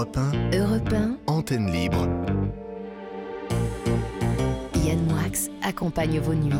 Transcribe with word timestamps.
Europe 0.00 0.16
1, 0.16 0.58
Europe 0.58 0.92
1, 0.94 1.18
antenne 1.26 1.70
libre. 1.70 2.08
Yann 4.82 5.04
Moix 5.04 5.50
accompagne 5.60 6.18
vos 6.20 6.32
nuits. 6.32 6.54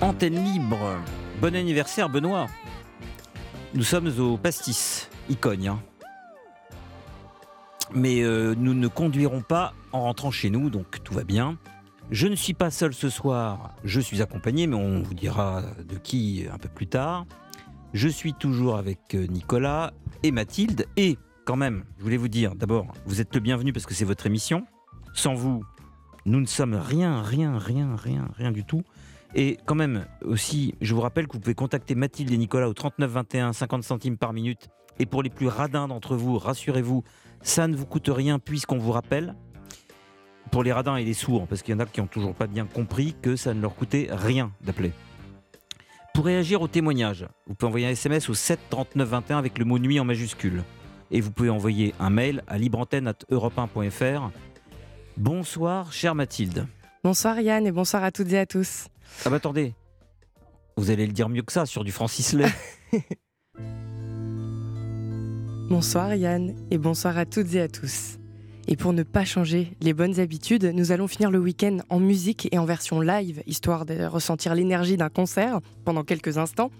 Antenne 0.00 0.42
libre. 0.42 0.98
Bon 1.40 1.54
anniversaire 1.54 2.08
Benoît. 2.08 2.48
Nous 3.72 3.84
sommes 3.84 4.10
au 4.18 4.36
pastis, 4.36 5.08
Icogne. 5.28 5.68
hein. 5.68 5.78
Mais 7.94 8.22
euh, 8.22 8.56
nous 8.58 8.74
ne 8.74 8.88
conduirons 8.88 9.42
pas 9.42 9.74
en 9.92 10.00
rentrant 10.00 10.32
chez 10.32 10.50
nous, 10.50 10.70
donc 10.70 11.04
tout 11.04 11.14
va 11.14 11.22
bien. 11.22 11.56
Je 12.10 12.26
ne 12.26 12.34
suis 12.34 12.54
pas 12.54 12.72
seul 12.72 12.94
ce 12.94 13.10
soir, 13.10 13.76
je 13.84 14.00
suis 14.00 14.22
accompagné, 14.22 14.66
mais 14.66 14.74
on 14.74 15.02
vous 15.02 15.14
dira 15.14 15.62
de 15.88 15.96
qui 15.98 16.46
un 16.52 16.58
peu 16.58 16.68
plus 16.68 16.88
tard. 16.88 17.26
Je 17.96 18.08
suis 18.08 18.34
toujours 18.34 18.76
avec 18.76 19.14
euh, 19.14 19.26
Nicolas 19.26 19.94
et 20.22 20.30
Mathilde. 20.30 20.84
Et 20.98 21.16
quand 21.46 21.56
même, 21.56 21.84
je 21.96 22.02
voulais 22.02 22.18
vous 22.18 22.28
dire, 22.28 22.54
d'abord, 22.54 22.92
vous 23.06 23.22
êtes 23.22 23.34
le 23.34 23.40
bienvenu 23.40 23.72
parce 23.72 23.86
que 23.86 23.94
c'est 23.94 24.04
votre 24.04 24.26
émission. 24.26 24.66
Sans 25.14 25.32
vous, 25.32 25.64
nous 26.26 26.38
ne 26.38 26.44
sommes 26.44 26.74
rien, 26.74 27.22
rien, 27.22 27.56
rien, 27.56 27.96
rien, 27.96 28.28
rien 28.36 28.52
du 28.52 28.64
tout. 28.64 28.82
Et 29.34 29.56
quand 29.64 29.76
même, 29.76 30.04
aussi, 30.20 30.74
je 30.82 30.94
vous 30.94 31.00
rappelle 31.00 31.26
que 31.26 31.32
vous 31.32 31.40
pouvez 31.40 31.54
contacter 31.54 31.94
Mathilde 31.94 32.30
et 32.32 32.36
Nicolas 32.36 32.68
au 32.68 32.74
39 32.74 33.10
21, 33.10 33.54
50 33.54 33.82
centimes 33.82 34.18
par 34.18 34.34
minute. 34.34 34.68
Et 34.98 35.06
pour 35.06 35.22
les 35.22 35.30
plus 35.30 35.48
radins 35.48 35.88
d'entre 35.88 36.16
vous, 36.16 36.36
rassurez-vous, 36.36 37.02
ça 37.40 37.66
ne 37.66 37.74
vous 37.74 37.86
coûte 37.86 38.10
rien 38.12 38.38
puisqu'on 38.38 38.76
vous 38.76 38.92
rappelle, 38.92 39.34
pour 40.50 40.62
les 40.62 40.72
radins 40.74 40.96
et 40.96 41.04
les 41.06 41.14
sourds, 41.14 41.46
parce 41.46 41.62
qu'il 41.62 41.72
y 41.72 41.74
en 41.74 41.80
a 41.80 41.86
qui 41.86 42.02
n'ont 42.02 42.08
toujours 42.08 42.34
pas 42.34 42.46
bien 42.46 42.66
compris 42.66 43.16
que 43.22 43.36
ça 43.36 43.54
ne 43.54 43.62
leur 43.62 43.74
coûtait 43.74 44.08
rien 44.10 44.52
d'appeler. 44.60 44.92
Pour 46.16 46.24
réagir 46.24 46.62
au 46.62 46.66
témoignage, 46.66 47.28
vous 47.46 47.54
pouvez 47.54 47.68
envoyer 47.68 47.86
un 47.88 47.90
SMS 47.90 48.30
au 48.30 48.34
7 48.34 48.58
39 48.70 49.06
21 49.06 49.36
avec 49.36 49.58
le 49.58 49.66
mot 49.66 49.78
nuit 49.78 50.00
en 50.00 50.04
majuscule. 50.06 50.64
Et 51.10 51.20
vous 51.20 51.30
pouvez 51.30 51.50
envoyer 51.50 51.94
un 52.00 52.08
mail 52.08 52.42
à 52.46 52.56
libreantenne.europe1.fr. 52.56 54.30
Bonsoir, 55.18 55.92
chère 55.92 56.14
Mathilde. 56.14 56.66
Bonsoir 57.04 57.38
Yann 57.40 57.66
et 57.66 57.70
bonsoir 57.70 58.02
à 58.02 58.12
toutes 58.12 58.32
et 58.32 58.38
à 58.38 58.46
tous. 58.46 58.86
Ah 59.26 59.28
bah 59.28 59.36
attendez, 59.36 59.74
vous 60.78 60.90
allez 60.90 61.06
le 61.06 61.12
dire 61.12 61.28
mieux 61.28 61.42
que 61.42 61.52
ça 61.52 61.66
sur 61.66 61.84
du 61.84 61.92
Francis 61.92 62.32
Lay. 62.32 62.48
Bonsoir 65.68 66.14
Yann 66.14 66.54
et 66.70 66.78
bonsoir 66.78 67.18
à 67.18 67.26
toutes 67.26 67.52
et 67.52 67.60
à 67.60 67.68
tous. 67.68 68.16
Et 68.68 68.76
pour 68.76 68.92
ne 68.92 69.04
pas 69.04 69.24
changer 69.24 69.76
les 69.80 69.94
bonnes 69.94 70.18
habitudes, 70.18 70.64
nous 70.64 70.90
allons 70.90 71.06
finir 71.06 71.30
le 71.30 71.38
week-end 71.38 71.78
en 71.88 72.00
musique 72.00 72.48
et 72.50 72.58
en 72.58 72.64
version 72.64 73.00
live, 73.00 73.42
histoire 73.46 73.86
de 73.86 74.04
ressentir 74.04 74.54
l'énergie 74.56 74.96
d'un 74.96 75.08
concert 75.08 75.60
pendant 75.84 76.02
quelques 76.02 76.36
instants. 76.36 76.70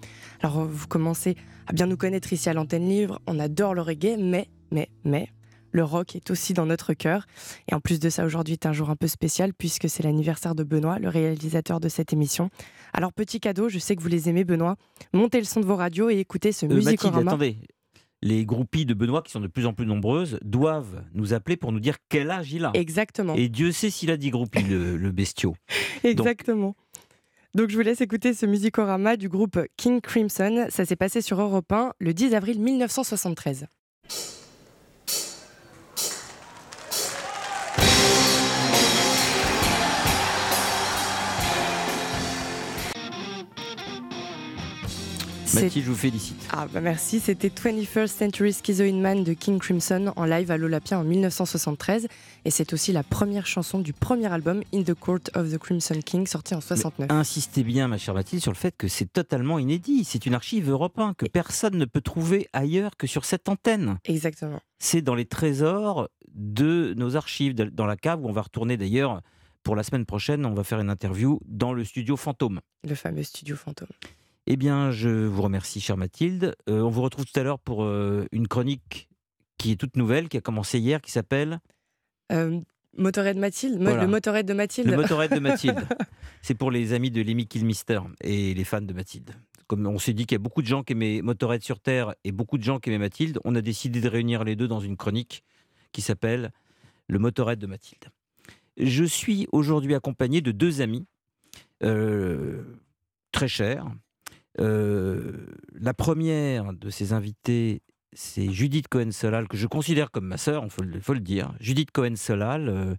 Alors 0.43 0.65
vous 0.65 0.89
commencez 0.89 1.37
à 1.69 1.73
bien 1.73 1.87
nous 1.87 1.97
connaître 1.97 2.33
ici 2.33 2.49
à 2.49 2.55
l'antenne 2.55 2.89
libre, 2.89 3.21
on 3.29 3.39
adore 3.39 3.75
le 3.75 3.83
reggae, 3.83 4.17
mais, 4.19 4.49
mais, 4.73 4.89
mais, 5.05 5.29
le 5.71 5.85
rock 5.85 6.17
est 6.17 6.31
aussi 6.31 6.55
dans 6.55 6.67
notre 6.67 6.93
cœur. 6.95 7.27
Et 7.71 7.75
en 7.75 7.81
plus 7.81 8.01
de 8.01 8.09
ça, 8.09 8.25
aujourd'hui 8.25 8.55
est 8.55 8.67
un 8.67 8.73
jour 8.73 8.91
un 8.91 8.97
peu 8.97 9.07
spécial 9.07 9.53
puisque 9.53 9.89
c'est 9.89 10.03
l'anniversaire 10.03 10.55
de 10.55 10.65
Benoît, 10.65 10.99
le 10.99 11.09
réalisateur 11.09 11.79
de 11.79 11.89
cette 11.89 12.13
émission. 12.13 12.51
Alors 12.95 13.13
petit 13.13 13.39
cadeau, 13.39 13.69
je 13.69 13.79
sais 13.79 13.95
que 13.95 14.03
vous 14.03 14.09
les 14.09 14.29
aimez 14.29 14.45
Benoît, 14.45 14.77
montez 15.13 15.39
le 15.39 15.45
son 15.45 15.61
de 15.61 15.67
vos 15.67 15.77
radios 15.77 16.11
et 16.11 16.19
écoutez 16.19 16.51
ce 16.51 16.67
Euh, 16.67 16.83
Mathilde, 16.83 17.15
attendez. 17.17 17.59
Les 18.27 18.45
groupies 18.45 18.87
de 18.87 18.93
Benoît, 18.93 19.23
qui 19.23 19.31
sont 19.31 19.39
de 19.39 19.47
plus 19.47 19.67
en 19.67 19.73
plus 19.73 19.87
nombreuses, 19.87 20.41
doivent 20.43 21.05
nous 21.15 21.33
appeler 21.33 21.57
pour 21.57 21.71
nous 21.71 21.79
dire 21.79 21.95
quel 22.09 22.33
âge 22.33 22.53
il 22.53 22.65
a. 22.65 22.73
Exactement. 22.75 23.35
Et 23.37 23.49
Dieu 23.49 23.71
sait 23.71 23.89
s'il 23.89 24.11
a 24.11 24.17
dit 24.17 24.31
groupie, 24.31 24.65
le, 24.65 24.97
le 24.97 25.13
bestiau. 25.13 25.55
Exactement. 26.03 26.75
Donc 27.55 27.71
je 27.71 27.77
vous 27.77 27.83
laisse 27.83 28.01
écouter 28.01 28.35
ce 28.35 28.45
musicorama 28.45 29.17
du 29.17 29.29
groupe 29.29 29.61
King 29.77 30.01
Crimson. 30.01 30.67
Ça 30.71 30.85
s'est 30.85 30.97
passé 30.97 31.21
sur 31.21 31.41
Europe 31.41 31.71
1 31.71 31.93
le 32.01 32.15
10 32.15 32.35
avril 32.35 32.61
1973. 32.61 33.69
Mathilde, 45.55 45.85
je 45.85 45.91
vous 45.91 45.97
félicite. 45.97 46.49
Ah 46.53 46.67
bah 46.73 46.81
merci, 46.81 47.21
c'était 47.21 47.49
21st 47.49 48.09
Century 48.09 48.53
Schizoid 48.53 48.95
Man 48.95 49.23
de 49.23 49.33
King 49.33 49.59
Crimson 49.59 50.13
en 50.17 50.25
live 50.25 50.51
à 50.51 50.57
l'Olympia 50.57 50.99
en 50.99 51.05
1973 51.05 52.09
et 52.45 52.51
c'est 52.51 52.73
aussi 52.73 52.93
la 52.93 53.03
première 53.03 53.47
chanson 53.47 53.79
du 53.79 53.93
premier 53.93 54.27
album 54.27 54.63
In 54.75 54.83
the 54.83 54.95
Court 54.95 55.21
of 55.35 55.51
the 55.51 55.59
Crimson 55.59 56.01
King 56.05 56.27
sorti 56.27 56.55
en 56.55 56.61
69. 56.61 57.11
Insistez 57.11 57.63
bien, 57.63 57.89
ma 57.89 57.99
chère 57.99 58.15
Mathilde, 58.15 58.43
sur 58.43 58.51
le 58.51 58.57
fait 58.57 58.75
que 58.77 58.89
c'est 58.89 59.13
totalement 59.13 59.59
inédit. 59.59 60.05
C'est 60.05 60.27
une 60.27 60.35
archive 60.35 60.69
Europe 60.69 60.99
1 60.99 61.15
que 61.15 61.27
personne 61.27 61.77
ne 61.77 61.85
peut 61.85 62.01
trouver 62.01 62.49
ailleurs 62.53 62.97
que 62.97 63.07
sur 63.07 63.25
cette 63.25 63.49
antenne. 63.49 63.99
Exactement. 64.05 64.61
C'est 64.79 65.03
dans 65.03 65.15
les 65.15 65.27
trésors 65.27 66.09
de 66.35 66.95
nos 66.97 67.17
archives, 67.17 67.55
dans 67.55 67.87
la 67.87 67.97
cave 67.97 68.23
où 68.23 68.29
on 68.29 68.33
va 68.33 68.43
retourner 68.43 68.77
d'ailleurs. 68.77 69.23
Pour 69.63 69.75
la 69.75 69.83
semaine 69.83 70.07
prochaine, 70.07 70.47
on 70.47 70.55
va 70.55 70.63
faire 70.63 70.79
une 70.79 70.91
interview 70.91 71.41
dans 71.45 71.73
le 71.73 71.85
studio 71.85 72.17
Fantôme. 72.17 72.61
Le 72.85 72.95
fameux 72.95 73.25
studio 73.25 73.57
fantôme. 73.57 73.89
Eh 74.47 74.57
bien, 74.57 74.91
je 74.93 75.09
vous 75.09 75.43
remercie, 75.43 75.81
chère 75.81 75.97
Mathilde. 75.97 76.55
Euh, 76.69 76.81
on 76.83 76.89
vous 76.89 77.03
retrouve 77.03 77.25
tout 77.25 77.39
à 77.39 77.43
l'heure 77.43 77.59
pour 77.59 77.83
euh, 77.85 78.27
une 78.31 78.47
chronique 78.47 79.09
qui 79.59 79.73
est 79.73 79.77
toute 79.77 79.97
nouvelle, 79.97 80.29
qui 80.29 80.37
a 80.37 80.41
commencé 80.41 80.79
hier, 80.79 81.01
qui 81.01 81.11
s'appelle 81.11 81.59
Euh, 82.31 82.61
Motorhead 82.97 83.37
Mathilde, 83.37 83.79
Voilà. 83.83 84.03
le 84.03 84.09
Motorhead 84.09 84.47
de 84.47 84.55
Mathilde. 84.55 84.89
Le 84.89 84.97
motorette 84.97 85.33
de 85.33 85.41
Mathilde. 85.41 85.87
C'est 86.43 86.55
pour 86.55 86.71
les 86.71 86.93
amis 86.93 87.11
de 87.11 87.21
Lemmy 87.23 87.47
Kilmister 87.47 88.01
et 88.23 88.55
les 88.55 88.65
fans 88.65 88.81
de 88.81 88.93
Mathilde. 88.93 89.35
Comme 89.67 89.85
on 89.87 89.99
s'est 89.99 90.13
dit 90.13 90.27
qu'il 90.27 90.37
y 90.37 90.41
a 90.41 90.43
beaucoup 90.43 90.63
de 90.63 90.67
gens 90.67 90.85
qui 90.85 90.93
aimaient 90.93 91.21
Motorhead 91.23 91.63
sur 91.63 91.81
Terre 91.81 92.15
et 92.25 92.31
beaucoup 92.31 92.57
de 92.57 92.63
gens 92.63 92.79
qui 92.79 92.89
aimaient 92.89 92.99
Mathilde, 92.99 93.41
on 93.45 93.55
a 93.57 93.61
décidé 93.61 94.01
de 94.01 94.09
réunir 94.09 94.45
les 94.45 94.55
deux 94.55 94.69
dans 94.69 94.79
une 94.81 94.97
chronique 94.97 95.43
qui 95.93 96.01
s'appelle 96.03 96.53
Le 97.09 97.19
Motorhead 97.19 97.59
de 97.59 97.67
Mathilde. 97.67 98.05
Je 98.79 99.05
suis 99.05 99.49
aujourd'hui 99.53 99.95
accompagné 99.95 100.41
de 100.41 100.53
deux 100.53 100.81
amis 100.81 101.05
euh, 101.83 102.63
très 103.33 103.49
chers. 103.49 103.87
Euh, 104.61 105.33
la 105.75 105.95
première 105.95 106.73
de 106.73 106.91
ces 106.91 107.13
invités, 107.13 107.83
c'est 108.13 108.51
Judith 108.51 108.89
Cohen-Solal, 108.89 109.49
que 109.49 109.57
je 109.57 109.67
considère 109.67 110.11
comme 110.11 110.27
ma 110.27 110.39
sœur, 110.39 110.65
il 110.65 110.71
faut, 110.71 110.83
le- 110.83 111.01
faut 111.01 111.15
le 111.15 111.21
dire. 111.21 111.55
Judith 111.61 111.91
Cohen-Solal, 111.91 112.69
euh, 112.69 112.95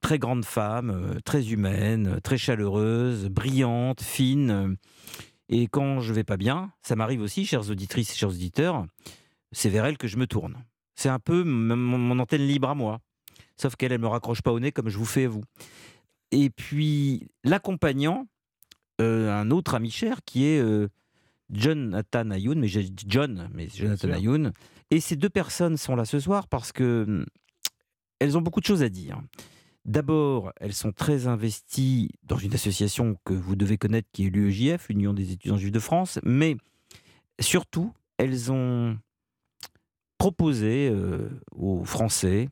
très 0.00 0.18
grande 0.18 0.44
femme, 0.44 0.90
euh, 0.90 1.20
très 1.24 1.50
humaine, 1.52 2.20
très 2.22 2.36
chaleureuse, 2.38 3.28
brillante, 3.28 4.02
fine. 4.02 4.76
Et 5.48 5.66
quand 5.66 6.00
je 6.00 6.12
vais 6.12 6.24
pas 6.24 6.36
bien, 6.36 6.72
ça 6.82 6.96
m'arrive 6.96 7.22
aussi, 7.22 7.44
chères 7.46 7.70
auditrices 7.70 8.12
et 8.12 8.16
chers 8.16 8.28
auditeurs, 8.28 8.84
c'est 9.52 9.68
vers 9.70 9.84
elle 9.86 9.98
que 9.98 10.06
je 10.08 10.16
me 10.16 10.26
tourne. 10.26 10.56
C'est 10.94 11.08
un 11.08 11.18
peu 11.18 11.42
mon 11.44 12.18
antenne 12.18 12.46
libre 12.46 12.68
à 12.68 12.74
moi. 12.74 13.00
Sauf 13.56 13.74
qu'elle, 13.76 13.92
elle 13.92 14.00
me 14.00 14.06
raccroche 14.06 14.42
pas 14.42 14.52
au 14.52 14.60
nez 14.60 14.70
comme 14.72 14.88
je 14.90 14.98
vous 14.98 15.04
fais 15.06 15.24
à 15.24 15.28
vous. 15.28 15.42
Et 16.30 16.50
puis, 16.50 17.28
l'accompagnant, 17.42 18.26
euh, 19.00 19.32
un 19.32 19.50
autre 19.50 19.74
ami 19.74 19.90
cher 19.90 20.18
qui 20.24 20.46
est 20.46 20.60
euh, 20.60 20.88
Jonathan 21.50 22.30
Ayoun, 22.30 22.60
mais 22.60 22.68
j'ai 22.68 22.82
dit 22.82 23.04
John, 23.08 23.48
mais 23.54 23.68
c'est 23.68 23.78
Jonathan. 23.78 24.12
Ayoun. 24.12 24.52
Et 24.90 25.00
ces 25.00 25.16
deux 25.16 25.30
personnes 25.30 25.76
sont 25.76 25.96
là 25.96 26.04
ce 26.04 26.20
soir 26.20 26.48
parce 26.48 26.72
que 26.72 27.04
hum, 27.06 27.26
elles 28.18 28.36
ont 28.36 28.42
beaucoup 28.42 28.60
de 28.60 28.66
choses 28.66 28.82
à 28.82 28.88
dire. 28.88 29.20
D'abord, 29.86 30.52
elles 30.60 30.74
sont 30.74 30.92
très 30.92 31.26
investies 31.26 32.10
dans 32.22 32.36
une 32.36 32.52
association 32.52 33.16
que 33.24 33.32
vous 33.32 33.56
devez 33.56 33.78
connaître 33.78 34.08
qui 34.12 34.26
est 34.26 34.30
l'UEJF, 34.30 34.88
l'Union 34.90 35.14
des 35.14 35.32
étudiants 35.32 35.56
juifs 35.56 35.72
de 35.72 35.80
France, 35.80 36.18
mais 36.22 36.56
surtout, 37.40 37.92
elles 38.18 38.52
ont 38.52 38.98
proposé 40.18 40.90
euh, 40.90 41.30
aux 41.52 41.82
Français, 41.84 42.50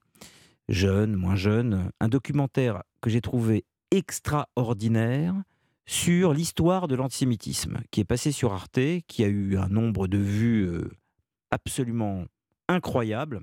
jeunes, 0.70 1.14
moins 1.14 1.36
jeunes, 1.36 1.90
un 2.00 2.08
documentaire 2.08 2.82
que 3.02 3.10
j'ai 3.10 3.20
trouvé 3.20 3.66
extraordinaire 3.90 5.34
sur 5.88 6.34
l'histoire 6.34 6.86
de 6.86 6.94
l'antisémitisme, 6.94 7.78
qui 7.90 8.00
est 8.00 8.04
passé 8.04 8.30
sur 8.30 8.52
Arte, 8.52 8.78
qui 9.06 9.24
a 9.24 9.26
eu 9.26 9.56
un 9.56 9.68
nombre 9.68 10.06
de 10.06 10.18
vues 10.18 10.68
euh, 10.68 10.90
absolument 11.50 12.26
incroyable. 12.68 13.40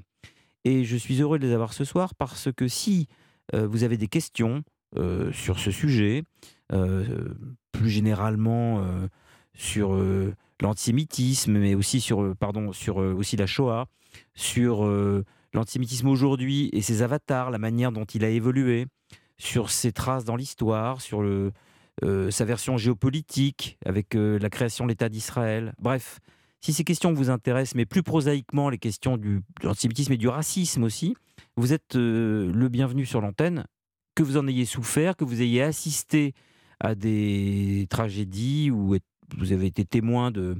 Et 0.63 0.83
je 0.83 0.95
suis 0.95 1.19
heureux 1.24 1.39
de 1.39 1.47
les 1.47 1.53
avoir 1.53 1.74
ce 1.74 1.83
soir 1.83 2.13
parce 2.13 2.50
que 2.56 2.68
si 2.68 3.07
euh, 3.56 3.65
vous 3.65 3.83
avez 3.83 3.97
des 3.97 4.07
questions 4.07 4.63
euh, 4.95 5.31
sur 5.31 5.57
ce 5.57 5.71
sujet, 5.71 6.24
plus 7.71 7.89
généralement 7.89 8.83
sur 9.53 9.95
l'antisémitisme, 10.62 11.59
mais 11.59 11.75
aussi 11.75 12.01
sur, 12.01 12.36
pardon, 12.38 12.74
sur 12.74 12.98
aussi 12.98 13.38
la 13.38 13.45
Shoah, 13.45 13.86
sur 14.33 14.83
l'antisémitisme 15.53 16.07
aujourd'hui 16.07 16.71
et 16.74 16.81
ses 16.81 17.03
avatars, 17.03 17.51
la 17.51 17.59
manière 17.59 17.91
dont 17.91 18.06
il 18.06 18.25
a 18.25 18.30
évolué, 18.30 18.88
sur 19.38 19.69
ses 19.69 19.91
traces 19.91 20.25
dans 20.25 20.36
l'histoire, 20.36 21.01
sur 21.01 21.21
le, 21.21 21.51
euh, 22.03 22.30
sa 22.31 22.45
version 22.45 22.77
géopolitique 22.77 23.77
avec 23.86 24.15
euh, 24.15 24.38
la 24.39 24.50
création 24.50 24.86
de 24.86 24.89
l'État 24.89 25.09
d'Israël. 25.09 25.74
Bref, 25.80 26.19
si 26.62 26.74
ces 26.74 26.83
questions 26.83 27.13
vous 27.13 27.30
intéressent, 27.30 27.75
mais 27.75 27.86
plus 27.86 28.03
prosaïquement 28.03 28.69
les 28.69 28.77
questions 28.77 29.18
du, 29.18 29.42
de 29.62 29.68
l'antisémitisme 29.68 30.13
et 30.13 30.18
du 30.18 30.27
racisme 30.27 30.83
aussi, 30.83 31.15
vous 31.56 31.74
êtes 31.74 31.95
euh, 31.95 32.51
le 32.53 32.69
bienvenu 32.69 33.06
sur 33.06 33.21
l'antenne, 33.21 33.65
que 34.15 34.24
vous 34.24 34.38
en 34.38 34.47
ayez 34.47 34.65
souffert, 34.65 35.15
que 35.15 35.24
vous 35.25 35.42
ayez 35.42 35.62
assisté 35.62 36.33
à 36.80 36.95
des 36.95 37.88
tragédies 37.89 38.71
ou 38.71 38.95
êtes- 38.95 39.03
vous 39.38 39.53
avez 39.53 39.68
été 39.68 39.86
témoin 39.86 40.31
de, 40.31 40.56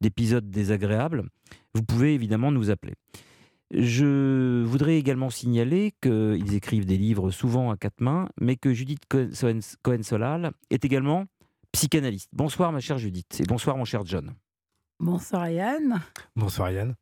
d'épisodes 0.00 0.48
désagréables, 0.50 1.24
vous 1.74 1.82
pouvez 1.82 2.14
évidemment 2.14 2.50
nous 2.50 2.70
appeler. 2.70 2.94
Je 3.70 4.64
voudrais 4.64 4.96
également 4.96 5.28
signaler 5.28 5.92
qu'ils 6.00 6.54
écrivent 6.54 6.86
des 6.86 6.96
livres 6.96 7.30
souvent 7.30 7.70
à 7.70 7.76
quatre 7.76 8.00
mains, 8.00 8.28
mais 8.40 8.56
que 8.56 8.72
Judith 8.72 9.02
Cohen-Solal 9.82 10.52
est 10.70 10.84
également 10.84 11.26
psychanalyste. 11.72 12.30
Bonsoir 12.32 12.72
ma 12.72 12.80
chère 12.80 12.98
Judith 12.98 13.40
et 13.40 13.44
bonsoir 13.44 13.76
mon 13.76 13.84
cher 13.84 14.04
John. 14.06 14.32
Bonsoir 15.00 15.50
Yann. 15.50 16.00
Bonsoir 16.34 16.70
Yann. 16.70 16.94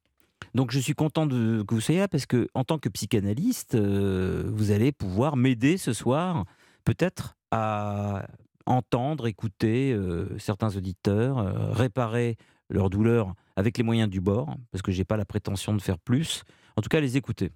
Donc 0.54 0.70
je 0.70 0.78
suis 0.78 0.94
content 0.94 1.26
de, 1.26 1.62
que 1.62 1.74
vous 1.74 1.80
soyez 1.80 2.00
là 2.00 2.08
parce 2.08 2.26
que 2.26 2.48
en 2.54 2.64
tant 2.64 2.78
que 2.78 2.88
psychanalyste, 2.88 3.74
euh, 3.74 4.50
vous 4.52 4.70
allez 4.70 4.90
pouvoir 4.90 5.36
m'aider 5.36 5.76
ce 5.76 5.92
soir 5.92 6.44
peut-être 6.84 7.36
à 7.50 8.26
entendre, 8.66 9.28
écouter 9.28 9.92
euh, 9.92 10.36
certains 10.38 10.76
auditeurs, 10.76 11.38
euh, 11.38 11.70
réparer 11.72 12.36
leurs 12.68 12.90
douleurs 12.90 13.34
avec 13.56 13.78
les 13.78 13.84
moyens 13.84 14.08
du 14.08 14.20
bord, 14.20 14.56
parce 14.70 14.82
que 14.82 14.92
je 14.92 14.98
n'ai 14.98 15.04
pas 15.04 15.16
la 15.16 15.24
prétention 15.24 15.74
de 15.74 15.80
faire 15.80 15.98
plus, 15.98 16.42
en 16.76 16.82
tout 16.82 16.88
cas 16.88 17.00
les 17.00 17.16
écouter. 17.16 17.52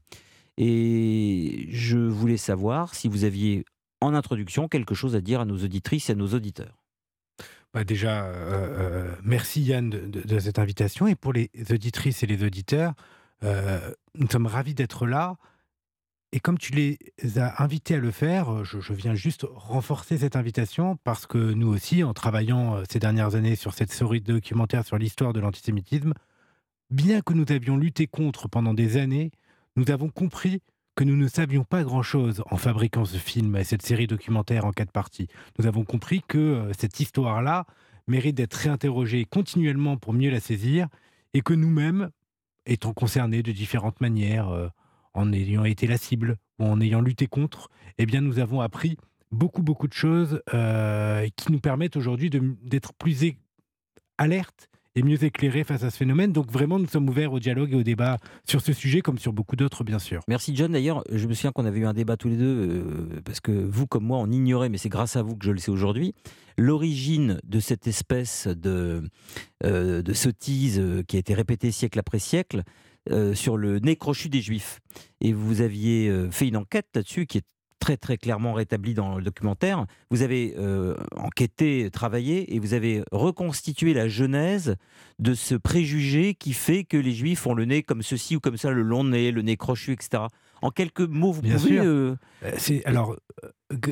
Et 0.56 1.66
je 1.70 1.98
voulais 1.98 2.36
savoir 2.36 2.94
si 2.94 3.08
vous 3.08 3.24
aviez 3.24 3.64
en 4.00 4.14
introduction 4.14 4.68
quelque 4.68 4.94
chose 4.94 5.14
à 5.14 5.20
dire 5.20 5.40
à 5.40 5.44
nos 5.44 5.58
auditrices 5.58 6.08
et 6.10 6.12
à 6.12 6.16
nos 6.16 6.28
auditeurs. 6.28 6.80
Bah 7.72 7.84
déjà, 7.84 8.24
euh, 8.24 8.34
euh, 8.34 9.14
merci 9.22 9.62
Yann 9.62 9.90
de, 9.90 10.38
cette 10.38 10.58
invitation. 10.58 11.06
Et 11.06 11.14
pour 11.14 11.32
les 11.32 11.50
auditrices 11.70 12.22
et 12.22 12.26
les 12.26 12.42
auditeurs, 12.42 12.94
euh, 13.44 13.92
nous 14.16 14.28
sommes 14.28 14.46
ravis 14.46 14.74
d'être 14.74 15.06
là. 15.06 15.36
Et 16.32 16.38
comme 16.38 16.58
tu 16.58 16.72
les 16.72 16.98
as 17.36 17.60
invités 17.62 17.96
à 17.96 17.98
le 17.98 18.12
faire, 18.12 18.64
je, 18.64 18.80
je, 18.80 18.92
viens 18.92 19.14
juste 19.14 19.44
renforcer 19.52 20.18
cette 20.18 20.36
invitation 20.36 20.96
parce 21.02 21.26
que 21.26 21.38
nous 21.38 21.66
aussi, 21.66 22.04
en 22.04 22.14
travaillant 22.14 22.82
ces 22.88 23.00
dernières 23.00 23.34
années 23.34 23.56
sur 23.56 23.74
cette 23.74 23.92
série 23.92 24.20
de 24.20 24.32
documentaires 24.34 24.86
sur 24.86 24.96
l'histoire 24.96 25.32
de 25.32 25.40
l'antisémitisme, 25.40 26.14
bien 26.90 27.20
que 27.20 27.32
nous 27.32 27.46
avions 27.50 27.76
lutté 27.76 28.06
contre 28.06 28.48
pendant 28.48 28.74
des 28.74 28.96
années, 28.96 29.30
nous 29.76 29.90
avons 29.90 30.08
compris 30.08 30.60
que 30.96 31.04
nous 31.04 31.16
ne 31.16 31.28
savions 31.28 31.64
pas 31.64 31.82
grand-chose 31.82 32.42
en 32.50 32.56
fabriquant 32.56 33.04
ce 33.04 33.16
film 33.16 33.56
et 33.56 33.64
cette 33.64 33.82
série 33.82 34.06
documentaire 34.06 34.64
en 34.64 34.72
quatre 34.72 34.92
parties. 34.92 35.28
Nous 35.58 35.66
avons 35.66 35.84
compris 35.84 36.22
que 36.26 36.38
euh, 36.38 36.72
cette 36.78 37.00
histoire-là 37.00 37.64
mérite 38.06 38.36
d'être 38.36 38.54
réinterrogée 38.54 39.24
continuellement 39.24 39.96
pour 39.96 40.12
mieux 40.12 40.30
la 40.30 40.40
saisir 40.40 40.88
et 41.32 41.42
que 41.42 41.54
nous-mêmes, 41.54 42.10
étant 42.66 42.92
concernés 42.92 43.42
de 43.42 43.52
différentes 43.52 44.00
manières, 44.00 44.48
euh, 44.48 44.68
en 45.14 45.32
ayant 45.32 45.64
été 45.64 45.86
la 45.86 45.98
cible 45.98 46.36
ou 46.58 46.64
en 46.64 46.80
ayant 46.80 47.00
lutté 47.00 47.26
contre, 47.26 47.68
eh 47.98 48.06
bien 48.06 48.20
nous 48.20 48.38
avons 48.38 48.60
appris 48.60 48.96
beaucoup 49.32 49.62
beaucoup 49.62 49.88
de 49.88 49.92
choses 49.92 50.42
euh, 50.54 51.26
qui 51.36 51.52
nous 51.52 51.60
permettent 51.60 51.96
aujourd'hui 51.96 52.30
d'être 52.30 52.92
plus 52.94 53.32
alertes 54.18 54.68
et 54.96 55.02
mieux 55.02 55.22
éclairé 55.22 55.62
face 55.62 55.84
à 55.84 55.90
ce 55.90 55.96
phénomène. 55.96 56.32
Donc 56.32 56.50
vraiment, 56.50 56.78
nous 56.78 56.88
sommes 56.88 57.08
ouverts 57.08 57.32
au 57.32 57.38
dialogue 57.38 57.72
et 57.72 57.76
au 57.76 57.82
débat 57.82 58.18
sur 58.44 58.60
ce 58.60 58.72
sujet, 58.72 59.02
comme 59.02 59.18
sur 59.18 59.32
beaucoup 59.32 59.54
d'autres, 59.54 59.84
bien 59.84 60.00
sûr. 60.00 60.22
Merci 60.26 60.54
John. 60.56 60.72
D'ailleurs, 60.72 61.04
je 61.12 61.26
me 61.28 61.34
souviens 61.34 61.52
qu'on 61.52 61.64
avait 61.64 61.78
eu 61.78 61.86
un 61.86 61.92
débat 61.92 62.16
tous 62.16 62.28
les 62.28 62.36
deux, 62.36 62.44
euh, 62.44 63.20
parce 63.24 63.40
que 63.40 63.52
vous 63.52 63.86
comme 63.86 64.04
moi, 64.04 64.18
on 64.18 64.30
ignorait, 64.30 64.68
mais 64.68 64.78
c'est 64.78 64.88
grâce 64.88 65.16
à 65.16 65.22
vous 65.22 65.36
que 65.36 65.46
je 65.46 65.52
le 65.52 65.58
sais 65.58 65.70
aujourd'hui, 65.70 66.14
l'origine 66.58 67.40
de 67.44 67.60
cette 67.60 67.86
espèce 67.86 68.48
de, 68.48 69.04
euh, 69.64 70.02
de 70.02 70.12
sottise 70.12 70.82
qui 71.06 71.16
a 71.16 71.20
été 71.20 71.34
répétée 71.34 71.70
siècle 71.70 71.98
après 71.98 72.18
siècle. 72.18 72.62
Sur 73.34 73.56
le 73.56 73.78
nez 73.78 73.96
crochu 73.96 74.28
des 74.28 74.40
juifs. 74.40 74.80
Et 75.20 75.32
vous 75.32 75.60
aviez 75.60 76.28
fait 76.30 76.48
une 76.48 76.56
enquête 76.56 76.86
là-dessus 76.94 77.26
qui 77.26 77.38
est 77.38 77.44
très 77.80 77.96
très 77.96 78.18
clairement 78.18 78.52
rétabli 78.52 78.94
dans 78.94 79.16
le 79.16 79.24
documentaire. 79.24 79.86
Vous 80.10 80.22
avez 80.22 80.54
euh, 80.58 80.94
enquêté, 81.16 81.90
travaillé 81.90 82.54
et 82.54 82.60
vous 82.60 82.74
avez 82.74 83.02
reconstitué 83.10 83.94
la 83.94 84.06
genèse 84.06 84.76
de 85.18 85.34
ce 85.34 85.56
préjugé 85.56 86.34
qui 86.34 86.52
fait 86.52 86.84
que 86.84 86.96
les 86.96 87.12
juifs 87.12 87.46
ont 87.46 87.54
le 87.54 87.64
nez 87.64 87.82
comme 87.82 88.02
ceci 88.02 88.36
ou 88.36 88.40
comme 88.40 88.58
ça, 88.58 88.70
le 88.70 88.82
long 88.82 89.02
nez, 89.02 89.32
le 89.32 89.42
nez 89.42 89.56
crochu, 89.56 89.92
etc. 89.92 90.24
En 90.62 90.70
quelques 90.70 91.00
mots, 91.00 91.32
vous 91.32 91.42
Bien 91.42 91.56
pouvez... 91.56 91.78
Euh, 91.78 92.16
euh, 92.44 92.52
c'est, 92.58 92.84
alors, 92.84 93.16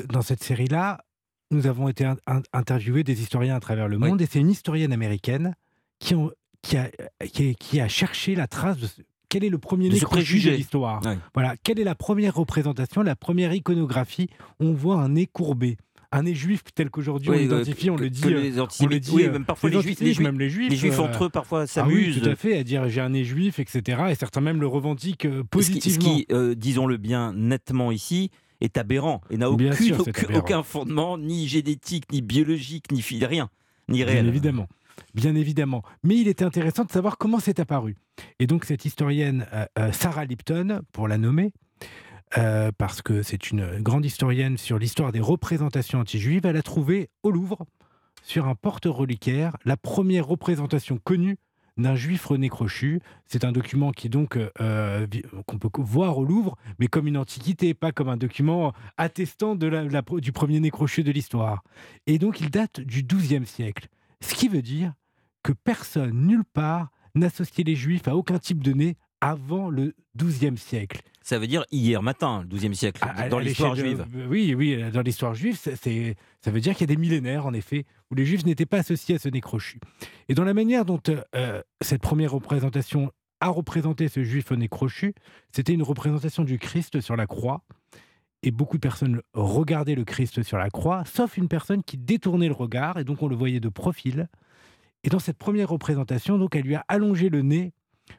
dans 0.09 0.21
cette 0.21 0.43
série-là, 0.43 1.03
nous 1.51 1.65
avons 1.65 1.89
été 1.89 2.07
interviewés 2.53 3.03
des 3.03 3.21
historiens 3.21 3.55
à 3.55 3.59
travers 3.59 3.87
le 3.87 3.97
monde 3.97 4.21
et 4.21 4.27
c'est 4.27 4.39
une 4.39 4.51
historienne 4.51 4.93
américaine 4.93 5.55
qui, 5.97 6.13
ont, 6.13 6.31
qui, 6.61 6.77
a, 6.77 6.89
qui, 7.59 7.79
a, 7.79 7.87
cherché 7.87 8.35
la 8.35 8.47
trace 8.47 8.77
de, 8.77 8.87
quel 9.29 9.43
est 9.43 9.49
le 9.49 9.59
premier 9.59 9.89
nez 9.89 9.99
de 9.99 10.49
l'histoire 10.55 11.01
Voilà, 11.33 11.55
quelle 11.63 11.79
est 11.79 11.83
la 11.83 11.95
première 11.95 12.35
représentation, 12.35 13.01
la 13.01 13.15
première 13.15 13.53
iconographie? 13.53 14.27
On 14.59 14.73
voit 14.73 14.97
un 14.97 15.09
nez 15.09 15.27
courbé 15.27 15.77
un 16.11 16.23
nez 16.23 16.33
juif 16.33 16.63
tel 16.73 16.89
qu'aujourd'hui 16.89 17.29
on 17.29 17.33
l'identifie, 17.33 17.89
on 17.89 17.95
le 17.95 18.09
dit. 18.09 18.23
Les 18.27 18.59
on 18.59 18.87
le 18.87 18.99
dit 18.99 19.11
oui, 19.13 19.29
même 19.29 19.45
parfois 19.45 19.69
les, 19.69 19.81
juifs, 19.81 19.99
les 19.99 20.13
juifs, 20.13 20.19
même 20.19 20.39
les 20.39 20.49
juifs, 20.49 20.71
les 20.71 20.75
juifs 20.75 20.97
euh, 20.97 21.03
entre 21.03 21.25
eux 21.25 21.29
parfois 21.29 21.67
s'amusent. 21.67 22.15
Ah 22.15 22.17
oui, 22.17 22.21
tout 22.21 22.29
à 22.29 22.35
fait, 22.35 22.57
à 22.57 22.63
dire 22.63 22.89
j'ai 22.89 23.01
un 23.01 23.09
nez 23.09 23.23
juif, 23.23 23.59
etc. 23.59 24.05
Et 24.09 24.15
certains 24.15 24.41
même 24.41 24.59
le 24.59 24.67
revendiquent 24.67 25.25
euh, 25.25 25.43
positivement. 25.43 26.09
Ce 26.09 26.15
qui, 26.15 26.25
euh, 26.31 26.55
disons-le 26.55 26.97
bien 26.97 27.33
nettement 27.33 27.91
ici, 27.91 28.31
est 28.59 28.77
aberrant 28.77 29.21
et 29.29 29.37
n'a 29.37 29.51
aucun, 29.51 29.71
aucun 30.33 30.63
fondement, 30.63 31.17
ni 31.17 31.47
génétique, 31.47 32.11
ni 32.11 32.21
biologique, 32.21 32.91
ni 32.91 33.01
rien, 33.23 33.49
ni 33.87 34.03
réel. 34.03 34.23
Bien 34.23 34.29
évidemment 34.29 34.67
bien 35.13 35.35
évidemment. 35.35 35.83
Mais 36.03 36.15
il 36.17 36.27
était 36.27 36.45
intéressant 36.45 36.85
de 36.85 36.91
savoir 36.91 37.17
comment 37.17 37.39
c'est 37.39 37.59
apparu. 37.59 37.95
Et 38.39 38.47
donc 38.47 38.65
cette 38.65 38.85
historienne, 38.85 39.47
euh, 39.53 39.65
euh, 39.77 39.91
Sarah 39.91 40.25
Lipton, 40.25 40.81
pour 40.91 41.07
la 41.07 41.17
nommer, 41.17 41.51
euh, 42.37 42.71
parce 42.77 43.01
que 43.01 43.23
c'est 43.23 43.51
une 43.51 43.79
grande 43.79 44.05
historienne 44.05 44.57
sur 44.57 44.77
l'histoire 44.77 45.11
des 45.11 45.19
représentations 45.19 45.99
anti-juives, 45.99 46.45
elle 46.45 46.57
a 46.57 46.61
trouvé 46.61 47.09
au 47.23 47.31
Louvre, 47.31 47.65
sur 48.21 48.47
un 48.47 48.55
porte-reliquaire, 48.55 49.55
la 49.65 49.77
première 49.77 50.27
représentation 50.27 50.99
connue 51.03 51.37
d'un 51.77 51.95
juif 51.95 52.25
René 52.25 52.49
Crochu. 52.49 52.99
C'est 53.25 53.45
un 53.45 53.53
document 53.53 53.91
qui 53.91 54.09
donc 54.09 54.37
qu'on 55.47 55.57
peut 55.57 55.69
voir 55.77 56.17
au 56.17 56.25
Louvre, 56.25 56.57
mais 56.77 56.87
comme 56.87 57.07
une 57.07 57.15
antiquité, 57.15 57.73
pas 57.73 57.93
comme 57.93 58.09
un 58.09 58.17
document 58.17 58.73
attestant 58.97 59.55
du 59.55 60.31
premier 60.33 60.59
nez 60.59 60.69
crochu 60.69 61.03
de 61.03 61.11
l'histoire. 61.11 61.63
Et 62.05 62.19
donc 62.19 62.41
il 62.41 62.49
date 62.49 62.81
du 62.81 63.03
XIIe 63.03 63.45
siècle. 63.45 63.87
Ce 64.21 64.33
qui 64.33 64.47
veut 64.47 64.61
dire 64.61 64.93
que 65.43 65.51
personne, 65.51 66.27
nulle 66.27 66.43
part, 66.43 66.89
n'associait 67.15 67.63
les 67.63 67.75
juifs 67.75 68.07
à 68.07 68.15
aucun 68.15 68.39
type 68.39 68.63
de 68.63 68.73
nez 68.73 68.97
avant 69.21 69.69
le 69.69 69.95
XIIe 70.15 70.57
siècle. 70.57 71.01
Ça 71.21 71.37
veut 71.37 71.47
dire 71.47 71.65
hier 71.71 72.01
matin, 72.01 72.43
le 72.49 72.57
XIIe 72.57 72.75
siècle, 72.75 73.01
dans 73.29 73.39
l'histoire 73.39 73.75
juive. 73.75 74.05
oui, 74.29 74.55
oui, 74.55 74.81
dans 74.91 75.01
l'histoire 75.01 75.35
juive, 75.35 75.57
ça 75.57 76.51
veut 76.51 76.61
dire 76.61 76.73
qu'il 76.73 76.81
y 76.81 76.91
a 76.91 76.95
des 76.95 76.99
millénaires, 76.99 77.45
en 77.45 77.53
effet, 77.53 77.85
où 78.09 78.15
les 78.15 78.25
juifs 78.25 78.45
n'étaient 78.45 78.65
pas 78.65 78.77
associés 78.79 79.15
à 79.15 79.19
ce 79.19 79.29
nez 79.29 79.41
crochu. 79.41 79.79
Et 80.27 80.33
dans 80.33 80.43
la 80.43 80.53
manière 80.53 80.85
dont 80.85 81.01
euh, 81.35 81.61
cette 81.81 82.01
première 82.01 82.31
représentation 82.31 83.11
a 83.41 83.49
représenté 83.49 84.07
ce 84.07 84.23
juif 84.23 84.51
au 84.51 84.55
nez 84.55 84.69
crochu, 84.69 85.13
c'était 85.51 85.73
une 85.73 85.83
représentation 85.83 86.43
du 86.43 86.57
Christ 86.57 87.01
sur 87.01 87.15
la 87.15 87.27
croix. 87.27 87.63
Et 88.41 88.51
beaucoup 88.51 88.77
de 88.77 88.81
personnes 88.81 89.21
regardaient 89.33 89.95
le 89.95 90.05
Christ 90.05 90.43
sur 90.43 90.57
la 90.57 90.69
croix, 90.69 91.03
sauf 91.05 91.37
une 91.37 91.47
personne 91.47 91.83
qui 91.83 91.97
détournait 91.97 92.47
le 92.47 92.53
regard, 92.53 92.97
et 92.97 93.03
donc 93.03 93.21
on 93.21 93.27
le 93.27 93.35
voyait 93.35 93.59
de 93.59 93.69
profil. 93.69 94.29
Et 95.03 95.09
dans 95.09 95.19
cette 95.19 95.37
première 95.37 95.69
représentation, 95.69 96.37
donc, 96.37 96.55
elle 96.55 96.63
lui 96.63 96.75
a 96.75 96.85
allongé 96.87 97.29
le 97.29 97.41
nez 97.41 97.73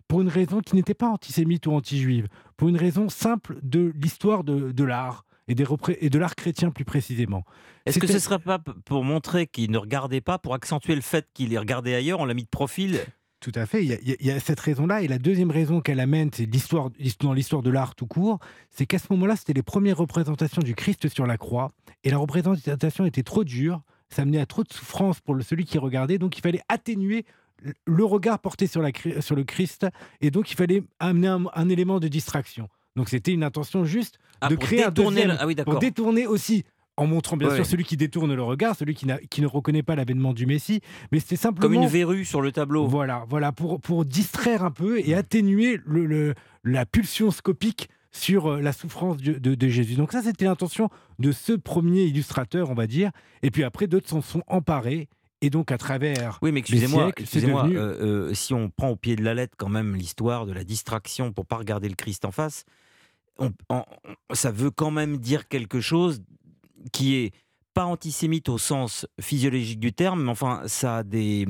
pour 0.08 0.20
une 0.20 0.28
raison 0.28 0.60
qui 0.60 0.76
n'était 0.76 0.94
pas 0.94 1.08
antisémite 1.08 1.66
ou 1.66 1.72
anti-juive, 1.72 2.28
pour 2.56 2.68
une 2.68 2.76
raison 2.76 3.08
simple 3.08 3.58
de 3.62 3.92
l'histoire 3.96 4.44
de, 4.44 4.84
l'art 4.84 5.24
et, 5.48 5.56
et 6.00 6.10
de 6.10 6.18
l'art 6.18 6.36
chrétien 6.36 6.70
plus 6.70 6.84
précisément. 6.84 7.44
Est-ce 7.86 7.98
que 7.98 8.06
ce 8.06 8.14
ne 8.14 8.18
serait 8.18 8.38
pas 8.38 8.58
pour 8.84 9.04
montrer 9.04 9.46
qu'il 9.46 9.70
ne 9.70 9.78
regardait 9.78 10.20
pas, 10.20 10.38
pour 10.38 10.54
accentuer 10.54 10.94
le 10.94 11.00
fait 11.00 11.26
qu'il 11.34 11.52
est 11.52 11.58
regardé 11.58 11.94
ailleurs, 11.94 12.20
on 12.20 12.24
l'a 12.24 12.34
mis 12.34 12.44
de 12.44 12.48
profil? 12.48 13.00
Tout 13.40 13.52
à 13.54 13.64
fait. 13.64 13.84
Il 13.84 14.16
y, 14.20 14.30
a, 14.30 14.38
cette 14.38 14.60
raison-là. 14.60 15.02
Et 15.02 15.08
la 15.08 15.18
deuxième 15.18 15.50
raison 15.50 15.80
qu'elle 15.80 16.00
amène, 16.00 16.30
c'est 16.32 16.44
l'histoire, 16.44 16.90
dans 17.20 17.32
l'histoire 17.32 17.62
de 17.62 17.70
l'art 17.70 17.94
tout 17.94 18.06
court, 18.06 18.38
c'est 18.70 18.84
qu'à 18.84 18.98
ce 18.98 19.06
moment-là, 19.10 19.34
c'était 19.34 19.54
les 19.54 19.62
premières 19.62 19.96
représentations 19.96 20.62
du 20.62 20.74
Christ 20.74 21.08
sur 21.08 21.26
la 21.26 21.38
croix. 21.38 21.72
Et 22.04 22.10
la 22.10 22.18
représentation 22.18 23.06
était 23.06 23.22
trop 23.22 23.42
dure. 23.42 23.80
Ça 24.10 24.24
menait 24.24 24.40
à 24.40 24.46
trop 24.46 24.62
de 24.62 24.72
souffrance 24.72 25.20
pour 25.20 25.36
celui 25.42 25.64
qui 25.64 25.78
regardait. 25.78 26.18
Donc 26.18 26.36
il 26.36 26.42
fallait 26.42 26.60
atténuer 26.68 27.24
le 27.86 28.04
regard 28.04 28.38
porté 28.38 28.66
sur, 28.66 28.82
la, 28.82 28.90
sur 29.20 29.36
le 29.36 29.44
Christ. 29.44 29.86
Et 30.20 30.30
donc 30.30 30.50
il 30.50 30.56
fallait 30.56 30.82
amener 30.98 31.28
un, 31.28 31.68
élément 31.68 31.98
de 31.98 32.08
distraction. 32.08 32.68
Donc 32.96 33.08
c'était 33.08 33.32
une 33.32 33.44
intention 33.44 33.84
juste 33.84 34.18
ah, 34.42 34.48
de 34.48 34.56
créer 34.56 34.84
un 34.84 34.90
deuxième, 34.90 35.36
ah 35.38 35.46
oui, 35.46 35.54
pour 35.54 35.78
détourner 35.78 36.26
aussi 36.26 36.64
en 37.00 37.06
montrant 37.06 37.36
bien 37.36 37.54
sûr 37.54 37.64
celui 37.64 37.84
qui 37.84 37.96
détourne 37.96 38.34
le 38.34 38.42
regard, 38.42 38.76
celui 38.76 38.94
qui, 38.94 39.06
qui 39.30 39.40
ne 39.40 39.46
reconnaît 39.46 39.82
pas 39.82 39.96
l'avènement 39.96 40.34
du 40.34 40.44
Messie, 40.44 40.80
mais 41.10 41.18
c'était 41.18 41.36
simplement 41.36 41.62
comme 41.62 41.82
une 41.82 41.88
verrue 41.88 42.26
sur 42.26 42.42
le 42.42 42.52
tableau. 42.52 42.86
Voilà, 42.86 43.24
voilà 43.28 43.52
pour 43.52 43.80
pour 43.80 44.04
distraire 44.04 44.62
un 44.62 44.70
peu 44.70 45.00
et 45.00 45.14
atténuer 45.14 45.80
le, 45.86 46.34
la 46.62 46.84
pulsion 46.84 47.30
scopique 47.30 47.88
sur 48.12 48.48
euh, 48.48 48.60
la 48.60 48.72
souffrance 48.72 49.16
de, 49.16 49.38
de, 49.38 49.68
Jésus. 49.68 49.94
Donc 49.94 50.12
ça, 50.12 50.22
c'était 50.22 50.44
l'intention 50.44 50.90
de 51.18 51.32
ce 51.32 51.52
premier 51.52 52.02
illustrateur, 52.02 52.68
on 52.68 52.74
va 52.74 52.86
dire. 52.86 53.12
Et 53.42 53.50
puis 53.50 53.62
après, 53.62 53.86
d'autres 53.86 54.08
s'en 54.08 54.20
sont 54.20 54.42
emparés. 54.46 55.08
Et 55.42 55.48
donc 55.48 55.72
à 55.72 55.78
travers. 55.78 56.38
Oui, 56.42 56.52
mais 56.52 56.60
excusez-moi, 56.60 57.12
excusez-moi. 57.16 57.66
Euh, 57.68 58.28
euh, 58.28 58.34
si 58.34 58.52
on 58.52 58.68
prend 58.68 58.90
au 58.90 58.96
pied 58.96 59.16
de 59.16 59.24
la 59.24 59.32
lettre 59.32 59.54
quand 59.56 59.70
même 59.70 59.94
l'histoire 59.94 60.44
de 60.44 60.52
la 60.52 60.64
distraction 60.64 61.32
pour 61.32 61.46
pas 61.46 61.56
regarder 61.56 61.88
le 61.88 61.94
Christ 61.94 62.26
en 62.26 62.30
face, 62.30 62.66
ça 64.34 64.50
veut 64.50 64.70
quand 64.70 64.90
même 64.90 65.16
dire 65.16 65.48
quelque 65.48 65.80
chose 65.80 66.20
qui 66.92 67.16
est 67.16 67.32
pas 67.74 67.84
antisémite 67.84 68.48
au 68.48 68.58
sens 68.58 69.06
physiologique 69.20 69.80
du 69.80 69.92
terme, 69.92 70.24
mais 70.24 70.30
enfin, 70.30 70.62
ça 70.66 70.98
a 70.98 71.02
des, 71.02 71.46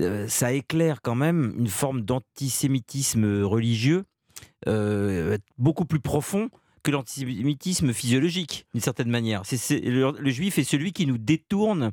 euh, 0.00 0.28
ça 0.28 0.52
éclaire 0.52 1.02
quand 1.02 1.16
même 1.16 1.54
une 1.58 1.68
forme 1.68 2.02
d'antisémitisme 2.02 3.42
religieux 3.42 4.04
euh, 4.68 5.38
beaucoup 5.56 5.84
plus 5.84 6.00
profond 6.00 6.48
que 6.82 6.90
l'antisémitisme 6.90 7.92
physiologique, 7.92 8.66
d'une 8.72 8.80
certaine 8.80 9.10
manière. 9.10 9.42
C'est, 9.44 9.80
le, 9.80 10.30
juif 10.30 10.58
est 10.58 10.64
celui 10.64 10.92
qui 10.92 11.06
nous 11.06 11.18
détourne 11.18 11.90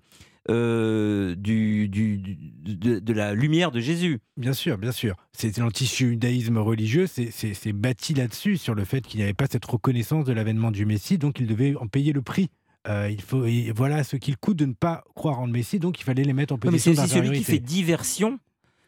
euh, 0.50 1.34
du, 1.36 1.90
du, 1.90 2.20
de, 2.20 3.14
la 3.14 3.34
lumière 3.34 3.72
de 3.72 3.80
Jésus. 3.80 4.20
Bien 4.38 4.54
sûr, 4.54 4.78
bien 4.78 4.92
sûr. 4.92 5.16
C'est 5.34 5.58
l'antijudaïsme 5.58 6.60
religieux, 6.60 7.08
c'est 7.08 7.74
bâti 7.74 8.14
là-dessus, 8.14 8.58
sur 8.58 8.76
le 8.76 8.86
fait 8.86 9.02
qu'il 9.02 9.20
n'y 9.20 9.24
avait 9.24 9.34
pas 9.34 9.48
cette 9.50 9.66
reconnaissance 9.66 10.26
de 10.26 10.34
l'avènement 10.34 10.70
du 10.70 10.86
Messie, 10.86 11.18
donc 11.18 11.40
il 11.40 11.48
devait 11.48 11.76
en 11.76 11.88
payer 11.88 12.14
le 12.14 12.22
prix. 12.22 12.50
Euh, 12.88 13.10
il 13.10 13.22
faut, 13.22 13.46
et 13.46 13.72
voilà 13.76 14.04
ce 14.04 14.16
qu'il 14.16 14.38
coûte 14.38 14.58
de 14.58 14.66
ne 14.66 14.74
pas 14.74 15.04
croire 15.16 15.40
en 15.40 15.48
le 15.48 15.52
Messie, 15.52 15.80
donc 15.80 16.00
il 16.00 16.04
fallait 16.04 16.24
les 16.24 16.34
mettre 16.34 16.54
en 16.54 16.58
position 16.58 16.92
Mais 16.92 16.98
c'est 16.98 17.08
celui 17.08 17.38
qui 17.38 17.44
fait 17.44 17.60
diversion. 17.60 18.40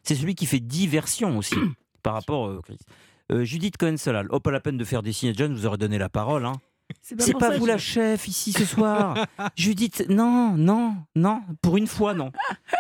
C'est 0.04 0.16
celui 0.16 0.36
qui 0.36 0.46
fait 0.46 0.60
diversion 0.60 1.38
aussi 1.38 1.56
par 2.04 2.14
rapport 2.14 2.42
au 2.42 2.62
Christ. 2.62 2.86
Euh, 3.32 3.44
Judith 3.44 3.76
Cohen-Solal, 3.78 4.28
oh 4.30 4.40
pas 4.40 4.52
la 4.52 4.60
peine 4.60 4.78
de 4.78 4.86
faire 4.86 5.04
des 5.04 5.12
signes 5.12 5.34
John, 5.36 5.54
vous 5.54 5.66
aurais 5.66 5.78
donné 5.78 5.98
la 5.98 6.10
parole. 6.10 6.46
Hein. 6.46 6.54
C'est 7.02 7.34
pas, 7.34 7.50
pas 7.50 7.58
vous 7.58 7.66
la 7.66 7.78
chef 7.78 8.28
ici 8.28 8.54
ce 8.54 8.64
soir. 8.64 9.26
Judith, 9.58 10.06
non, 10.10 10.54
non, 10.56 10.96
non, 11.16 11.42
pour 11.62 11.76
une 11.76 11.88
fois 11.88 12.14
non. 12.14 12.32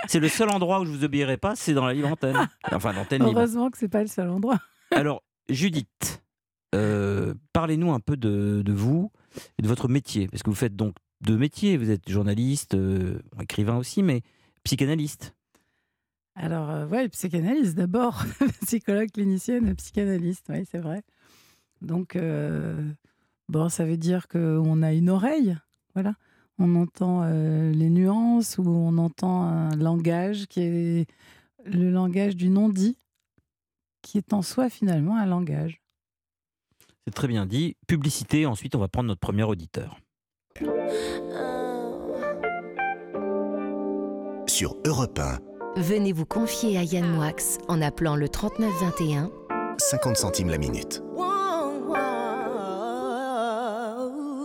C'est 0.07 0.19
le 0.19 0.29
seul 0.29 0.50
endroit 0.50 0.79
où 0.79 0.86
je 0.86 0.91
vous 0.91 1.03
obéirai 1.03 1.38
pas, 1.38 1.55
c'est 1.55 1.74
dans 1.74 1.86
la 1.86 1.93
libre 1.93 2.09
antenne. 2.09 2.47
Enfin, 2.71 2.93
l'antenne 2.93 3.24
libre. 3.24 3.38
Heureusement 3.38 3.69
que 3.69 3.77
c'est 3.77 3.89
pas 3.89 4.01
le 4.01 4.07
seul 4.07 4.29
endroit. 4.29 4.59
Alors, 4.91 5.24
Judith, 5.50 6.24
euh, 6.74 7.33
parlez-nous 7.51 7.91
un 7.91 8.00
peu 8.00 8.15
de, 8.15 8.62
de, 8.63 8.74
vous 8.74 9.12
et 9.57 9.62
de 9.62 9.67
votre 9.67 9.89
métier, 9.89 10.27
parce 10.27 10.43
que 10.43 10.50
vous 10.50 10.55
faites 10.55 10.75
donc 10.75 10.95
deux 11.21 11.38
métiers. 11.38 11.77
Vous 11.77 11.89
êtes 11.89 12.09
journaliste, 12.09 12.75
euh, 12.75 13.19
écrivain 13.41 13.77
aussi, 13.77 14.03
mais 14.03 14.21
psychanalyste. 14.63 15.33
Alors, 16.39 16.69
euh, 16.69 16.88
ouais, 16.88 17.09
psychanalyste 17.09 17.75
d'abord, 17.75 18.24
psychologue 18.62 19.09
clinicienne, 19.09 19.74
psychanalyste, 19.75 20.45
oui, 20.50 20.65
c'est 20.69 20.77
vrai. 20.77 21.01
Donc, 21.81 22.15
euh, 22.15 22.79
bon, 23.50 23.69
ça 23.69 23.86
veut 23.86 23.97
dire 23.97 24.27
qu'on 24.27 24.83
a 24.83 24.93
une 24.93 25.09
oreille, 25.09 25.57
voilà. 25.95 26.13
On 26.59 26.75
entend 26.75 27.21
euh, 27.24 27.71
les 27.71 27.89
nuances 27.89 28.59
ou 28.59 28.67
on 28.67 28.97
entend 29.00 29.43
un 29.43 29.75
langage 29.75 30.45
qui 30.45 30.62
est 30.62 31.09
le 31.65 31.91
langage 31.91 32.36
du 32.36 32.50
non-dit, 32.50 32.97
qui 34.03 34.19
est 34.19 34.31
en 34.31 34.43
soi 34.43 34.69
finalement 34.69 35.17
un 35.17 35.25
langage. 35.25 35.81
C'est 37.05 37.13
très 37.13 37.27
bien 37.27 37.47
dit. 37.47 37.77
Publicité, 37.88 38.45
ensuite 38.45 38.75
on 38.75 38.79
va 38.79 38.88
prendre 38.88 39.07
notre 39.07 39.19
premier 39.19 39.43
auditeur. 39.43 40.00
Sur 44.47 44.75
Europe 44.85 45.19
1. 45.19 45.39
Venez 45.77 46.11
vous 46.13 46.25
confier 46.25 46.77
à 46.77 46.83
Yann 46.83 47.07
Moix 47.07 47.31
en 47.67 47.81
appelant 47.81 48.15
le 48.15 48.27
3921. 48.27 49.29
50 49.77 50.17
centimes 50.17 50.49
la 50.49 50.57
minute. 50.57 51.03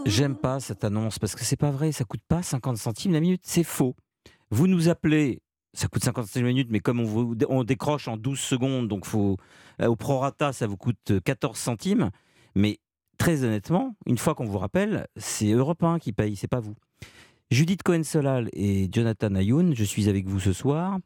J'aime 0.04 0.37
pas 0.37 0.61
cette 0.61 0.85
annonce 0.85 1.19
parce 1.19 1.35
que 1.35 1.45
c'est 1.45 1.57
pas 1.57 1.71
vrai, 1.71 1.92
ça 1.92 2.04
coûte 2.04 2.21
pas 2.28 2.42
50 2.42 2.76
centimes 2.76 3.12
la 3.12 3.21
minute, 3.21 3.40
c'est 3.45 3.64
faux. 3.64 3.97
Vous 4.50 4.66
nous 4.66 4.90
appelez, 4.90 5.40
ça 5.73 5.88
coûte 5.88 6.04
50 6.04 6.26
centimes 6.26 6.42
la 6.42 6.49
minute, 6.49 6.69
mais 6.71 6.81
comme 6.81 7.00
on, 7.00 7.04
vous, 7.04 7.35
on 7.49 7.64
décroche 7.64 8.09
en 8.09 8.19
12 8.19 8.38
secondes, 8.38 8.88
donc 8.88 9.07
faut, 9.07 9.38
euh, 9.81 9.87
au 9.87 9.97
prorata, 9.97 10.52
ça 10.52 10.66
vous 10.66 10.76
coûte 10.76 11.21
14 11.25 11.57
centimes. 11.57 12.11
Mais 12.54 12.81
très 13.19 13.45
honnêtement, 13.45 13.95
une 14.07 14.19
fois 14.19 14.35
qu'on 14.35 14.45
vous 14.45 14.59
rappelle, 14.59 15.07
c'est 15.16 15.50
Europe 15.50 15.83
1 15.83 15.99
qui 15.99 16.12
paye, 16.12 16.37
c'est 16.37 16.49
pas 16.49 16.61
vous. 16.61 16.75
Judith 17.50 17.83
Cohen-Solal 17.83 18.49
et 18.54 18.88
Jonathan 18.90 19.35
Ayoun, 19.35 19.75
je 19.75 19.85
suis 19.85 20.09
avec 20.09 20.26
vous 20.26 20.40
ce 20.40 20.52
soir. 20.52 20.99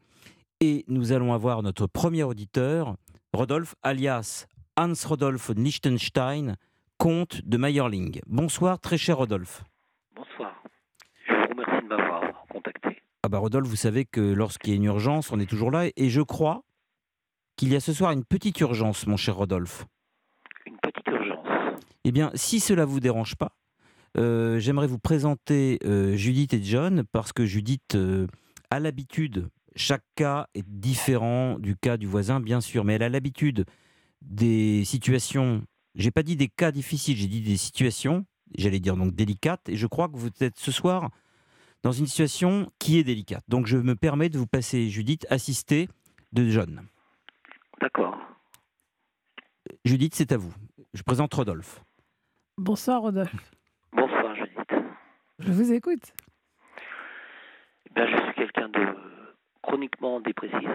Et 0.59 0.85
nous 0.87 1.11
allons 1.11 1.33
avoir 1.33 1.61
notre 1.61 1.87
premier 1.87 2.23
auditeur, 2.23 2.95
Rodolphe, 3.33 3.75
alias 3.83 4.47
Hans 4.77 4.93
Rodolphe 5.05 5.51
Liechtenstein, 5.55 6.55
comte 6.97 7.41
de 7.45 7.57
Meyerling. 7.57 8.21
Bonsoir, 8.27 8.79
très 8.79 8.97
cher 8.97 9.17
Rodolphe. 9.17 9.63
Bonsoir. 10.15 10.53
Je 11.27 11.33
vous 11.33 11.47
remercie 11.49 11.83
de 11.83 11.87
m'avoir 11.89 12.21
contacté. 12.49 13.01
Ah 13.23 13.29
bah 13.29 13.39
Rodolphe, 13.39 13.67
vous 13.67 13.75
savez 13.75 14.05
que 14.05 14.21
lorsqu'il 14.21 14.71
y 14.71 14.73
a 14.73 14.77
une 14.77 14.85
urgence, 14.85 15.31
on 15.31 15.39
est 15.39 15.45
toujours 15.45 15.69
là. 15.69 15.87
Et 15.95 16.09
je 16.09 16.21
crois 16.21 16.63
qu'il 17.55 17.73
y 17.73 17.75
a 17.75 17.79
ce 17.79 17.91
soir 17.91 18.11
une 18.11 18.23
petite 18.23 18.59
urgence, 18.61 19.05
mon 19.05 19.17
cher 19.17 19.35
Rodolphe. 19.35 19.85
Une 20.65 20.77
petite 20.77 21.07
urgence. 21.07 21.26
Eh 22.07 22.13
bien, 22.13 22.31
si 22.35 22.61
cela 22.61 22.85
vous 22.85 23.01
dérange 23.01 23.35
pas, 23.35 23.51
euh, 24.17 24.59
j'aimerais 24.59 24.87
vous 24.87 24.97
présenter 24.97 25.77
euh, 25.83 26.15
Judith 26.15 26.53
et 26.53 26.63
John, 26.63 27.03
parce 27.11 27.33
que 27.33 27.45
Judith 27.45 27.95
euh, 27.95 28.27
a 28.69 28.79
l'habitude 28.79 29.49
chaque 29.75 30.05
cas 30.15 30.47
est 30.53 30.65
différent 30.65 31.59
du 31.59 31.75
cas 31.75 31.97
du 31.97 32.07
voisin, 32.07 32.39
bien 32.39 32.61
sûr, 32.61 32.85
mais 32.85 32.93
elle 32.93 33.03
a 33.03 33.09
l'habitude 33.09 33.65
des 34.21 34.85
situations. 34.85 35.65
J'ai 35.95 36.09
pas 36.09 36.23
dit 36.23 36.37
des 36.37 36.47
cas 36.47 36.71
difficiles, 36.71 37.17
j'ai 37.17 37.27
dit 37.27 37.41
des 37.41 37.57
situations, 37.57 38.25
j'allais 38.57 38.79
dire 38.79 38.95
donc 38.95 39.13
délicates, 39.13 39.67
et 39.67 39.75
je 39.75 39.85
crois 39.85 40.07
que 40.07 40.15
vous 40.15 40.29
êtes 40.39 40.57
ce 40.57 40.71
soir 40.71 41.09
dans 41.83 41.91
une 41.91 42.07
situation 42.07 42.71
qui 42.79 42.99
est 42.99 43.03
délicate. 43.03 43.43
Donc 43.49 43.67
je 43.67 43.75
me 43.75 43.97
permets 43.97 44.29
de 44.29 44.37
vous 44.37 44.47
passer, 44.47 44.89
Judith, 44.89 45.27
assistée 45.29 45.89
de 46.31 46.47
John. 46.47 46.83
D'accord. 47.81 48.17
Judith, 49.83 50.15
c'est 50.15 50.31
à 50.31 50.37
vous. 50.37 50.53
Je 50.93 51.03
présente 51.03 51.33
Rodolphe. 51.33 51.83
Bonsoir 52.57 53.03
Rodolphe. 53.03 53.35
Bonsoir 53.93 54.35
Judith. 54.35 54.83
Je 55.37 55.51
vous 55.51 55.71
écoute. 55.71 56.11
Ben, 57.93 58.07
je 58.09 58.17
suis 58.23 58.33
quelqu'un 58.33 58.67
de 58.69 58.95
chroniquement 59.61 60.19
dépressif. 60.19 60.67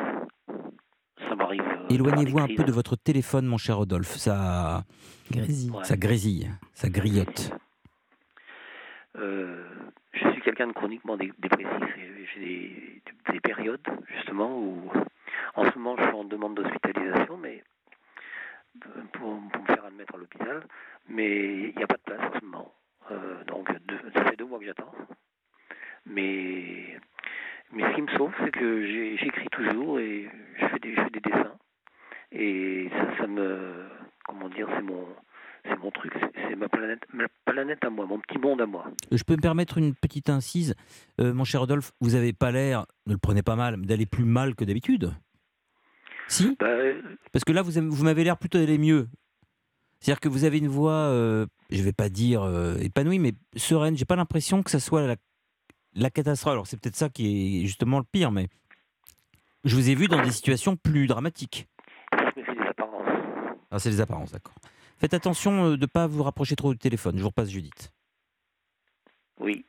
Ça 1.28 1.34
m'arrive. 1.34 1.60
Euh, 1.60 1.88
Éloignez-vous 1.90 2.38
un 2.38 2.46
peu 2.46 2.62
de 2.62 2.70
votre 2.70 2.94
téléphone, 2.94 3.46
mon 3.46 3.58
cher 3.58 3.78
Rodolphe. 3.78 4.16
Ça 4.16 4.84
grésille. 5.32 5.72
Ça 5.82 5.96
grésille. 5.96 6.50
Ça 6.72 6.88
griotte. 6.88 7.50
Euh, 9.18 9.64
je 10.12 10.30
suis 10.30 10.42
quelqu'un 10.42 10.68
de 10.68 10.72
chroniquement 10.72 11.16
dépressif. 11.16 11.66
J'ai 12.34 13.02
des, 13.32 13.40
périodes, 13.40 13.80
justement, 14.14 14.56
où 14.56 14.88
en 15.56 15.64
ce 15.68 15.76
moment 15.76 15.96
je 15.98 16.04
suis 16.04 16.14
en 16.14 16.24
demande 16.24 16.54
d'hospitalisation, 16.54 17.36
mais 17.36 17.64
pour, 19.12 19.41
me 19.41 19.67
faire 19.67 19.85
admettre 19.85 20.14
à 20.14 20.19
l'hôpital. 20.19 20.67
Mais 21.09 21.71
il 21.71 21.76
n'y 21.76 21.83
a 21.83 21.87
pas 21.87 21.97
de 21.97 22.02
place 22.02 22.21
en 22.21 22.38
ce 22.38 22.45
moment. 22.45 22.75
Euh, 23.11 23.45
donc 23.45 23.69
ça 24.14 24.25
fait 24.25 24.37
deux 24.37 24.45
mois 24.47 24.59
que 24.59 24.67
j'attends. 24.67 24.93
Mais 26.07 26.99
mais 27.73 27.85
ce 27.85 27.95
qui 27.95 28.02
me 28.02 28.17
sauve, 28.19 28.33
c'est 28.45 28.50
que 28.50 29.17
j'écris 29.17 29.49
toujours 29.50 29.99
et 29.99 30.29
je 30.59 30.67
fais 30.67 30.79
des, 30.79 30.95
je 30.95 31.02
fais 31.02 31.11
des 31.11 31.21
dessins. 31.21 31.57
Et 32.31 32.88
ça, 32.91 33.17
ça 33.19 33.26
me. 33.26 33.87
Comment 34.26 34.49
dire, 34.50 34.69
c'est 34.76 34.83
mon. 34.83 35.07
C'est 35.64 35.79
mon 35.79 35.93
truc, 35.93 36.12
c'est 36.35 36.57
ma 36.57 36.69
planète, 36.69 37.02
ma 37.12 37.26
planète 37.45 37.85
à 37.85 37.88
moi, 37.88 38.05
mon 38.05 38.19
petit 38.19 38.37
monde 38.37 38.61
à 38.61 38.67
moi. 38.67 38.85
Je 39.12 39.23
peux 39.23 39.37
me 39.37 39.41
permettre 39.41 39.79
une 39.79 39.95
petite 39.95 40.29
incise, 40.29 40.75
euh, 41.21 41.33
mon 41.33 41.45
cher 41.45 41.61
Rodolphe, 41.61 41.93
vous 42.00 42.11
n'avez 42.11 42.33
pas 42.33 42.50
l'air, 42.50 42.85
ne 43.07 43.12
le 43.12 43.19
prenez 43.19 43.45
pas 43.45 43.55
mal, 43.55 43.81
d'aller 43.81 44.05
plus 44.05 44.25
mal 44.25 44.57
que 44.57 44.64
d'habitude. 44.64 45.12
Si 46.29 46.57
bah, 46.59 46.67
euh, 46.67 47.00
Parce 47.33 47.45
que 47.45 47.52
là, 47.52 47.62
vous, 47.62 47.73
vous 47.73 48.05
m'avez 48.05 48.25
l'air 48.25 48.38
plutôt 48.38 48.59
d'aller 48.59 48.79
mieux. 48.79 49.09
C'est-à-dire 50.00 50.21
que 50.21 50.29
vous 50.29 50.45
avez 50.45 50.59
une 50.59 50.69
voix, 50.69 50.93
euh, 50.93 51.47
je 51.71 51.79
ne 51.79 51.83
vais 51.83 51.93
pas 51.93 52.09
dire 52.09 52.45
épanouie, 52.81 53.19
mais 53.19 53.35
sereine. 53.57 53.97
J'ai 53.97 54.05
pas 54.05 54.17
l'impression 54.17 54.62
que 54.62 54.71
ça 54.71 54.81
soit 54.81 55.07
la 55.07 55.17
la 55.95 56.11
catastrophe. 56.11 56.52
Alors 56.52 56.67
c'est 56.67 56.79
peut-être 56.79 56.97
ça 56.97 57.09
qui 57.09 57.62
est 57.62 57.67
justement 57.67 57.99
le 57.99 58.05
pire, 58.05 58.31
mais 58.31 58.49
je 59.64 59.76
vous 59.76 59.91
ai 59.91 59.95
vu 59.95 60.09
dans 60.09 60.23
des 60.23 60.33
situations 60.33 60.76
plus 60.76 61.07
dramatiques. 61.07 61.69
C'est 62.35 62.55
des 62.55 62.61
apparences. 62.69 63.09
Ah, 63.71 63.79
c'est 63.79 63.91
des 63.91 64.00
apparences, 64.00 64.33
d'accord. 64.33 64.55
Faites 64.99 65.14
attention 65.14 65.64
euh, 65.64 65.76
de 65.76 65.83
ne 65.83 65.87
pas 65.87 66.07
vous 66.07 66.23
rapprocher 66.23 66.57
trop 66.57 66.73
du 66.73 66.79
téléphone. 66.79 67.17
Je 67.17 67.23
vous 67.23 67.29
repasse 67.29 67.50
Judith. 67.50 67.93
Oui. 69.38 69.64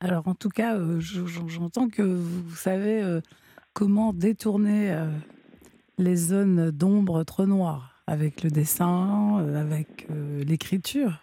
Alors 0.00 0.28
en 0.28 0.34
tout 0.34 0.48
cas, 0.48 0.76
euh, 0.76 0.98
j'entends 1.00 1.88
que 1.88 2.02
vous 2.02 2.54
savez 2.54 3.02
euh, 3.02 3.20
comment 3.72 4.12
détourner 4.12 4.94
les 5.98 6.16
zones 6.16 6.70
d'ombre 6.70 7.24
trop 7.24 7.46
noires? 7.46 8.02
Avec 8.06 8.42
le 8.42 8.50
dessin, 8.50 9.38
avec 9.54 10.08
l'écriture? 10.08 11.20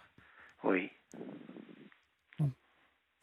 Oui. 0.64 0.90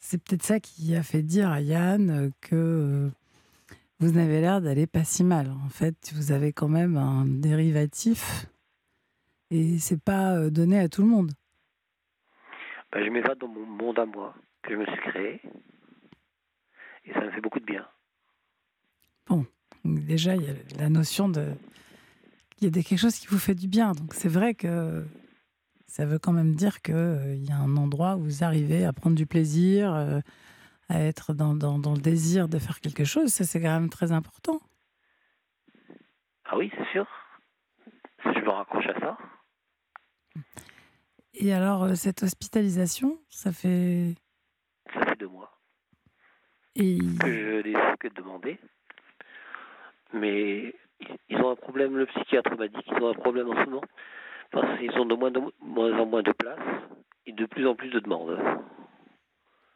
C'est 0.06 0.22
peut-être 0.22 0.42
ça 0.42 0.60
qui 0.60 0.94
a 0.94 1.02
fait 1.02 1.22
dire 1.22 1.50
à 1.50 1.62
Yann 1.62 2.10
euh, 2.10 2.30
que 2.42 2.54
euh, 2.54 3.08
vous 4.00 4.12
n'avez 4.12 4.42
l'air 4.42 4.60
d'aller 4.60 4.86
pas 4.86 5.02
si 5.02 5.24
mal. 5.24 5.50
En 5.64 5.70
fait, 5.70 6.12
vous 6.14 6.30
avez 6.30 6.52
quand 6.52 6.68
même 6.68 6.98
un 6.98 7.24
dérivatif 7.24 8.44
et 9.50 9.78
c'est 9.78 9.98
pas 9.98 10.36
euh, 10.36 10.50
donné 10.50 10.78
à 10.78 10.90
tout 10.90 11.00
le 11.00 11.08
monde. 11.08 11.32
Ben, 12.92 13.02
je 13.02 13.08
m'évade 13.08 13.38
dans 13.38 13.48
mon 13.48 13.64
monde 13.64 13.98
à 13.98 14.04
moi 14.04 14.34
que 14.62 14.74
je 14.74 14.76
me 14.76 14.84
suis 14.84 15.00
créé 15.10 15.40
et 17.06 17.12
ça 17.14 17.20
me 17.22 17.30
fait 17.30 17.40
beaucoup 17.40 17.60
de 17.60 17.64
bien. 17.64 17.88
Bon, 19.28 19.46
déjà, 19.84 20.36
il 20.36 20.42
y 20.42 20.50
a 20.50 20.54
la 20.78 20.88
notion 20.88 21.28
de. 21.28 21.52
Il 22.60 22.64
y 22.64 22.78
a 22.78 22.82
quelque 22.82 22.98
chose 22.98 23.16
qui 23.16 23.26
vous 23.26 23.38
fait 23.38 23.54
du 23.54 23.68
bien. 23.68 23.92
Donc 23.92 24.14
c'est 24.14 24.28
vrai 24.28 24.54
que 24.54 25.04
ça 25.86 26.06
veut 26.06 26.18
quand 26.18 26.32
même 26.32 26.56
dire 26.56 26.82
qu'il 26.82 26.94
euh, 26.94 27.34
y 27.36 27.52
a 27.52 27.56
un 27.56 27.76
endroit 27.76 28.16
où 28.16 28.24
vous 28.24 28.42
arrivez 28.42 28.84
à 28.84 28.92
prendre 28.92 29.14
du 29.14 29.26
plaisir, 29.26 29.94
euh, 29.94 30.20
à 30.88 31.00
être 31.00 31.34
dans, 31.34 31.54
dans, 31.54 31.78
dans, 31.78 31.92
le 31.92 32.00
désir 32.00 32.48
de 32.48 32.58
faire 32.58 32.80
quelque 32.80 33.04
chose, 33.04 33.28
ça 33.28 33.44
c'est 33.44 33.60
quand 33.60 33.72
même 33.80 33.90
très 33.90 34.10
important. 34.10 34.60
Ah 36.46 36.56
oui, 36.56 36.70
c'est 36.76 36.90
sûr. 36.90 37.06
Je 38.24 38.40
me 38.40 38.50
raccroche 38.50 38.86
à 38.86 39.00
ça. 39.00 39.18
Et 41.34 41.52
alors, 41.52 41.84
euh, 41.84 41.94
cette 41.94 42.22
hospitalisation, 42.22 43.20
ça 43.28 43.52
fait. 43.52 44.14
Ça 44.92 45.04
fait 45.04 45.16
deux 45.16 45.28
mois. 45.28 45.60
Et... 46.74 46.98
Que 47.20 47.62
je 47.62 47.68
n'ai 47.68 47.96
que 48.00 48.08
demander. 48.08 48.58
Mais 50.14 50.74
ils 51.28 51.36
ont 51.38 51.50
un 51.50 51.56
problème, 51.56 51.96
le 51.96 52.06
psychiatre 52.06 52.56
m'a 52.56 52.68
dit 52.68 52.82
qu'ils 52.84 53.02
ont 53.02 53.10
un 53.10 53.14
problème 53.14 53.50
en 53.50 53.54
ce 53.54 53.70
moment. 53.70 53.82
Parce 54.50 54.78
qu'ils 54.78 54.92
ont 54.98 55.06
de 55.06 55.14
moins, 55.14 55.32
en 56.00 56.06
moins 56.06 56.22
de 56.22 56.32
place 56.32 56.58
et 57.26 57.32
de 57.32 57.46
plus 57.46 57.66
en 57.66 57.74
plus 57.74 57.90
de 57.90 58.00
demandes. 58.00 58.38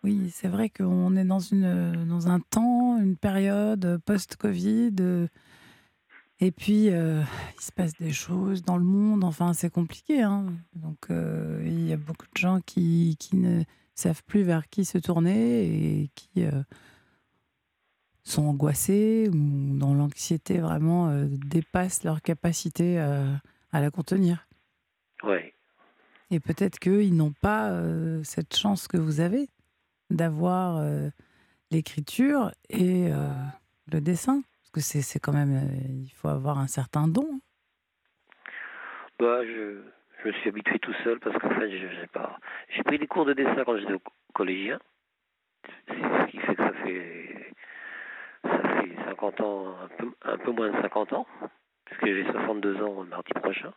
Oui, 0.04 0.30
c'est 0.30 0.48
vrai 0.48 0.70
qu'on 0.70 1.16
est 1.16 1.24
dans, 1.24 1.40
une, 1.40 2.06
dans 2.06 2.28
un 2.28 2.38
temps, 2.38 2.98
une 3.00 3.16
période 3.16 4.00
post-Covid. 4.06 5.28
Et 6.40 6.52
puis, 6.52 6.90
euh, 6.90 7.22
il 7.56 7.62
se 7.62 7.72
passe 7.72 7.94
des 7.94 8.12
choses 8.12 8.62
dans 8.62 8.76
le 8.76 8.84
monde. 8.84 9.24
Enfin, 9.24 9.52
c'est 9.52 9.70
compliqué. 9.70 10.22
Hein. 10.22 10.46
Donc, 10.74 11.10
euh, 11.10 11.60
il 11.64 11.88
y 11.88 11.92
a 11.92 11.96
beaucoup 11.96 12.26
de 12.32 12.38
gens 12.38 12.60
qui, 12.64 13.16
qui, 13.18 13.36
ne 13.36 13.64
savent 13.94 14.22
plus 14.24 14.42
vers 14.42 14.68
qui 14.68 14.84
se 14.84 14.98
tourner 14.98 15.64
et 15.64 16.10
qui 16.14 16.44
euh, 16.44 16.62
sont 18.28 18.46
angoissés 18.46 19.28
ou 19.32 19.78
dans 19.78 19.94
l'anxiété 19.94 20.58
vraiment 20.58 21.10
dépassent 21.24 22.04
leur 22.04 22.22
capacité 22.22 22.98
à 22.98 23.80
la 23.80 23.90
contenir. 23.90 24.46
Ouais. 25.22 25.54
Et 26.30 26.40
peut-être 26.40 26.78
qu'ils 26.78 27.16
n'ont 27.16 27.32
pas 27.32 27.72
cette 28.22 28.54
chance 28.56 28.86
que 28.88 28.96
vous 28.96 29.20
avez 29.20 29.48
d'avoir 30.10 30.82
l'écriture 31.70 32.50
et 32.68 33.10
le 33.92 34.00
dessin. 34.00 34.42
Parce 34.60 34.70
que 34.70 34.80
c'est 34.80 35.18
quand 35.18 35.32
même. 35.32 35.70
il 35.88 36.10
faut 36.10 36.28
avoir 36.28 36.58
un 36.58 36.66
certain 36.66 37.08
don. 37.08 37.40
Bah, 39.18 39.44
je, 39.44 39.80
je 40.22 40.28
me 40.28 40.32
suis 40.34 40.48
habitué 40.48 40.78
tout 40.78 40.94
seul 41.04 41.18
parce 41.20 41.36
qu'en 41.38 41.50
fait, 41.50 41.70
j'ai 41.70 42.06
pas. 42.12 42.38
J'ai 42.74 42.82
pris 42.82 42.98
des 42.98 43.06
cours 43.06 43.24
de 43.24 43.32
dessin 43.32 43.64
quand 43.64 43.76
j'étais 43.78 43.94
collégien. 44.34 44.78
C'est 45.88 45.94
ce 45.94 46.30
qui 46.30 46.38
fait 46.38 46.54
que 46.54 46.62
ça 46.62 46.72
fait. 46.84 47.27
Ça 49.08 49.14
fait 49.14 49.20
50 49.20 49.40
ans, 49.40 49.76
un 49.82 49.88
peu, 49.88 50.10
un 50.22 50.38
peu 50.38 50.52
moins 50.52 50.70
de 50.70 50.82
50 50.82 51.12
ans, 51.12 51.26
puisque 51.84 52.06
j'ai 52.06 52.24
62 52.24 52.82
ans 52.82 53.04
mardi 53.04 53.32
prochain. 53.34 53.72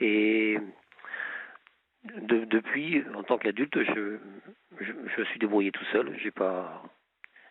Et 0.00 0.58
depuis, 2.04 3.04
en 3.14 3.22
tant 3.22 3.38
qu'adulte, 3.38 3.78
je, 3.82 4.18
je, 4.80 4.92
je, 5.16 5.22
suis 5.24 5.38
débrouillé 5.38 5.70
tout 5.70 5.84
seul. 5.92 6.16
J'ai 6.18 6.30
pas, 6.30 6.82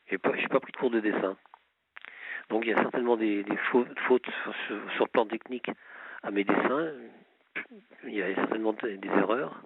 j'ai 0.09 0.17
pas, 0.17 0.31
pas 0.49 0.59
pris 0.59 0.71
de 0.71 0.77
cours 0.77 0.91
de 0.91 0.99
dessin. 0.99 1.37
Donc 2.49 2.65
il 2.65 2.69
y 2.69 2.73
a 2.73 2.81
certainement 2.81 3.15
des, 3.15 3.45
fautes, 3.71 3.87
sur, 4.67 5.05
le 5.05 5.11
plan 5.11 5.25
technique 5.25 5.69
à 6.23 6.31
mes 6.31 6.43
dessins. 6.43 6.91
Il 8.03 8.13
y 8.13 8.21
a 8.21 8.35
certainement 8.35 8.73
des, 8.73 8.99
erreurs. 9.05 9.61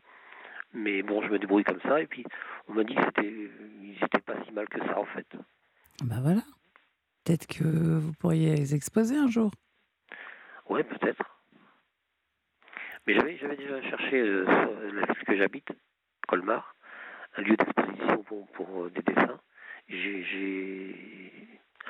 Mais 0.74 1.02
bon, 1.02 1.22
je 1.24 1.30
me 1.30 1.40
débrouille 1.40 1.64
comme 1.64 1.82
ça. 1.82 2.02
Et 2.02 2.06
puis, 2.06 2.26
on 2.68 2.74
m'a 2.74 2.84
dit 2.84 2.94
que 2.94 3.04
c'était, 3.06 3.50
n'étaient 3.82 4.20
pas 4.20 4.36
si 4.46 4.52
mal 4.52 4.68
que 4.68 4.80
ça, 4.80 5.00
en 5.00 5.06
fait. 5.06 5.26
Ben 6.04 6.22
voilà. 6.22 6.42
Peut-être 7.26 7.48
que 7.48 7.64
vous 7.64 8.14
pourriez 8.14 8.56
les 8.56 8.76
exposer 8.76 9.18
un 9.18 9.28
jour. 9.28 9.52
Oui, 10.70 10.84
peut-être. 10.84 11.24
Mais 13.08 13.16
j'avais, 13.16 13.56
déjà 13.56 13.82
cherché 13.82 14.20
euh, 14.22 14.46
la 14.94 15.06
ville 15.06 15.24
que 15.26 15.38
j'habite, 15.38 15.70
Colmar, 16.28 16.76
un 17.38 17.42
lieu 17.42 17.56
d'exposition 17.56 18.24
pour, 18.24 18.48
pour 18.52 18.84
euh, 18.84 18.92
des 18.92 19.02
dessins. 19.02 19.40
J'ai, 19.88 20.24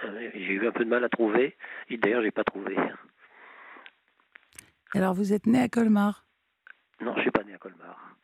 j'ai 0.04 0.54
eu 0.54 0.68
un 0.68 0.72
peu 0.72 0.86
de 0.86 0.90
mal 0.90 1.04
à 1.04 1.10
trouver. 1.10 1.58
Et 1.90 1.98
d'ailleurs, 1.98 2.22
j'ai 2.22 2.32
pas 2.32 2.44
trouvé. 2.44 2.78
Alors, 4.94 5.14
vous 5.14 5.34
êtes 5.34 5.48
né 5.48 5.62
à 5.62 5.68
Colmar? 5.68 6.26
Non, 7.02 7.14
je 7.18 7.22
suis 7.22 7.32
pas 7.32 7.44
né 7.44 7.54
à 7.54 7.58
Colmar. 7.58 8.16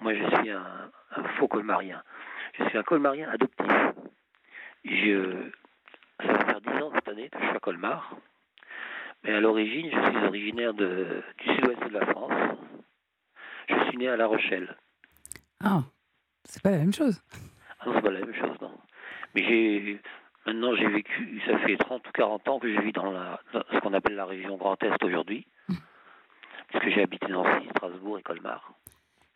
Moi, 0.00 0.14
je 0.14 0.36
suis 0.36 0.50
un, 0.50 0.90
faux 1.38 1.48
colmarien. 1.48 2.02
Je 2.58 2.64
suis 2.64 2.78
un 2.78 2.82
colmarien 2.82 3.28
adoptif. 3.30 3.66
Je, 4.84 5.50
ça 6.20 6.32
va 6.32 6.44
faire 6.44 6.60
10 6.60 6.68
ans 6.82 6.90
cette 6.94 7.08
année 7.08 7.28
que 7.28 7.38
je 7.38 7.44
suis 7.46 7.56
à 7.56 7.60
Colmar. 7.60 8.16
Mais 9.22 9.34
à 9.34 9.40
l'origine, 9.40 9.90
je 9.90 10.10
suis 10.10 10.26
originaire 10.26 10.74
de, 10.74 11.22
du 11.38 11.54
sud-ouest 11.54 11.82
de 11.82 11.98
la 11.98 12.06
France. 12.06 12.58
Je 13.68 13.84
suis 13.88 13.96
né 13.96 14.08
à 14.08 14.16
La 14.16 14.26
Rochelle. 14.26 14.76
Ah, 15.62 15.82
c'est 16.44 16.62
pas 16.62 16.70
la 16.70 16.78
même 16.78 16.92
chose. 16.92 17.22
Ah 17.80 17.86
non, 17.86 17.94
c'est 17.94 18.02
pas 18.02 18.10
la 18.10 18.20
même 18.20 18.34
chose, 18.34 18.60
non. 18.60 18.78
Mais 19.34 19.42
j'ai 19.44 20.00
Maintenant, 20.46 20.74
j'ai 20.76 20.88
vécu, 20.88 21.40
ça 21.46 21.58
fait 21.60 21.76
30 21.76 22.06
ou 22.06 22.12
40 22.12 22.48
ans 22.48 22.58
que 22.58 22.72
je 22.72 22.78
vis 22.82 22.92
dans, 22.92 23.10
la, 23.10 23.40
ce 23.72 23.78
qu'on 23.80 23.94
appelle 23.94 24.14
la 24.14 24.26
région 24.26 24.56
Grand 24.56 24.80
Est 24.82 25.02
aujourd'hui, 25.02 25.46
puisque 26.68 26.88
j'ai 26.90 27.02
habité 27.02 27.28
Nancy, 27.28 27.66
Strasbourg 27.70 28.18
et 28.18 28.22
Colmar. 28.22 28.74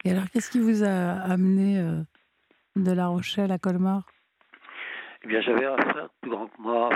Et 0.04 0.10
alors, 0.10 0.28
qu'est-ce 0.30 0.50
qui 0.50 0.60
vous 0.60 0.84
a 0.84 1.12
amené 1.22 1.80
euh, 1.80 2.02
de 2.76 2.92
La 2.92 3.06
Rochelle 3.08 3.52
à 3.52 3.58
Colmar? 3.58 4.04
Eh 5.24 5.26
bien, 5.26 5.40
j'avais 5.40 5.66
un 5.66 5.76
frère 5.76 6.09
plus 6.20 6.31
grand 6.31 6.46
que 6.46 6.61
moi, 6.61 6.90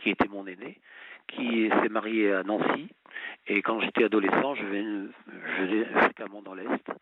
qui 0.00 0.10
était 0.10 0.28
mon 0.28 0.46
aîné, 0.46 0.80
qui 1.28 1.68
s'est 1.68 1.88
marié 1.88 2.32
à 2.32 2.42
Nancy. 2.42 2.88
Et 3.46 3.62
quand 3.62 3.80
j'étais 3.80 4.04
adolescent, 4.04 4.54
je 4.54 4.64
venais, 4.64 5.84
fréquemment 6.00 6.42
dans 6.42 6.54
l'Est 6.54 6.92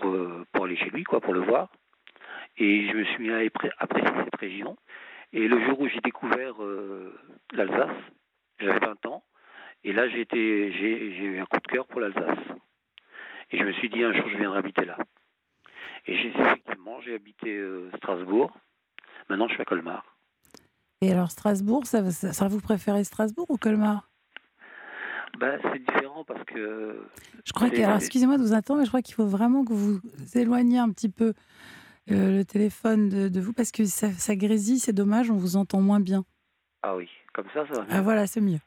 pour, 0.00 0.10
euh, 0.10 0.44
pour 0.52 0.64
aller 0.64 0.76
chez 0.76 0.90
lui, 0.90 1.04
quoi, 1.04 1.20
pour 1.20 1.32
le 1.32 1.40
voir. 1.40 1.70
Et 2.58 2.88
je 2.88 2.96
me 2.96 3.04
suis 3.04 3.22
mis 3.22 3.30
à 3.30 3.38
apprécier 3.78 4.24
cette 4.24 4.36
région. 4.36 4.76
Et 5.32 5.48
le 5.48 5.64
jour 5.64 5.80
où 5.80 5.88
j'ai 5.88 6.00
découvert 6.00 6.62
euh, 6.62 7.12
l'Alsace, 7.52 7.96
j'avais 8.58 8.78
20 8.78 9.06
ans, 9.06 9.24
et 9.84 9.92
là 9.92 10.08
j'ai 10.08 10.26
eu 10.32 11.38
un 11.40 11.46
coup 11.46 11.58
de 11.58 11.66
cœur 11.66 11.86
pour 11.86 12.00
l'Alsace. 12.00 12.38
Et 13.50 13.58
je 13.58 13.64
me 13.64 13.72
suis 13.72 13.88
dit 13.88 14.02
un 14.02 14.12
jour 14.12 14.28
je 14.28 14.36
viendrai 14.38 14.58
habiter 14.58 14.84
là. 14.84 14.96
Et 16.06 16.14
effectivement 16.14 17.00
j'ai 17.00 17.14
habité 17.14 17.56
euh, 17.56 17.90
Strasbourg. 17.96 18.56
Maintenant 19.28 19.48
je 19.48 19.54
suis 19.54 19.62
à 19.62 19.64
Colmar. 19.64 20.16
Et 21.02 21.12
alors 21.12 21.30
Strasbourg, 21.30 21.86
ça, 21.86 22.10
ça, 22.10 22.48
vous 22.48 22.60
préférez 22.60 23.04
Strasbourg 23.04 23.46
ou 23.50 23.56
Colmar? 23.56 24.08
Ben, 25.38 25.60
c'est 25.62 25.78
différent 25.78 26.24
parce 26.24 26.42
que. 26.44 27.06
Je 27.44 27.52
crois 27.52 27.68
que. 27.68 27.82
Alors, 27.82 27.96
excusez-moi 27.96 28.38
de 28.38 28.42
vous 28.42 28.54
attendre, 28.54 28.80
mais 28.80 28.86
je 28.86 28.90
crois 28.90 29.02
qu'il 29.02 29.14
faut 29.14 29.26
vraiment 29.26 29.64
que 29.64 29.74
vous 29.74 30.00
éloigniez 30.34 30.78
un 30.78 30.90
petit 30.90 31.10
peu 31.10 31.34
le 32.08 32.42
téléphone 32.44 33.28
de, 33.28 33.40
vous 33.40 33.52
parce 33.52 33.72
que 33.72 33.84
ça, 33.84 34.10
ça 34.12 34.36
grésille, 34.36 34.78
c'est 34.78 34.92
dommage, 34.92 35.30
on 35.30 35.36
vous 35.36 35.56
entend 35.56 35.80
moins 35.80 36.00
bien. 36.00 36.24
Ah 36.82 36.96
oui, 36.96 37.10
comme 37.32 37.46
ça, 37.52 37.66
ça 37.66 37.80
va. 37.80 37.86
Ah 37.90 38.00
voilà, 38.00 38.26
c'est 38.26 38.40
mieux. 38.40 38.60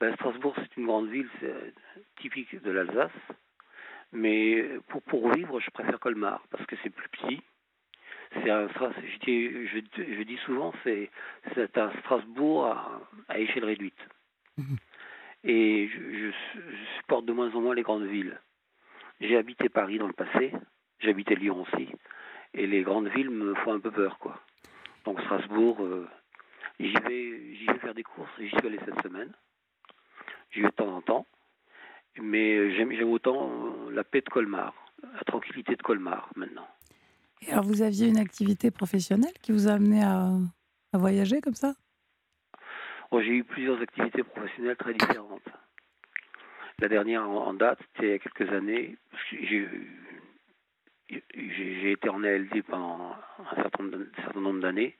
Ben, 0.00 0.14
Strasbourg, 0.14 0.54
c'est 0.56 0.76
une 0.76 0.86
grande 0.86 1.08
ville, 1.08 1.28
euh, 1.42 1.70
typique 2.20 2.60
de 2.62 2.70
l'Alsace. 2.70 3.10
Mais 4.12 4.64
pour, 4.88 5.02
pour 5.02 5.30
vivre, 5.32 5.60
je 5.60 5.70
préfère 5.70 6.00
Colmar 6.00 6.42
parce 6.50 6.64
que 6.66 6.76
c'est 6.82 6.90
plus 6.90 7.08
petit. 7.10 7.42
C'est 8.34 8.50
un, 8.50 8.68
je, 8.68 9.18
dis, 9.24 9.66
je, 9.68 10.22
dis 10.22 10.36
souvent, 10.44 10.72
c'est, 10.84 11.10
c'est 11.54 11.78
un 11.78 11.90
Strasbourg 12.00 12.66
à, 13.28 13.38
échelle 13.38 13.64
réduite. 13.64 13.98
Mhm. 14.58 14.76
Et 15.44 15.88
je, 15.88 15.98
je, 15.98 16.30
supporte 16.98 17.24
de 17.24 17.32
moins 17.32 17.54
en 17.54 17.60
moins 17.60 17.74
les 17.74 17.82
grandes 17.82 18.06
villes. 18.06 18.38
J'ai 19.20 19.36
habité 19.36 19.68
Paris 19.68 19.98
dans 19.98 20.06
le 20.06 20.12
passé, 20.12 20.52
J'habitais 21.00 21.36
Lyon 21.36 21.62
aussi. 21.62 21.88
Et 22.54 22.66
les 22.66 22.82
grandes 22.82 23.08
villes 23.08 23.30
me 23.30 23.54
font 23.56 23.72
un 23.72 23.80
peu 23.80 23.90
peur, 23.90 24.18
quoi. 24.18 24.40
Donc 25.04 25.20
Strasbourg, 25.22 25.82
euh, 25.82 26.08
j'y 26.80 26.92
vais, 26.92 27.54
j'y 27.54 27.66
vais 27.66 27.78
faire 27.78 27.94
des 27.94 28.02
courses. 28.02 28.30
J'y 28.38 28.48
suis 28.48 28.66
allé 28.66 28.78
cette 28.84 29.00
semaine. 29.02 29.32
J'y 30.50 30.60
vais 30.60 30.68
de 30.68 30.72
temps 30.72 30.94
en 30.96 31.02
temps. 31.02 31.26
Mais 32.20 32.74
j'aime, 32.74 32.92
j'aime 32.92 33.10
autant 33.10 33.50
euh, 33.50 33.90
la 33.92 34.04
paix 34.04 34.20
de 34.20 34.28
Colmar, 34.28 34.74
la 35.02 35.24
tranquillité 35.24 35.76
de 35.76 35.82
Colmar 35.82 36.28
maintenant. 36.36 36.66
Et 37.42 37.52
alors 37.52 37.64
vous 37.64 37.82
aviez 37.82 38.08
une 38.08 38.18
activité 38.18 38.70
professionnelle 38.70 39.32
qui 39.42 39.52
vous 39.52 39.68
a 39.68 39.72
amené 39.72 40.02
à, 40.02 40.30
à 40.92 40.98
voyager 40.98 41.40
comme 41.40 41.54
ça? 41.54 41.74
Oh, 43.10 43.20
J'ai 43.20 43.36
eu 43.36 43.44
plusieurs 43.44 43.80
activités 43.80 44.22
professionnelles 44.22 44.76
très 44.76 44.92
différentes. 44.92 45.48
La 46.80 46.88
dernière 46.88 47.28
en 47.28 47.54
date, 47.54 47.78
c'était 47.94 48.06
il 48.06 48.10
y 48.10 48.14
a 48.14 48.18
quelques 48.18 48.52
années. 48.52 48.96
J'ai 49.30 49.68
été 51.92 52.08
en 52.08 52.22
ALD 52.22 52.62
pendant 52.64 53.16
un 53.38 53.56
certain, 53.56 53.90
certain 54.22 54.40
nombre 54.40 54.60
d'années 54.60 54.96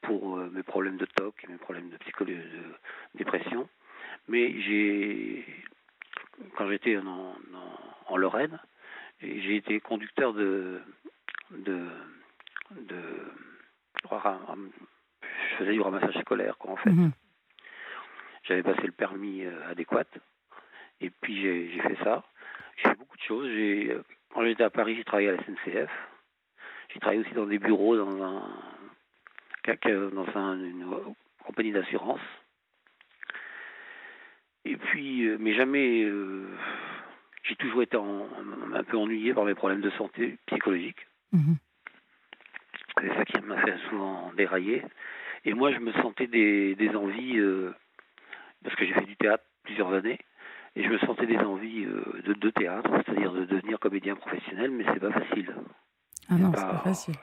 pour 0.00 0.38
euh, 0.38 0.50
mes 0.50 0.62
problèmes 0.62 0.96
de 0.96 1.04
TOC 1.04 1.46
mes 1.48 1.58
problèmes 1.58 1.90
de 1.90 1.96
psychologie, 1.98 2.38
de 2.38 3.18
dépression. 3.18 3.68
Mais 4.28 4.60
j'ai, 4.62 5.44
quand 6.56 6.68
j'étais 6.68 6.96
en, 6.96 7.34
en, 8.06 8.16
Lorraine, 8.16 8.58
j'ai 9.20 9.56
été 9.56 9.80
conducteur 9.80 10.32
de, 10.32 10.80
de, 11.50 11.86
de, 12.72 13.02
je 14.10 15.56
faisais 15.56 15.72
du 15.72 15.80
ramassage 15.80 16.18
scolaire, 16.20 16.56
quoi, 16.58 16.72
en 16.72 16.76
fait. 16.76 16.90
Mhm. 16.90 17.12
J'avais 18.44 18.62
passé 18.62 18.82
le 18.82 18.92
permis 18.92 19.44
euh, 19.44 19.70
adéquat, 19.70 20.04
et 21.00 21.10
puis 21.10 21.40
j'ai 21.40 21.80
fait 21.80 21.96
ça. 22.02 22.24
J'ai 22.76 22.88
fait 22.88 22.98
beaucoup 22.98 23.16
de 23.16 23.22
choses. 23.22 23.48
J'ai 23.48 23.96
quand 24.30 24.44
j'étais 24.44 24.64
à 24.64 24.70
Paris, 24.70 24.96
j'ai 24.96 25.04
travaillé 25.04 25.28
à 25.28 25.32
la 25.32 25.42
SNCF. 25.44 25.90
J'ai 26.92 27.00
travaillé 27.00 27.20
aussi 27.20 27.34
dans 27.34 27.46
des 27.46 27.58
bureaux, 27.58 27.96
dans 27.96 28.22
un, 28.22 28.42
dans 30.10 30.38
un, 30.38 30.58
une 30.58 31.14
compagnie 31.44 31.72
d'assurance. 31.72 32.20
Et 34.64 34.76
puis, 34.76 35.26
euh, 35.26 35.36
mais 35.40 35.54
jamais, 35.54 36.04
euh, 36.04 36.46
j'ai 37.42 37.56
toujours 37.56 37.82
été 37.82 37.96
un 37.96 38.84
peu 38.84 38.96
ennuyé 38.96 39.34
par 39.34 39.44
mes 39.44 39.54
problèmes 39.54 39.80
de 39.80 39.90
santé 39.90 40.38
psychologique. 40.46 41.06
Mhm. 41.32 41.56
C'est 43.00 43.08
ça 43.08 43.24
qui 43.24 43.40
m'a 43.40 43.60
fait 43.62 43.76
souvent 43.88 44.32
dérailler. 44.36 44.82
Et 45.44 45.54
moi, 45.54 45.72
je 45.72 45.78
me 45.78 45.92
sentais 45.94 46.28
des, 46.28 46.76
des 46.76 46.90
envies, 46.90 47.38
euh, 47.38 47.74
parce 48.62 48.76
que 48.76 48.86
j'ai 48.86 48.92
fait 48.92 49.06
du 49.06 49.16
théâtre 49.16 49.44
plusieurs 49.64 49.92
années, 49.92 50.18
et 50.76 50.84
je 50.84 50.88
me 50.88 50.98
sentais 50.98 51.26
des 51.26 51.38
envies 51.38 51.84
de, 51.84 52.32
de, 52.32 52.50
théâtre, 52.50 52.90
c'est-à-dire 53.04 53.32
de 53.32 53.44
devenir 53.44 53.80
comédien 53.80 54.14
professionnel, 54.14 54.70
mais 54.70 54.84
c'est 54.92 55.00
pas 55.00 55.10
facile. 55.10 55.52
Ah 56.28 56.34
non, 56.34 56.52
c'est 56.54 56.62
pas 56.62 56.78
facile. 56.78 57.14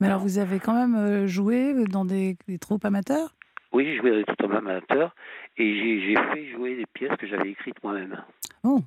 Mais 0.00 0.06
alors, 0.06 0.20
vous 0.20 0.38
avez 0.38 0.58
quand 0.58 0.74
même 0.74 1.26
joué 1.26 1.74
dans 1.84 2.04
des, 2.04 2.36
des 2.48 2.58
troupes 2.58 2.84
amateurs? 2.84 3.34
Oui, 3.72 3.86
j'ai 3.86 3.96
joué 3.96 4.10
avec 4.10 4.26
tout 4.26 4.46
un 4.46 4.56
amateur 4.56 5.14
et 5.56 6.00
j'ai 6.00 6.14
fait 6.14 6.50
jouer 6.50 6.76
des 6.76 6.86
pièces 6.86 7.16
que 7.16 7.26
j'avais 7.26 7.50
écrites 7.50 7.82
moi-même. 7.82 8.22
Oh 8.64 8.80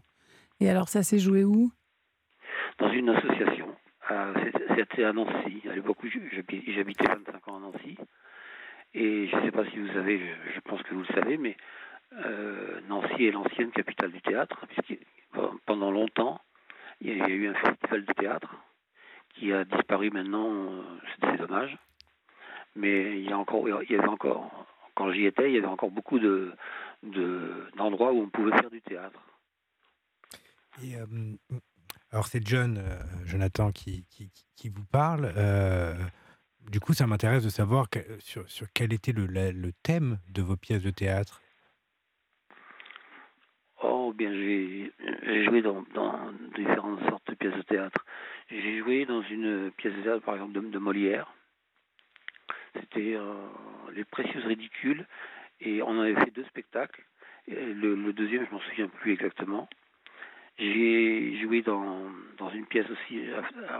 Et 0.60 0.70
alors, 0.70 0.90
ça 0.90 1.04
s'est 1.04 1.20
joué 1.20 1.44
où? 1.44 1.72
Dans 2.80 2.92
une 2.92 3.10
association. 3.10 3.76
C'était 4.76 5.04
à 5.04 5.14
Nancy. 5.14 5.62
À 5.70 5.74
l'époque 5.74 6.04
où 6.04 6.08
j'habitais 6.08 7.08
25 7.08 7.48
ans 7.48 7.58
à 7.58 7.60
Nancy. 7.60 7.98
Et 8.94 9.28
je 9.28 9.36
ne 9.36 9.42
sais 9.42 9.52
pas 9.52 9.66
si 9.66 9.78
vous 9.78 9.92
savez, 9.94 10.22
je, 10.54 10.60
pense 10.62 10.82
que 10.84 10.94
vous 10.94 11.02
le 11.02 11.14
savez, 11.14 11.38
mais 11.38 11.58
euh, 12.14 12.80
Nancy 12.88 13.26
est 13.26 13.32
l'ancienne 13.32 13.72
capitale 13.72 14.12
du 14.12 14.22
théâtre, 14.22 14.66
puisque 14.68 15.02
pendant 15.66 15.92
longtemps, 15.92 16.40
il 17.02 17.18
y 17.18 17.22
a 17.22 17.28
eu 17.28 17.50
un 17.50 17.56
festival 17.56 18.06
de 18.06 18.14
théâtre 18.14 18.56
qui 19.34 19.52
a 19.52 19.66
disparu 19.66 20.12
maintenant, 20.12 20.50
euh, 20.50 20.82
c'est 21.20 21.38
dommage. 21.38 21.78
Mais 22.78 23.20
il 23.20 23.30
y, 23.30 23.34
a 23.34 23.38
encore, 23.38 23.68
il 23.68 23.92
y 23.92 23.96
avait 23.98 24.08
encore 24.08 24.66
quand 24.96 25.12
j'y 25.12 25.26
étais, 25.26 25.50
il 25.50 25.56
y 25.56 25.58
avait 25.58 25.68
encore 25.68 25.92
beaucoup 25.92 26.20
de, 26.20 26.54
d'endroits 27.78 28.12
où 28.14 28.22
on 28.22 28.30
pouvait 28.30 28.58
faire 28.58 28.72
du 28.72 28.82
théâtre. 28.82 29.20
Euh, 30.84 31.06
alors 32.12 32.28
c'est 32.28 32.46
John, 32.46 32.78
euh, 32.78 33.00
Jonathan, 33.26 33.72
qui, 33.72 34.06
qui, 34.56 34.70
vous 34.70 34.86
parle. 34.86 35.32
Euh, 35.38 35.94
du 36.72 36.80
coup, 36.80 36.94
ça 36.94 37.08
m'intéresse 37.08 37.44
de 37.44 37.50
savoir 37.50 37.88
sur, 38.20 38.50
sur, 38.50 38.68
quel 38.74 38.94
était 38.94 39.12
le, 39.12 39.26
le, 39.26 39.72
thème 39.84 40.20
de 40.30 40.42
vos 40.42 40.58
pièces 40.58 40.84
de 40.84 40.90
théâtre. 40.90 41.42
Oh, 43.84 44.14
bien, 44.16 44.32
j'ai, 44.34 44.92
joué 45.46 45.62
dans, 45.62 45.84
dans, 45.94 46.32
différentes 46.56 47.02
sortes 47.08 47.30
de 47.30 47.36
pièces 47.36 47.56
de 47.56 47.62
théâtre. 47.62 48.06
J'ai 48.50 48.80
joué 48.80 49.06
dans 49.06 49.22
une 49.22 49.72
pièce 49.78 49.94
de 49.94 50.02
théâtre, 50.02 50.26
par 50.26 50.36
exemple, 50.36 50.70
de 50.70 50.80
Molière. 50.80 51.35
C'était 52.80 53.18
Les 53.94 54.04
Précieuses 54.04 54.46
Ridicules. 54.46 55.06
Et 55.62 55.82
on 55.82 56.00
avait 56.00 56.16
fait 56.16 56.32
deux 56.32 56.44
spectacles. 56.46 57.04
Le, 57.48 58.12
deuxième, 58.12 58.46
je 58.46 58.52
m'en 58.52 58.62
souviens 58.62 58.88
plus 58.88 59.14
exactement. 59.14 59.70
J'ai 60.58 61.38
joué 61.42 61.62
dans, 61.62 62.02
dans 62.38 62.50
une 62.50 62.66
pièce 62.66 62.90
aussi 62.90 63.22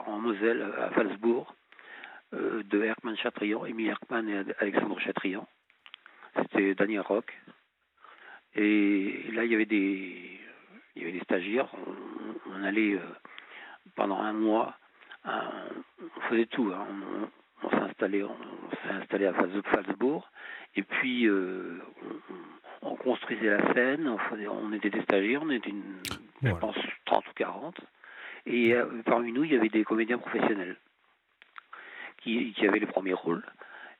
en 0.06 0.20
Moselle, 0.20 0.62
à 0.78 0.90
Falsbourg, 0.92 1.56
euh, 2.34 2.64
de 2.64 2.84
Herkman 2.84 3.16
Chatrian, 3.16 3.66
Émile 3.66 3.90
Herkman 3.90 4.28
et 4.28 4.44
Alexandre 4.60 5.00
Chatrian. 5.00 5.48
C'était 6.36 6.76
Daniel 6.76 7.02
Rock. 7.02 7.34
Et 8.56 9.26
là, 9.32 9.46
il 9.46 9.52
y 9.52 9.56
avait 9.56 9.66
des, 9.66 10.40
il 10.96 11.02
y 11.02 11.06
avait 11.06 11.14
des 11.14 11.24
stagiaires. 11.24 11.70
On, 12.48 12.64
allait 12.64 12.96
euh, 12.96 13.00
pendant 13.96 14.20
un 14.20 14.34
mois, 14.34 14.78
on 15.26 16.22
faisait 16.30 16.48
tout. 16.48 16.72
Hein 16.74 16.88
s'est 17.70 17.76
installé, 17.76 18.24
on, 18.24 18.36
s'est 18.84 18.94
installé 18.94 19.26
à 19.26 19.34
Falsbourg, 19.34 20.30
et 20.76 20.84
puis 20.84 21.28
euh, 21.28 21.80
on, 22.82 22.96
construisait 22.96 23.58
la 23.58 23.74
scène, 23.74 24.08
on, 24.08 24.74
était 24.74 24.90
des 24.90 25.02
stagiaires, 25.02 25.42
on 25.44 25.50
était 25.50 25.70
une, 25.70 26.00
je 26.44 26.52
pense 26.52 26.76
30 27.06 27.28
ou 27.28 27.34
40, 27.36 27.82
et 28.46 28.74
euh, 28.74 28.86
parmi 29.06 29.32
nous 29.32 29.44
il 29.44 29.54
y 29.54 29.56
avait 29.56 29.70
des 29.70 29.84
comédiens 29.84 30.18
professionnels 30.18 30.76
qui, 32.22 32.54
qui 32.54 32.68
avaient 32.68 32.80
les 32.80 32.86
premiers 32.86 33.14
rôles, 33.14 33.44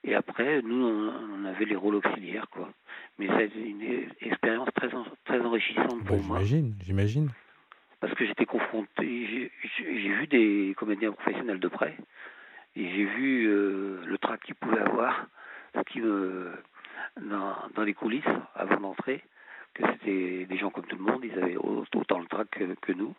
et 0.04 0.16
après 0.16 0.62
nous 0.62 0.86
on, 0.86 1.46
avait 1.46 1.66
les 1.66 1.76
rôles 1.76 1.96
auxiliaires 1.96 2.48
quoi. 2.50 2.70
Mais 3.18 3.28
c'est 3.38 3.52
une 3.56 4.10
expérience 4.22 4.70
très 4.76 4.90
très 5.24 5.40
enrichissante 5.40 6.04
pour 6.06 6.22
moi. 6.24 6.40
J'imagine, 6.40 6.76
j'imagine. 6.84 7.30
Parce 8.02 8.14
que 8.14 8.26
j'étais 8.26 8.46
confronté, 8.46 9.52
j'ai 9.78 10.10
vu 10.10 10.28
des 10.28 10.76
comédiens 10.78 11.12
professionnels 11.12 11.60
de 11.60 11.68
près. 11.70 11.96
Et 12.76 12.90
j'ai 12.90 13.06
vu 13.06 13.48
euh, 13.48 14.02
le 14.06 14.18
trac 14.18 14.42
qu'ils 14.44 14.56
pouvaient 14.56 14.82
avoir, 14.82 15.28
ce 15.74 15.82
qui 15.92 16.02
dans, 16.02 17.56
dans, 17.74 17.84
les 17.84 17.94
coulisses, 17.94 18.24
avant 18.56 18.80
d'entrer, 18.80 19.24
que 19.74 19.84
c'était 19.94 20.46
des 20.46 20.58
gens 20.58 20.70
comme 20.70 20.86
tout 20.86 20.98
le 20.98 21.04
monde, 21.04 21.24
ils 21.24 21.38
avaient 21.38 21.58
autant 21.58 22.20
le 22.20 22.28
trac 22.28 22.50
que, 22.50 22.92
nous. 22.92 23.16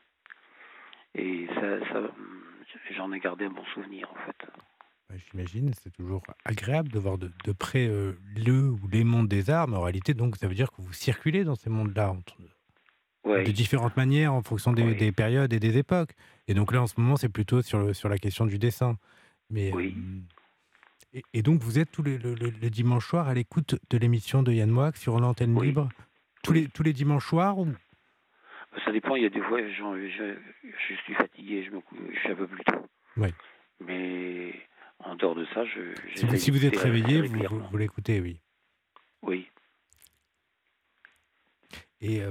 Et 1.15 1.47
ça, 1.55 1.81
ça 1.93 2.03
j'en 2.97 3.13
ai 3.13 3.21
gardé 3.21 3.47
un 3.47 3.51
bon 3.51 3.65
souvenir, 3.73 4.11
en 4.13 4.27
fait. 4.27 4.47
J'imagine, 5.31 5.73
c'est 5.73 5.93
toujours 5.93 6.23
agréable 6.45 6.91
de 6.91 6.99
voir 6.99 7.17
de, 7.17 7.31
de 7.45 7.53
près 7.53 7.87
euh, 7.87 8.19
le 8.37 8.71
ou 8.71 8.89
les 8.91 9.05
mondes 9.05 9.29
des 9.29 9.51
arts, 9.51 9.69
mais 9.69 9.77
en 9.77 9.83
réalité, 9.83 10.15
donc, 10.15 10.37
ça 10.37 10.49
veut 10.49 10.55
dire 10.55 10.71
que 10.73 10.83
vous 10.83 10.93
circulez 10.93 11.45
dans 11.45 11.55
ces 11.55 11.71
mondes-là 11.71 12.15
de 13.25 13.51
différentes 13.51 13.97
manières 13.97 14.35
en 14.35 14.43
fonction 14.43 14.73
des, 14.73 14.95
des, 14.95 15.13
périodes 15.13 15.53
et 15.53 15.61
des 15.61 15.79
époques. 15.79 16.11
Et 16.49 16.55
donc 16.55 16.73
là, 16.73 16.83
en 16.83 16.87
ce 16.87 16.95
moment, 16.99 17.17
c'est 17.17 17.29
plutôt 17.29 17.63
sur, 17.63 17.79
le, 17.79 17.95
sur 17.95 18.09
la 18.09 18.19
question 18.19 18.47
du 18.47 18.59
dessin. 18.59 18.99
Mais, 19.51 19.73
oui. 19.73 19.95
et, 21.33 21.43
donc, 21.43 21.63
vous 21.63 21.79
êtes 21.79 21.91
tous 21.91 22.03
les, 22.03 22.19
le, 22.19 22.35
dimanche 22.71 23.07
soir 23.07 23.29
à 23.29 23.35
l'écoute 23.35 23.77
de 23.91 23.99
l'émission 23.99 24.43
de 24.43 24.53
Yann 24.53 24.71
Moix 24.71 24.93
sur 24.93 25.19
l'antenne 25.21 25.61
libre 25.61 25.89
tous 26.43 26.53
les, 26.53 26.69
tous 26.69 26.83
les 26.83 26.93
dimanches 26.93 27.27
soirs 27.27 27.59
ou... 27.59 27.69
Ça 28.85 28.93
dépend, 28.93 29.17
il 29.17 29.23
y 29.23 29.27
a 29.27 29.31
des 29.31 29.41
fois, 29.41 29.59
je, 29.59 30.37
je, 30.89 30.95
suis 31.05 31.15
fatigué, 31.15 31.65
je, 31.65 31.71
me, 31.71 31.81
je 32.13 32.19
suis 32.19 32.31
un 32.31 32.35
peu 32.35 32.47
plus 32.47 32.63
tôt. 32.65 32.87
Oui. 33.17 33.29
Mais 33.81 34.53
en 34.99 35.17
dehors 35.17 35.35
de 35.35 35.47
ça, 35.55 35.65
je. 35.65 35.95
Si 36.15 36.27
vous, 36.27 36.37
si 36.37 36.51
vous 36.51 36.67
êtes 36.67 36.77
réveillé, 36.77 37.23
vous, 37.23 37.59
vous, 37.71 37.77
l'écoutez, 37.79 38.21
oui. 38.21 38.39
Oui. 39.23 39.49
Et. 42.03 42.23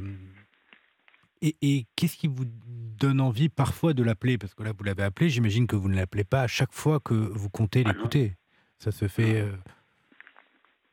Et, 1.61 1.85
qu'est-ce 1.95 2.17
qui 2.17 2.27
vous 2.27 2.45
donne 2.45 3.21
envie 3.21 3.49
parfois 3.49 3.93
de 3.93 4.03
l'appeler? 4.03 4.37
Parce 4.37 4.53
que 4.53 4.63
là, 4.63 4.71
vous 4.75 4.83
l'avez 4.83 5.03
appelé, 5.03 5.29
j'imagine 5.29 5.67
que 5.67 5.75
vous 5.75 5.89
ne 5.89 5.95
l'appelez 5.95 6.23
pas 6.23 6.41
à 6.41 6.47
chaque 6.47 6.73
fois 6.73 6.99
que 6.99 7.13
vous 7.13 7.49
comptez 7.49 7.83
ah 7.85 7.91
l'écouter. 7.91 8.33
Ça 8.79 8.91
se 8.91 9.07
fait. 9.07 9.41
Euh, 9.41 9.51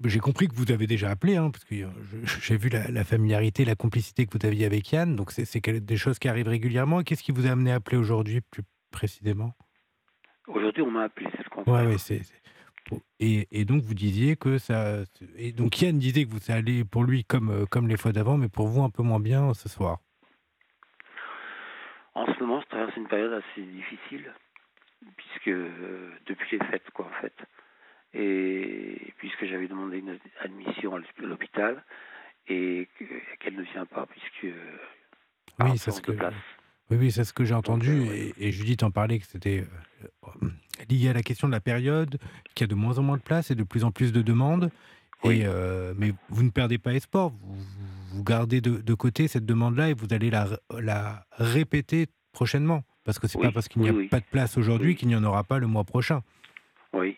j'ai 0.04 0.18
compris 0.18 0.48
que 0.48 0.54
vous 0.54 0.72
avez 0.72 0.86
déjà 0.86 1.10
appelé, 1.10 1.36
hein, 1.36 1.50
parce 1.50 1.64
que 1.64 1.74
euh, 1.76 1.88
j'ai 2.42 2.56
vu 2.56 2.68
la, 2.68 3.04
familiarité, 3.04 3.64
la 3.64 3.76
complicité 3.76 4.26
que 4.26 4.36
vous 4.36 4.46
aviez 4.46 4.66
avec 4.66 4.90
Yann. 4.92 5.16
Donc, 5.16 5.30
c'est 5.30 5.68
des 5.68 5.96
choses 5.96 6.18
qui 6.18 6.28
arrivent 6.28 6.48
régulièrement. 6.48 7.02
Qu'est-ce 7.02 7.22
qui 7.22 7.32
vous 7.32 7.46
a 7.46 7.50
amené 7.50 7.72
à 7.72 7.76
appeler 7.76 7.96
aujourd'hui, 7.96 8.40
plus 8.40 8.62
précisément? 8.90 9.54
Aujourd'hui, 10.48 10.82
on 10.82 10.90
m'a 10.90 11.04
appelé, 11.04 11.28
c'est 11.32 11.44
le 11.44 11.50
contraire. 11.50 11.84
Ouais, 11.84 11.92
ouais, 11.92 11.98
c'est. 11.98 12.22
Et, 13.20 13.48
et, 13.52 13.64
donc 13.64 13.82
vous 13.82 13.94
disiez 13.94 14.36
que 14.36 14.58
ça. 14.58 15.04
Et 15.36 15.52
donc 15.52 15.80
Yann 15.80 15.98
disait 15.98 16.24
que 16.24 16.30
vous 16.30 16.50
allez 16.50 16.84
pour 16.84 17.04
lui 17.04 17.24
comme, 17.24 17.50
euh, 17.50 17.64
comme 17.64 17.88
les 17.88 17.96
fois 17.96 18.12
d'avant, 18.12 18.36
mais 18.36 18.48
pour 18.48 18.66
vous 18.66 18.82
un 18.82 18.90
peu 18.90 19.02
moins 19.02 19.20
bien 19.20 19.54
ce 19.54 19.68
soir. 19.68 20.00
En 22.14 22.26
ce 22.26 22.38
moment, 22.40 22.60
je 22.60 22.66
traverse 22.66 22.96
une 22.96 23.08
période 23.08 23.32
assez 23.32 23.62
difficile, 23.62 24.30
puisque 25.16 25.48
euh, 25.48 26.10
depuis 26.26 26.58
les 26.58 26.66
fêtes, 26.66 26.90
quoi, 26.92 27.06
en 27.06 27.20
fait. 27.22 27.34
Et 28.14 29.14
puisque 29.16 29.46
j'avais 29.46 29.68
demandé 29.68 29.98
une 29.98 30.18
admission 30.40 30.94
à 30.94 31.00
l'hôpital 31.22 31.82
et 32.48 32.88
qu'elle 33.40 33.56
ne 33.56 33.62
vient 33.62 33.86
pas, 33.86 34.06
puisque. 34.06 34.54
Oui, 35.60 35.78
c'est 35.78 35.90
ce 35.90 36.02
que. 36.02 36.12
Oui, 36.90 36.98
oui, 36.98 37.10
c'est 37.12 37.24
ce 37.24 37.32
que 37.32 37.44
j'ai 37.44 37.54
entendu. 37.54 38.06
Euh, 38.06 38.32
et, 38.38 38.52
Judith 38.52 38.82
en 38.82 38.90
parlait 38.90 39.18
que 39.18 39.24
c'était 39.24 39.64
euh, 40.04 40.48
lié 40.90 41.08
à 41.08 41.12
la 41.14 41.22
question 41.22 41.48
de 41.48 41.52
la 41.52 41.60
période, 41.60 42.18
qu'il 42.54 42.64
y 42.64 42.68
a 42.68 42.68
de 42.68 42.74
moins 42.74 42.98
en 42.98 43.02
moins 43.02 43.16
de 43.16 43.22
place 43.22 43.50
et 43.50 43.54
de 43.54 43.62
plus 43.62 43.84
en 43.84 43.90
plus 43.90 44.12
de 44.12 44.20
demandes. 44.20 44.70
Et, 45.24 45.46
mais 45.96 46.12
vous 46.28 46.42
ne 46.42 46.50
perdez 46.50 46.78
pas 46.78 46.92
espoir. 46.92 47.30
Vous, 47.30 47.56
vous 48.12 48.24
gardez 48.24 48.60
de, 48.60 48.94
côté 48.94 49.28
cette 49.28 49.46
demande-là 49.46 49.90
et 49.90 49.94
vous 49.94 50.06
allez 50.10 50.30
la, 50.30 50.48
la 50.78 51.26
répéter 51.32 52.06
prochainement. 52.32 52.84
Parce 53.04 53.18
que 53.18 53.26
c'est 53.26 53.40
pas 53.40 53.50
parce 53.50 53.68
qu'il 53.68 53.82
n'y 53.82 53.88
a 53.88 54.08
pas 54.08 54.20
de 54.20 54.26
place 54.30 54.56
aujourd'hui 54.56 54.94
qu'il 54.94 55.08
n'y 55.08 55.16
en 55.16 55.24
aura 55.24 55.44
pas 55.44 55.58
le 55.58 55.66
mois 55.66 55.84
prochain. 55.84 56.22
Oui. 56.92 57.16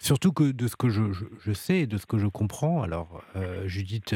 Surtout 0.00 0.32
que 0.32 0.50
de 0.50 0.66
ce 0.66 0.76
que 0.76 0.88
je, 0.88 1.02
je, 1.12 1.52
sais 1.52 1.80
et 1.80 1.86
de 1.86 1.98
ce 1.98 2.06
que 2.06 2.18
je 2.18 2.26
comprends, 2.26 2.82
alors 2.82 3.22
euh, 3.36 3.68
Judith 3.68 4.14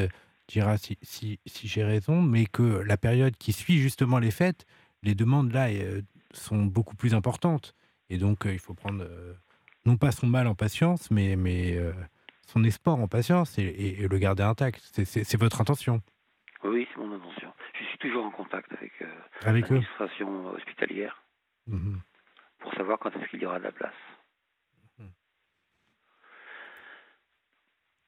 dira 0.48 0.78
si, 0.78 0.98
si, 1.02 1.40
si 1.46 1.68
j'ai 1.68 1.84
raison, 1.84 2.22
mais 2.22 2.46
que 2.46 2.62
la 2.62 2.96
période 2.96 3.36
qui 3.36 3.52
suit 3.52 3.78
justement 3.78 4.18
les 4.18 4.30
fêtes, 4.30 4.64
les 5.02 5.14
demandes 5.14 5.52
là 5.52 5.68
euh, 5.68 6.00
sont 6.32 6.64
beaucoup 6.64 6.96
plus 6.96 7.14
importantes. 7.14 7.74
Et 8.08 8.16
donc 8.16 8.46
euh, 8.46 8.52
il 8.52 8.58
faut 8.58 8.74
prendre 8.74 9.06
non 9.84 9.96
pas 9.96 10.10
son 10.10 10.26
mal 10.26 10.46
en 10.46 10.54
patience, 10.54 11.10
mais, 11.10 11.36
mais 11.36 11.78
son 12.48 12.64
espoir 12.64 12.98
en 12.98 13.08
patience 13.08 13.58
et, 13.58 14.08
le 14.08 14.18
garder 14.18 14.42
intact. 14.42 14.80
C'est 15.04 15.36
votre 15.36 15.60
intention 15.60 16.00
Oui, 16.64 16.88
c'est 16.90 17.00
mon 17.00 17.14
intention. 17.14 17.52
Je 17.78 17.84
suis 17.84 17.98
toujours 17.98 18.24
en 18.24 18.30
contact 18.30 18.72
avec, 18.72 18.92
euh, 19.02 19.06
l'administration 19.44 20.46
hospitalière 20.46 21.22
mhm. 21.66 22.00
pour 22.58 22.72
savoir 22.74 22.98
quand 22.98 23.10
est-ce 23.10 23.28
qu'il 23.30 23.42
y 23.42 23.46
aura 23.46 23.58
de 23.58 23.64
la 23.64 23.72
place. 23.72 23.92
Mhm. 24.98 25.10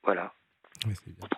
Voilà. 0.05 0.33
Oui, 0.87 0.95
c'est 0.95 1.15
bien. 1.15 1.29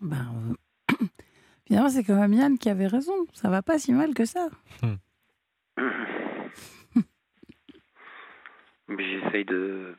Ben, 0.00 0.54
euh, 0.92 0.94
Finalement, 1.66 1.90
c'est 1.90 2.04
quand 2.04 2.20
même 2.20 2.32
Yann 2.32 2.58
qui 2.58 2.70
avait 2.70 2.86
raison. 2.86 3.26
Ça 3.32 3.50
va 3.50 3.60
pas 3.62 3.80
si 3.80 3.92
mal 3.92 4.14
que 4.14 4.24
ça. 4.24 4.48
Mais 8.88 9.04
j'essaye 9.04 9.44
de, 9.44 9.96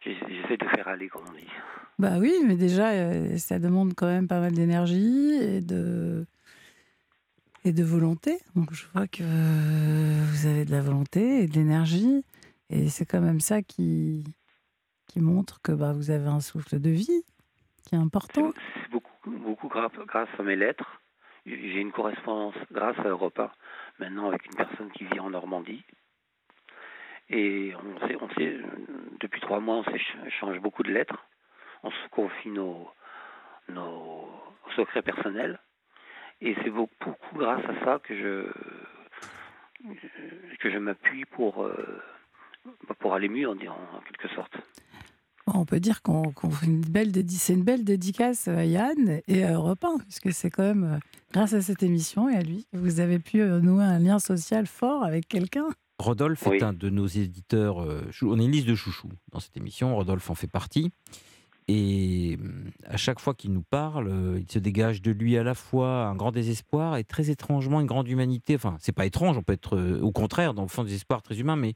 j'essaye 0.00 0.58
de 0.58 0.66
faire 0.66 0.88
aller, 0.88 1.08
comme 1.08 1.24
on 1.28 1.32
dit. 1.32 1.46
Bah 1.98 2.18
oui, 2.18 2.32
mais 2.46 2.56
déjà, 2.56 2.90
euh, 2.90 3.36
ça 3.38 3.58
demande 3.58 3.94
quand 3.94 4.06
même 4.06 4.28
pas 4.28 4.40
mal 4.40 4.52
d'énergie 4.52 5.32
et 5.34 5.60
de, 5.60 6.26
et 7.64 7.72
de 7.72 7.82
volonté. 7.82 8.38
Donc 8.54 8.72
je 8.72 8.86
vois 8.94 9.08
que 9.08 9.22
vous 9.22 10.46
avez 10.46 10.64
de 10.64 10.70
la 10.70 10.80
volonté 10.80 11.42
et 11.42 11.46
de 11.48 11.54
l'énergie. 11.54 12.24
Et 12.70 12.88
c'est 12.88 13.06
quand 13.06 13.20
même 13.20 13.40
ça 13.40 13.62
qui, 13.62 14.24
qui 15.08 15.20
montre 15.20 15.60
que 15.62 15.72
bah, 15.72 15.92
vous 15.92 16.10
avez 16.10 16.28
un 16.28 16.40
souffle 16.40 16.78
de 16.78 16.90
vie 16.90 17.24
qui 17.84 17.94
est 17.94 17.98
important. 17.98 18.52
C'est 18.74 18.90
beaucoup, 18.90 19.30
beaucoup 19.30 19.68
grâce 19.68 20.28
à 20.38 20.42
mes 20.42 20.56
lettres. 20.56 21.00
J'ai 21.46 21.80
une 21.80 21.92
correspondance 21.92 22.54
grâce 22.70 22.98
à 22.98 23.08
Europa, 23.08 23.52
maintenant 23.98 24.28
avec 24.28 24.44
une 24.46 24.54
personne 24.54 24.90
qui 24.92 25.04
vit 25.04 25.18
en 25.18 25.30
Normandie. 25.30 25.82
Et 27.30 27.74
on 28.20 28.28
sait, 28.30 28.56
depuis 29.20 29.40
trois 29.40 29.60
mois, 29.60 29.76
on 29.76 29.84
s'échange 29.84 30.58
beaucoup 30.60 30.82
de 30.82 30.92
lettres. 30.92 31.26
On 31.82 31.90
se 31.90 32.08
confie 32.10 32.48
nos, 32.48 32.88
nos 33.68 34.28
secrets 34.76 35.02
personnels. 35.02 35.60
Et 36.40 36.54
c'est 36.62 36.70
beaucoup, 36.70 37.14
grâce 37.34 37.64
à 37.64 37.84
ça 37.84 37.98
que 37.98 38.16
je, 38.16 38.46
que 40.60 40.70
je 40.70 40.78
m'appuie 40.78 41.24
pour, 41.26 41.64
euh, 41.64 42.00
pour 43.00 43.14
aller 43.14 43.28
mieux, 43.28 43.48
en, 43.48 43.52
en 43.52 44.00
quelque 44.06 44.28
sorte. 44.34 44.54
On 45.54 45.64
peut 45.64 45.80
dire 45.80 46.02
qu'on 46.02 46.32
c'est 47.30 47.52
une 47.54 47.64
belle 47.64 47.84
dédicace 47.84 48.48
à 48.48 48.64
Yann 48.64 49.20
et 49.26 49.44
à 49.44 49.52
Europe 49.52 49.82
1, 49.82 49.98
puisque 50.00 50.32
c'est 50.32 50.50
quand 50.50 50.62
même 50.62 50.84
euh, 50.84 50.98
grâce 51.32 51.54
à 51.54 51.62
cette 51.62 51.82
émission 51.82 52.28
et 52.28 52.36
à 52.36 52.42
lui 52.42 52.66
que 52.70 52.76
vous 52.76 53.00
avez 53.00 53.18
pu 53.18 53.40
euh, 53.40 53.60
nouer 53.60 53.84
un 53.84 53.98
lien 53.98 54.18
social 54.18 54.66
fort 54.66 55.04
avec 55.04 55.26
quelqu'un. 55.26 55.68
Rodolphe 55.98 56.46
Oui. 56.46 56.56
est 56.58 56.62
un 56.62 56.72
de 56.72 56.90
nos 56.90 57.06
éditeurs. 57.06 57.82
euh, 57.82 58.02
on 58.22 58.38
a 58.38 58.42
une 58.42 58.52
liste 58.52 58.66
de 58.68 58.74
chouchous 58.74 59.10
dans 59.32 59.40
cette 59.40 59.56
émission. 59.56 59.94
Rodolphe 59.96 60.30
en 60.30 60.34
fait 60.34 60.46
partie. 60.46 60.92
Et 61.66 62.38
hum, 62.40 62.70
à 62.86 62.96
chaque 62.96 63.18
fois 63.20 63.34
qu'il 63.34 63.52
nous 63.52 63.62
parle, 63.62 64.08
euh, 64.08 64.38
il 64.40 64.50
se 64.50 64.58
dégage 64.58 65.02
de 65.02 65.10
lui 65.10 65.36
à 65.36 65.42
la 65.42 65.54
fois 65.54 66.06
un 66.06 66.14
grand 66.14 66.30
désespoir 66.32 66.96
et 66.96 67.04
très 67.04 67.30
étrangement 67.30 67.80
une 67.80 67.86
grande 67.86 68.08
humanité. 68.08 68.54
Enfin, 68.54 68.76
c'est 68.80 68.92
pas 68.92 69.06
étrange, 69.06 69.36
on 69.36 69.42
peut 69.42 69.52
être 69.52 69.76
euh, 69.76 70.00
au 70.00 70.12
contraire, 70.12 70.54
dans 70.54 70.62
le 70.62 70.68
fond, 70.68 70.84
désespoir 70.84 71.20
très 71.22 71.38
humain, 71.40 71.56
mais 71.56 71.74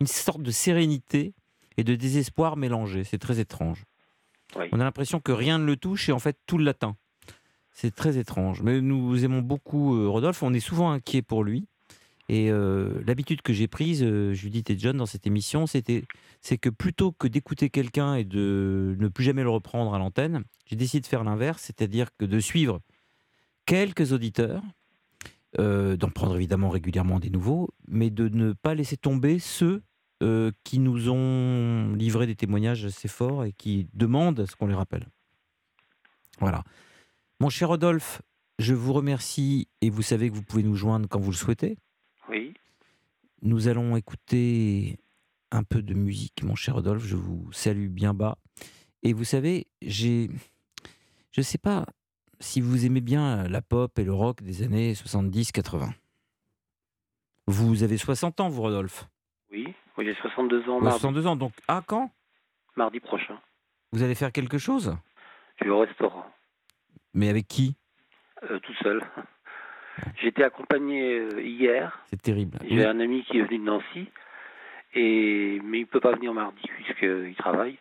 une 0.00 0.06
sorte 0.06 0.42
de 0.42 0.50
sérénité 0.50 1.32
et 1.76 1.82
de 1.84 1.94
désespoir 1.94 2.56
mélangés. 2.56 3.04
C'est 3.04 3.18
très 3.18 3.40
étrange. 3.40 3.84
Oui. 4.56 4.66
On 4.72 4.80
a 4.80 4.84
l'impression 4.84 5.18
que 5.18 5.32
rien 5.32 5.58
ne 5.58 5.64
le 5.64 5.76
touche 5.76 6.08
et 6.08 6.12
en 6.12 6.18
fait 6.18 6.38
tout 6.46 6.58
l'atteint. 6.58 6.96
C'est 7.72 7.94
très 7.94 8.16
étrange. 8.16 8.62
Mais 8.62 8.80
nous 8.80 9.24
aimons 9.24 9.42
beaucoup 9.42 10.10
Rodolphe. 10.10 10.42
On 10.42 10.54
est 10.54 10.60
souvent 10.60 10.92
inquiets 10.92 11.20
pour 11.20 11.42
lui. 11.44 11.66
Et 12.28 12.50
euh, 12.50 13.02
l'habitude 13.06 13.42
que 13.42 13.52
j'ai 13.52 13.68
prise, 13.68 14.02
euh, 14.02 14.32
Judith 14.32 14.68
et 14.70 14.78
John, 14.78 14.96
dans 14.96 15.06
cette 15.06 15.26
émission, 15.26 15.66
c'était, 15.66 16.04
c'est 16.40 16.58
que 16.58 16.68
plutôt 16.68 17.12
que 17.12 17.28
d'écouter 17.28 17.70
quelqu'un 17.70 18.16
et 18.16 18.24
de 18.24 18.96
ne 18.98 19.08
plus 19.08 19.24
jamais 19.24 19.44
le 19.44 19.50
reprendre 19.50 19.94
à 19.94 19.98
l'antenne, 19.98 20.42
j'ai 20.66 20.74
décidé 20.74 21.00
de 21.00 21.06
faire 21.06 21.22
l'inverse, 21.22 21.62
c'est-à-dire 21.62 22.08
que 22.18 22.24
de 22.24 22.40
suivre 22.40 22.80
quelques 23.64 24.12
auditeurs, 24.12 24.62
euh, 25.60 25.96
d'en 25.96 26.10
prendre 26.10 26.34
évidemment 26.36 26.68
régulièrement 26.68 27.20
des 27.20 27.30
nouveaux, 27.30 27.68
mais 27.86 28.10
de 28.10 28.28
ne 28.28 28.52
pas 28.52 28.74
laisser 28.74 28.96
tomber 28.96 29.38
ceux 29.38 29.82
qui 30.64 30.78
nous 30.78 31.10
ont 31.10 31.92
livré 31.92 32.26
des 32.26 32.36
témoignages 32.36 32.86
assez 32.86 33.06
forts 33.06 33.44
et 33.44 33.52
qui 33.52 33.86
demandent 33.92 34.46
ce 34.46 34.56
qu'on 34.56 34.66
les 34.66 34.74
rappelle. 34.74 35.06
Voilà. 36.40 36.64
Mon 37.38 37.50
cher 37.50 37.68
Rodolphe, 37.68 38.22
je 38.58 38.72
vous 38.72 38.94
remercie 38.94 39.68
et 39.82 39.90
vous 39.90 40.00
savez 40.00 40.30
que 40.30 40.34
vous 40.34 40.42
pouvez 40.42 40.62
nous 40.62 40.74
joindre 40.74 41.06
quand 41.06 41.20
vous 41.20 41.32
le 41.32 41.36
souhaitez. 41.36 41.76
Oui. 42.28 42.54
Nous 43.42 43.68
allons 43.68 43.96
écouter 43.96 44.98
un 45.50 45.62
peu 45.62 45.82
de 45.82 45.94
musique, 45.94 46.42
mon 46.42 46.54
cher 46.54 46.74
Rodolphe. 46.74 47.04
Je 47.04 47.16
vous 47.16 47.50
salue 47.52 47.88
bien 47.88 48.14
bas. 48.14 48.38
Et 49.02 49.12
vous 49.12 49.24
savez, 49.24 49.66
j'ai. 49.82 50.28
Je 51.32 51.40
ne 51.40 51.44
sais 51.44 51.58
pas 51.58 51.86
si 52.40 52.60
vous 52.60 52.86
aimez 52.86 53.00
bien 53.00 53.46
la 53.48 53.62
pop 53.62 53.98
et 53.98 54.04
le 54.04 54.12
rock 54.12 54.42
des 54.42 54.62
années 54.62 54.94
70-80. 54.94 55.90
Vous 57.46 57.82
avez 57.82 57.96
60 57.96 58.40
ans, 58.40 58.48
vous, 58.48 58.62
Rodolphe 58.62 59.06
Oui. 59.52 59.72
Oui, 59.96 60.04
j'ai 60.04 60.14
62 60.14 60.62
ans 60.62 60.64
Vous 60.64 60.70
avez 60.72 60.80
mardi, 60.84 61.00
62 61.00 61.26
ans, 61.26 61.36
donc 61.36 61.52
à 61.68 61.82
quand? 61.86 62.10
Mardi 62.76 63.00
prochain. 63.00 63.38
Vous 63.92 64.02
allez 64.02 64.14
faire 64.14 64.32
quelque 64.32 64.58
chose? 64.58 64.96
Je 65.60 65.64
vais 65.64 65.70
au 65.70 65.78
restaurant, 65.80 66.26
Mais 67.14 67.28
avec 67.28 67.46
qui? 67.46 67.76
Euh, 68.50 68.58
tout 68.58 68.74
seul. 68.82 69.00
Été 70.22 70.44
accompagné 70.44 71.18
euh, 71.18 71.40
hier. 71.42 71.98
C'est 72.10 72.20
terrible. 72.20 72.58
J'ai 72.68 72.84
un 72.84 73.00
ami 73.00 73.22
qui 73.24 73.38
est 73.38 73.42
venu 73.42 73.58
de 73.58 73.64
Nancy, 73.64 74.08
et 74.94 75.60
mais 75.64 75.80
il 75.80 75.86
peut 75.86 76.00
pas 76.00 76.12
venir 76.14 76.32
mardi 76.34 76.60
puisqu'il 76.76 77.34
travaille. 77.36 77.78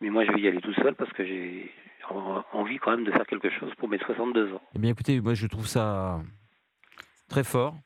Mais 0.00 0.10
moi, 0.10 0.24
je 0.24 0.32
vais 0.32 0.40
y 0.40 0.48
aller 0.48 0.60
tout 0.60 0.74
seul 0.74 0.94
parce 0.94 1.12
que 1.12 1.24
j'ai 1.24 1.70
en- 2.10 2.42
envie 2.52 2.78
quand 2.78 2.92
même 2.92 3.04
de 3.04 3.10
faire 3.10 3.26
quelque 3.26 3.50
chose 3.50 3.72
pour 3.78 3.88
mes 3.88 3.98
62 3.98 4.52
ans. 4.54 4.62
Eh 4.74 4.78
bien, 4.78 4.90
écoutez, 4.90 5.20
moi, 5.20 5.34
je 5.34 5.46
trouve 5.46 5.66
ça 5.66 6.20
très 7.28 7.44
fort 7.44 7.76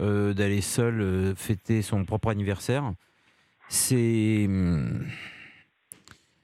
euh, 0.00 0.34
d'aller 0.34 0.60
seul 0.60 1.00
euh, 1.00 1.34
fêter 1.34 1.80
son 1.82 2.04
propre 2.04 2.28
anniversaire. 2.28 2.92
C'est. 3.68 4.44
hum, 4.48 5.06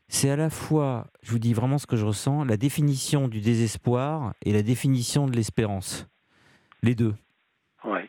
C'est 0.09 0.31
à 0.31 0.37
la 0.37 0.51
fois, 0.51 1.07
je 1.23 1.31
vous 1.33 1.39
dis 1.39 1.55
vraiment 1.55 1.79
ce 1.79 1.87
que 1.87 1.97
je 1.97 2.05
ressens, 2.05 2.45
la 2.45 2.57
définition 2.57 3.29
du 3.29 3.41
désespoir 3.41 4.35
et 4.45 4.53
la 4.53 4.63
définition 4.63 5.27
de 5.27 5.37
l'espérance. 5.37 6.07
Les 6.83 6.95
deux. 6.95 7.15
Ouais. 7.85 8.09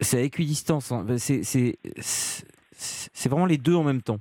C'est 0.00 0.18
à 0.18 0.22
équidistance. 0.22 0.92
hein. 0.92 1.04
C'est- 1.18 1.78
vraiment 3.28 3.46
les 3.46 3.58
deux 3.58 3.74
en 3.74 3.82
même 3.84 4.02
temps. 4.02 4.20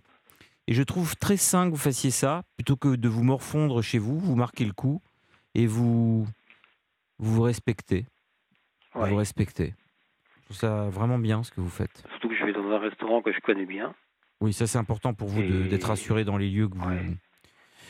Et 0.67 0.73
je 0.73 0.81
trouve 0.83 1.15
très 1.17 1.37
sain 1.37 1.65
que 1.65 1.71
vous 1.71 1.77
fassiez 1.77 2.09
ça, 2.11 2.43
plutôt 2.57 2.75
que 2.75 2.95
de 2.95 3.07
vous 3.07 3.23
morfondre 3.23 3.81
chez 3.83 3.99
vous, 3.99 4.17
vous 4.19 4.35
marquez 4.35 4.65
le 4.65 4.73
coup 4.73 5.01
et 5.53 5.67
vous 5.67 6.23
vous, 7.19 7.35
vous 7.35 7.41
respectez. 7.43 8.05
Vous 8.93 9.01
ouais. 9.01 9.09
vous 9.09 9.15
respectez. 9.17 9.73
Je 10.39 10.43
trouve 10.45 10.57
ça 10.57 10.89
vraiment 10.89 11.19
bien 11.19 11.43
ce 11.43 11.51
que 11.51 11.61
vous 11.61 11.69
faites. 11.69 12.03
Surtout 12.11 12.29
que 12.29 12.35
je 12.35 12.45
vais 12.45 12.53
dans 12.53 12.69
un 12.71 12.79
restaurant 12.79 13.21
que 13.21 13.31
je 13.31 13.39
connais 13.41 13.65
bien. 13.65 13.93
Oui, 14.41 14.53
ça 14.53 14.67
c'est 14.67 14.77
important 14.77 15.13
pour 15.13 15.27
vous 15.29 15.41
Et- 15.41 15.67
d'être 15.69 15.91
assuré 15.91 16.23
dans 16.23 16.37
les 16.37 16.49
lieux 16.49 16.67
que 16.67 16.75
vous. 16.77 16.89
Ouais. 16.89 17.05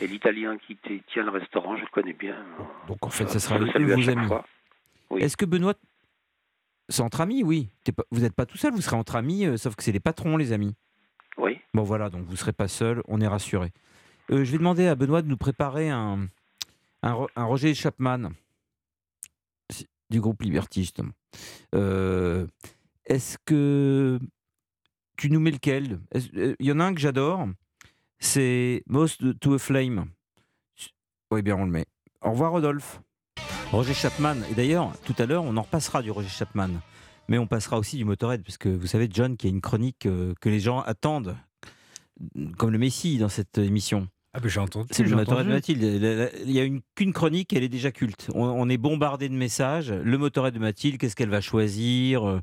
Et 0.01 0.07
l'Italien 0.07 0.57
qui 0.57 0.77
tient 1.07 1.23
le 1.23 1.29
restaurant, 1.31 1.75
je 1.77 1.81
le 1.81 1.87
connais 1.91 2.13
bien. 2.13 2.35
Donc 2.87 3.05
en 3.05 3.09
fait, 3.09 3.27
ça 3.29 3.39
sera 3.39 3.57
le 3.57 3.65
vos 3.65 3.71
chaque 4.01 4.17
amis. 4.17 4.29
Oui. 5.09 5.21
Est-ce 5.21 5.37
que 5.37 5.45
Benoît, 5.45 5.73
c'est 6.89 7.02
entre 7.02 7.21
amis, 7.21 7.43
oui. 7.43 7.69
Pas- 7.95 8.04
vous 8.12 8.21
n'êtes 8.21 8.34
pas 8.36 8.45
tout 8.45 8.58
seul, 8.58 8.74
vous 8.74 8.82
serez 8.82 8.95
entre 8.95 9.15
amis, 9.15 9.45
euh, 9.45 9.58
sauf 9.58 9.76
que 9.76 9.84
c'est 9.84 9.91
les 9.91 10.00
patrons, 10.00 10.38
les 10.38 10.52
amis. 10.52 10.76
Oui. 11.38 11.60
Bon 11.74 11.84
voilà, 11.84 12.10
donc 12.10 12.26
vous 12.26 12.32
ne 12.32 12.38
serez 12.38 12.54
pas 12.54 12.67
seul, 12.67 13.02
on 13.08 13.19
est 13.21 13.28
rassuré. 13.28 13.71
Euh, 14.32 14.43
je 14.43 14.52
vais 14.52 14.58
demander 14.58 14.88
à 14.88 14.95
Benoît 14.95 15.21
de 15.21 15.28
nous 15.28 15.38
préparer 15.38 15.89
un, 15.89 16.28
un, 17.04 17.13
Ro- 17.13 17.30
un 17.36 17.43
Roger 17.45 17.74
Chapman 17.74 18.30
du 20.10 20.21
groupe 20.21 20.41
Liberty, 20.43 20.82
justement. 20.82 21.12
Euh, 21.74 22.48
Est-ce 23.06 23.38
que 23.45 24.19
tu 25.17 25.30
nous 25.30 25.39
mets 25.39 25.52
lequel? 25.52 26.00
Est-ce- 26.12 26.30
euh, 26.36 26.56
Il 26.60 26.65
y 26.67 26.71
en 26.71 26.80
a 26.80 26.86
un 26.86 26.93
que 26.93 27.00
j'adore, 27.02 27.48
c'est 28.19 28.84
Most 28.88 29.39
to 29.39 29.54
a 29.56 29.60
Flame. 29.60 30.06
Oui, 31.32 31.41
bien, 31.41 31.56
on 31.56 31.65
le 31.65 31.71
met. 31.71 31.86
Au 32.21 32.32
revoir, 32.32 32.52
Rodolphe. 32.52 33.02
Roger 33.75 33.93
Chapman. 33.93 34.38
Et 34.49 34.53
d'ailleurs, 34.53 34.93
tout 35.03 35.15
à 35.17 35.25
l'heure, 35.25 35.43
on 35.43 35.57
en 35.57 35.61
repassera 35.61 36.01
du 36.01 36.09
Roger 36.09 36.29
Chapman. 36.29 36.69
Mais 37.27 37.38
on 37.38 37.45
passera 37.45 37.77
aussi 37.77 37.97
du 37.97 38.05
Motorhead, 38.05 38.41
parce 38.41 38.57
que 38.57 38.69
vous 38.69 38.88
savez, 38.88 39.09
John, 39.11 39.35
qui 39.35 39.47
a 39.47 39.49
une 39.49 39.59
chronique 39.59 40.05
euh, 40.05 40.33
que 40.39 40.47
les 40.47 40.61
gens 40.61 40.79
attendent, 40.79 41.35
comme 42.57 42.71
le 42.71 42.77
Messie 42.77 43.17
dans 43.17 43.27
cette 43.27 43.57
émission. 43.57 44.07
Ah, 44.33 44.39
ben 44.39 44.47
j'ai 44.47 44.61
entendu. 44.61 44.88
C'est 44.91 45.03
le 45.03 45.13
Motorhead 45.13 45.45
de. 45.47 45.51
Mathilde. 45.51 45.83
Il 46.45 46.51
y 46.51 46.59
a 46.61 46.63
une 46.63 46.79
qu'une 46.95 47.11
chronique, 47.11 47.51
elle 47.51 47.63
est 47.63 47.69
déjà 47.69 47.91
culte. 47.91 48.29
On, 48.33 48.43
on 48.45 48.69
est 48.69 48.77
bombardé 48.77 49.27
de 49.27 49.33
messages. 49.33 49.91
Le 49.91 50.17
Motorhead 50.17 50.53
de 50.53 50.59
Mathilde, 50.59 50.97
qu'est-ce 50.97 51.15
qu'elle 51.17 51.29
va 51.29 51.41
choisir 51.41 52.25
Euh, 52.25 52.39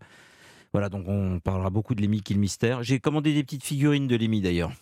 Voilà, 0.74 0.90
donc 0.90 1.04
on 1.08 1.40
parlera 1.40 1.70
beaucoup 1.70 1.94
de 1.94 2.02
Lémi 2.02 2.20
qui 2.20 2.34
est 2.34 2.36
le 2.36 2.40
mystère. 2.40 2.82
J'ai 2.82 3.00
commandé 3.00 3.32
des 3.32 3.42
petites 3.42 3.64
figurines 3.64 4.06
de 4.06 4.16
Lémi 4.16 4.42
d'ailleurs, 4.42 4.72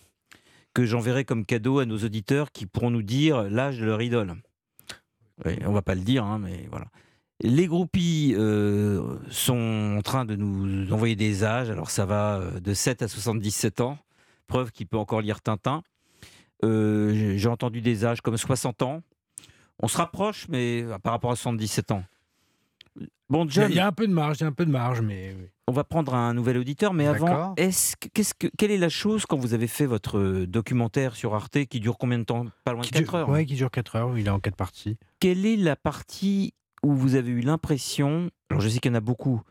que 0.73 0.85
j'enverrai 0.85 1.23
comme 1.23 1.45
cadeau 1.45 1.79
à 1.79 1.85
nos 1.85 1.99
auditeurs 1.99 2.51
qui 2.51 2.65
pourront 2.65 2.91
nous 2.91 3.03
dire 3.03 3.43
l'âge 3.43 3.79
de 3.79 3.85
leur 3.85 4.01
idole. 4.01 4.35
Oui, 5.45 5.57
on 5.65 5.71
va 5.71 5.81
pas 5.81 5.95
le 5.95 6.01
dire, 6.01 6.23
hein, 6.23 6.39
mais 6.39 6.67
voilà. 6.69 6.85
Les 7.43 7.65
groupies 7.65 8.35
euh, 8.37 9.17
sont 9.29 9.95
en 9.97 10.01
train 10.01 10.25
de 10.25 10.35
nous 10.35 10.93
envoyer 10.93 11.15
des 11.15 11.43
âges. 11.43 11.71
Alors 11.71 11.89
ça 11.89 12.05
va 12.05 12.35
euh, 12.35 12.59
de 12.59 12.73
7 12.73 13.01
à 13.01 13.07
77 13.07 13.81
ans. 13.81 13.97
Preuve 14.45 14.71
qu'il 14.71 14.85
peut 14.85 14.97
encore 14.97 15.21
lire 15.21 15.41
Tintin. 15.41 15.81
Euh, 16.63 17.35
j'ai- 17.37 17.47
entendu 17.47 17.81
des 17.81 18.05
âges 18.05 18.21
comme 18.21 18.37
60 18.37 18.83
ans. 18.83 19.01
On 19.81 19.87
se 19.87 19.97
rapproche, 19.97 20.45
mais 20.49 20.85
par 21.01 21.13
rapport 21.13 21.31
à 21.31 21.35
77 21.35 21.89
ans. 21.91 22.03
Bon, 23.31 23.45
Il 23.45 23.55
y 23.55 23.59
a- 23.59 23.61
John, 23.63 23.71
il 23.71 23.75
y 23.75 23.79
a 23.79 23.87
un 23.87 23.91
peu 23.91 24.07
de 24.07 24.13
marge, 24.13 24.37
il 24.39 24.41
y 24.41 24.43
a 24.43 24.47
un 24.47 24.51
peu 24.51 24.65
de 24.65 24.71
marge, 24.71 25.01
mais 25.01 25.35
oui. 25.39 25.45
on 25.67 25.71
va 25.71 25.83
prendre 25.85 26.13
un 26.13 26.33
nouvel 26.33 26.57
auditeur, 26.57 26.93
mais 26.93 27.07
avant, 27.07 27.53
est-ce 27.55 27.95
que, 27.95 28.07
qu'est-ce 28.13 28.33
que, 28.33 28.47
quelle 28.57 28.71
est 28.71 28.77
la 28.77 28.89
chose 28.89 29.25
quand 29.25 29.37
vous 29.37 29.53
avez 29.53 29.67
fait 29.67 29.85
votre 29.85 30.17
euh, 30.17 30.45
documentaire 30.45 31.15
sur 31.15 31.33
Arte 31.33 31.65
qui 31.65 31.79
dure 31.79 31.97
combien 31.97 32.19
de 32.19 32.25
temps? 32.25 32.45
Pas 32.65 32.73
loin 32.73 32.81
de 32.81 32.85
Qui 32.87 32.91
4 32.91 33.03
dure, 33.03 33.15
heures. 33.15 33.29
ouais, 33.29 33.45
qui 33.45 33.55
dure 33.55 33.71
4 33.71 33.95
heures, 33.95 34.17
il 34.17 34.27
est 34.27 34.29
en 34.29 34.39
4 34.39 34.55
parties. 34.57 34.97
Quelle 35.19 35.45
est 35.45 35.55
la 35.55 35.75
partie 35.77 36.53
où 36.83 36.93
vous 36.93 37.15
avez 37.15 37.29
eu 37.29 37.41
l'impression, 37.41 38.29
alors 38.49 38.61
je 38.61 38.67
sais 38.69 38.79
qu'il 38.79 38.91
y 38.91 38.93
en 38.93 38.97
a 38.97 39.01
beaucoup, 39.01 39.41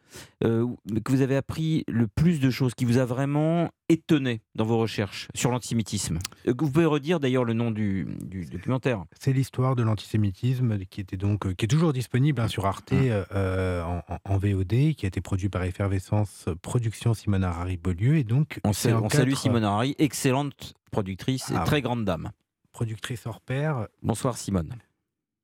euh, 0.44 0.66
que 1.04 1.12
vous 1.12 1.20
avez 1.22 1.36
appris 1.36 1.84
le 1.86 2.08
plus 2.08 2.40
de 2.40 2.50
choses, 2.50 2.74
qui 2.74 2.84
vous 2.84 2.98
a 2.98 3.04
vraiment 3.04 3.70
étonné 3.88 4.40
dans 4.56 4.64
vos 4.64 4.78
recherches 4.78 5.28
sur 5.34 5.50
l'antisémitisme 5.50 6.18
Euh, 6.48 6.54
Vous 6.58 6.70
pouvez 6.70 6.86
redire 6.86 7.20
d'ailleurs 7.20 7.44
le 7.44 7.52
nom 7.52 7.70
du, 7.70 8.06
du 8.24 8.46
documentaire. 8.46 9.04
C'est 9.20 9.32
l'histoire 9.32 9.76
de 9.76 9.82
l'antisémitisme 9.82 10.78
qui 10.86 11.00
était 11.00 11.16
donc 11.16 11.46
euh, 11.46 11.54
qui 11.54 11.66
est 11.66 11.68
toujours 11.68 11.92
disponible 11.92 12.40
hein, 12.40 12.48
sur 12.48 12.66
Arte 12.66 12.92
euh, 12.92 13.24
euh, 13.32 14.00
en, 14.24 14.38
VOD, 14.38 14.94
qui 14.94 15.04
a 15.04 15.08
été 15.08 15.20
produit 15.20 15.48
par 15.48 15.62
Effervescence 15.62 16.48
Production 16.62 17.14
Simone 17.14 17.44
Harari 17.44 17.76
Beaulieu 17.76 18.16
et 18.16 18.24
donc 18.24 18.58
On, 18.64 18.72
salue 18.72 19.34
Simone 19.34 19.64
Harari, 19.64 19.94
excellente 19.98 20.74
productrice 20.90 21.50
et 21.50 21.54
Ah, 21.56 21.64
très 21.64 21.80
grande 21.80 22.04
dame. 22.04 22.32
productrice 22.72 23.24
hors 23.26 23.40
pair 23.40 23.86
Bonsoir 24.02 24.36
Simone. 24.36 24.74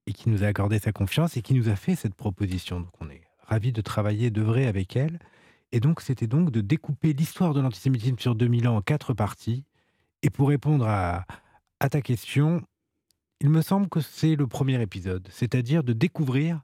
Et 0.07 0.13
qui 0.13 0.29
nous 0.29 0.45
a 0.45 0.47
accordé 0.47 0.79
sa 0.79 0.93
confiance 0.93 1.37
et 1.37 1.43
qui 1.43 1.55
nous 1.55 1.69
a 1.69 1.77
fait 1.77 1.97
cette 1.97 2.15
proposition. 2.15 2.81
Donc 2.81 2.93
on 3.01 3.09
est 3.11 3.23
ravis 3.43 3.73
de 3.73 3.81
travailler, 3.81 4.31
d'œuvrer 4.31 4.67
avec 4.67 4.97
elle. 4.97 5.19
Et 5.73 5.81
donc 5.81 6.01
c'était 6.01 6.27
donc 6.27 6.51
de 6.51 6.61
découper 6.61 7.13
l'histoire 7.13 7.55
de 7.55 7.61
l'antisémitisme 7.61 8.19
sur 8.19 8.35
2000 8.35 8.69
ans 8.69 8.77
en 8.77 8.83
quatre 8.83 9.15
parties. 9.15 9.65
Et 10.23 10.31
pour 10.31 10.49
répondre 10.49 10.87
à, 10.87 11.27
à 11.81 11.89
ta 11.89 12.01
question, 12.01 12.63
il 13.41 13.51
me 13.51 13.63
semble 13.63 13.89
que 13.89 14.01
c'est 14.01 14.37
le 14.37 14.47
premier 14.47 14.81
épisode, 14.81 15.29
c'est-à-dire 15.31 15.85
de 15.85 15.93
découvrir 15.93 16.63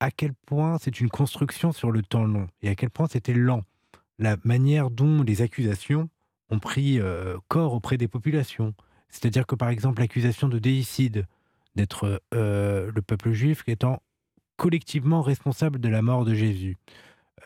à 0.00 0.10
quel 0.10 0.32
point 0.46 0.78
c'est 0.80 1.00
une 1.00 1.08
construction 1.08 1.72
sur 1.72 1.90
le 1.90 2.02
temps 2.02 2.24
long 2.24 2.48
et 2.62 2.68
à 2.68 2.74
quel 2.74 2.90
point 2.90 3.06
c'était 3.06 3.34
lent. 3.34 3.62
La 4.18 4.36
manière 4.44 4.90
dont 4.90 5.22
les 5.22 5.42
accusations 5.42 6.08
ont 6.50 6.58
pris 6.58 7.00
euh, 7.00 7.36
corps 7.48 7.74
auprès 7.74 7.96
des 7.96 8.08
populations. 8.08 8.74
C'est-à-dire 9.08 9.46
que 9.46 9.54
par 9.54 9.68
exemple 9.68 10.00
l'accusation 10.00 10.48
de 10.48 10.58
déicide, 10.58 11.26
d'être 11.76 12.22
euh, 12.34 12.90
le 12.92 13.02
peuple 13.02 13.32
juif 13.32 13.62
étant 13.66 14.02
collectivement 14.56 15.22
responsable 15.22 15.78
de 15.78 15.88
la 15.88 16.02
mort 16.02 16.24
de 16.24 16.34
Jésus. 16.34 16.76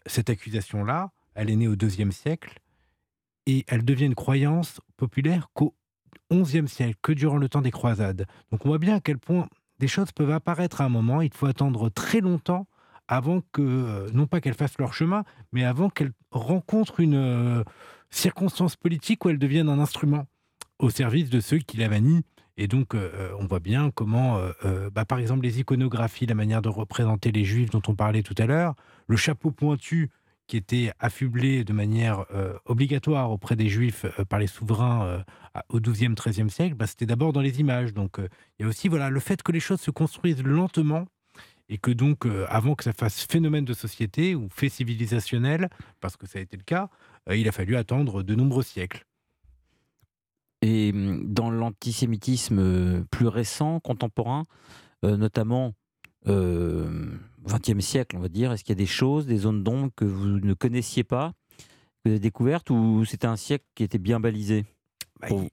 Cette 0.07 0.31
accusation-là, 0.31 1.11
elle 1.35 1.51
est 1.51 1.57
née 1.57 1.69
au 1.69 1.75
IIe 1.75 2.12
siècle 2.12 2.59
et 3.47 3.64
elle 3.69 3.85
devient 3.85 4.07
une 4.07 4.14
croyance 4.14 4.81
populaire 4.97 5.49
qu'au 5.53 5.75
XIe 6.33 6.69
siècle, 6.69 6.97
que 7.03 7.12
durant 7.12 7.37
le 7.37 7.49
temps 7.49 7.62
des 7.62 7.71
croisades. 7.71 8.27
Donc 8.53 8.64
on 8.64 8.69
voit 8.69 8.79
bien 8.79 8.97
à 8.97 9.01
quel 9.01 9.19
point 9.19 9.49
des 9.79 9.88
choses 9.88 10.12
peuvent 10.12 10.31
apparaître 10.31 10.81
à 10.81 10.85
un 10.85 10.88
moment, 10.88 11.21
il 11.21 11.33
faut 11.35 11.47
attendre 11.47 11.88
très 11.88 12.21
longtemps 12.21 12.66
avant 13.09 13.40
que, 13.53 13.61
euh, 13.61 14.09
non 14.14 14.27
pas 14.27 14.40
qu'elles 14.40 14.55
fassent 14.55 14.79
leur 14.79 14.95
chemin, 14.95 15.25
mais 15.53 15.64
avant 15.64 15.90
qu'elles 15.90 16.12
rencontrent 16.31 17.01
une 17.01 17.16
euh, 17.16 17.64
circonstance 18.11 18.77
politique 18.77 19.25
où 19.25 19.31
elles 19.31 19.38
deviennent 19.38 19.69
un 19.69 19.81
instrument 19.81 20.27
au 20.79 20.90
service 20.90 21.29
de 21.31 21.40
ceux 21.40 21.59
qui 21.59 21.77
la 21.77 21.88
manient. 21.88 22.23
Et 22.61 22.68
donc, 22.68 22.94
euh, 22.94 23.31
on 23.38 23.46
voit 23.46 23.59
bien 23.59 23.90
comment, 23.90 24.37
euh, 24.37 24.53
euh, 24.66 24.90
bah, 24.90 25.07
par 25.07 25.18
exemple, 25.18 25.44
les 25.44 25.61
iconographies, 25.61 26.27
la 26.27 26.35
manière 26.35 26.61
de 26.61 26.68
représenter 26.68 27.33
les 27.33 27.46
juifs 27.46 27.70
dont 27.70 27.81
on 27.88 27.94
parlait 27.94 28.23
tout 28.23 28.35
à 28.37 28.44
l'heure, 28.44 28.75
le 29.07 29.16
chapeau 29.16 29.51
pointu 29.51 30.11
qui 30.46 30.59
était 30.59 30.92
affublé 30.99 31.64
de 31.64 31.73
manière 31.73 32.27
euh, 32.35 32.59
obligatoire 32.66 33.31
auprès 33.31 33.57
des 33.57 33.70
juifs 33.70 34.05
euh, 34.05 34.27
par 34.27 34.38
les 34.38 34.46
souverains 34.46 35.05
euh, 35.05 35.23
au 35.70 35.81
XIIe, 35.81 36.12
XIIIe 36.14 36.51
siècle, 36.51 36.75
bah, 36.75 36.87
c'était 36.87 37.07
d'abord 37.07 37.33
dans 37.33 37.40
les 37.40 37.61
images. 37.61 37.94
Donc, 37.94 38.18
euh, 38.18 38.29
il 38.59 38.64
y 38.64 38.66
a 38.66 38.68
aussi 38.68 38.88
voilà, 38.88 39.09
le 39.09 39.20
fait 39.20 39.42
que 39.42 39.53
les 39.53 39.61
choses 39.61 39.81
se 39.81 39.90
construisent 39.90 40.42
lentement 40.42 41.07
et 41.70 41.79
que 41.79 41.90
donc, 41.92 42.27
euh, 42.27 42.44
avant 42.51 42.75
que 42.75 42.85
ça 42.85 42.92
fasse 42.92 43.25
phénomène 43.25 43.64
de 43.64 43.73
société 43.73 44.35
ou 44.35 44.49
fait 44.51 44.68
civilisationnel, 44.68 45.70
parce 46.01 46.18
que 46.18 46.27
ça 46.27 46.40
a 46.40 46.42
été 46.42 46.59
le 46.59 46.64
cas, 46.64 46.90
euh, 47.31 47.37
il 47.37 47.49
a 47.49 47.53
fallu 47.53 47.77
attendre 47.77 48.23
de 48.23 48.35
nombreux 48.35 48.64
siècles. 48.64 49.07
Et 50.62 50.90
hum, 50.94 51.23
dans 51.33 51.51
l'antisémitisme 51.51 52.59
euh, 52.59 53.05
plus 53.11 53.29
récent, 53.29 53.81
contemporain, 53.81 54.46
euh, 55.05 55.16
notamment 55.16 55.75
euh, 56.27 57.11
20e 57.46 57.81
siècle, 57.81 58.16
on 58.16 58.20
va 58.20 58.29
dire, 58.29 58.53
est-ce 58.53 58.64
qu'il 58.64 58.75
y 58.75 58.79
a 58.79 58.83
des 58.83 58.87
choses, 58.87 59.27
des 59.27 59.38
zones 59.38 59.62
d'ombre 59.62 59.90
que 59.96 60.05
vous 60.05 60.27
ne 60.27 60.55
connaissiez 60.55 61.05
pas, 61.05 61.33
que 61.59 61.64
vous 62.05 62.11
avez 62.12 62.20
découvertes, 62.20 62.70
ou 62.70 63.05
c'était 63.05 63.27
un 63.27 63.37
siècle 63.37 63.64
qui 63.75 63.83
était 63.83 63.99
bien 63.99 64.20
balisé 64.20 64.64
Bah, 65.20 65.29
il, 65.31 65.49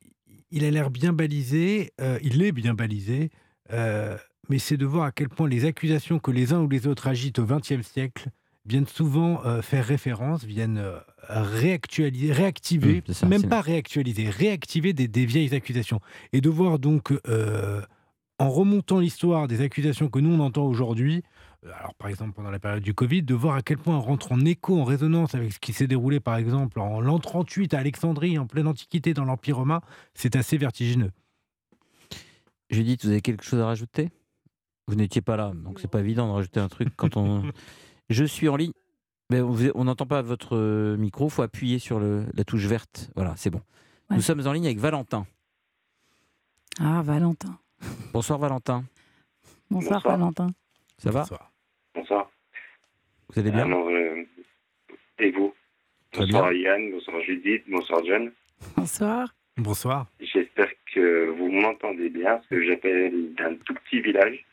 il 0.51 0.65
a 0.65 0.71
l'air 0.71 0.89
bien 0.89 1.13
balisé, 1.13 1.91
euh, 2.01 2.19
il 2.21 2.41
est 2.41 2.51
bien 2.51 2.73
balisé, 2.73 3.29
euh, 3.71 4.17
mais 4.49 4.59
c'est 4.59 4.77
de 4.77 4.85
voir 4.85 5.05
à 5.05 5.11
quel 5.11 5.29
point 5.29 5.47
les 5.47 5.65
accusations 5.65 6.19
que 6.19 6.31
les 6.31 6.53
uns 6.53 6.61
ou 6.61 6.69
les 6.69 6.87
autres 6.87 7.07
agitent 7.07 7.39
au 7.39 7.45
XXe 7.45 7.81
siècle 7.81 8.29
viennent 8.67 8.87
souvent 8.87 9.43
euh, 9.45 9.61
faire 9.61 9.85
référence, 9.85 10.43
viennent 10.43 10.77
euh, 10.77 10.99
réactualiser, 11.29 12.31
réactiver, 12.31 13.03
Mmh, 13.07 13.13
ça, 13.13 13.25
même 13.25 13.47
pas 13.47 13.61
réactualiser, 13.61 14.29
réactiver 14.29 14.93
des, 14.93 15.07
des 15.07 15.25
vieilles 15.25 15.53
accusations. 15.55 15.99
Et 16.33 16.41
de 16.41 16.49
voir 16.49 16.79
donc, 16.79 17.13
euh, 17.27 17.81
en 18.39 18.49
remontant 18.49 18.99
l'histoire 18.99 19.47
des 19.47 19.61
accusations 19.61 20.09
que 20.09 20.19
nous 20.19 20.31
on 20.31 20.39
entend 20.39 20.65
aujourd'hui, 20.65 21.23
alors 21.63 21.95
par 21.95 22.09
exemple 22.09 22.33
pendant 22.33 22.51
la 22.51 22.59
période 22.59 22.83
du 22.83 22.93
Covid, 22.93 23.23
de 23.23 23.33
voir 23.33 23.55
à 23.55 23.61
quel 23.61 23.77
point 23.77 23.97
on 23.97 24.01
rentre 24.01 24.31
en 24.31 24.41
écho, 24.41 24.79
en 24.79 24.83
résonance 24.83 25.33
avec 25.33 25.53
ce 25.53 25.59
qui 25.59 25.73
s'est 25.73 25.87
déroulé 25.87 26.19
par 26.19 26.35
exemple 26.35 26.79
en 26.79 27.01
l'an 27.01 27.19
38 27.19 27.73
à 27.73 27.79
Alexandrie, 27.79 28.37
en 28.37 28.45
pleine 28.45 28.67
Antiquité 28.67 29.13
dans 29.13 29.25
l'Empire 29.25 29.57
romain, 29.57 29.81
c'est 30.13 30.35
assez 30.35 30.57
vertigineux. 30.57 31.11
Judith, 32.69 33.05
vous 33.05 33.11
avez 33.11 33.21
quelque 33.21 33.43
chose 33.43 33.59
à 33.59 33.65
rajouter? 33.65 34.09
Vous 34.87 34.95
n'étiez 34.95 35.21
pas 35.21 35.35
là, 35.35 35.51
donc 35.53 35.79
c'est 35.79 35.89
pas 35.89 35.99
évident 35.99 36.27
de 36.27 36.33
rajouter 36.33 36.59
un 36.59 36.69
truc 36.69 36.89
quand 36.95 37.17
on. 37.17 37.43
Je 38.09 38.23
suis 38.23 38.47
en 38.49 38.55
ligne. 38.55 38.73
Mais 39.29 39.41
on 39.41 39.83
n'entend 39.83 40.05
pas 40.05 40.21
votre 40.21 40.55
euh, 40.55 40.95
micro, 40.95 41.27
faut 41.27 41.41
appuyer 41.41 41.79
sur 41.79 41.99
le- 41.99 42.23
la 42.33 42.45
touche 42.45 42.63
verte. 42.65 43.11
Voilà, 43.15 43.33
c'est 43.35 43.49
bon. 43.49 43.61
Ouais. 44.09 44.15
Nous 44.15 44.21
sommes 44.21 44.45
en 44.47 44.53
ligne 44.53 44.67
avec 44.67 44.77
Valentin. 44.77 45.25
Ah, 46.79 47.01
Valentin. 47.03 47.59
Bonsoir 48.13 48.39
Valentin. 48.39 48.85
Bonsoir, 49.69 49.95
Bonsoir. 50.01 50.17
Valentin. 50.17 50.49
Ça 50.97 51.11
va 51.11 51.19
Bonsoir. 51.21 51.51
Bonsoir. 51.93 52.31
Vous 53.29 53.39
allez 53.39 53.51
bien 53.51 53.65
Alors, 53.65 53.87
euh, 53.89 54.23
et 55.19 55.31
vous 55.31 55.53
Bonsoir 56.13 56.53
Yann, 56.53 56.91
bonsoir 56.91 57.21
Judith, 57.23 57.63
bonsoir 57.67 58.01
John. 58.05 58.31
Bonsoir. 58.77 59.35
Bonsoir. 59.57 60.07
J'espère 60.21 60.69
que 60.93 61.29
vous 61.37 61.51
m'entendez 61.51 62.09
bien, 62.09 62.35
parce 62.37 62.47
que 62.47 62.63
j'appelle 62.65 63.33
d'un 63.35 63.55
tout 63.65 63.73
petit 63.73 63.99
village. 64.01 64.45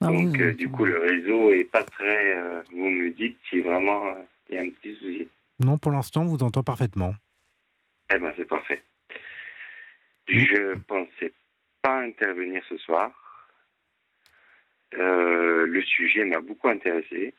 Ah, 0.00 0.08
Donc, 0.08 0.38
euh, 0.38 0.52
du 0.52 0.68
coup, 0.68 0.84
le 0.84 0.98
réseau 0.98 1.50
est 1.52 1.64
pas 1.64 1.82
très. 1.82 2.36
euh, 2.36 2.62
vous 2.70 2.88
me 2.90 3.10
dites 3.10 3.38
si 3.48 3.60
vraiment 3.60 4.06
euh, 4.08 4.22
il 4.50 4.54
y 4.56 4.58
a 4.58 4.62
un 4.62 4.70
petit 4.70 4.94
souci. 4.96 5.28
Non, 5.58 5.78
pour 5.78 5.92
l'instant, 5.92 6.22
on 6.22 6.26
vous 6.26 6.42
entend 6.42 6.62
parfaitement. 6.62 7.14
Eh 8.14 8.18
ben, 8.18 8.32
c'est 8.36 8.44
parfait. 8.44 8.82
Je 10.28 10.74
pensais 10.86 11.32
pas 11.82 12.00
intervenir 12.00 12.62
ce 12.68 12.76
soir. 12.78 13.10
Euh, 14.94 15.66
le 15.66 15.82
sujet 15.82 16.24
m'a 16.24 16.40
beaucoup 16.40 16.68
intéressé. 16.68 17.34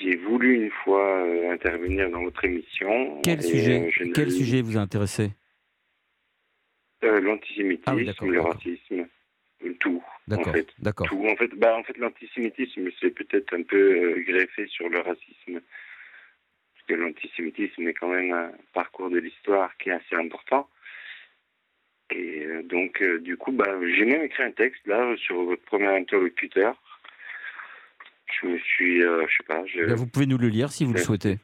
J'ai 0.00 0.16
voulu 0.16 0.64
une 0.64 0.70
fois 0.70 1.18
euh, 1.24 1.52
intervenir 1.52 2.08
dans 2.10 2.22
votre 2.22 2.44
émission. 2.44 3.20
Quel 3.22 3.40
et, 3.40 3.42
sujet 3.42 3.90
Quel 4.14 4.30
sujet 4.30 4.62
vous 4.62 4.76
a 4.76 4.80
intéressé? 4.80 5.32
Euh, 7.04 7.20
L'antisémitisme, 7.20 7.82
Ah 7.86 7.94
oui, 7.94 8.04
le 8.04 8.12
d'accord. 8.36 8.54
racisme, 8.54 9.06
tout. 9.72 10.02
D'accord, 10.28 10.48
En 10.48 10.52
fait, 10.52 10.68
d'accord. 10.78 11.06
tout. 11.06 11.26
En 11.26 11.36
fait, 11.36 11.48
bah, 11.56 11.76
en 11.76 11.82
fait 11.82 11.96
l'antisémitisme, 11.98 12.88
c'est 13.00 13.10
peut-être 13.10 13.54
un 13.54 13.62
peu 13.62 13.76
euh, 13.76 14.24
greffé 14.26 14.66
sur 14.68 14.88
le 14.88 15.00
racisme. 15.00 15.60
Parce 15.60 16.86
que 16.88 16.94
l'antisémitisme 16.94 17.88
est 17.88 17.94
quand 17.94 18.08
même 18.08 18.32
un 18.32 18.52
parcours 18.72 19.10
de 19.10 19.18
l'histoire 19.18 19.76
qui 19.78 19.90
est 19.90 19.92
assez 19.92 20.16
important. 20.16 20.68
Et 22.10 22.44
euh, 22.44 22.62
donc, 22.62 23.00
euh, 23.02 23.18
du 23.18 23.36
coup, 23.36 23.52
bah, 23.52 23.78
j'ai 23.96 24.04
même 24.04 24.22
écrit 24.22 24.42
un 24.42 24.52
texte, 24.52 24.86
là, 24.86 25.14
sur 25.16 25.42
votre 25.42 25.64
premier 25.64 25.88
interlocuteur. 25.88 26.80
Je 28.40 28.48
me 28.48 28.58
suis, 28.58 29.00
je 29.00 29.36
sais 29.36 29.44
pas, 29.46 29.64
je... 29.66 29.94
Vous 29.94 30.06
pouvez 30.06 30.26
nous 30.26 30.38
le 30.38 30.48
lire 30.48 30.70
si 30.70 30.84
vous 30.84 30.92
le 30.92 30.98
souhaitez. 30.98 31.38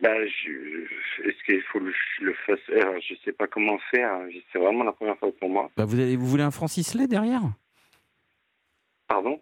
Bah, 0.00 0.10
je- 0.26 1.28
Est-ce 1.28 1.44
qu'il 1.44 1.62
faut 1.62 1.78
que 1.80 1.90
je 2.18 2.24
le 2.24 2.34
fasse 2.46 2.58
Alors, 2.72 2.94
Je 3.00 3.14
sais 3.24 3.32
pas 3.32 3.46
comment 3.46 3.78
faire. 3.90 4.10
hein. 4.12 4.28
C'est 4.52 4.58
vraiment 4.58 4.84
la 4.84 4.92
première 4.92 5.16
fois 5.18 5.30
pour 5.38 5.48
moi. 5.48 5.70
Ben, 5.76 5.84
vous, 5.84 5.96
vous 6.18 6.26
voulez 6.26 6.42
un 6.42 6.50
Francis 6.50 6.94
Lay 6.94 7.06
derrière? 7.06 7.42
Pardon? 9.08 9.40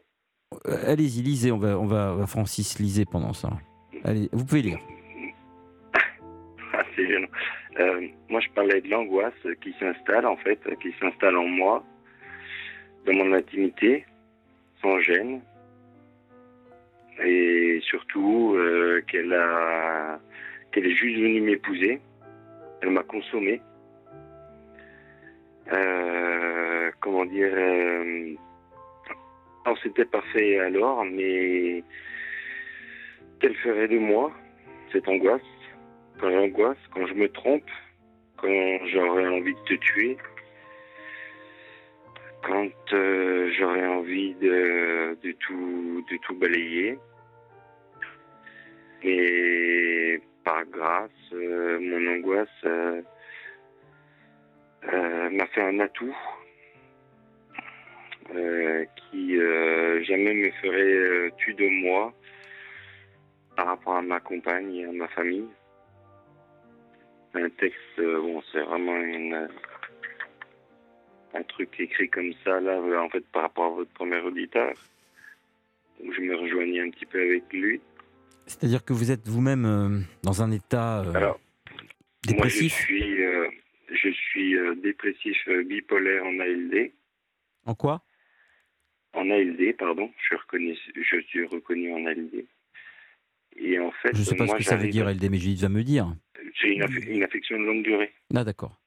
Euh, 0.67 0.77
Allez-y, 0.93 1.23
lisez. 1.23 1.51
On 1.53 1.59
va, 1.59 1.79
on 1.79 1.87
va, 1.87 2.13
on 2.13 2.17
va 2.17 2.27
Francis 2.27 2.79
lisez 2.79 3.05
pendant 3.07 3.33
ça. 3.33 3.51
Allez, 4.05 4.29
vous 4.33 4.45
pouvez 4.45 4.63
lire. 4.63 4.79
Ah, 6.75 6.83
c'est 6.97 7.07
gênant. 7.07 7.29
Euh, 7.81 8.09
moi, 8.31 8.41
je 8.41 8.49
parlais 8.55 8.81
de 8.81 8.89
l'angoisse 8.89 9.35
qui 9.63 9.75
s'installe, 9.79 10.25
en 10.27 10.37
fait, 10.39 10.59
qui 10.81 10.91
s'installe 10.99 11.37
en 11.37 11.47
moi, 11.47 11.85
dans 13.05 13.13
mon 13.15 13.33
intimité, 13.35 14.07
sans 14.81 14.99
gêne. 15.01 15.43
Et 17.23 17.79
surtout, 17.83 18.55
euh, 18.57 19.03
qu'elle 19.07 19.35
a, 19.35 20.19
qu'elle 20.73 20.87
est 20.87 20.95
juste 20.95 21.19
venue 21.19 21.41
m'épouser. 21.41 22.01
Elle 22.81 22.91
m'a 22.91 23.03
consommé. 23.03 23.61
Euh, 25.73 26.91
comment 27.01 27.25
dire 27.25 27.53
euh, 27.55 28.35
Alors, 29.65 29.79
c'était 29.83 30.05
parfait 30.05 30.59
alors, 30.59 31.05
mais 31.05 31.85
qu'elle 33.41 33.55
ferait 33.57 33.89
de 33.89 33.99
moi, 33.99 34.33
cette 34.93 35.09
angoisse? 35.09 35.41
Quand 36.21 36.31
j'angoisse, 36.31 36.79
quand 36.93 37.07
je 37.07 37.15
me 37.15 37.29
trompe, 37.29 37.71
quand 38.37 38.87
j'aurais 38.87 39.27
envie 39.27 39.55
de 39.55 39.65
te 39.67 39.75
tuer, 39.75 40.17
quand 42.43 42.93
euh, 42.93 43.51
j'aurais 43.57 43.87
envie 43.87 44.35
de, 44.35 45.17
de, 45.23 45.33
tout, 45.33 46.05
de 46.11 46.17
tout 46.19 46.35
balayer. 46.35 46.99
Et 49.05 50.21
par 50.45 50.65
grâce, 50.67 51.11
euh, 51.33 51.79
mon 51.81 52.15
angoisse 52.15 52.49
euh, 52.65 53.03
m'a 55.31 55.47
fait 55.47 55.63
un 55.63 55.79
atout 55.81 56.17
qui 59.11 59.37
jamais 60.05 60.33
me 60.33 60.51
ferait 60.53 61.33
tuer 61.37 61.53
de 61.53 61.69
moi 61.85 62.15
par 63.57 63.67
rapport 63.67 63.97
à 63.97 64.03
ma 64.03 64.21
compagne 64.21 64.75
et 64.75 64.87
à 64.87 64.93
ma 64.93 65.09
famille. 65.09 65.49
Un 67.35 67.51
texte, 67.51 67.99
bon, 67.99 68.43
c'est 68.51 68.63
vraiment 68.63 68.97
un 71.35 71.43
truc 71.43 71.79
écrit 71.79 72.09
comme 72.09 72.33
ça, 72.45 72.61
là, 72.61 72.81
en 73.03 73.09
fait, 73.09 73.25
par 73.33 73.43
rapport 73.43 73.67
à 73.67 73.77
votre 73.77 73.93
premier 73.93 74.21
auditeur. 74.21 74.73
Je 76.01 76.21
me 76.21 76.35
rejoignais 76.37 76.81
un 76.81 76.91
petit 76.91 77.07
peu 77.07 77.21
avec 77.21 77.53
lui. 77.53 77.81
C'est-à-dire 78.53 78.85
que 78.85 78.93
vous 78.93 79.11
êtes 79.11 79.27
vous-même 79.29 79.65
euh, 79.65 80.01
dans 80.23 80.43
un 80.43 80.51
état 80.51 81.01
euh, 81.01 81.15
Alors, 81.15 81.41
dépressif 82.27 82.73
Moi, 82.73 82.81
je 82.81 82.85
suis, 82.85 83.25
euh, 83.25 83.49
je 83.91 84.09
suis 84.11 84.57
dépressif 84.83 85.49
bipolaire 85.67 86.25
en 86.25 86.39
ALD. 86.39 86.93
En 87.65 87.75
quoi? 87.75 88.05
En 89.15 89.31
ALD, 89.31 89.77
pardon. 89.79 90.11
Je 90.19 90.25
suis 90.25 90.37
reconnu, 90.37 90.77
je 90.95 91.21
suis 91.21 91.47
reconnu 91.47 91.93
en 91.95 92.05
ALD. 92.07 92.45
Et 93.57 93.79
en 93.79 93.91
fait, 93.91 94.15
je 94.15 94.21
ne 94.21 94.25
sais 94.25 94.37
pas 94.37 94.47
ce 94.47 94.55
que 94.55 94.63
ça 94.63 94.77
veut 94.77 94.89
dire, 94.89 95.07
ALD, 95.07 95.31
mais 95.31 95.39
Judith 95.39 95.61
va 95.61 95.69
me 95.71 95.83
dire. 95.83 96.15
C'est 96.61 96.69
une, 96.69 96.83
une, 97.09 97.23
affection 97.23 97.59
de 97.59 97.65
longue 97.65 97.83
durée. 97.83 98.13
Ah, 98.35 98.45
d'accord. 98.45 98.79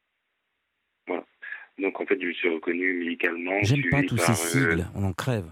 Donc 1.78 2.00
en 2.00 2.06
fait, 2.06 2.18
je 2.22 2.32
suis 2.32 2.50
reconnu 2.50 3.00
médicalement. 3.00 3.62
J'aime 3.64 3.84
pas 3.90 4.04
tous 4.04 4.18
ces 4.18 4.34
sigles, 4.36 4.88
on 4.96 5.04
en 5.04 5.14
crève. 5.14 5.52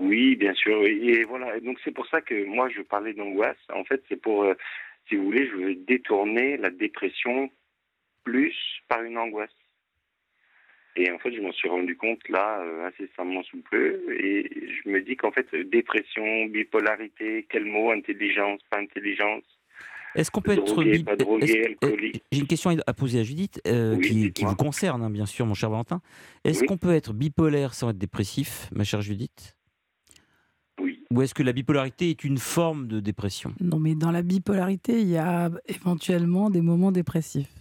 Oui, 0.00 0.34
bien 0.34 0.54
sûr. 0.54 0.84
Et 0.86 1.24
voilà. 1.24 1.60
Donc 1.60 1.78
c'est 1.84 1.92
pour 1.92 2.06
ça 2.08 2.20
que 2.20 2.44
moi 2.46 2.68
je 2.74 2.82
parlais 2.82 3.12
d'angoisse. 3.12 3.58
En 3.72 3.84
fait, 3.84 4.02
c'est 4.08 4.20
pour, 4.20 4.42
euh, 4.42 4.54
si 5.08 5.16
vous 5.16 5.24
voulez, 5.24 5.46
je 5.46 5.56
veux 5.56 5.74
détourner 5.74 6.56
la 6.56 6.70
dépression 6.70 7.50
plus 8.24 8.56
par 8.88 9.02
une 9.02 9.18
angoisse. 9.18 9.50
Et 10.96 11.10
en 11.10 11.18
fait, 11.18 11.32
je 11.32 11.40
m'en 11.40 11.52
suis 11.52 11.68
rendu 11.68 11.96
compte 11.96 12.28
là, 12.28 12.60
euh, 12.60 12.88
incessamment 12.88 13.42
sous 13.44 13.62
peu. 13.70 14.00
Et 14.18 14.50
je 14.82 14.88
me 14.88 15.00
dis 15.02 15.16
qu'en 15.16 15.30
fait, 15.30 15.54
dépression, 15.54 16.46
bipolarité, 16.46 17.46
quel 17.48 17.64
mot, 17.66 17.90
intelligence, 17.90 18.60
pas 18.70 18.78
intelligence, 18.78 19.44
est-ce 20.16 20.30
qu'on 20.32 20.40
peut 20.40 20.52
être 20.52 20.82
J'ai 22.32 22.38
une 22.40 22.46
question 22.48 22.76
à 22.84 22.94
poser 22.94 23.20
à 23.20 23.22
Judith 23.22 23.60
euh, 23.68 23.96
qui, 23.96 24.32
vous 24.44 24.56
concerne, 24.56 25.02
hein, 25.02 25.10
bien 25.10 25.26
sûr, 25.26 25.46
mon 25.46 25.54
cher 25.54 25.70
Valentin. 25.70 26.00
Est-ce 26.44 26.64
qu'on 26.64 26.78
peut 26.78 26.94
être 26.94 27.12
bipolaire 27.12 27.74
sans 27.74 27.90
être 27.90 27.98
dépressif, 27.98 28.68
ma 28.72 28.82
chère 28.82 29.02
Judith? 29.02 29.56
Oui. 30.80 31.04
Ou 31.12 31.22
est-ce 31.22 31.34
que 31.34 31.42
la 31.42 31.52
bipolarité 31.52 32.10
est 32.10 32.24
une 32.24 32.38
forme 32.38 32.86
de 32.86 33.00
dépression? 33.00 33.52
Non, 33.60 33.78
mais 33.78 33.94
dans 33.94 34.10
la 34.10 34.22
bipolarité, 34.22 35.00
il 35.00 35.08
y 35.08 35.18
a 35.18 35.50
éventuellement 35.66 36.50
des 36.50 36.60
moments 36.60 36.92
dépressifs. 36.92 37.52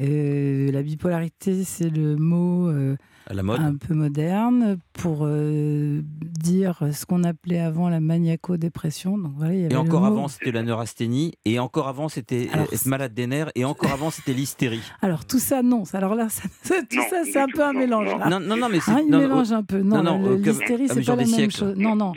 Euh, 0.00 0.70
la 0.70 0.82
bipolarité, 0.82 1.64
c'est 1.64 1.90
le 1.90 2.16
mot 2.16 2.68
euh, 2.68 2.96
un 3.28 3.76
peu 3.76 3.94
moderne 3.94 4.78
pour 4.92 5.20
euh, 5.22 6.00
dire 6.02 6.80
ce 6.92 7.06
qu'on 7.06 7.24
appelait 7.24 7.58
avant 7.58 7.88
la 7.88 8.00
maniaco-dépression. 8.00 9.18
Donc 9.18 9.32
voilà, 9.36 9.54
et 9.54 9.76
encore 9.76 10.04
avant, 10.04 10.28
c'était 10.28 10.52
la 10.52 10.62
neurasthénie, 10.62 11.34
et 11.44 11.58
encore 11.58 11.88
avant, 11.88 12.08
c'était 12.08 12.48
être 12.72 12.86
malade 12.86 13.14
des 13.14 13.26
nerfs, 13.26 13.50
et 13.54 13.64
encore 13.64 13.92
avant, 13.92 14.10
c'était 14.10 14.32
l'hystérie. 14.32 14.82
Alors 15.02 15.24
tout 15.24 15.38
ça, 15.38 15.62
non. 15.62 15.82
Alors 15.92 16.14
là, 16.14 16.28
tout 16.64 17.02
ça, 17.10 17.24
c'est 17.24 17.40
un 17.40 17.48
peu 17.48 17.64
un 17.64 17.72
mélange. 17.72 18.08
Non, 18.30 18.40
non, 18.40 18.56
non, 18.56 18.68
mais 18.68 18.80
c'est. 18.80 18.92
Hein, 18.92 19.00
il 19.04 19.10
non, 19.10 19.18
mélange 19.18 19.52
un 19.52 19.62
peu. 19.62 19.80
Non, 19.80 20.36
l'hystérie, 20.36 20.88
c'est 20.88 21.04
pas 21.04 21.16
la 21.16 21.26
même 21.26 21.50
chose. 21.50 21.74
Non, 21.76 21.96
non. 21.96 22.12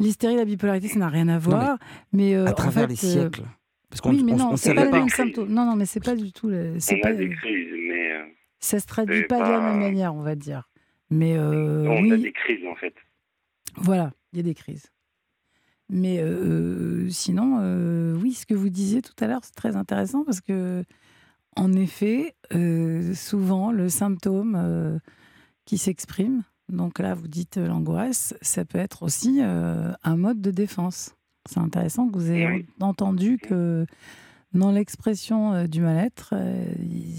L'hystérie, 0.00 0.36
la 0.36 0.44
bipolarité, 0.44 0.88
ça 0.88 0.98
n'a 0.98 1.08
rien 1.08 1.28
à 1.28 1.38
voir. 1.38 1.78
mais, 2.12 2.34
à 2.34 2.52
travers 2.52 2.88
les 2.88 2.96
siècles. 2.96 3.42
Parce 3.90 4.02
qu'on, 4.02 4.10
oui, 4.10 4.22
mais 4.22 4.32
non, 4.32 4.54
c'est 4.56 4.74
pas 4.74 4.84
le 4.84 4.90
même 4.90 5.08
symptôme. 5.08 5.48
Non, 5.48 5.64
non, 5.64 5.74
mais 5.74 5.86
c'est 5.86 6.04
pas 6.04 6.14
du 6.14 6.30
tout. 6.30 6.50
C'est 6.78 7.00
pas. 7.00 7.12
des 7.12 7.30
crises, 7.30 7.68
mais. 7.72 7.77
Euh, 7.77 7.77
ça 8.60 8.80
se 8.80 8.86
traduit 8.86 9.24
pas, 9.24 9.38
de 9.38 9.52
la 9.52 9.60
même 9.60 9.80
manière, 9.80 10.14
on 10.14 10.22
va 10.22 10.34
dire. 10.34 10.68
Mais 11.10 11.36
euh, 11.36 11.84
non, 11.84 11.92
on 11.92 12.10
a 12.10 12.16
des 12.16 12.32
crises 12.32 12.66
en 12.66 12.74
fait. 12.74 12.94
Voilà, 13.76 14.12
il 14.32 14.38
y 14.38 14.40
a 14.40 14.42
des 14.42 14.54
crises. 14.54 14.86
Mais 15.88 16.18
euh, 16.20 17.08
sinon, 17.08 17.60
oui, 18.20 18.34
ce 18.34 18.44
que 18.44 18.54
vous 18.54 18.68
disiez 18.68 19.00
tout 19.00 19.14
à 19.20 19.26
l'heure, 19.26 19.40
c'est 19.42 19.54
très 19.54 19.74
intéressant 19.76 20.22
parce 20.24 20.40
que, 20.42 20.84
en 21.56 21.72
effet, 21.72 22.34
souvent, 23.14 23.72
le 23.72 23.88
symptôme 23.88 25.00
qui 25.64 25.78
s'exprime, 25.78 26.42
donc 26.68 26.98
là, 26.98 27.14
vous 27.14 27.28
dites 27.28 27.56
l'angoisse, 27.56 28.34
ça 28.42 28.66
peut 28.66 28.78
être 28.78 29.02
aussi 29.02 29.40
un 29.40 30.16
mode 30.16 30.42
de 30.42 30.50
défense. 30.50 31.14
C'est 31.48 31.60
intéressant 31.60 32.08
que 32.08 32.18
vous 32.18 32.30
ayez 32.30 32.66
entendu 32.80 33.38
que 33.38 33.86
dans 34.52 34.72
l'expression 34.72 35.52
euh, 35.52 35.66
du 35.66 35.80
mal-être, 35.80 36.34
euh, 36.34 36.64
il, 36.80 37.14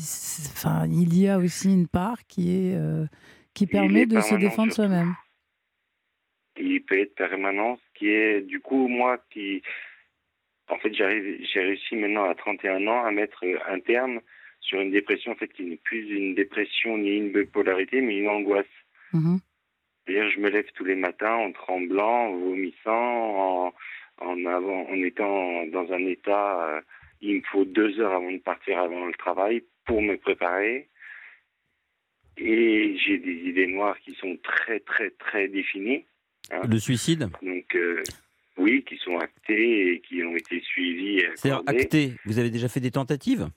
enfin, 0.51 0.85
il 0.87 1.17
y 1.17 1.27
a 1.27 1.37
aussi 1.37 1.71
une 1.71 1.87
part 1.87 2.25
qui, 2.27 2.51
est, 2.51 2.75
euh, 2.75 3.05
qui 3.53 3.67
permet 3.67 4.05
de 4.05 4.19
se 4.19 4.35
défendre 4.35 4.73
soi-même. 4.73 5.13
Il 6.57 6.83
peut 6.83 6.99
être 6.99 7.15
permanent, 7.15 7.77
ce 7.77 7.99
qui 7.99 8.09
est 8.09 8.41
du 8.41 8.59
coup 8.59 8.87
moi 8.87 9.17
qui... 9.29 9.61
En 10.67 10.77
fait, 10.77 10.93
j'ai 10.93 11.59
réussi 11.61 11.95
maintenant 11.95 12.29
à 12.29 12.35
31 12.35 12.85
ans 12.87 13.03
à 13.03 13.11
mettre 13.11 13.43
un 13.67 13.79
terme 13.79 14.19
sur 14.59 14.79
une 14.79 14.91
dépression 14.91 15.31
en 15.31 15.35
fait, 15.35 15.47
qui 15.47 15.63
n'est 15.63 15.77
plus 15.77 16.07
une 16.11 16.35
dépression 16.35 16.97
ni 16.97 17.17
une 17.17 17.31
bipolarité, 17.31 18.01
mais 18.01 18.19
une 18.19 18.27
angoisse. 18.27 18.65
Mmh 19.13 19.37
C'est-à-dire, 20.05 20.29
je 20.29 20.39
me 20.39 20.49
lève 20.49 20.67
tous 20.75 20.83
les 20.83 20.95
matins 20.95 21.33
en 21.33 21.51
tremblant, 21.51 22.27
en 22.27 22.37
vomissant, 22.37 22.91
en, 22.91 23.73
en, 24.19 24.45
avant, 24.45 24.87
en 24.89 25.01
étant 25.01 25.65
dans 25.67 25.91
un 25.91 26.05
état, 26.05 26.83
il 27.21 27.37
me 27.37 27.41
faut 27.51 27.65
deux 27.65 27.99
heures 27.99 28.13
avant 28.13 28.31
de 28.31 28.37
partir 28.37 28.79
avant 28.79 29.05
le 29.05 29.13
travail 29.13 29.63
pour 29.85 30.01
me 30.01 30.15
préparer. 30.17 30.87
Et 32.37 32.97
j'ai 32.97 33.17
des 33.17 33.49
idées 33.49 33.67
noires 33.67 33.99
qui 33.99 34.13
sont 34.15 34.37
très, 34.41 34.79
très, 34.79 35.09
très 35.11 35.47
définies. 35.47 36.05
Hein. 36.51 36.61
Le 36.69 36.79
suicide 36.79 37.29
Donc, 37.41 37.75
euh, 37.75 38.01
oui, 38.57 38.83
qui 38.83 38.97
sont 38.97 39.17
actées 39.17 39.93
et 39.93 39.99
qui 40.01 40.23
ont 40.23 40.35
été 40.35 40.61
suivies. 40.61 41.23
C'est-à-dire 41.35 41.63
actées 41.67 42.13
Vous 42.25 42.39
avez 42.39 42.49
déjà 42.49 42.69
fait 42.69 42.79
des 42.79 42.91
tentatives? 42.91 43.49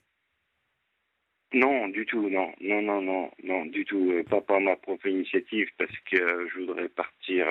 Non, 1.54 1.88
du 1.88 2.06
tout, 2.06 2.28
non, 2.30 2.50
non, 2.60 2.80
non, 2.80 3.02
non, 3.02 3.30
non, 3.44 3.66
du 3.66 3.84
tout. 3.84 4.10
Euh, 4.10 4.24
pas 4.24 4.40
par 4.40 4.60
ma 4.60 4.74
propre 4.74 5.06
initiative, 5.06 5.68
parce 5.76 5.96
que 6.10 6.48
je 6.48 6.60
voudrais 6.60 6.88
partir 6.88 7.46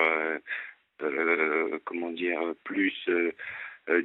euh, 1.02 1.78
comment 1.84 2.10
dire, 2.10 2.40
plus 2.64 2.92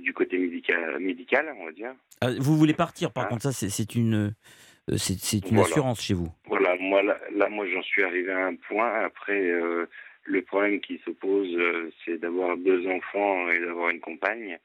du 0.03 0.13
côté 0.13 0.38
médical, 0.38 0.99
médical, 0.99 1.53
on 1.59 1.65
va 1.65 1.71
dire. 1.71 1.93
Ah, 2.21 2.30
vous 2.39 2.57
voulez 2.57 2.73
partir, 2.73 3.11
par 3.11 3.25
ah. 3.25 3.30
contre, 3.30 3.43
ça, 3.43 3.51
c'est 3.51 3.95
une, 3.95 4.34
c'est 4.97 5.49
une 5.49 5.59
assurance 5.59 6.01
chez 6.01 6.13
vous. 6.13 6.30
Voilà, 6.47 6.75
moi, 6.80 7.03
là, 7.03 7.49
moi, 7.49 7.65
j'en 7.67 7.84
suis 7.84 8.03
arrivé 8.03 8.32
à 8.32 8.47
un 8.47 8.55
point. 8.55 9.03
Après, 9.05 9.39
le 10.23 10.41
problème 10.41 10.80
qui 10.82 10.99
se 11.05 11.11
pose, 11.11 11.55
c'est 12.03 12.19
d'avoir 12.19 12.57
deux 12.57 12.88
enfants 12.88 13.49
et 13.49 13.59
d'avoir 13.59 13.89
une 13.89 13.99
compagne 13.99 14.57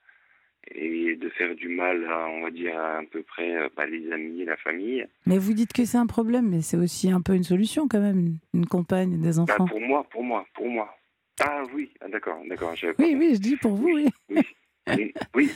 et 0.70 1.16
de 1.16 1.28
faire 1.30 1.54
du 1.54 1.68
mal 1.68 2.04
à, 2.06 2.28
on 2.28 2.42
va 2.42 2.50
dire, 2.50 2.78
à, 2.78 3.00
peu 3.10 3.22
près 3.22 3.68
bah, 3.76 3.86
les 3.86 4.10
amis, 4.12 4.44
la 4.44 4.56
famille. 4.56 5.06
Mais 5.26 5.38
vous 5.38 5.54
dites 5.54 5.72
que 5.72 5.84
c'est 5.84 5.98
un 5.98 6.06
problème, 6.06 6.48
mais 6.48 6.62
c'est 6.62 6.76
aussi 6.76 7.10
un 7.10 7.20
peu 7.20 7.34
une 7.34 7.44
solution 7.44 7.88
quand 7.88 8.00
même, 8.00 8.36
une, 8.54 8.66
compagne, 8.66 9.20
des 9.20 9.32
bah, 9.36 9.40
enfants. 9.40 9.66
pour 9.66 9.80
moi, 9.80 10.04
pour 10.10 10.22
moi, 10.22 10.46
pour 10.54 10.68
moi. 10.68 10.96
Ah 11.40 11.62
oui, 11.74 11.90
ah, 12.00 12.08
d'accord, 12.08 12.40
d'accord. 12.48 12.74
Oui, 12.98 13.16
oui, 13.18 13.34
je 13.34 13.40
dis 13.40 13.56
pour 13.56 13.74
vous, 13.74 13.88
oui. 13.88 14.08
Oui, 14.30 14.42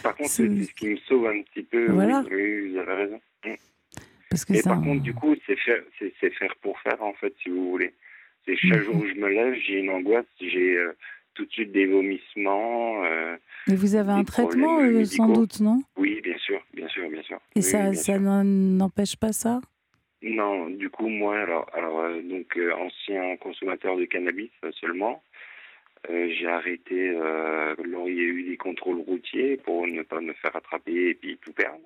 par 0.02 0.16
contre, 0.16 0.30
c'est 0.30 0.62
ce 0.62 0.74
qui 0.74 0.88
me 0.88 0.96
sauve 0.98 1.26
un 1.26 1.42
petit 1.42 1.62
peu. 1.62 1.90
Voilà. 1.90 2.24
Oui, 2.30 2.70
vous 2.70 2.78
avez 2.78 2.94
raison. 2.94 3.20
Mm. 3.44 3.54
Parce 4.30 4.44
que 4.44 4.54
Et 4.54 4.62
par 4.62 4.80
contre, 4.80 5.02
du 5.02 5.14
coup, 5.14 5.34
c'est 5.46 5.56
faire, 5.56 5.82
c'est 5.98 6.30
faire 6.30 6.54
pour 6.60 6.78
faire, 6.80 7.02
en 7.02 7.14
fait, 7.14 7.34
si 7.42 7.48
vous 7.48 7.70
voulez. 7.70 7.94
C'est 8.44 8.56
chaque 8.56 8.82
jour 8.82 8.96
où 8.96 9.06
je 9.06 9.14
me 9.14 9.28
lève, 9.28 9.54
j'ai 9.54 9.80
une 9.80 9.90
angoisse, 9.90 10.26
j'ai 10.40 10.76
euh, 10.76 10.96
tout 11.34 11.44
de 11.44 11.50
suite 11.50 11.72
des 11.72 11.86
vomissements. 11.86 13.04
Euh, 13.04 13.36
Mais 13.66 13.74
vous 13.74 13.96
avez 13.96 14.12
un 14.12 14.24
traitement, 14.24 14.78
euh, 14.80 15.04
sans 15.04 15.28
doute, 15.28 15.60
non? 15.60 15.82
Oui, 15.96 16.20
bien 16.22 16.38
sûr, 16.38 16.60
bien 16.72 16.88
sûr, 16.88 17.08
bien 17.10 17.22
sûr. 17.22 17.40
Et 17.56 17.62
ça, 17.62 17.92
ça 17.94 18.18
n'empêche 18.18 19.16
pas 19.16 19.32
ça? 19.32 19.60
Non, 20.22 20.68
du 20.70 20.90
coup, 20.90 21.08
moi, 21.08 21.38
alors, 21.38 21.68
alors 21.74 22.08
donc, 22.22 22.58
ancien 22.78 23.36
consommateur 23.36 23.96
de 23.96 24.04
cannabis 24.04 24.50
seulement. 24.80 25.22
Euh, 26.10 26.28
j'ai 26.30 26.46
arrêté 26.46 27.10
euh, 27.16 27.74
il 28.06 28.14
y 28.14 28.20
a 28.20 28.22
eu 28.24 28.42
des 28.44 28.56
contrôles 28.56 29.00
routiers 29.00 29.56
pour 29.56 29.86
ne 29.86 30.02
pas 30.02 30.20
me 30.20 30.32
faire 30.34 30.54
attraper 30.54 31.08
et 31.10 31.14
puis 31.14 31.36
tout 31.38 31.52
perdre. 31.52 31.80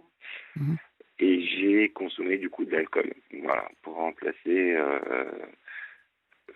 Mhm. 0.57 0.77
Et 1.21 1.41
j'ai 1.43 1.89
consommé 1.91 2.37
du 2.39 2.49
coup 2.51 2.65
de 2.65 2.73
l'alcool, 2.73 3.13
voilà, 3.43 3.69
pour 3.83 3.95
remplacer 3.95 4.75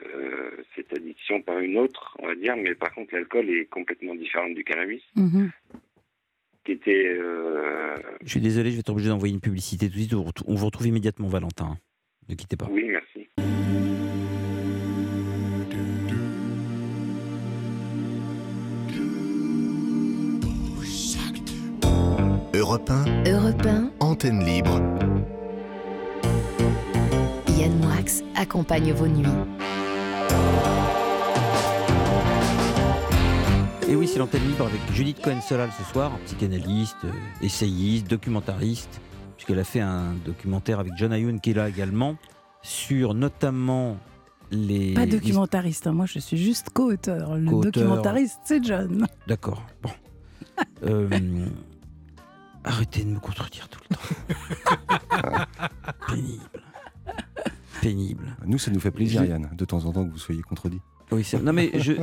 euh, 0.05 0.51
cette 0.75 0.93
addiction 0.93 1.41
par 1.43 1.59
une 1.61 1.77
autre, 1.79 2.17
on 2.19 2.27
va 2.27 2.35
dire, 2.35 2.57
mais 2.57 2.75
par 2.75 2.93
contre 2.95 3.15
l'alcool 3.15 3.49
est 3.51 3.67
complètement 3.67 4.15
différent 4.15 4.49
du 4.51 4.65
cannabis. 4.65 5.03
Mhm. 5.17 5.51
Qui 6.65 6.73
était. 6.73 7.15
euh, 7.19 7.95
Je 8.23 8.29
suis 8.31 8.41
désolé, 8.41 8.71
je 8.71 8.77
vais 8.77 8.81
être 8.81 8.91
obligé 8.91 9.11
d'envoyer 9.11 9.35
une 9.35 9.41
publicité 9.41 9.87
tout 9.89 9.95
de 9.97 9.99
suite. 10.01 10.15
On 10.15 10.19
vous 10.19 10.23
retrouve- 10.25 10.49
on 10.51 10.55
vous 10.55 10.67
retrouve 10.67 10.87
immédiatement, 10.87 11.29
Valentin. 11.29 11.77
Ne 12.29 12.35
quittez 12.35 12.57
pas. 12.57 12.69
Oui, 12.71 12.85
merci. 12.85 13.14
Europe 22.75 22.91
1, 22.91 23.31
Europe 23.31 23.67
1, 23.67 23.91
antenne 24.01 24.45
libre. 24.45 24.83
Yann 27.57 27.79
Moix 27.81 28.23
accompagne 28.35 28.93
vos 28.93 29.07
nuits. 29.07 29.29
Et 33.89 33.95
oui, 33.95 34.09
c'est 34.09 34.19
l'antenne 34.19 34.43
libre 34.49 34.67
avec 34.67 34.81
Judith 34.93 35.23
Cohen-Solal 35.23 35.71
ce 35.79 35.85
soir, 35.93 36.19
psychanalyste, 36.25 36.97
euh, 37.05 37.13
essayiste, 37.43 38.11
documentariste, 38.11 39.01
puisqu'elle 39.37 39.61
a 39.61 39.65
fait 39.65 39.79
un 39.79 40.15
documentaire 40.25 40.81
avec 40.81 40.95
John 40.97 41.13
Ayoun 41.13 41.39
qui 41.39 41.51
est 41.51 41.55
là 41.55 41.69
également, 41.69 42.17
sur 42.61 43.15
notamment 43.15 43.99
les... 44.51 44.95
Pas 44.95 45.07
documentariste, 45.07 45.87
hein, 45.87 45.93
moi 45.93 46.07
je 46.07 46.19
suis 46.19 46.39
juste 46.39 46.71
co-auteur. 46.71 47.37
Le 47.37 47.63
documentariste, 47.71 48.41
c'est 48.43 48.65
John. 48.65 49.07
D'accord, 49.29 49.63
bon. 49.81 49.91
Euh, 50.85 51.09
arrêtez 52.65 53.05
de 53.05 53.11
me 53.11 53.21
contredire 53.21 53.69
tout 53.69 53.81
le 53.91 53.97
temps. 53.97 55.47
Pénible. 56.09 56.43
Pénible. 57.81 58.37
Nous, 58.47 58.59
ça 58.59 58.71
nous 58.71 58.81
fait 58.81 58.91
plaisir, 58.91 59.23
Je- 59.23 59.29
Yann, 59.29 59.51
de 59.53 59.65
temps 59.65 59.85
en 59.85 59.93
temps 59.93 60.05
que 60.07 60.11
vous 60.13 60.19
soyez 60.19 60.43
contredit. 60.43 60.81
Oui, 61.13 61.23
c'est- 61.23 61.39
non 61.41 61.53
mais 61.53 61.71
je, 61.75 61.93
j'ai- 61.93 61.99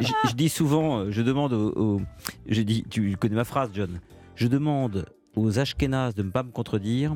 je, 0.00 0.12
je 0.28 0.34
dis 0.34 0.48
souvent, 0.48 1.10
je 1.10 1.20
demande 1.22 1.52
aux, 1.52 1.72
aux- 1.96 2.02
je 2.48 2.62
dis, 2.62 2.84
tu 2.88 3.16
connais 3.16 3.34
ma 3.34 3.44
phrase, 3.44 3.70
John. 3.74 4.00
Je 4.36 4.46
demande 4.46 5.06
aux 5.36 5.58
Ashkénazes 5.58 6.14
de 6.14 6.22
ne 6.22 6.30
pas 6.30 6.42
me 6.44 6.52
contredire 6.52 7.14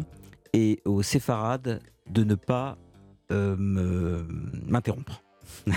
et 0.52 0.80
aux 0.84 1.02
séfarades 1.02 1.80
de 2.10 2.24
ne 2.24 2.34
pas 2.34 2.78
euh, 3.30 3.56
m'interrompre. 4.66 5.22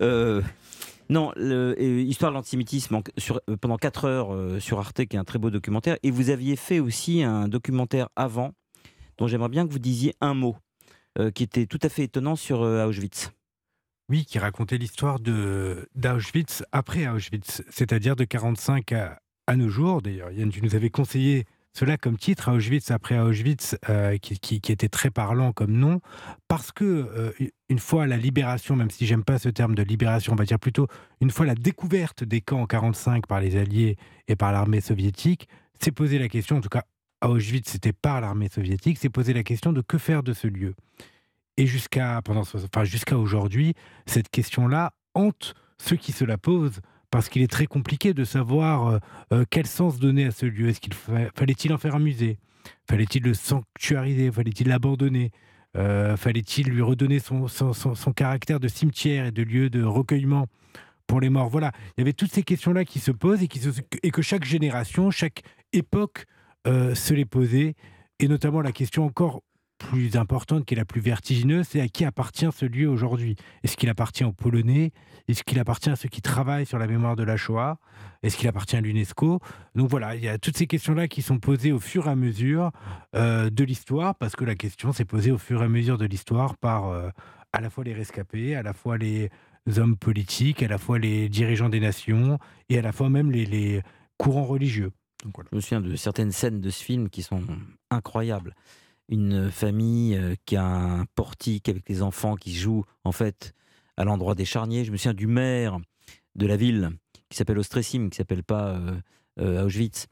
Euh, 0.00 0.40
non, 1.12 1.32
le- 1.36 1.74
et 1.80 2.02
histoire 2.02 2.30
de 2.32 2.36
l'antisémitisme 2.36 3.00
euh, 3.48 3.56
pendant 3.58 3.76
4 3.76 4.04
heures 4.06 4.34
euh, 4.34 4.58
sur 4.60 4.78
Arte, 4.78 5.04
qui 5.04 5.16
est 5.16 5.18
un 5.18 5.24
très 5.24 5.38
beau 5.38 5.50
documentaire. 5.50 5.96
Et 6.02 6.10
vous 6.10 6.30
aviez 6.30 6.56
fait 6.56 6.80
aussi 6.80 7.22
un 7.22 7.48
documentaire 7.48 8.08
avant, 8.16 8.52
dont 9.18 9.26
j'aimerais 9.28 9.48
bien 9.50 9.66
que 9.66 9.72
vous 9.72 9.78
disiez 9.78 10.14
un 10.20 10.34
mot, 10.34 10.56
euh, 11.18 11.30
qui 11.30 11.42
était 11.42 11.66
tout 11.66 11.78
à 11.82 11.88
fait 11.88 12.04
étonnant 12.04 12.34
sur 12.36 12.62
euh, 12.62 12.86
Auschwitz. 12.86 13.30
Oui, 14.08 14.24
qui 14.24 14.38
racontait 14.38 14.78
l'histoire 14.78 15.18
d'Auschwitz 15.20 16.64
après 16.72 17.06
Auschwitz, 17.08 17.62
c'est-à-dire 17.70 18.16
de 18.16 18.24
45 18.24 18.92
à, 18.92 19.20
à 19.46 19.56
nos 19.56 19.68
jours. 19.68 20.02
D'ailleurs, 20.02 20.30
Yann, 20.30 20.50
tu 20.50 20.62
nous 20.62 20.74
avais 20.74 20.90
conseillé 20.90 21.44
cela 21.74 21.96
comme 21.96 22.18
titre, 22.18 22.50
Auschwitz 22.52 22.90
après 22.90 23.18
Auschwitz, 23.18 23.76
euh, 23.88 24.18
qui, 24.18 24.60
était 24.68 24.88
très 24.88 25.10
parlant 25.10 25.52
comme 25.52 25.72
nom, 25.72 26.00
parce 26.46 26.70
que 26.70 26.84
euh, 26.84 27.32
une 27.68 27.78
fois 27.78 28.06
la 28.06 28.16
libération, 28.16 28.76
même 28.76 28.90
si 28.90 29.06
j'aime 29.06 29.24
pas 29.24 29.38
ce 29.38 29.48
terme 29.48 29.74
de 29.74 29.82
libération, 29.82 30.34
on 30.34 30.36
va 30.36 30.44
dire 30.44 30.58
plutôt 30.58 30.86
une 31.20 31.30
fois 31.30 31.46
la 31.46 31.54
découverte 31.54 32.24
des 32.24 32.40
camps 32.40 32.60
en 32.60 32.66
45 32.66 33.26
par 33.26 33.40
les 33.40 33.56
Alliés 33.56 33.96
et 34.28 34.36
par 34.36 34.52
l'armée 34.52 34.80
soviétique, 34.80 35.48
s'est 35.80 35.92
posé 35.92 36.18
la 36.18 36.28
question, 36.28 36.58
en 36.58 36.60
tout 36.60 36.68
cas 36.68 36.84
à 37.22 37.30
Auschwitz, 37.30 37.70
c'était 37.70 37.92
par 37.92 38.20
l'armée 38.20 38.48
soviétique, 38.48 38.98
s'est 38.98 39.08
posé 39.08 39.32
la 39.32 39.42
question 39.42 39.72
de 39.72 39.80
que 39.80 39.96
faire 39.96 40.22
de 40.22 40.34
ce 40.34 40.48
lieu. 40.48 40.74
Et 41.56 41.66
jusqu'à 41.66 42.20
enfin, 42.28 42.84
jusqu'à 42.84 43.16
aujourd'hui, 43.16 43.74
cette 44.06 44.28
question-là 44.28 44.92
hante 45.14 45.54
ceux 45.78 45.96
qui 45.96 46.12
se 46.12 46.24
la 46.24 46.38
posent 46.38 46.80
parce 47.12 47.28
qu'il 47.28 47.42
est 47.42 47.50
très 47.50 47.66
compliqué 47.66 48.14
de 48.14 48.24
savoir 48.24 48.88
euh, 48.88 48.98
euh, 49.34 49.44
quel 49.48 49.66
sens 49.66 49.98
donner 49.98 50.24
à 50.24 50.30
ce 50.30 50.46
lieu. 50.46 50.68
Est-ce 50.68 50.80
qu'il 50.80 50.94
fa- 50.94 51.28
fallait-il 51.36 51.70
en 51.72 51.78
faire 51.78 51.94
un 51.94 52.00
musée? 52.00 52.38
Fallait-il 52.88 53.22
le 53.22 53.34
sanctuariser? 53.34 54.32
Fallait-il 54.32 54.68
l'abandonner? 54.68 55.30
Euh, 55.76 56.16
Fallait-il 56.16 56.68
lui 56.68 56.80
redonner 56.80 57.18
son, 57.18 57.46
caractère 58.16 58.60
de 58.60 58.66
cimetière 58.66 59.26
et 59.26 59.30
de 59.30 59.42
lieu 59.42 59.68
de 59.68 59.82
recueillement 59.84 60.46
pour 61.06 61.20
les 61.20 61.28
morts? 61.28 61.50
Voilà, 61.50 61.70
il 61.96 62.00
y 62.00 62.02
avait 62.02 62.14
toutes 62.14 62.32
ces 62.32 62.42
questions-là 62.42 62.86
qui 62.86 62.98
se 62.98 63.10
posent 63.10 63.42
et, 63.42 64.10
que 64.10 64.22
chaque 64.22 64.44
génération, 64.44 65.10
chaque 65.10 65.42
époque 65.74 66.24
se 66.64 67.12
les 67.12 67.26
posait. 67.26 67.74
Et 68.20 68.28
notamment 68.28 68.62
la 68.62 68.72
question 68.72 69.04
encore 69.04 69.42
plus 69.90 70.16
importante, 70.16 70.64
qui 70.64 70.74
est 70.74 70.76
la 70.76 70.84
plus 70.84 71.00
vertigineuse, 71.00 71.66
c'est 71.68 71.80
à 71.80 71.88
qui 71.88 72.04
appartient 72.04 72.48
ce 72.54 72.64
lieu 72.64 72.88
aujourd'hui? 72.88 73.36
Est-ce 73.62 73.76
qu'il 73.76 73.88
appartient 73.88 74.24
aux 74.24 74.32
Polonais? 74.32 74.92
Est-ce 75.28 75.44
qu'il 75.44 75.58
appartient 75.58 75.90
à 75.90 75.96
ceux 75.96 76.08
qui 76.08 76.22
travaillent 76.22 76.66
sur 76.66 76.78
la 76.78 76.86
mémoire 76.86 77.16
de 77.16 77.22
la 77.22 77.36
Shoah? 77.36 77.78
Est-ce 78.22 78.36
qu'il 78.36 78.48
appartient 78.48 78.76
à 78.76 78.80
l'UNESCO? 78.80 79.40
Donc 79.74 79.88
voilà, 79.90 80.14
il 80.14 80.22
y 80.22 80.28
a 80.28 80.38
toutes 80.38 80.56
ces 80.56 80.66
questions-là 80.66 81.08
qui 81.08 81.22
sont 81.22 81.38
posées 81.38 81.72
au 81.72 81.80
fur 81.80 82.06
et 82.06 82.10
à 82.10 82.16
mesure 82.16 82.70
euh, 83.14 83.50
de 83.50 83.64
l'histoire, 83.64 84.14
parce 84.14 84.36
que 84.36 84.44
la 84.44 84.54
question 84.54 84.92
s'est 84.92 85.04
posée 85.04 85.30
au 85.30 85.38
fur 85.38 85.62
et 85.62 85.66
à 85.66 85.68
mesure 85.68 85.98
de 85.98 86.06
l'histoire 86.06 86.56
par 86.56 86.88
euh, 86.88 87.10
à 87.52 87.60
la 87.60 87.70
fois 87.70 87.84
les 87.84 87.94
rescapés, 87.94 88.56
à 88.56 88.62
la 88.62 88.72
fois 88.72 88.96
les 88.98 89.30
hommes 89.76 89.96
politiques, 89.96 90.62
à 90.62 90.68
la 90.68 90.78
fois 90.78 90.98
les 90.98 91.28
dirigeants 91.28 91.68
des 91.68 91.80
nations 91.80 92.38
et 92.68 92.78
à 92.78 92.82
la 92.82 92.92
fois 92.92 93.10
même 93.10 93.30
les, 93.30 93.82
courants 94.18 94.44
religieux. 94.44 94.92
Je 95.24 95.56
me 95.56 95.60
souviens 95.60 95.80
de 95.80 95.96
certaines 95.96 96.30
scènes 96.30 96.60
de 96.60 96.70
ce 96.70 96.82
film 96.82 97.08
qui 97.08 97.22
sont 97.22 97.42
incroyables. 97.90 98.54
Une 99.12 99.50
famille 99.50 100.16
euh, 100.16 100.34
qui 100.46 100.56
a 100.56 100.64
un 100.64 101.04
portique 101.04 101.68
avec 101.68 101.86
les 101.86 102.00
enfants 102.00 102.34
qui 102.34 102.54
jouent 102.54 102.86
en 103.04 103.12
fait 103.12 103.52
à 103.98 104.04
l'endroit 104.04 104.34
des 104.34 104.46
charniers. 104.46 104.86
Je 104.86 104.90
me 104.90 104.96
souviens 104.96 105.12
du 105.12 105.26
maire 105.26 105.78
de 106.34 106.46
la 106.46 106.56
ville 106.56 106.88
qui 107.28 107.36
s'appelle 107.36 107.58
Ostresim, 107.58 108.08
qui 108.08 108.16
s'appelle 108.16 108.42
pas 108.42 108.68
euh, 108.68 108.96
euh, 109.38 109.66
Auschwitz, 109.66 110.06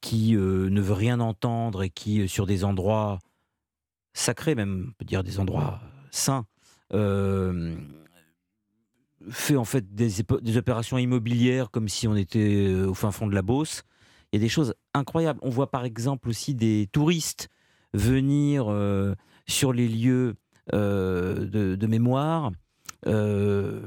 qui 0.00 0.32
ne 0.32 0.80
veut 0.80 0.92
rien 0.92 1.20
entendre 1.20 1.84
et 1.84 1.90
qui, 1.90 2.28
sur 2.28 2.46
des 2.46 2.64
endroits 2.64 3.20
sacrés, 4.12 4.56
même 4.56 4.86
on 4.88 4.92
peut 4.98 5.04
dire 5.04 5.22
des 5.22 5.38
endroits 5.38 5.80
saints, 6.10 6.46
fait 9.30 9.56
en 9.56 9.64
fait 9.64 9.94
des, 9.94 10.24
des 10.42 10.56
opérations 10.56 10.98
immobilières 10.98 11.70
comme 11.70 11.88
si 11.88 12.08
on 12.08 12.16
était 12.16 12.74
au 12.74 12.94
fin 12.94 13.12
fond 13.12 13.28
de 13.28 13.34
la 13.36 13.42
Beauce. 13.42 13.84
Il 14.32 14.40
y 14.40 14.42
a 14.42 14.44
des 14.44 14.48
choses 14.48 14.74
incroyables. 14.94 15.38
On 15.42 15.50
voit 15.50 15.70
par 15.70 15.84
exemple 15.84 16.28
aussi 16.28 16.56
des 16.56 16.88
touristes 16.90 17.50
venir 17.94 18.66
euh, 18.68 19.14
sur 19.46 19.72
les 19.72 19.88
lieux 19.88 20.34
euh, 20.74 21.46
de, 21.46 21.74
de 21.76 21.86
mémoire, 21.86 22.50
euh, 23.06 23.82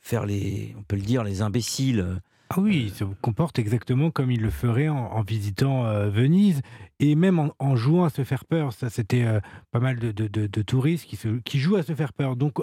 faire 0.00 0.26
les, 0.26 0.74
on 0.78 0.82
peut 0.82 0.96
le 0.96 1.02
dire, 1.02 1.24
les 1.24 1.42
imbéciles. 1.42 2.20
Ah 2.50 2.60
oui, 2.60 2.84
il 2.86 2.90
se 2.92 3.04
comporte 3.04 3.58
exactement 3.58 4.10
comme 4.12 4.30
il 4.30 4.40
le 4.40 4.50
ferait 4.50 4.88
en, 4.88 4.96
en 4.96 5.22
visitant 5.22 5.84
euh, 5.84 6.08
Venise 6.08 6.62
et 7.00 7.16
même 7.16 7.38
en, 7.40 7.50
en 7.58 7.74
jouant 7.74 8.04
à 8.04 8.10
se 8.10 8.22
faire 8.22 8.44
peur. 8.44 8.72
Ça, 8.72 8.88
c'était 8.88 9.24
euh, 9.24 9.40
pas 9.72 9.80
mal 9.80 9.98
de, 9.98 10.12
de- 10.12 10.28
de- 10.28 10.46
de 10.46 10.62
touristes 10.62 11.06
qui, 11.06 11.16
se- 11.16 11.40
qui 11.40 11.58
jouent 11.58 11.76
à 11.76 11.82
se 11.82 11.94
faire 11.94 12.12
peur. 12.12 12.36
Donc, 12.36 12.58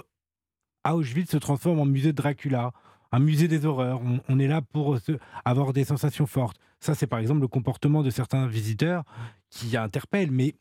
Auschwitz 0.90 1.30
se 1.30 1.36
transforme 1.36 1.80
en 1.80 1.84
musée 1.86 2.12
de 2.12 2.16
Dracula, 2.16 2.72
un 3.12 3.18
musée 3.18 3.46
des 3.46 3.66
horreurs. 3.66 4.00
On, 4.02 4.20
on 4.28 4.38
est 4.38 4.48
là 4.48 4.62
pour 4.62 4.98
se- 4.98 5.18
avoir 5.44 5.72
des 5.74 5.84
sensations 5.84 6.26
fortes. 6.26 6.58
Ça, 6.80 6.94
c'est 6.94 7.06
par 7.06 7.18
exemple 7.18 7.40
le 7.42 7.48
comportement 7.48 8.02
de 8.02 8.10
certains 8.10 8.46
visiteurs 8.46 9.04
qui 9.50 9.76
interpellent. 9.76 10.30
Mais, 10.30 10.54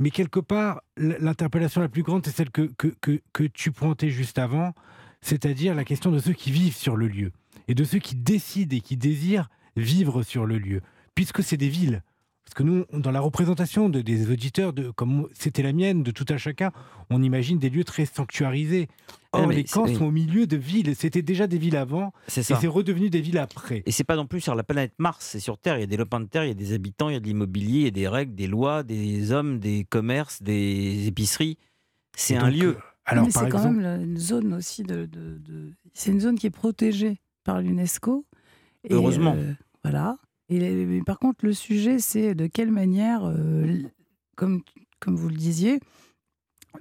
mais 0.00 0.10
quelque 0.10 0.40
part, 0.40 0.80
l'interpellation 0.96 1.82
la 1.82 1.88
plus 1.88 2.02
grande, 2.02 2.24
c'est 2.24 2.34
celle 2.34 2.50
que, 2.50 2.62
que, 2.78 2.88
que, 3.00 3.20
que 3.34 3.44
tu 3.44 3.70
pointais 3.70 4.08
juste 4.08 4.38
avant, 4.38 4.72
c'est-à-dire 5.20 5.74
la 5.74 5.84
question 5.84 6.10
de 6.10 6.18
ceux 6.18 6.32
qui 6.32 6.50
vivent 6.50 6.74
sur 6.74 6.96
le 6.96 7.06
lieu 7.06 7.32
et 7.68 7.74
de 7.74 7.84
ceux 7.84 7.98
qui 7.98 8.16
décident 8.16 8.74
et 8.74 8.80
qui 8.80 8.96
désirent 8.96 9.50
vivre 9.76 10.22
sur 10.22 10.46
le 10.46 10.58
lieu, 10.58 10.80
puisque 11.14 11.42
c'est 11.42 11.58
des 11.58 11.68
villes. 11.68 12.02
Parce 12.50 12.58
que 12.58 12.62
nous, 12.64 12.84
dans 13.00 13.12
la 13.12 13.20
représentation 13.20 13.88
de, 13.88 14.00
des 14.00 14.28
auditeurs, 14.28 14.72
de, 14.72 14.90
comme 14.90 15.28
c'était 15.34 15.62
la 15.62 15.72
mienne, 15.72 16.02
de 16.02 16.10
tout 16.10 16.24
un 16.30 16.36
chacun, 16.36 16.72
on 17.08 17.22
imagine 17.22 17.60
des 17.60 17.70
lieux 17.70 17.84
très 17.84 18.06
sanctuarisés. 18.06 18.88
Or, 19.30 19.42
Ah, 19.44 19.46
mais 19.46 19.54
les 19.54 19.62
camps 19.62 19.86
sont 19.94 20.06
au 20.06 20.10
milieu 20.10 20.48
de 20.48 20.56
villes. 20.56 20.96
C'était 20.96 21.22
déjà 21.22 21.46
des 21.46 21.58
villes 21.58 21.76
avant, 21.76 22.12
C'est 22.26 22.40
et 22.40 22.54
c'est 22.56 22.66
redevenu 22.66 23.08
des 23.08 23.20
villes 23.20 23.38
après. 23.38 23.84
Et 23.86 23.92
c'est 23.92 24.02
pas 24.02 24.16
non 24.16 24.26
plus 24.26 24.40
sur 24.40 24.56
la 24.56 24.64
planète 24.64 24.92
Mars, 24.98 25.24
c'est 25.30 25.38
sur 25.38 25.58
Terre. 25.58 25.76
Il 25.76 25.80
y 25.82 25.84
a 25.84 25.86
des 25.86 25.96
lopins 25.96 26.18
de 26.18 26.24
terre, 26.24 26.44
il 26.44 26.48
y 26.48 26.50
a 26.50 26.54
des 26.54 26.72
habitants, 26.72 27.08
il 27.08 27.12
y 27.12 27.16
a 27.16 27.20
de 27.20 27.24
l'immobilier, 27.26 27.78
il 27.78 27.84
y 27.84 27.86
a 27.86 27.92
des 27.92 28.08
règles, 28.08 28.34
des 28.34 28.48
lois, 28.48 28.82
des 28.82 29.30
hommes, 29.30 29.60
des 29.60 29.84
commerces, 29.88 30.42
des 30.42 31.06
épiceries. 31.06 31.56
C'est 32.16 32.34
un 32.36 32.50
lieu. 32.50 32.70
euh, 32.70 32.80
Alors, 33.04 33.26
c'est 33.30 33.48
quand 33.48 33.62
même 33.62 34.02
une 34.02 34.16
zone 34.18 34.54
aussi 34.54 34.82
de. 34.82 35.06
de- 35.06 35.38
de- 35.38 35.70
C'est 35.94 36.10
une 36.10 36.18
zone 36.20 36.36
qui 36.36 36.48
est 36.48 36.50
protégée 36.50 37.20
par 37.44 37.60
l'UNESCO. 37.60 38.26
Heureusement. 38.90 39.36
euh, 39.38 39.52
voilà. 39.84 40.18
Par 41.06 41.18
contre, 41.18 41.44
le 41.44 41.52
sujet, 41.52 41.98
c'est 41.98 42.34
de 42.34 42.46
quelle 42.46 42.70
manière, 42.70 43.24
euh, 43.24 43.66
comme, 44.36 44.62
comme 44.98 45.16
vous 45.16 45.28
le 45.28 45.36
disiez, 45.36 45.80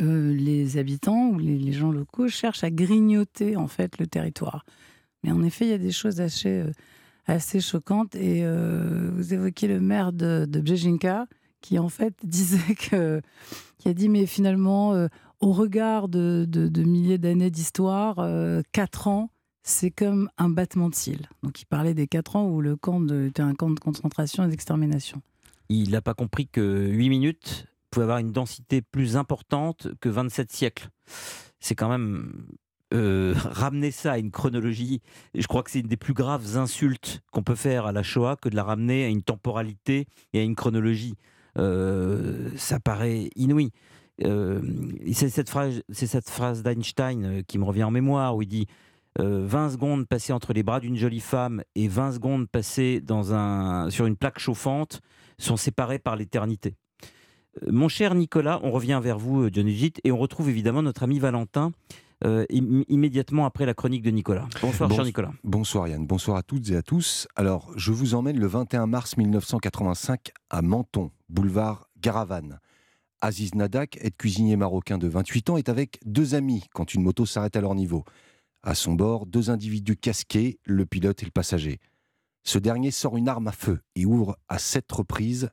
euh, 0.01 0.33
les 0.33 0.77
habitants 0.77 1.29
ou 1.29 1.39
les, 1.39 1.71
gens 1.71 1.91
locaux 1.91 2.27
cherchent 2.27 2.63
à 2.63 2.71
grignoter 2.71 3.55
en 3.55 3.67
fait 3.67 3.97
le 3.97 4.07
territoire. 4.07 4.65
Mais 5.23 5.31
en 5.31 5.43
effet, 5.43 5.65
il 5.65 5.71
y 5.71 5.73
a 5.73 5.79
des 5.79 5.91
choses 5.91 6.21
assez, 6.21 6.61
euh, 6.61 6.71
assez 7.25 7.59
choquantes. 7.59 8.15
Et 8.15 8.43
vous 8.43 9.33
évoquez 9.33 9.67
le 9.67 9.79
maire 9.79 10.13
de, 10.13 10.45
de 10.47 10.75
qui 11.61 11.79
en 11.79 11.89
fait 11.89 12.15
disait 12.23 12.75
que, 12.75 13.21
a 13.85 13.93
dit 13.93 14.09
mais 14.09 14.25
finalement 14.25 15.07
au 15.39 15.51
regard 15.53 16.09
de, 16.09 16.45
de, 16.47 16.83
milliers 16.83 17.17
d'années 17.17 17.51
d'histoire, 17.51 18.15
4 18.71 19.07
euh, 19.07 19.09
ans, 19.09 19.29
c'est 19.63 19.91
comme 19.91 20.29
un 20.37 20.49
battement 20.49 20.89
de 20.89 20.95
cils. 20.95 21.27
Donc 21.43 21.61
il 21.61 21.65
parlait 21.65 21.93
des 21.93 22.07
4 22.07 22.35
ans 22.35 22.49
où 22.49 22.61
le 22.61 22.75
camp 22.75 23.05
était 23.25 23.41
un 23.41 23.53
camp 23.53 23.69
de 23.69 23.79
concentration 23.79 24.43
et 24.45 24.47
d'extermination. 24.47 25.21
Il 25.69 25.91
n'a 25.91 26.01
pas 26.01 26.13
compris 26.13 26.47
que 26.47 26.87
8 26.87 27.09
minutes 27.09 27.67
pouvaient 27.91 28.03
avoir 28.03 28.17
une 28.19 28.31
densité 28.31 28.81
plus 28.81 29.17
importante 29.17 29.87
que 29.99 30.09
27 30.09 30.51
siècles. 30.51 30.89
C'est 31.59 31.75
quand 31.75 31.89
même 31.89 32.31
euh, 32.93 33.35
ramener 33.43 33.91
ça 33.91 34.13
à 34.13 34.17
une 34.17 34.31
chronologie, 34.31 35.01
je 35.35 35.45
crois 35.47 35.61
que 35.61 35.69
c'est 35.69 35.81
une 35.81 35.87
des 35.87 35.97
plus 35.97 36.13
graves 36.13 36.57
insultes 36.57 37.21
qu'on 37.31 37.43
peut 37.43 37.55
faire 37.55 37.85
à 37.85 37.91
la 37.91 38.01
Shoah 38.01 38.35
que 38.35 38.49
de 38.49 38.55
la 38.55 38.63
ramener 38.63 39.05
à 39.05 39.09
une 39.09 39.21
temporalité 39.21 40.07
et 40.33 40.39
à 40.39 40.43
une 40.43 40.55
chronologie. 40.55 41.15
Euh, 41.57 42.49
ça 42.55 42.79
paraît 42.79 43.29
inouï. 43.35 43.71
Euh, 44.23 44.61
c'est 45.13 45.29
cette 45.29 45.49
phrase, 45.49 46.63
d'Einstein 46.63 47.43
qui 47.47 47.57
me 47.57 47.63
revient 47.63 47.83
en 47.83 47.91
mémoire 47.91 48.35
où 48.35 48.41
il 48.41 48.47
dit 48.47 48.67
20 49.19 49.69
secondes 49.71 50.07
passées 50.07 50.33
entre 50.33 50.53
les 50.53 50.63
bras 50.63 50.79
d'une 50.79 50.95
jolie 50.95 51.19
femme 51.19 51.63
et 51.75 51.87
20 51.87 52.13
secondes 52.13 52.49
passées 52.49 53.01
dans 53.01 53.33
un, 53.33 53.89
sur 53.89 54.05
une 54.05 54.15
plaque 54.15 54.39
chauffante 54.39 55.01
sont 55.37 55.57
séparées 55.57 55.99
par 55.99 56.15
l'éternité. 56.15 56.75
Mon 57.67 57.87
cher 57.87 58.15
Nicolas, 58.15 58.59
on 58.63 58.71
revient 58.71 58.99
vers 59.03 59.17
vous, 59.17 59.49
John 59.51 59.67
Ugit, 59.67 59.93
et 60.03 60.11
on 60.11 60.17
retrouve 60.17 60.49
évidemment 60.49 60.81
notre 60.81 61.03
ami 61.03 61.19
Valentin 61.19 61.71
immédiatement 62.49 63.45
après 63.45 63.65
la 63.65 63.73
chronique 63.73 64.03
de 64.03 64.11
Nicolas. 64.11 64.47
Bonsoir, 64.61 64.91
cher 64.91 65.05
Nicolas. 65.05 65.31
Bonsoir 65.43 65.87
Yann, 65.87 66.05
bonsoir 66.05 66.37
à 66.37 66.43
toutes 66.43 66.69
et 66.69 66.75
à 66.75 66.81
tous. 66.81 67.27
Alors, 67.35 67.71
je 67.77 67.91
vous 67.91 68.13
emmène 68.13 68.37
le 68.37 68.47
21 68.47 68.87
mars 68.87 69.15
1985 69.15 70.31
à 70.49 70.61
Menton, 70.61 71.11
boulevard 71.29 71.87
Garavane. 72.01 72.59
Aziz 73.21 73.55
Nadak, 73.55 73.97
est 74.01 74.15
cuisinier 74.15 74.55
marocain 74.55 74.97
de 74.97 75.07
28 75.07 75.49
ans, 75.49 75.57
est 75.57 75.69
avec 75.69 75.99
deux 76.05 76.35
amis 76.35 76.65
quand 76.73 76.93
une 76.93 77.03
moto 77.03 77.25
s'arrête 77.25 77.55
à 77.55 77.61
leur 77.61 77.75
niveau. 77.75 78.03
À 78.63 78.75
son 78.75 78.93
bord, 78.93 79.25
deux 79.25 79.49
individus 79.49 79.95
casqués, 79.95 80.59
le 80.65 80.85
pilote 80.85 81.21
et 81.21 81.25
le 81.25 81.31
passager. 81.31 81.79
Ce 82.43 82.57
dernier 82.57 82.91
sort 82.91 83.17
une 83.17 83.29
arme 83.29 83.47
à 83.47 83.51
feu 83.51 83.79
et 83.95 84.05
ouvre 84.05 84.37
à 84.47 84.59
sept 84.59 84.91
reprises. 84.91 85.49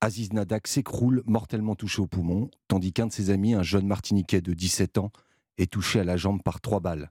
Aziz 0.00 0.32
Nadak 0.32 0.66
s'écroule, 0.66 1.22
mortellement 1.26 1.74
touché 1.74 2.00
au 2.00 2.06
poumon, 2.06 2.50
tandis 2.68 2.92
qu'un 2.92 3.08
de 3.08 3.12
ses 3.12 3.30
amis, 3.30 3.54
un 3.54 3.62
jeune 3.62 3.86
Martiniquais 3.86 4.40
de 4.40 4.54
17 4.54 4.98
ans, 4.98 5.10
est 5.58 5.70
touché 5.70 6.00
à 6.00 6.04
la 6.04 6.16
jambe 6.16 6.42
par 6.42 6.60
trois 6.60 6.80
balles. 6.80 7.10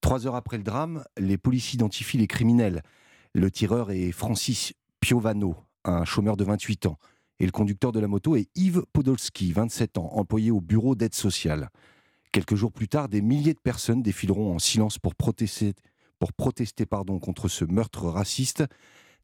Trois 0.00 0.26
heures 0.26 0.34
après 0.34 0.56
le 0.56 0.62
drame, 0.62 1.04
les 1.18 1.38
policiers 1.38 1.76
identifient 1.76 2.18
les 2.18 2.26
criminels. 2.26 2.82
Le 3.34 3.50
tireur 3.50 3.90
est 3.90 4.12
Francis 4.12 4.72
Piovano, 5.00 5.56
un 5.84 6.04
chômeur 6.04 6.36
de 6.36 6.44
28 6.44 6.86
ans 6.86 6.98
et 7.38 7.46
le 7.46 7.52
conducteur 7.52 7.92
de 7.92 8.00
la 8.00 8.08
moto 8.08 8.36
est 8.36 8.48
Yves 8.54 8.84
Podolski, 8.92 9.52
27 9.52 9.98
ans, 9.98 10.10
employé 10.12 10.50
au 10.50 10.60
bureau 10.60 10.94
d'aide 10.94 11.14
sociale. 11.14 11.70
Quelques 12.36 12.54
jours 12.54 12.70
plus 12.70 12.86
tard, 12.86 13.08
des 13.08 13.22
milliers 13.22 13.54
de 13.54 13.58
personnes 13.58 14.02
défileront 14.02 14.54
en 14.54 14.58
silence 14.58 14.98
pour 14.98 15.14
protester, 15.14 15.72
contre 17.18 17.48
ce 17.48 17.64
meurtre 17.64 18.08
raciste. 18.08 18.62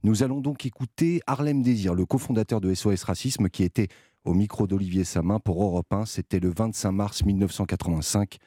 Nous 0.03 0.23
allons 0.23 0.41
donc 0.41 0.65
écouter 0.65 1.21
Harlem 1.27 1.61
Désir, 1.61 1.93
le 1.93 2.07
cofondateur 2.07 2.63
de 2.63 2.73
SOS 2.73 3.03
Racisme, 3.03 3.51
qui 3.51 3.65
était 3.65 3.89
au 4.25 4.33
micro 4.33 4.67
d'Olivier 4.67 5.05
Samin 5.05 5.41
pour 5.41 5.63
Europe 5.63 5.93
1. 5.93 6.07
C'était 6.07 6.41
le 6.41 6.55
25 6.57 6.91
mars 6.93 7.23
1985, 7.23 8.39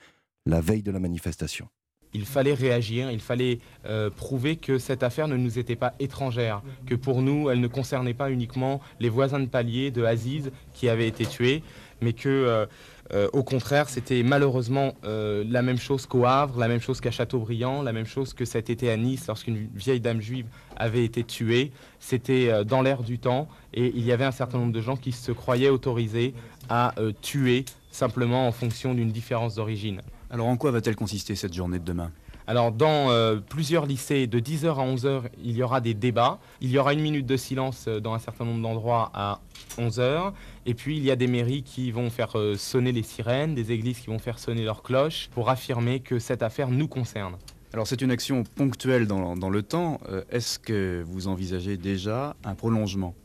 la 0.48 0.62
veille 0.62 0.82
de 0.82 0.90
la 0.90 1.00
manifestation 1.00 1.70
il 2.16 2.26
fallait 2.26 2.54
réagir, 2.54 3.12
il 3.12 3.20
fallait 3.20 3.60
euh, 3.86 4.10
prouver 4.10 4.56
que 4.56 4.78
cette 4.78 5.04
affaire 5.04 5.28
ne 5.28 5.36
nous 5.36 5.60
était 5.60 5.76
pas 5.76 5.94
étrangère, 6.00 6.62
que 6.86 6.96
pour 6.96 7.22
nous, 7.22 7.50
elle 7.50 7.60
ne 7.60 7.68
concernait 7.68 8.14
pas 8.14 8.32
uniquement 8.32 8.80
les 9.02 9.10
voisins 9.10 9.40
de 9.40 9.48
palier 9.48 9.92
de 9.92 10.04
Aziz 10.04 10.52
qui 10.74 10.88
avaient 10.88 11.10
été 11.10 11.26
tués, 11.26 11.62
mais 12.02 12.14
que, 12.14 12.30
euh, 12.30 12.66
euh, 13.14 13.28
au 13.34 13.44
contraire, 13.44 13.90
c'était 13.90 14.24
malheureusement 14.24 14.94
la 15.04 15.62
même 15.62 15.78
chose 15.78 16.06
qu'au 16.06 16.26
Havre, 16.26 16.58
la 16.58 16.70
même 16.70 16.80
chose 16.80 17.02
qu'à 17.02 17.12
Châteaubriand, 17.12 17.84
la 17.84 17.92
même 17.92 18.06
chose 18.06 18.34
que 18.34 18.46
cet 18.46 18.70
été 18.70 18.90
à 18.90 18.98
Nice, 18.98 19.28
lorsqu'une 19.28 19.68
vieille 19.76 20.00
dame 20.00 20.22
juive 20.22 20.48
avait 20.78 21.04
été 21.04 21.24
tuée. 21.24 21.72
C'était 22.00 22.64
dans 22.64 22.82
l'air 22.82 23.04
du 23.04 23.20
temps, 23.20 23.48
et 23.74 23.92
il 23.94 24.06
y 24.06 24.12
avait 24.12 24.26
un 24.26 24.32
certain 24.32 24.58
nombre 24.58 24.74
de 24.74 24.82
gens 24.82 24.96
qui 24.96 25.12
se 25.12 25.32
croyaient 25.34 25.70
autorisés 25.70 26.34
à 26.70 26.96
tuer 27.22 27.66
simplement 27.92 28.48
en 28.48 28.52
fonction 28.52 28.94
d'une 28.94 29.12
différence 29.12 29.56
d'origine. 29.56 30.02
Alors 30.30 30.48
en 30.48 30.58
quoi 30.58 30.72
va-t-elle 30.72 30.96
consister 30.96 31.36
cette 31.36 31.54
journée 31.54 31.80
de 31.80 31.84
demain? 31.84 32.12
Alors 32.48 32.72
dans 32.72 33.10
euh, 33.10 33.38
plusieurs 33.38 33.86
lycées, 33.86 34.28
de 34.28 34.40
10h 34.40 34.68
à 34.68 34.86
11h, 34.86 35.24
il 35.44 35.56
y 35.56 35.64
aura 35.64 35.82
des 35.82 35.94
débats. 35.94 36.40
Il 36.62 36.70
y 36.70 36.78
aura 36.78 36.94
une 36.94 37.02
minute 37.02 37.26
de 37.26 37.38
silence 37.38 37.86
euh, 37.88 38.00
dans 38.00 38.14
un 38.14 38.20
certain 38.20 38.46
nombre 38.46 38.62
d'endroits 38.62 39.12
à 39.14 39.40
11h. 39.78 40.32
Et 40.66 40.74
puis 40.74 40.98
il 40.98 41.04
y 41.04 41.12
a 41.12 41.16
des 41.16 41.28
mairies 41.28 41.64
qui 41.64 41.92
vont 41.92 42.10
faire 42.10 42.38
euh, 42.38 42.56
sonner 42.56 42.92
les 42.92 43.04
sirènes, 43.04 43.56
des 43.56 43.72
églises 43.72 44.00
qui 44.00 44.08
vont 44.08 44.20
faire 44.20 44.38
sonner 44.38 44.64
leurs 44.64 44.84
cloches 44.84 45.30
pour 45.34 45.50
affirmer 45.50 46.00
que 46.02 46.20
cette 46.20 46.44
affaire 46.44 46.70
nous 46.70 46.88
concerne. 46.88 47.36
Alors 47.74 47.88
c'est 47.88 48.02
une 48.02 48.12
action 48.12 48.44
ponctuelle 48.44 49.06
dans 49.06 49.50
le 49.50 49.62
temps. 49.62 50.00
Est-ce 50.30 50.60
que 50.60 51.04
vous 51.06 51.28
envisagez 51.28 51.76
déjà 51.76 52.34
un 52.46 52.56
prolongement? 52.56 53.16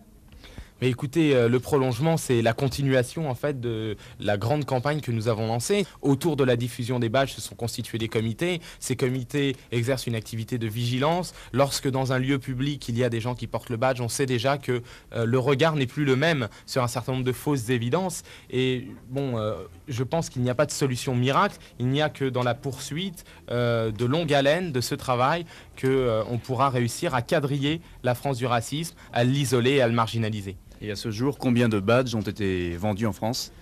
Mais 0.81 0.89
écoutez, 0.89 1.35
euh, 1.35 1.49
le 1.49 1.61
prolongement, 1.61 2.17
c'est 2.17 2.41
la 2.41 2.55
continuation 2.55 3.29
en 3.29 3.35
fait 3.35 3.61
de 3.61 3.97
la 4.19 4.39
grande 4.39 4.65
campagne 4.65 5.01
que 5.01 5.13
nous 5.13 5.29
avons 5.29 5.47
lancée. 5.47 5.87
Autour 6.01 6.37
de 6.37 6.45
la 6.45 6.57
diffusion 6.57 6.99
des 6.99 7.11
badges 7.11 7.33
se 7.33 7.41
sont 7.43 7.55
constitués 7.55 7.99
des 7.99 8.09
comités. 8.09 8.61
Ces 8.79 8.97
comités 8.97 9.57
exercent 9.73 10.07
une 10.07 10.15
activité 10.15 10.57
de 10.57 10.67
vigilance. 10.67 11.35
Lorsque 11.53 11.89
dans 11.91 12.13
un 12.13 12.19
lieu 12.19 12.39
public, 12.39 12.89
il 12.89 12.97
y 12.97 13.05
a 13.05 13.11
des 13.11 13.21
gens 13.21 13.35
qui 13.35 13.47
portent 13.47 13.69
le 13.69 13.77
badge, 13.77 14.01
on 14.01 14.09
sait 14.09 14.25
déjà 14.25 14.57
que 14.57 14.83
euh, 15.13 15.27
le 15.27 15.39
regard 15.39 15.77
n'est 15.77 15.87
plus 15.87 16.05
le 16.07 16.17
même 16.17 16.49
sur 16.65 16.83
un 16.83 16.89
certain 16.89 17.13
nombre 17.13 17.25
de 17.25 17.33
fausses 17.33 17.69
évidences. 17.69 18.23
Et 18.51 18.89
bon, 19.11 19.37
euh, 19.37 19.57
je 19.87 20.03
pense 20.03 20.31
qu'il 20.31 20.41
n'y 20.41 20.51
a 20.51 20.55
pas 20.55 20.67
de 20.67 20.71
solution 20.71 21.15
miracle. 21.15 21.59
Il 21.79 21.89
n'y 21.89 22.01
a 22.01 22.09
que 22.09 22.25
dans 22.25 22.43
la 22.43 22.55
poursuite 22.55 23.25
de 23.51 24.05
longue 24.05 24.33
haleine 24.33 24.73
de 24.73 24.81
ce 24.81 24.95
travail 24.95 25.45
qu'on 25.81 26.39
pourra 26.39 26.71
réussir 26.71 27.15
à 27.15 27.23
quadriller 27.23 27.81
la 28.03 28.15
France 28.15 28.39
du 28.39 28.47
racisme, 28.47 28.95
à 29.13 29.25
l'isoler 29.25 29.73
et 29.73 29.83
à 29.83 29.89
le 29.89 29.95
marginaliser. 29.95 30.57
Et 30.81 30.91
à 30.91 30.97
ce 30.97 31.11
jour, 31.11 31.39
combien 31.39 31.69
de 31.69 31.79
badges 31.79 32.15
ont 32.15 32.23
été 32.23 32.77
vendus 32.77 33.07
en 33.07 33.13
France? 33.13 33.53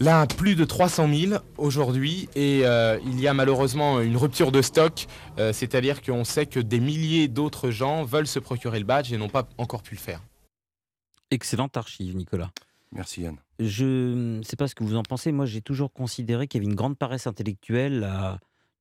Là, 0.00 0.26
plus 0.26 0.56
de 0.56 0.64
300 0.64 1.08
000 1.12 1.42
aujourd'hui 1.56 2.28
et 2.34 2.62
euh, 2.64 2.98
il 3.04 3.20
y 3.20 3.28
a 3.28 3.34
malheureusement 3.34 4.00
une 4.00 4.16
rupture 4.16 4.50
de 4.50 4.60
stock, 4.60 5.06
euh, 5.38 5.52
c'est-à-dire 5.52 6.02
qu'on 6.02 6.24
sait 6.24 6.46
que 6.46 6.58
des 6.58 6.80
milliers 6.80 7.28
d'autres 7.28 7.70
gens 7.70 8.02
veulent 8.02 8.26
se 8.26 8.40
procurer 8.40 8.80
le 8.80 8.84
badge 8.84 9.12
et 9.12 9.18
n'ont 9.18 9.28
pas 9.28 9.48
encore 9.56 9.82
pu 9.82 9.94
le 9.94 10.00
faire. 10.00 10.20
Excellente 11.30 11.76
archive, 11.76 12.16
Nicolas. 12.16 12.50
Merci 12.92 13.22
Yann. 13.22 13.36
Je 13.60 13.84
ne 14.38 14.42
sais 14.42 14.56
pas 14.56 14.66
ce 14.66 14.74
que 14.74 14.82
vous 14.82 14.96
en 14.96 15.02
pensez. 15.02 15.30
Moi, 15.32 15.46
j'ai 15.46 15.60
toujours 15.60 15.92
considéré 15.92 16.48
qu'il 16.48 16.60
y 16.60 16.64
avait 16.64 16.70
une 16.70 16.76
grande 16.76 16.96
paresse 16.96 17.26
intellectuelle 17.26 18.08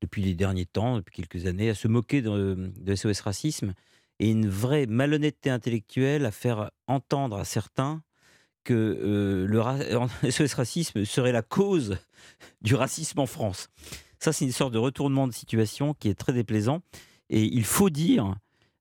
depuis 0.02 0.24
les 0.24 0.34
derniers 0.34 0.66
temps, 0.66 0.98
depuis 0.98 1.24
quelques 1.24 1.46
années, 1.46 1.70
à 1.70 1.76
se 1.76 1.88
moquer 1.88 2.22
de, 2.22 2.72
de 2.76 2.96
SOS 2.96 3.22
Racisme 3.22 3.74
et 4.20 4.30
une 4.30 4.48
vraie 4.48 4.86
malhonnêteté 4.86 5.50
intellectuelle 5.50 6.26
à 6.26 6.32
faire 6.32 6.72
entendre 6.88 7.38
à 7.38 7.46
certains 7.46 8.02
que 8.64 8.74
euh, 8.74 9.46
le 9.48 10.32
SOS 10.32 10.54
Racisme 10.56 11.06
serait 11.06 11.32
la 11.32 11.42
cause 11.42 11.98
du 12.62 12.76
racisme 12.76 13.20
en 13.20 13.26
France. 13.26 13.70
Ça, 14.20 14.32
c'est 14.32 14.46
une 14.46 14.52
sorte 14.52 14.74
de 14.74 14.80
retournement 14.80 15.28
de 15.28 15.34
situation 15.34 15.94
qui 15.94 16.08
est 16.08 16.16
très 16.16 16.34
déplaisant. 16.34 16.82
Et 17.30 17.44
il 17.44 17.66
faut 17.66 17.90
dire 17.90 18.36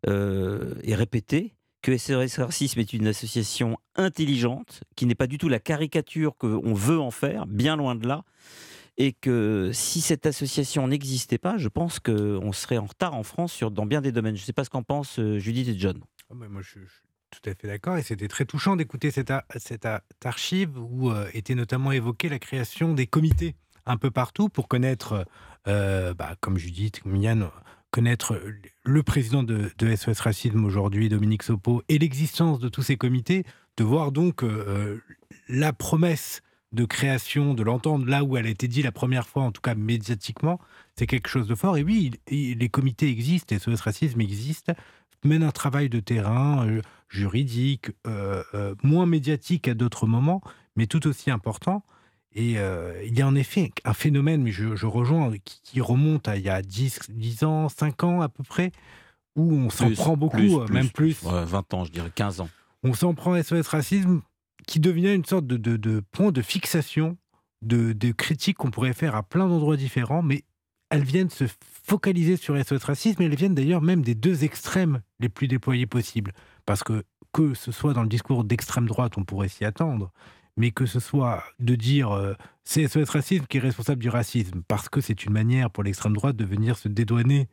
euh, 0.08 0.74
et 0.82 0.94
répéter 0.94 1.54
que 1.80 1.96
SOS 1.96 2.38
Racisme 2.38 2.78
est 2.78 2.92
une 2.92 3.08
association 3.08 3.76
intelligente, 3.96 4.84
qui 4.94 5.04
n'est 5.06 5.16
pas 5.16 5.26
du 5.26 5.38
tout 5.38 5.48
la 5.48 5.58
caricature 5.58 6.36
qu'on 6.36 6.74
veut 6.74 7.00
en 7.00 7.10
faire, 7.10 7.46
bien 7.46 7.76
loin 7.76 7.96
de 7.96 8.06
là 8.06 8.24
et 8.98 9.12
que 9.12 9.70
si 9.72 10.00
cette 10.00 10.26
association 10.26 10.86
n'existait 10.86 11.38
pas, 11.38 11.56
je 11.56 11.68
pense 11.68 11.98
qu'on 11.98 12.52
serait 12.52 12.78
en 12.78 12.86
retard 12.86 13.14
en 13.14 13.22
France 13.22 13.52
sur, 13.52 13.70
dans 13.70 13.86
bien 13.86 14.00
des 14.00 14.12
domaines. 14.12 14.36
Je 14.36 14.42
ne 14.42 14.46
sais 14.46 14.52
pas 14.52 14.64
ce 14.64 14.70
qu'en 14.70 14.82
pensent 14.82 15.18
euh, 15.18 15.38
Judith 15.38 15.68
et 15.68 15.78
John. 15.78 16.00
Ah, 16.30 16.34
moi, 16.34 16.62
je, 16.62 16.68
suis 16.70 16.80
tout 17.30 17.50
à 17.50 17.54
fait 17.54 17.66
d'accord, 17.66 17.96
et 17.96 18.02
c'était 18.02 18.28
très 18.28 18.44
touchant 18.44 18.76
d'écouter 18.76 19.10
cette, 19.10 19.32
cette, 19.56 19.86
archive 20.24 20.78
où 20.78 21.10
euh, 21.10 21.28
était 21.32 21.54
notamment 21.54 21.92
évoquée 21.92 22.28
la 22.28 22.38
création 22.38 22.92
des 22.92 23.06
comités 23.06 23.54
un 23.86 23.96
peu 23.96 24.10
partout 24.10 24.48
pour 24.48 24.68
connaître, 24.68 25.26
euh, 25.66 26.14
bah, 26.14 26.36
comme 26.40 26.58
Judith, 26.58 27.00
comme 27.00 27.16
Yann, 27.16 27.48
connaître 27.90 28.40
le 28.84 29.02
président 29.02 29.42
de, 29.42 29.70
SOS 29.80 30.20
Racisme 30.20 30.64
aujourd'hui, 30.64 31.08
Dominique 31.08 31.42
Sopo, 31.42 31.82
et 31.88 31.98
l'existence 31.98 32.60
de 32.60 32.68
tous 32.68 32.82
ces 32.82 32.96
comités, 32.96 33.44
de 33.76 33.84
voir 33.84 34.12
donc 34.12 34.44
la 35.48 35.72
promesse 35.72 36.42
de 36.72 36.84
création, 36.84 37.54
de 37.54 37.62
l'entendre 37.62 38.06
là 38.06 38.24
où 38.24 38.36
elle 38.36 38.46
a 38.46 38.50
été 38.50 38.68
dit 38.68 38.82
la 38.82 38.92
première 38.92 39.28
fois, 39.28 39.42
en 39.42 39.52
tout 39.52 39.60
cas 39.60 39.74
médiatiquement, 39.74 40.58
c'est 40.96 41.06
quelque 41.06 41.28
chose 41.28 41.46
de 41.46 41.54
fort. 41.54 41.76
Et 41.76 41.82
oui, 41.82 42.12
les 42.30 42.68
comités 42.68 43.08
existent, 43.08 43.56
SOS 43.58 43.80
Racisme 43.80 44.20
existe, 44.20 44.72
mène 45.24 45.42
un 45.42 45.50
travail 45.50 45.88
de 45.88 46.00
terrain 46.00 46.66
euh, 46.66 46.82
juridique, 47.08 47.90
euh, 48.06 48.42
euh, 48.54 48.74
moins 48.82 49.06
médiatique 49.06 49.68
à 49.68 49.74
d'autres 49.74 50.06
moments, 50.06 50.40
mais 50.76 50.86
tout 50.86 51.06
aussi 51.06 51.30
important. 51.30 51.82
Et 52.34 52.52
il 52.52 53.18
y 53.18 53.20
a 53.20 53.28
en 53.28 53.34
effet 53.34 53.72
un 53.84 53.92
phénomène, 53.92 54.42
mais 54.42 54.52
je, 54.52 54.86
rejoins, 54.86 55.30
qui, 55.44 55.82
remonte 55.82 56.28
à 56.28 56.38
il 56.38 56.42
y 56.42 56.48
a 56.48 56.62
10, 56.62 57.10
10 57.10 57.44
ans, 57.44 57.68
5 57.68 58.04
ans 58.04 58.20
à 58.22 58.30
peu 58.30 58.42
près, 58.42 58.72
où 59.36 59.52
on 59.52 59.68
s'en 59.68 59.90
prend 59.90 60.16
beaucoup, 60.16 60.64
même 60.70 60.88
plus. 60.88 61.22
20 61.22 61.74
ans, 61.74 61.84
je 61.84 61.92
dirais 61.92 62.10
15 62.14 62.40
ans. 62.40 62.48
On 62.84 62.94
s'en 62.94 63.12
prend 63.12 63.40
SOS 63.42 63.68
Racisme 63.68 64.22
qui 64.66 64.80
devient 64.80 65.14
une 65.14 65.24
sorte 65.24 65.46
de, 65.46 66.02
point 66.12 66.32
de 66.32 66.42
fixation 66.42 67.16
de, 67.62 68.12
critiques 68.12 68.58
qu'on 68.58 68.70
pourrait 68.70 68.92
faire 68.92 69.14
à 69.14 69.22
plein 69.22 69.48
d'endroits 69.48 69.76
différents, 69.76 70.22
mais 70.22 70.44
elles 70.90 71.04
viennent 71.04 71.30
se 71.30 71.44
focaliser 71.84 72.36
sur 72.36 72.56
SOS 72.56 72.84
Racisme, 72.84 73.22
et 73.22 73.26
elles 73.26 73.34
viennent 73.34 73.54
d'ailleurs 73.54 73.82
même 73.82 74.02
des 74.02 74.14
deux 74.14 74.44
extrêmes 74.44 75.00
les 75.20 75.28
plus 75.28 75.48
déployés 75.48 75.86
possibles. 75.86 76.32
Parce 76.66 76.82
que, 76.82 77.04
que 77.32 77.54
ce 77.54 77.72
soit 77.72 77.94
dans 77.94 78.02
le 78.02 78.08
discours 78.08 78.44
d'extrême 78.44 78.86
droite, 78.86 79.14
on 79.16 79.24
pourrait 79.24 79.48
s'y 79.48 79.64
attendre, 79.64 80.12
mais 80.56 80.70
que 80.70 80.86
ce 80.86 81.00
soit 81.00 81.42
de 81.60 81.74
dire 81.74 82.12
euh, 82.12 82.34
c'est 82.64 82.86
SOS 82.86 83.08
Racisme 83.08 83.46
qui 83.46 83.56
est 83.56 83.60
responsable 83.60 84.02
du 84.02 84.08
racisme, 84.08 84.62
parce 84.68 84.88
que 84.88 85.00
c'est 85.00 85.24
une 85.24 85.32
manière 85.32 85.70
pour 85.70 85.82
l'extrême 85.82 86.12
droite 86.12 86.36
de 86.36 86.44
venir 86.44 86.76
se 86.76 86.88
dédouaner, 86.88 87.48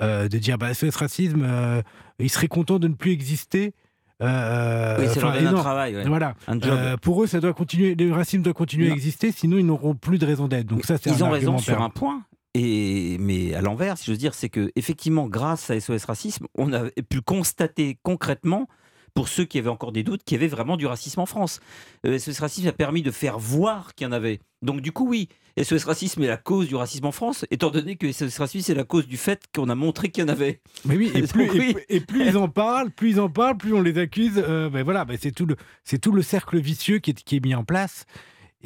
euh, 0.00 0.28
de 0.28 0.38
dire 0.38 0.58
bah, 0.58 0.72
SOS 0.72 0.96
Racisme, 0.96 1.42
euh, 1.44 1.82
il 2.18 2.30
serait 2.30 2.48
content 2.48 2.78
de 2.78 2.88
ne 2.88 2.94
plus 2.94 3.12
exister. 3.12 3.74
Euh, 4.22 4.96
oui, 5.00 5.06
c'est 5.12 5.18
et 5.18 5.42
donne 5.42 5.46
un 5.48 5.54
travail, 5.54 5.96
ouais. 5.96 6.04
Voilà. 6.06 6.34
un 6.46 6.60
job. 6.60 6.70
Euh, 6.72 6.96
pour 6.96 7.22
eux, 7.22 7.26
ça 7.26 7.40
doit 7.40 7.52
continuer, 7.52 7.94
le 7.94 8.12
racisme 8.12 8.42
doit 8.42 8.52
continuer 8.52 8.86
Non. 8.86 8.92
à 8.92 8.96
exister, 8.96 9.32
sinon 9.32 9.58
ils 9.58 9.66
n'auront 9.66 9.94
plus 9.94 10.18
de 10.18 10.26
raison 10.26 10.46
d'être. 10.46 10.66
Donc 10.66 10.84
ça, 10.84 10.98
c'est 10.98 11.10
Ils 11.10 11.22
un 11.22 11.26
ont 11.26 11.30
raison 11.30 11.58
sur 11.58 11.82
un 11.82 11.90
point. 11.90 12.22
Et, 12.54 13.16
mais 13.18 13.54
à 13.54 13.60
l'envers, 13.60 13.98
si 13.98 14.06
j'ose 14.06 14.18
dire, 14.18 14.34
c'est 14.34 14.48
que 14.48 14.70
effectivement, 14.76 15.26
grâce 15.26 15.70
à 15.70 15.80
SOS 15.80 16.04
Racisme, 16.04 16.46
on 16.56 16.72
a 16.72 16.84
pu 17.08 17.20
constater 17.20 17.98
concrètement, 18.04 18.68
pour 19.14 19.28
ceux 19.28 19.44
qui 19.44 19.58
avaient 19.58 19.68
encore 19.70 19.90
des 19.92 20.04
doutes, 20.04 20.22
qu'il 20.24 20.36
y 20.36 20.40
avait 20.40 20.48
vraiment 20.48 20.76
du 20.76 20.86
racisme 20.86 21.20
en 21.20 21.26
France. 21.26 21.60
Euh, 22.06 22.18
SOS 22.18 22.38
Racisme 22.38 22.68
a 22.68 22.72
permis 22.72 23.02
de 23.02 23.10
faire 23.10 23.38
voir 23.40 23.94
qu'il 23.94 24.06
y 24.06 24.08
en 24.08 24.12
avait. 24.12 24.38
Donc 24.62 24.80
du 24.80 24.92
coup, 24.92 25.08
oui, 25.08 25.28
SOS 25.62 25.84
Racisme 25.84 26.22
est 26.22 26.26
la 26.26 26.36
cause 26.36 26.66
du 26.68 26.74
racisme 26.74 27.06
en 27.06 27.12
France, 27.12 27.44
étant 27.50 27.70
donné 27.70 27.94
que 27.96 28.10
SOS 28.10 28.38
Racisme 28.38 28.64
c'est 28.66 28.74
la 28.74 28.84
cause 28.84 29.06
du 29.06 29.16
fait 29.16 29.44
qu'on 29.54 29.68
a 29.68 29.74
montré 29.74 30.10
qu'il 30.10 30.24
y 30.24 30.26
en 30.26 30.28
avait. 30.30 30.60
Mais 30.84 30.96
oui, 30.96 31.12
et 31.14 31.22
plus, 31.22 31.74
et 31.88 32.00
plus 32.00 32.26
ils 32.28 32.36
en 32.36 32.48
parlent, 32.48 32.90
plus 32.90 33.10
ils 33.10 33.20
en 33.20 33.28
parlent, 33.28 33.56
plus 33.56 33.72
on 33.72 33.80
les 33.82 33.98
accuse. 33.98 34.32
euh, 34.36 34.68
ben 34.68 34.82
voilà, 34.82 35.04
ben 35.04 35.16
c'est 35.20 35.30
tout 35.32 35.46
le, 35.46 35.56
tout 36.00 36.12
le 36.12 36.22
cercle 36.22 36.58
vicieux 36.58 36.98
qui 36.98 37.10
est, 37.12 37.22
qui 37.22 37.36
est 37.36 37.44
mis 37.44 37.54
en 37.54 37.62
place. 37.64 38.04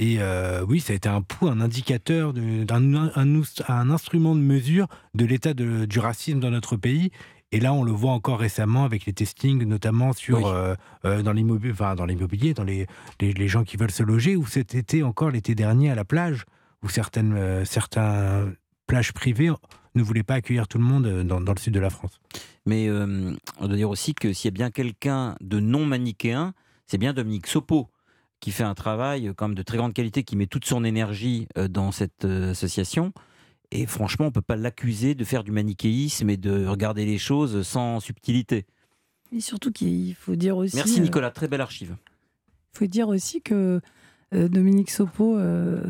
Et 0.01 0.17
euh, 0.21 0.65
oui, 0.67 0.79
ça 0.81 0.93
a 0.93 0.97
été 0.97 1.09
un 1.09 1.23
pouls, 1.23 1.49
un 1.49 1.61
indicateur, 1.61 2.33
de- 2.33 2.65
un, 2.73 2.95
un- 2.95 3.43
un 3.69 3.91
instrument 3.91 4.35
de 4.37 4.41
mesure 4.41 4.87
de 5.15 5.25
l'état 5.27 5.55
du 5.55 5.99
racisme 5.99 6.39
dans 6.41 6.51
notre 6.51 6.77
pays. 6.77 7.11
Et 7.51 7.61
là, 7.61 7.73
on 7.73 7.83
le 7.83 7.93
voit 7.93 8.13
encore 8.13 8.39
récemment 8.39 8.85
avec 8.85 9.07
les 9.07 9.13
testings, 9.13 9.65
notamment 9.65 10.13
sur 10.13 10.39
Oui. 10.39 10.45
euh, 10.47 10.75
euh, 11.05 11.23
dans 11.23 11.33
l'immobilier, 11.33 11.73
enfin 11.73 11.95
dans 11.97 12.05
l'immobilier, 12.07 12.55
dans 12.55 12.63
les, 12.65 12.87
les, 13.21 13.33
les 13.33 13.49
gens 13.49 13.65
qui 13.65 13.77
veulent 13.77 13.91
se 13.91 14.03
loger, 14.03 14.37
ou 14.37 14.47
cet 14.47 14.75
été 14.75 15.03
encore 15.03 15.31
l'été 15.31 15.55
dernier 15.55 15.91
à 15.91 15.95
la 15.95 16.05
plage, 16.05 16.45
où 16.83 16.89
certaines 16.89 17.35
euh, 17.35 17.65
certains 17.65 18.53
plages 18.87 19.13
privées 19.13 19.51
ne 19.95 20.03
voulaient 20.03 20.25
pas 20.25 20.35
accueillir 20.35 20.67
tout 20.67 20.79
le 20.79 20.85
monde 20.85 21.07
euh, 21.07 21.23
dans, 21.23 21.41
dans 21.41 21.53
le 21.53 21.59
sud 21.59 21.75
de 21.75 21.81
la 21.81 21.91
France. 21.91 22.21
Mais 22.67 22.89
euh, 22.89 23.33
on 23.59 23.69
doit 23.69 23.77
dire 23.77 23.91
aussi 23.91 24.15
que 24.15 24.33
s'il 24.33 24.49
y 24.49 24.53
a 24.53 24.57
bien 24.57 24.71
quelqu'un 24.71 25.37
de 25.41 25.61
non 25.61 25.85
manichéen, 25.85 26.55
c'est 26.87 26.99
bien 26.99 27.13
Dominique 27.13 27.47
Sopo 27.47 27.89
qui 28.41 28.51
fait 28.51 28.65
un 28.65 28.75
travail 28.75 29.29
euh, 29.29 29.35
quand 29.35 29.49
même 29.49 29.57
de 29.57 29.63
très 29.63 29.77
grande 29.77 29.95
qualité, 29.95 30.25
qui 30.25 30.37
met 30.37 30.47
toute 30.47 30.65
son 30.65 30.85
énergie 30.85 31.47
dans 31.71 31.93
cette 31.93 32.25
association. 32.25 33.13
Et 33.71 33.85
franchement, 33.85 34.27
on 34.27 34.29
ne 34.29 34.33
peut 34.33 34.41
pas 34.41 34.57
l'accuser 34.57 35.15
de 35.15 35.25
faire 35.25 35.45
du 35.45 35.51
manichéisme 35.51 36.31
et 36.31 36.39
de 36.39 36.67
regarder 36.67 37.05
les 37.05 37.19
choses 37.19 37.67
sans 37.67 38.01
subtilité. 38.01 38.65
Et 39.31 39.41
surtout 39.41 39.71
qu'il 39.71 40.15
faut 40.15 40.37
dire 40.37 40.57
aussi. 40.57 40.75
Merci 40.77 41.03
Nicolas, 41.03 41.31
très 41.31 41.49
belle 41.49 41.61
archive. 41.61 41.95
Il 42.75 42.79
faut 42.79 42.87
dire 42.87 43.09
aussi 43.09 43.43
que 43.43 43.83
Dominique 44.33 44.91
Sopo 44.91 45.37
euh, 45.37 45.83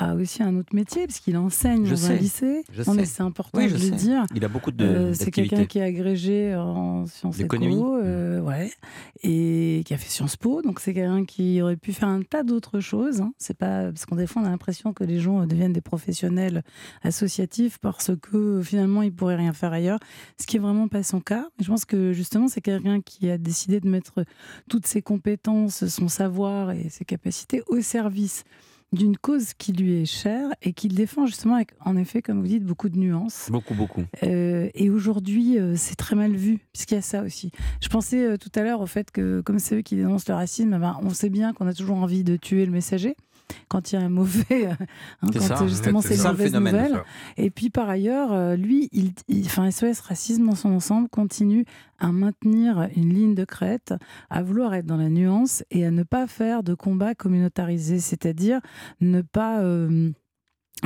a 0.00 0.14
aussi 0.14 0.42
un 0.42 0.56
autre 0.56 0.74
métier, 0.74 1.06
parce 1.06 1.18
qu'il 1.20 1.36
enseigne 1.36 1.84
Je 1.86 1.94
dans 1.94 2.10
un 2.10 2.14
lycée. 2.14 2.62
je 2.72 2.82
non, 2.84 2.94
mais 2.94 3.04
sais. 3.04 3.14
c'est 3.16 3.22
important 3.22 3.58
Oui, 3.58 3.70
de 3.70 3.76
je 3.76 3.90
le 3.90 3.96
dire. 3.96 4.24
Il 4.34 4.44
a 4.44 4.48
beaucoup 4.48 4.70
de- 4.70 4.84
Euh, 4.84 5.12
c'est 5.14 5.30
quelqu'un 5.30 5.64
qui 5.66 5.78
est 5.78 5.82
agrégé 5.82 6.54
en 6.54 7.06
sciences 7.06 7.40
éco, 7.40 7.56
euh, 7.96 8.40
ouais, 8.40 8.70
et 9.22 9.82
qui 9.84 9.94
a 9.94 9.98
fait 9.98 10.08
Sciences 10.08 10.36
Po. 10.36 10.62
Donc 10.62 10.80
c'est 10.80 10.94
quelqu'un 10.94 11.24
qui 11.24 11.60
aurait 11.62 11.76
pu 11.76 11.92
faire 11.92 12.08
un 12.08 12.22
tas 12.22 12.42
d'autres 12.42 12.80
choses. 12.80 13.20
hein. 13.20 13.32
C'est 13.38 13.56
pas 13.56 13.84
parce 13.92 14.06
qu'on 14.06 14.16
on 14.16 14.44
a 14.44 14.48
l'impression 14.50 14.92
que 14.92 15.04
les 15.04 15.18
gens 15.20 15.42
euh, 15.42 15.46
deviennent 15.46 15.72
des 15.72 15.80
professionnels 15.80 16.62
associatifs 17.02 17.78
parce 17.78 18.10
que 18.20 18.36
euh, 18.36 18.62
finalement 18.62 19.02
ils 19.02 19.12
pourraient 19.12 19.36
rien 19.36 19.52
faire 19.52 19.72
ailleurs. 19.72 19.98
Ce 20.40 20.46
qui 20.46 20.56
est 20.56 20.60
vraiment 20.60 20.88
pas 20.88 21.02
son 21.02 21.20
cas. 21.20 21.48
Je 21.60 21.66
pense 21.68 21.84
que 21.84 22.12
justement 22.12 22.48
c'est 22.48 22.60
quelqu'un 22.60 23.00
qui 23.00 23.30
a 23.30 23.38
décidé 23.38 23.80
de 23.80 23.88
mettre 23.88 24.24
toutes 24.68 24.86
ses 24.86 25.02
compétences, 25.02 25.86
son 25.88 26.08
savoir 26.08 26.70
et 26.72 26.88
ses 26.90 27.04
capacités 27.04 27.62
au 27.68 27.80
service 27.80 28.44
d'une 28.92 29.16
cause 29.16 29.52
qui 29.54 29.72
lui 29.72 30.02
est 30.02 30.06
chère 30.06 30.50
et 30.62 30.72
qu'il 30.72 30.94
défend 30.94 31.26
justement 31.26 31.56
avec, 31.56 31.70
en 31.84 31.96
effet, 31.96 32.22
comme 32.22 32.40
vous 32.40 32.46
dites, 32.46 32.64
beaucoup 32.64 32.88
de 32.88 32.96
nuances. 32.96 33.48
Beaucoup, 33.50 33.74
beaucoup. 33.74 34.04
Euh, 34.22 34.70
et 34.74 34.90
aujourd'hui, 34.90 35.58
euh, 35.58 35.74
c'est 35.76 35.96
très 35.96 36.16
mal 36.16 36.34
vu, 36.34 36.58
puisqu'il 36.72 36.94
y 36.94 36.98
a 36.98 37.02
ça 37.02 37.22
aussi. 37.22 37.50
Je 37.80 37.88
pensais 37.88 38.24
euh, 38.24 38.36
tout 38.36 38.50
à 38.54 38.62
l'heure 38.62 38.80
au 38.80 38.86
fait 38.86 39.10
que, 39.10 39.40
comme 39.42 39.58
c'est 39.58 39.76
eux 39.76 39.82
qui 39.82 39.96
dénoncent 39.96 40.28
le 40.28 40.34
racisme, 40.34 40.72
eh 40.74 40.78
ben, 40.78 40.98
on 41.02 41.10
sait 41.10 41.30
bien 41.30 41.52
qu'on 41.52 41.66
a 41.66 41.74
toujours 41.74 41.98
envie 41.98 42.24
de 42.24 42.36
tuer 42.36 42.64
le 42.64 42.72
messager 42.72 43.16
quand 43.68 43.92
il 43.92 43.96
y 43.96 43.98
a 43.98 44.02
un 44.04 44.08
mauvais, 44.08 44.66
euh, 44.66 44.70
hein, 44.72 45.28
quand 45.32 45.40
ça, 45.40 45.54
euh, 45.64 45.68
justement 45.68 46.00
c'est 46.08 46.14
une 46.14 46.20
mauvaise 46.32 46.52
nouvelle. 46.72 46.92
Et 47.36 47.50
puis 47.50 47.70
par 47.70 47.88
ailleurs, 47.88 48.32
euh, 48.32 48.56
lui, 48.56 48.88
il, 48.92 49.12
il- 49.28 49.46
enfin 49.46 49.70
SOS 49.70 50.00
Racisme 50.00 50.46
dans 50.46 50.54
son 50.54 50.70
ensemble 50.70 51.08
continue 51.08 51.64
à 51.98 52.12
maintenir 52.12 52.88
une 52.96 53.12
ligne 53.12 53.34
de 53.34 53.44
crête, 53.44 53.94
à 54.30 54.42
vouloir 54.42 54.74
être 54.74 54.86
dans 54.86 54.96
la 54.96 55.08
nuance 55.08 55.64
et 55.70 55.84
à 55.86 55.90
ne 55.90 56.02
pas 56.02 56.26
faire 56.26 56.62
de 56.62 56.74
combat 56.74 57.14
communautarisé, 57.14 57.98
c'est-à-dire 58.00 58.60
ne 59.00 59.22
pas 59.22 59.60
euh, 59.62 60.10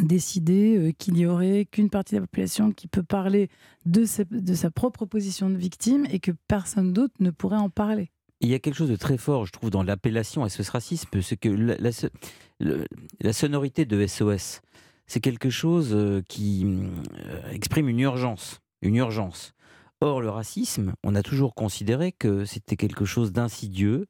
décider 0.00 0.76
euh, 0.78 0.92
qu'il 0.96 1.18
y 1.18 1.26
aurait 1.26 1.66
qu'une 1.70 1.90
partie 1.90 2.14
de 2.14 2.20
la 2.20 2.26
population 2.26 2.70
qui 2.72 2.86
peut 2.88 3.02
parler 3.02 3.48
de, 3.84 4.04
ses- 4.04 4.24
de 4.24 4.54
sa 4.54 4.70
propre 4.70 5.04
position 5.04 5.50
de 5.50 5.56
victime 5.56 6.06
et 6.10 6.18
que 6.20 6.30
personne 6.48 6.92
d'autre 6.92 7.14
ne 7.20 7.30
pourrait 7.30 7.56
en 7.58 7.68
parler. 7.70 8.10
Il 8.42 8.48
y 8.48 8.54
a 8.54 8.58
quelque 8.58 8.74
chose 8.74 8.90
de 8.90 8.96
très 8.96 9.18
fort, 9.18 9.46
je 9.46 9.52
trouve, 9.52 9.70
dans 9.70 9.84
l'appellation 9.84 10.46
SOS 10.48 10.70
Racisme, 10.70 11.22
c'est 11.22 11.36
que 11.36 11.48
la, 11.48 13.32
sonorité 13.32 13.84
de 13.84 14.04
SOS, 14.04 14.62
c'est 15.06 15.20
quelque 15.20 15.48
chose 15.48 15.94
euh, 15.94 16.22
qui 16.28 16.66
euh, 16.66 17.50
exprime 17.52 17.88
une 17.88 18.00
urgence, 18.00 18.60
une 18.80 18.96
urgence. 18.96 19.54
Or, 20.00 20.20
le 20.20 20.28
racisme, 20.28 20.94
on 21.04 21.14
a 21.14 21.22
toujours 21.22 21.54
considéré 21.54 22.10
que 22.10 22.44
c'était 22.44 22.76
quelque 22.76 23.04
chose 23.04 23.30
d'insidieux, 23.30 24.06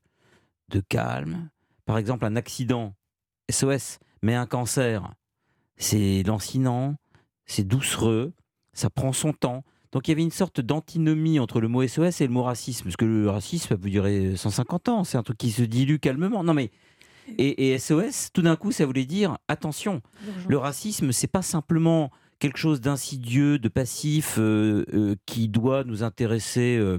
de 0.70 0.80
calme. 0.80 1.50
Par 1.84 1.98
exemple, 1.98 2.24
un 2.24 2.34
accident, 2.34 2.94
SOS, 3.50 3.98
mais 4.22 4.34
un 4.34 4.46
cancer, 4.46 5.12
c'est 5.76 6.22
lancinant, 6.22 6.96
c'est 7.44 7.64
doucereux, 7.64 8.32
ça 8.72 8.88
prend 8.88 9.12
son 9.12 9.34
temps. 9.34 9.62
Donc 9.92 10.08
il 10.08 10.10
y 10.10 10.12
avait 10.12 10.22
une 10.22 10.30
sorte 10.30 10.60
d'antinomie 10.60 11.38
entre 11.38 11.60
le 11.60 11.68
mot 11.68 11.86
SOS 11.86 12.20
et 12.20 12.26
le 12.26 12.32
mot 12.32 12.42
racisme, 12.42 12.84
parce 12.84 12.96
que 12.96 13.04
le 13.04 13.28
racisme, 13.28 13.68
ça 13.68 13.76
peut 13.76 13.90
durer 13.90 14.36
150 14.36 14.88
ans, 14.88 15.04
c'est 15.04 15.18
un 15.18 15.22
truc 15.22 15.38
qui 15.38 15.50
se 15.50 15.62
dilue 15.62 15.98
calmement. 15.98 16.42
Non 16.42 16.54
mais 16.54 16.70
et, 17.38 17.72
et 17.72 17.78
SOS, 17.78 18.30
tout 18.32 18.42
d'un 18.42 18.56
coup, 18.56 18.72
ça 18.72 18.86
voulait 18.86 19.04
dire 19.04 19.38
attention, 19.48 20.00
le 20.48 20.58
racisme, 20.58 21.12
c'est 21.12 21.28
pas 21.28 21.42
simplement 21.42 22.10
quelque 22.38 22.58
chose 22.58 22.80
d'insidieux, 22.80 23.58
de 23.58 23.68
passif, 23.68 24.36
euh, 24.38 24.84
euh, 24.92 25.14
qui 25.26 25.48
doit 25.48 25.84
nous 25.84 26.02
intéresser 26.02 26.76
euh, 26.76 26.98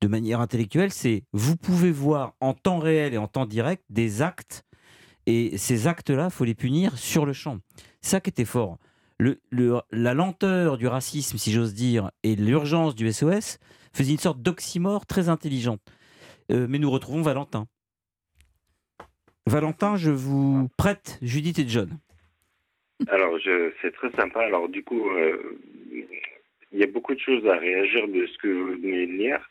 de 0.00 0.06
manière 0.06 0.40
intellectuelle. 0.40 0.92
C'est 0.92 1.24
vous 1.32 1.56
pouvez 1.56 1.90
voir 1.90 2.34
en 2.40 2.54
temps 2.54 2.78
réel 2.78 3.12
et 3.12 3.18
en 3.18 3.26
temps 3.26 3.46
direct 3.46 3.82
des 3.90 4.22
actes, 4.22 4.64
et 5.26 5.56
ces 5.58 5.86
actes-là, 5.86 6.30
faut 6.30 6.44
les 6.44 6.54
punir 6.54 6.96
sur 6.96 7.26
le 7.26 7.32
champ. 7.32 7.58
Ça 8.02 8.20
qui 8.20 8.30
était 8.30 8.44
fort. 8.44 8.78
La 9.90 10.14
lenteur 10.14 10.78
du 10.78 10.86
racisme, 10.86 11.38
si 11.38 11.52
j'ose 11.52 11.74
dire, 11.74 12.10
et 12.22 12.36
l'urgence 12.36 12.94
du 12.94 13.10
SOS 13.12 13.58
faisaient 13.92 14.12
une 14.12 14.18
sorte 14.18 14.40
d'oxymore 14.42 15.06
très 15.06 15.28
intelligente. 15.28 15.80
Euh, 16.50 16.66
mais 16.68 16.78
nous 16.78 16.90
retrouvons 16.90 17.22
Valentin. 17.22 17.66
Valentin, 19.46 19.96
je 19.96 20.10
vous 20.10 20.68
prête 20.76 21.18
Judith 21.22 21.58
et 21.58 21.68
John. 21.68 21.90
Alors, 23.08 23.38
c'est 23.82 23.92
très 23.92 24.10
sympa. 24.12 24.40
Alors, 24.40 24.68
du 24.68 24.82
coup, 24.82 25.10
euh, 25.10 25.58
il 26.72 26.78
y 26.78 26.82
a 26.82 26.86
beaucoup 26.86 27.14
de 27.14 27.20
choses 27.20 27.46
à 27.46 27.56
réagir 27.56 28.08
de 28.08 28.26
ce 28.26 28.38
que 28.38 28.48
vous 28.48 28.80
venez 28.80 29.06
de 29.06 29.16
dire. 29.16 29.50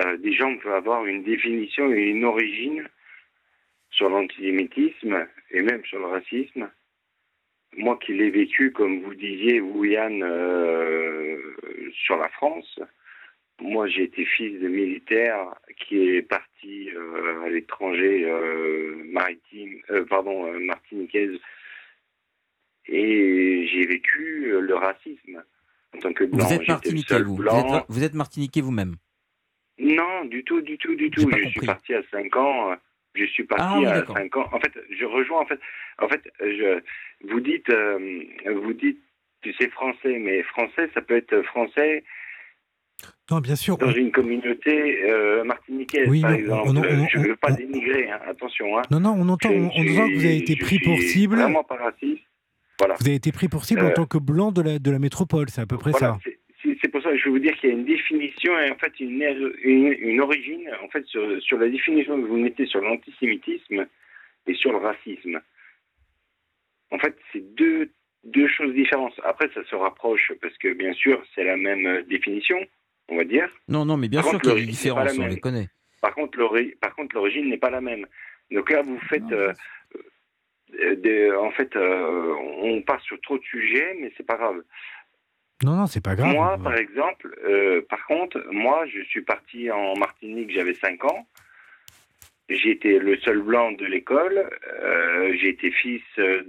Euh, 0.00 0.16
déjà, 0.18 0.46
on 0.46 0.58
peut 0.58 0.74
avoir 0.74 1.06
une 1.06 1.22
définition 1.22 1.90
et 1.92 2.02
une 2.02 2.24
origine 2.24 2.86
sur 3.90 4.10
l'antisémitisme 4.10 5.26
et 5.50 5.62
même 5.62 5.84
sur 5.84 5.98
le 5.98 6.06
racisme. 6.06 6.68
Moi 7.76 7.98
qui 7.98 8.14
l'ai 8.14 8.30
vécu, 8.30 8.72
comme 8.72 9.02
vous 9.02 9.14
disiez, 9.14 9.60
vous, 9.60 9.84
Yann, 9.84 10.22
euh, 10.22 11.36
sur 11.92 12.16
la 12.16 12.28
France, 12.30 12.80
moi 13.60 13.86
j'ai 13.86 14.04
été 14.04 14.24
fils 14.24 14.60
de 14.60 14.68
militaire 14.68 15.54
qui 15.76 16.16
est 16.16 16.22
parti 16.22 16.90
euh, 16.90 17.44
à 17.44 17.48
l'étranger 17.48 18.24
euh, 18.24 19.02
maritime, 19.10 19.78
euh, 19.90 20.04
pardon, 20.04 20.52
martiniquaise 20.60 21.38
et 22.88 23.66
j'ai 23.72 23.86
vécu 23.86 24.52
le 24.60 24.74
racisme 24.74 25.42
en 25.94 25.98
tant 25.98 26.12
que 26.12 26.24
blanc. 26.24 26.44
Vous 26.46 26.52
êtes 26.52 26.68
martiniquais, 26.68 27.22
vous. 27.22 27.42
Êtes, 27.42 27.84
vous 27.88 28.04
êtes 28.04 28.14
martiniquais 28.14 28.60
vous-même. 28.60 28.96
Non, 29.78 30.24
du 30.24 30.44
tout, 30.44 30.60
du 30.60 30.78
tout, 30.78 30.94
du 30.94 31.10
tout. 31.10 31.20
Je 31.22 31.26
compris. 31.26 31.50
suis 31.50 31.66
parti 31.66 31.94
à 31.94 32.02
5 32.10 32.36
ans. 32.36 32.76
Je 33.16 33.24
suis 33.26 33.44
parti 33.44 33.64
Ah 33.66 33.78
oui, 33.78 33.86
à 33.86 33.94
d'accord. 34.00 34.16
5 34.16 34.36
ans. 34.36 34.48
En 34.52 34.60
fait, 34.60 34.72
je 34.98 35.04
rejoins. 35.04 35.40
En 35.40 35.46
fait, 35.46 35.58
en 35.98 36.08
fait, 36.08 36.22
je, 36.40 36.80
vous 37.28 37.40
dites, 37.40 37.68
euh, 37.70 38.22
vous 38.62 38.72
dites, 38.74 38.98
tu 39.42 39.52
sais 39.54 39.68
français, 39.70 40.18
mais 40.18 40.42
français, 40.44 40.90
ça 40.94 41.00
peut 41.02 41.16
être 41.16 41.40
français 41.42 42.04
Non, 43.30 43.38
bien 43.40 43.56
sûr. 43.56 43.76
Dans 43.78 43.90
une 43.92 44.12
communauté 44.12 45.02
euh, 45.04 45.44
martiniquaise, 45.44 46.08
Oui, 46.08 46.20
par 46.20 46.30
on- 46.30 46.34
exemple. 46.34 46.68
on- 46.68 46.76
on- 46.76 47.08
je 47.08 47.18
ne 47.18 47.26
veux 47.28 47.36
pas 47.36 47.52
on- 47.52 47.56
dénigrer, 47.56 48.10
hein, 48.10 48.20
attention. 48.28 48.78
Hein. 48.78 48.82
Non, 48.90 49.00
non, 49.00 49.14
on 49.18 49.28
entend, 49.28 49.50
on, 49.50 49.66
on 49.66 49.70
suis- 49.70 49.88
voit 49.94 50.08
que 50.08 50.14
vous 50.14 50.24
avez 50.24 50.36
été 50.36 50.56
pris 50.56 50.78
pour 50.78 50.98
cible. 50.98 51.36
Vraiment 51.36 51.64
pas 51.64 51.76
raciste. 51.76 52.22
Voilà. 52.78 52.94
Vous 53.00 53.06
avez 53.06 53.16
été 53.16 53.32
pris 53.32 53.48
pour 53.48 53.64
cible 53.64 53.80
en 53.82 53.88
Euh, 53.88 53.92
tant 53.94 54.06
que 54.06 54.18
blanc 54.18 54.52
de 54.52 54.60
la, 54.62 54.78
de 54.78 54.90
la 54.90 54.98
métropole, 54.98 55.48
c'est 55.48 55.62
à 55.62 55.66
peu 55.66 55.78
près 55.78 55.92
Voilà, 55.92 56.18
ça. 56.22 56.30
Je 57.16 57.24
veux 57.24 57.30
vous 57.32 57.38
dire 57.38 57.54
qu'il 57.56 57.70
y 57.70 57.72
a 57.72 57.76
une 57.76 57.84
définition 57.84 58.58
et 58.58 58.70
en 58.70 58.76
fait 58.76 58.98
une, 59.00 59.22
une, 59.62 59.92
une 59.92 60.20
origine 60.20 60.70
en 60.82 60.88
fait 60.88 61.04
sur, 61.06 61.40
sur 61.42 61.58
la 61.58 61.68
définition 61.68 62.20
que 62.20 62.26
vous 62.26 62.36
mettez 62.38 62.66
sur 62.66 62.80
l'antisémitisme 62.80 63.86
et 64.46 64.54
sur 64.54 64.72
le 64.72 64.78
racisme. 64.78 65.40
En 66.90 66.98
fait, 66.98 67.16
c'est 67.32 67.54
deux, 67.54 67.90
deux 68.24 68.46
choses 68.48 68.72
différentes. 68.74 69.18
Après, 69.24 69.48
ça 69.54 69.64
se 69.64 69.74
rapproche 69.74 70.32
parce 70.40 70.56
que 70.58 70.72
bien 70.72 70.92
sûr, 70.92 71.22
c'est 71.34 71.44
la 71.44 71.56
même 71.56 72.02
définition, 72.08 72.58
on 73.08 73.16
va 73.16 73.24
dire. 73.24 73.48
Non, 73.68 73.84
non, 73.84 73.96
mais 73.96 74.08
bien 74.08 74.22
Par 74.22 74.30
sûr 74.30 74.40
qu'il 74.40 74.50
y 74.50 74.52
a 74.52 74.56
des 74.56 74.66
différences, 74.66 75.18
on 75.18 75.22
même. 75.22 75.30
les 75.30 75.40
connaît. 75.40 75.68
Par 76.00 76.14
contre, 76.14 76.38
l'origine 76.38 77.48
n'est 77.48 77.58
pas 77.58 77.70
la 77.70 77.80
même. 77.80 78.06
Donc 78.52 78.70
là, 78.70 78.82
vous 78.82 78.98
faites, 79.08 79.30
euh, 79.32 79.52
euh, 80.80 80.94
des- 80.96 81.32
en 81.32 81.50
fait, 81.50 81.74
euh, 81.74 82.34
on 82.58 82.80
passe 82.82 83.02
sur 83.02 83.20
trop 83.22 83.36
de 83.38 83.42
sujets, 83.42 83.96
mais 84.00 84.12
c'est 84.16 84.26
pas 84.26 84.36
grave. 84.36 84.62
Non, 85.62 85.74
non, 85.74 85.86
c'est 85.86 86.04
pas 86.04 86.14
grave. 86.14 86.34
Moi, 86.34 86.58
par 86.62 86.76
exemple, 86.76 87.34
euh, 87.44 87.80
par 87.88 88.04
contre, 88.06 88.44
moi, 88.50 88.86
je 88.86 89.00
suis 89.04 89.22
parti 89.22 89.70
en 89.70 89.96
Martinique, 89.96 90.50
j'avais 90.50 90.74
5 90.74 91.04
ans. 91.04 91.26
J'étais 92.48 92.98
le 92.98 93.16
seul 93.18 93.40
blanc 93.42 93.72
de 93.72 93.86
l'école. 93.86 94.50
Euh, 94.82 95.34
été 95.42 95.70
fils 95.70 96.02
de, 96.16 96.42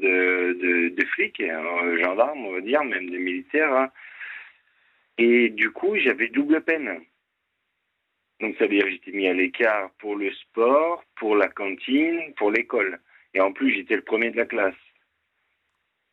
de, 0.53 0.89
de 0.89 1.05
flic, 1.05 1.39
euh, 1.39 2.03
gendarme, 2.03 2.45
on 2.45 2.51
va 2.53 2.61
dire, 2.61 2.83
même 2.83 3.09
de 3.09 3.17
militaire. 3.17 3.73
hein. 3.73 3.89
Et 5.17 5.49
du 5.49 5.71
coup, 5.71 5.95
j'avais 5.97 6.27
double 6.27 6.61
peine. 6.61 6.99
Donc, 8.39 8.55
ça 8.57 8.65
veut 8.65 8.69
dire 8.75 8.83
que 8.83 8.91
j'étais 8.91 9.11
mis 9.11 9.27
à 9.27 9.33
l'écart 9.33 9.89
pour 9.99 10.15
le 10.15 10.31
sport, 10.33 11.03
pour 11.15 11.35
la 11.35 11.47
cantine, 11.47 12.33
pour 12.35 12.51
l'école. 12.51 12.99
Et 13.33 13.39
en 13.41 13.51
plus, 13.51 13.73
j'étais 13.73 13.95
le 13.95 14.03
premier 14.03 14.29
de 14.31 14.37
la 14.37 14.45
classe. 14.45 14.75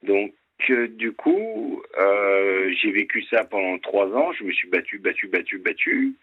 Donc, 0.03 0.33
du 0.73 1.13
coup, 1.13 1.83
euh, 1.99 2.73
j'ai 2.81 2.91
vécu 2.91 3.23
ça 3.25 3.45
pendant 3.45 3.79
trois 3.79 4.07
ans. 4.09 4.33
Je 4.33 4.45
me 4.45 4.53
suis 4.53 4.69
battu, 4.69 4.99
battu, 4.99 5.29
battu, 5.29 5.59
battu. 5.59 6.15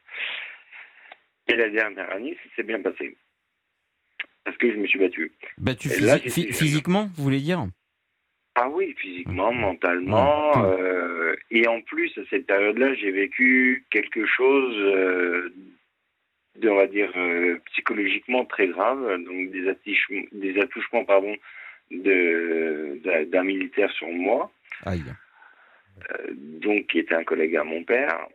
Et 1.47 1.55
la 1.55 1.69
dernière 1.69 2.09
année, 2.11 2.37
ça 2.43 2.49
s'est 2.55 2.63
bien 2.63 2.81
passé. 2.81 3.15
Parce 4.43 4.57
que 4.57 4.71
je 4.71 4.77
me 4.77 4.87
suis 4.87 4.99
battu. 4.99 5.31
Battu 5.57 5.89
là, 6.01 6.17
physiquement, 6.19 7.09
vous 7.15 7.23
voulez 7.23 7.39
dire? 7.39 7.65
Ah 8.55 8.69
oui, 8.69 8.93
physiquement, 8.97 9.51
mentalement. 9.53 10.51
euh, 10.65 11.35
et 11.51 11.67
en 11.67 11.81
plus, 11.81 12.11
à 12.17 12.21
cette 12.29 12.47
période-là, 12.47 12.93
j'ai 12.95 13.11
vécu 13.11 13.85
quelque 13.91 14.25
chose 14.25 14.75
euh, 14.77 15.53
de, 16.59 16.69
on 16.69 16.75
va 16.75 16.87
dire, 16.87 17.13
psychologiquement 17.71 18.45
très 18.45 18.67
grave. 18.67 19.23
Donc 19.23 19.51
des, 19.51 19.69
attouchements, 19.69 20.23
des 20.31 20.59
attouchements 20.59 21.05
pardon, 21.05 21.35
de- 21.91 23.25
d'un 23.25 23.43
militaire 23.43 23.91
sur 23.91 24.07
moi. 24.09 24.51
Aïe. 24.85 25.03
Euh, 26.11 26.27
donc 26.35 26.87
qui 26.87 26.99
était 26.99 27.15
un 27.15 27.23
collègue 27.23 27.55
à 27.57 27.63
mon 27.63 27.83
père. 27.83 28.27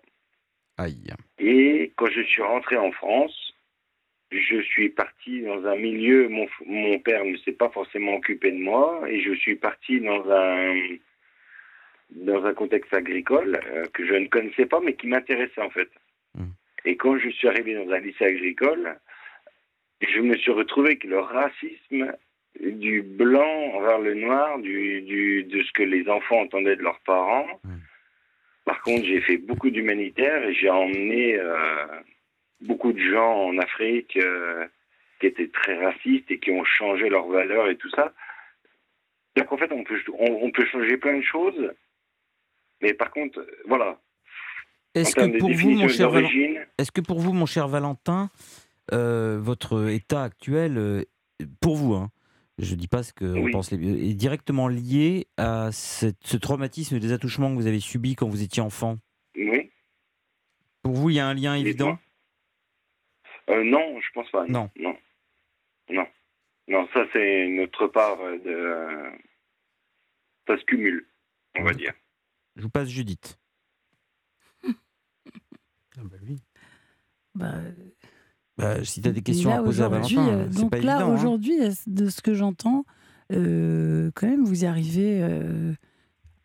Aïe. 0.78 1.12
Et 1.38 1.92
quand 1.96 2.06
je 2.06 2.22
suis 2.22 2.42
rentré 2.42 2.76
en 2.76 2.92
France, 2.92 3.54
je 4.30 4.60
suis 4.60 4.88
parti 4.90 5.42
dans 5.42 5.64
un 5.66 5.76
milieu, 5.76 6.28
mon, 6.28 6.46
mon 6.66 6.98
père 6.98 7.24
ne 7.24 7.36
s'est 7.38 7.52
pas 7.52 7.70
forcément 7.70 8.14
occupé 8.16 8.50
de 8.50 8.58
moi, 8.58 9.02
et 9.08 9.20
je 9.20 9.32
suis 9.34 9.56
parti 9.56 10.00
dans 10.00 10.28
un, 10.30 10.76
dans 12.10 12.44
un 12.44 12.54
contexte 12.54 12.92
agricole 12.92 13.58
euh, 13.66 13.84
que 13.92 14.04
je 14.06 14.14
ne 14.14 14.26
connaissais 14.26 14.66
pas, 14.66 14.80
mais 14.80 14.94
qui 14.94 15.06
m'intéressait 15.06 15.60
en 15.62 15.70
fait. 15.70 15.88
Et 16.84 16.96
quand 16.96 17.18
je 17.18 17.30
suis 17.30 17.48
arrivé 17.48 17.74
dans 17.74 17.90
un 17.90 17.98
lycée 17.98 18.26
agricole, 18.26 18.96
je 20.00 20.20
me 20.20 20.36
suis 20.36 20.52
retrouvé 20.52 20.90
avec 20.90 21.04
le 21.04 21.18
racisme 21.18 22.12
du 22.60 23.02
blanc 23.02 23.74
envers 23.74 23.98
le 23.98 24.14
noir, 24.14 24.58
du, 24.58 25.02
du, 25.02 25.44
de 25.44 25.62
ce 25.62 25.72
que 25.72 25.82
les 25.82 26.08
enfants 26.08 26.40
entendaient 26.40 26.76
de 26.76 26.82
leurs 26.82 27.00
parents. 27.00 27.46
Par 28.64 28.82
contre, 28.82 29.04
j'ai 29.04 29.20
fait 29.20 29.36
beaucoup 29.36 29.70
d'humanitaire 29.70 30.42
et 30.44 30.54
j'ai 30.54 30.70
emmené 30.70 31.36
euh, 31.36 31.86
beaucoup 32.60 32.92
de 32.92 32.98
gens 32.98 33.48
en 33.48 33.58
Afrique 33.58 34.16
euh, 34.16 34.66
qui 35.20 35.26
étaient 35.26 35.48
très 35.48 35.82
racistes 35.84 36.30
et 36.30 36.38
qui 36.38 36.50
ont 36.50 36.64
changé 36.64 37.08
leurs 37.08 37.28
valeurs 37.28 37.68
et 37.68 37.76
tout 37.76 37.90
ça. 37.90 38.12
Donc 39.36 39.52
en 39.52 39.56
fait, 39.56 39.70
on 39.70 39.84
peut, 39.84 40.00
on, 40.18 40.46
on 40.46 40.50
peut 40.50 40.66
changer 40.66 40.96
plein 40.96 41.18
de 41.18 41.22
choses, 41.22 41.72
mais 42.80 42.94
par 42.94 43.10
contre, 43.10 43.46
voilà. 43.66 44.00
Est-ce 44.94 45.14
que 45.14 45.38
pour 45.38 45.52
vous, 45.52 45.70
mon 45.70 45.88
cher 45.88 46.10
Est-ce 46.78 46.90
que 46.90 47.02
pour 47.02 47.20
vous, 47.20 47.32
mon 47.34 47.46
cher 47.46 47.68
Valentin, 47.68 48.30
euh, 48.92 49.38
votre 49.38 49.90
état 49.90 50.22
actuel, 50.22 51.04
pour 51.60 51.76
vous, 51.76 51.94
hein, 51.94 52.10
je 52.58 52.74
ne 52.74 52.80
dis 52.80 52.88
pas 52.88 53.02
ce 53.02 53.12
qu'on 53.12 53.42
Oui. 53.44 53.50
pense, 53.52 53.70
les- 53.70 54.10
est 54.10 54.14
directement 54.14 54.68
lié 54.68 55.26
à 55.36 55.70
cette- 55.72 56.24
ce 56.26 56.36
traumatisme 56.36 56.98
des 56.98 57.12
attouchements 57.12 57.50
que 57.50 57.56
vous 57.60 57.66
avez 57.66 57.80
subis 57.80 58.14
quand 58.16 58.28
vous 58.28 58.42
étiez 58.42 58.62
enfant? 58.62 58.98
Oui. 59.36 59.70
Pour 60.82 60.94
vous, 60.94 61.10
il 61.10 61.16
y 61.16 61.20
a 61.20 61.26
un 61.26 61.34
lien 61.34 61.54
évident? 61.54 61.98
Euh, 63.50 63.62
non, 63.64 64.00
je 64.00 64.06
pense 64.14 64.30
pas. 64.30 64.46
Non. 64.46 64.70
Non. 64.78 64.96
Non. 65.90 66.06
Non, 66.68 66.88
ça 66.92 67.04
c'est 67.12 67.46
notre 67.48 67.86
part 67.86 68.20
euh, 68.20 68.38
de. 68.38 69.18
Ça 70.48 70.58
se 70.58 70.64
cumule, 70.64 71.06
on 71.56 71.62
va 71.64 71.72
dire. 71.74 71.92
Je 72.56 72.62
vous 72.62 72.70
passe 72.70 72.88
Judith. 72.88 73.38
Bah, 75.96 76.16
Bah, 77.34 77.52
si 78.84 79.02
tu 79.02 79.08
as 79.08 79.12
des 79.12 79.22
questions 79.22 79.50
là, 79.50 79.58
à 79.58 79.62
poser 79.62 79.82
à 79.84 79.88
Valentin, 79.88 80.28
euh, 80.28 80.46
donc 80.48 80.70
pas 80.70 80.78
là, 80.78 80.96
évident. 80.96 81.10
hein. 81.10 81.14
aujourd'hui, 81.14 81.56
de 81.86 82.06
ce 82.08 82.22
que 82.22 82.34
j'entends, 82.34 82.84
euh, 83.32 84.10
quand 84.14 84.26
même, 84.26 84.44
vous 84.44 84.64
y 84.64 84.66
arrivez 84.66 85.20
euh, 85.22 85.72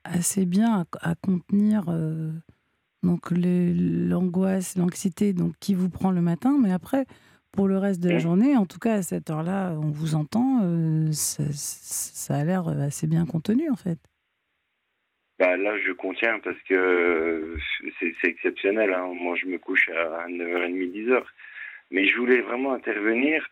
assez 0.04 0.46
bien 0.46 0.86
à, 1.02 1.12
à 1.12 1.16
contenir 1.16 1.86
euh, 1.90 2.32
donc 3.04 3.32
l'angoisse, 3.32 4.76
l'anxiété, 4.78 5.34
donc 5.34 5.54
qui 5.60 5.74
vous 5.74 5.90
prend 5.90 6.12
le 6.12 6.22
matin, 6.22 6.58
mais 6.62 6.72
après, 6.72 7.06
pour 7.52 7.68
le 7.68 7.78
reste 7.78 8.00
de 8.02 8.10
la 8.10 8.20
journée, 8.20 8.56
en 8.56 8.66
tout 8.66 8.80
cas 8.80 8.96
à 8.96 9.02
cette 9.02 9.30
heure-là, 9.30 9.74
on 9.82 9.90
vous 9.90 10.16
entend, 10.16 10.60
euh, 10.64 11.12
ça, 11.12 11.44
ça 11.52 12.36
a 12.36 12.44
l'air 12.44 12.68
assez 12.68 13.08
bien 13.08 13.26
contenu 13.26 13.70
en 13.70 13.76
fait. 13.76 14.00
Bah, 15.40 15.58
là, 15.58 15.72
je 15.86 15.92
contiens 15.94 16.40
parce 16.44 16.58
que 16.70 16.76
euh, 16.76 17.58
c'est 18.00 18.14
c'est 18.22 18.28
exceptionnel. 18.28 18.94
hein. 18.94 19.12
Moi, 19.20 19.36
je 19.36 19.48
me 19.48 19.58
couche 19.58 19.90
à 19.90 20.28
9h30, 20.28 20.92
10h. 20.94 21.24
Mais 21.92 22.06
je 22.08 22.18
voulais 22.18 22.42
vraiment 22.42 22.74
intervenir 22.74 23.46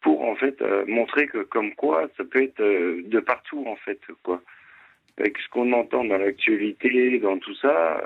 pour, 0.00 0.24
en 0.24 0.36
fait, 0.36 0.60
euh, 0.62 0.84
montrer 0.86 1.26
que, 1.26 1.38
comme 1.38 1.74
quoi, 1.74 2.08
ça 2.16 2.24
peut 2.24 2.42
être 2.42 2.60
euh, 2.60 3.02
de 3.06 3.20
partout, 3.20 3.64
en 3.66 3.76
fait, 3.76 4.00
quoi. 4.22 4.42
Avec 5.18 5.36
ce 5.38 5.48
qu'on 5.48 5.72
entend 5.72 6.04
dans 6.04 6.18
l'actualité, 6.18 7.18
dans 7.18 7.38
tout 7.38 7.54
ça, 7.56 8.04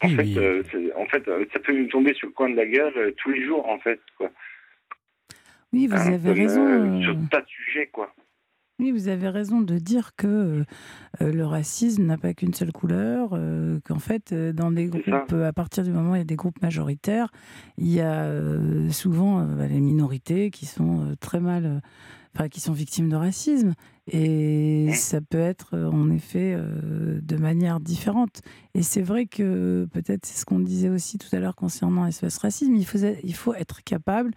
en, 0.00 0.08
fait, 0.08 0.36
euh, 0.38 0.62
en 0.96 1.06
fait, 1.06 1.24
ça 1.52 1.58
peut 1.58 1.72
nous 1.72 1.88
tomber 1.88 2.14
sur 2.14 2.28
le 2.28 2.32
coin 2.32 2.48
de 2.48 2.56
la 2.56 2.66
gueule 2.66 3.12
tous 3.18 3.30
les 3.30 3.44
jours, 3.44 3.68
en 3.68 3.78
fait, 3.78 4.00
quoi. 4.16 4.30
Oui, 5.72 5.86
vous 5.86 5.94
Hein, 5.96 6.14
avez 6.14 6.32
raison. 6.32 7.02
sur 7.02 7.14
tas 7.30 7.40
de 7.42 7.48
sujets, 7.48 7.86
quoi. 7.88 8.14
Oui, 8.82 8.90
vous 8.90 9.06
avez 9.06 9.28
raison 9.28 9.60
de 9.60 9.78
dire 9.78 10.16
que 10.16 10.64
euh, 11.20 11.32
le 11.32 11.46
racisme 11.46 12.04
n'a 12.04 12.18
pas 12.18 12.34
qu'une 12.34 12.52
seule 12.52 12.72
couleur, 12.72 13.28
euh, 13.32 13.78
qu'en 13.84 14.00
fait, 14.00 14.32
euh, 14.32 14.52
dans 14.52 14.72
des 14.72 14.86
groupes, 14.86 15.32
à 15.32 15.52
partir 15.52 15.84
du 15.84 15.92
moment 15.92 16.10
où 16.10 16.14
il 16.16 16.18
y 16.18 16.22
a 16.22 16.24
des 16.24 16.34
groupes 16.34 16.60
majoritaires, 16.62 17.30
il 17.78 17.86
y 17.86 18.00
a 18.00 18.28
souvent 18.90 19.44
bah, 19.44 19.68
les 19.68 19.80
minorités 19.80 20.50
qui 20.50 20.66
sont 20.66 21.14
très 21.20 21.38
mal, 21.38 21.80
enfin, 22.34 22.48
qui 22.48 22.58
sont 22.58 22.72
victimes 22.72 23.08
de 23.08 23.14
racisme. 23.14 23.74
Et 24.10 24.88
ça 24.94 25.20
peut 25.20 25.38
être, 25.38 25.74
euh, 25.74 25.86
en 25.88 26.10
effet, 26.10 26.54
euh, 26.56 27.20
de 27.22 27.36
manière 27.36 27.78
différente. 27.78 28.40
Et 28.74 28.82
c'est 28.82 29.02
vrai 29.02 29.26
que 29.26 29.86
peut-être 29.92 30.26
c'est 30.26 30.40
ce 30.40 30.44
qu'on 30.44 30.58
disait 30.58 30.88
aussi 30.88 31.18
tout 31.18 31.28
à 31.34 31.38
l'heure 31.38 31.54
concernant 31.54 32.10
SOS 32.10 32.38
Racisme, 32.38 32.74
il 32.74 32.84
faut, 32.84 32.98
il 33.22 33.34
faut 33.34 33.54
être 33.54 33.84
capable 33.84 34.32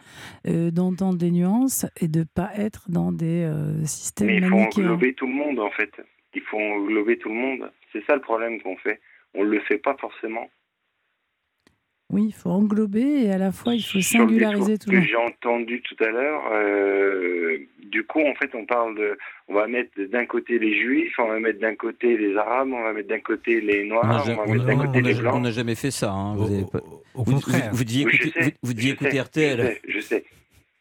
euh, 0.48 0.70
d'entendre 0.70 1.18
des 1.18 1.32
nuances 1.32 1.88
et 2.00 2.08
de 2.08 2.20
ne 2.20 2.24
pas 2.26 2.52
être 2.56 2.92
dans 2.92 3.12
des 3.12 3.44
euh, 3.44 3.84
systèmes 3.86 4.28
Mais 4.28 4.38
il 4.38 4.44
faut 4.46 4.56
manichéens. 4.56 4.84
englober 4.86 5.14
tout 5.16 5.26
le 5.28 5.34
monde, 5.34 5.60
en 5.60 5.72
fait. 5.72 5.92
Il 6.36 6.42
faut 6.42 6.60
englober 6.60 7.18
tout 7.18 7.30
le 7.30 7.36
monde. 7.36 7.72
C'est 7.92 8.06
ça 8.06 8.14
le 8.16 8.22
problème 8.22 8.62
qu'on 8.62 8.78
fait. 8.78 9.00
On 9.34 9.44
ne 9.46 9.50
le 9.50 9.62
fait 9.62 9.78
pas 9.80 9.96
forcément. 10.00 10.48
Oui, 12.12 12.26
il 12.28 12.34
faut 12.34 12.52
englober 12.52 13.26
et 13.26 13.32
à 13.32 13.38
la 13.40 13.52
fois 13.52 13.74
il 13.74 13.82
faut 13.82 14.00
singulariser 14.00 14.78
tout 14.78 14.90
le 14.92 14.98
que 14.98 15.00
monde. 15.02 15.08
j'ai 15.10 15.16
entendu 15.16 15.82
tout 15.82 15.96
à 16.04 16.10
l'heure, 16.12 16.44
euh, 16.54 17.58
du 17.92 18.04
coup, 18.06 18.22
en 18.22 18.36
fait, 18.36 18.52
on 18.54 18.66
parle 18.66 18.96
de. 18.96 19.18
On 19.48 19.56
va 19.56 19.68
mettre 19.68 19.92
d'un 20.12 20.26
côté 20.26 20.60
les 20.60 20.80
juifs, 20.80 21.14
on 21.18 21.28
va 21.28 21.40
mettre 21.40 21.60
d'un 21.60 21.76
côté 21.76 22.16
les 22.18 22.36
arabes, 22.38 22.70
on 22.74 22.84
va 22.84 22.94
mettre 22.94 23.10
d'un 23.10 23.20
côté 23.20 23.60
les 23.60 23.84
On 23.86 23.96
noirs, 23.96 24.24
on, 24.28 24.36
va 24.36 24.44
on 24.48 24.52
mettre 24.54 24.66
d'un 24.66 24.76
côté 24.78 25.00
on 25.02 25.06
a- 25.06 25.08
les 25.08 25.14
blancs. 25.16 25.34
on 25.36 25.40
n'a 25.42 25.52
jamais 25.52 25.76
fait 25.76 25.92
ça. 25.92 26.12
hein, 26.12 26.36
Vous 26.36 26.54
avez 26.54 26.64
pas- 26.72 26.82
Au 27.16 27.24
vous- 27.24 27.34
contraire. 27.34 27.70
Vous, 27.72 27.78
vous 27.78 27.84
deviez 27.84 28.06
Oui, 28.06 28.12
je 28.14 28.28
écouter, 28.28 28.44
sais, 28.44 28.54
vous, 28.62 28.74
je 28.78 28.88
écouter 28.90 29.12
sais, 29.12 29.20
RTL. 29.22 29.60
Je 29.60 29.66
sais, 29.66 29.82
je 29.88 30.00
sais. 30.00 30.24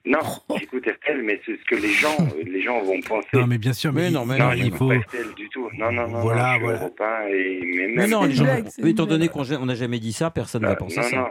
Non, 0.06 0.18
j'écoute 0.58 0.86
RTL, 0.86 1.22
mais 1.22 1.40
c'est 1.46 1.56
ce 1.58 1.64
que 1.64 1.76
les 1.76 1.88
gens, 1.92 2.14
les 2.46 2.60
gens 2.62 2.82
vont 2.82 3.00
penser. 3.00 3.28
Non, 3.32 3.46
mais 3.46 3.56
bien 3.58 3.72
sûr, 3.72 3.90
mais, 3.92 4.02
Mais 4.02 4.10
non, 4.10 4.26
mais 4.26 4.36
non, 4.38 4.46
non, 4.46 4.52
il 4.52 4.64
j'écoute 4.64 4.78
faut. 4.78 4.88
pas 4.88 4.96
RTL 4.98 5.34
du 5.34 5.48
tout. 5.48 5.70
Non, 5.78 5.90
non, 5.92 6.08
non. 6.08 6.20
Voilà, 6.20 6.54
non, 6.54 6.60
voilà. 6.60 6.78
Europe 6.80 7.00
1 7.00 7.26
et 7.28 7.60
mais 7.96 8.06
non, 8.06 8.24
les 8.24 8.32
gens, 8.34 8.44
blague, 8.44 8.68
étant 8.84 9.06
donné 9.06 9.28
qu'on 9.28 9.44
n'a 9.64 9.74
jamais 9.74 9.98
dit 9.98 10.12
ça, 10.12 10.30
personne 10.30 10.64
Euh, 10.64 10.68
n'a 10.68 10.76
pensé 10.76 10.96
non, 11.00 11.02
ça. 11.08 11.16
non. 11.16 11.28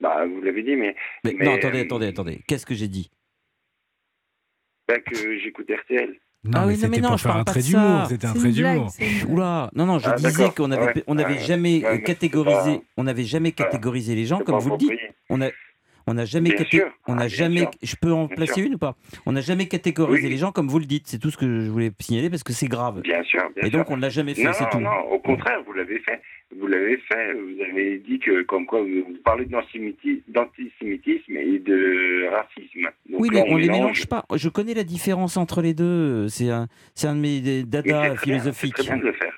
Bah, 0.00 0.24
vous 0.26 0.40
l'avez 0.40 0.62
dit, 0.62 0.76
mais, 0.76 0.94
Mais, 1.24 1.34
mais, 1.36 1.44
non, 1.44 1.54
attendez, 1.54 1.80
euh, 1.80 1.84
attendez, 1.84 2.06
attendez. 2.08 2.40
Qu'est-ce 2.46 2.66
que 2.66 2.74
j'ai 2.74 2.88
dit? 2.88 3.10
Bah, 4.88 4.98
que 5.00 5.38
j'écoute 5.38 5.70
RTL. 5.70 6.16
Non, 6.44 6.50
Ah 6.54 6.66
mais 6.66 6.72
oui, 6.74 6.80
non, 6.82 6.88
mais 6.88 6.96
c'était 6.96 7.00
non, 7.02 7.08
pour 7.10 7.18
je 7.18 7.22
faire 7.22 7.30
parle 7.32 7.40
un 7.40 7.44
pas 7.44 7.52
trait 7.52 7.62
d'humour. 7.62 8.06
C'était 8.08 8.26
un 8.26 8.34
trait 8.34 8.50
d'humour. 8.50 8.90
Oula, 9.28 9.70
non, 9.74 9.86
non, 9.86 9.98
je 10.00 10.08
Ah, 10.08 10.14
disais 10.14 10.50
qu'on 10.56 10.70
avait, 10.72 10.86
Ouais, 10.86 11.04
on 11.06 11.14
n'avait 11.14 11.34
ouais, 11.34 11.38
jamais 11.40 11.84
ouais, 11.84 11.86
euh, 11.86 11.98
catégorisé, 11.98 12.78
pas- 12.78 12.84
on 12.96 13.04
n'avait 13.04 13.22
jamais 13.24 13.52
catégorisé 13.52 14.14
les 14.16 14.26
gens 14.26 14.40
comme 14.40 14.58
vous 14.58 14.70
le 14.70 14.76
dites. 14.76 14.90
On 15.28 15.40
a, 15.40 15.50
on 16.06 16.14
n'a 16.14 16.24
jamais 16.24 16.54
Ah, 17.06 17.28
jamais, 17.28 17.66
je 17.82 17.96
peux 17.96 18.12
en 18.12 18.26
Bien 18.26 18.36
placer 18.36 18.54
sûr. 18.54 18.64
une 18.66 18.74
ou 18.74 18.78
pas? 18.78 18.96
On 19.26 19.32
n'a 19.32 19.40
jamais 19.40 19.66
catégorisé 19.68 20.24
Oui. 20.24 20.30
les 20.30 20.36
gens 20.38 20.52
comme 20.52 20.68
vous 20.68 20.78
le 20.78 20.84
dites. 20.86 21.06
C'est 21.06 21.18
tout 21.18 21.30
ce 21.30 21.36
que 21.36 21.60
je 21.60 21.70
voulais 21.70 21.90
signaler 22.00 22.30
parce 22.30 22.42
que 22.42 22.52
c'est 22.52 22.66
grave. 22.68 23.00
Bien 23.02 23.22
sûr, 23.22 23.40
bien 23.54 23.64
Et 23.66 23.70
sûr. 23.70 23.78
donc 23.78 23.90
on 23.90 23.96
ne 23.96 24.02
l'a 24.02 24.08
jamais 24.10 24.34
fait, 24.34 24.42
non, 24.44 24.52
c'est 24.52 24.64
non, 24.64 24.70
tout. 24.70 24.80
non, 24.80 24.98
au 25.10 25.18
contraire, 25.18 25.58
vous 25.66 25.72
l'avez 25.72 25.98
fait. 26.00 26.20
Vous 26.58 26.66
l'avez 26.66 26.96
fait. 26.98 27.32
Vous 27.32 27.62
avez 27.70 27.98
dit 27.98 28.18
que, 28.18 28.42
comme 28.42 28.66
quoi, 28.66 28.82
vous, 28.82 29.16
parlez 29.24 29.46
d'antisémiti- 29.46 30.22
d'antisémitisme 30.28 31.36
et 31.36 31.58
de 31.58 32.28
racisme. 32.30 32.82
Donc 33.08 33.20
Oui, 33.20 33.28
mais 33.32 33.44
on 33.48 33.56
les 33.56 33.68
mélange. 33.68 34.06
pas. 34.06 34.24
Je 34.34 34.48
connais 34.48 34.74
la 34.74 34.84
différence 34.84 35.36
entre 35.36 35.62
les 35.62 35.74
deux. 35.74 36.28
C'est 36.28 36.50
un, 36.50 36.68
c'est 36.94 37.06
un 37.06 37.14
de 37.16 37.20
mes 37.20 37.62
bien, 37.64 38.16
philosophiques. 38.16 38.74
C'est 38.76 38.84
très 38.84 38.94
bien 38.94 39.02
de 39.02 39.06
le 39.08 39.12
faire. 39.14 39.32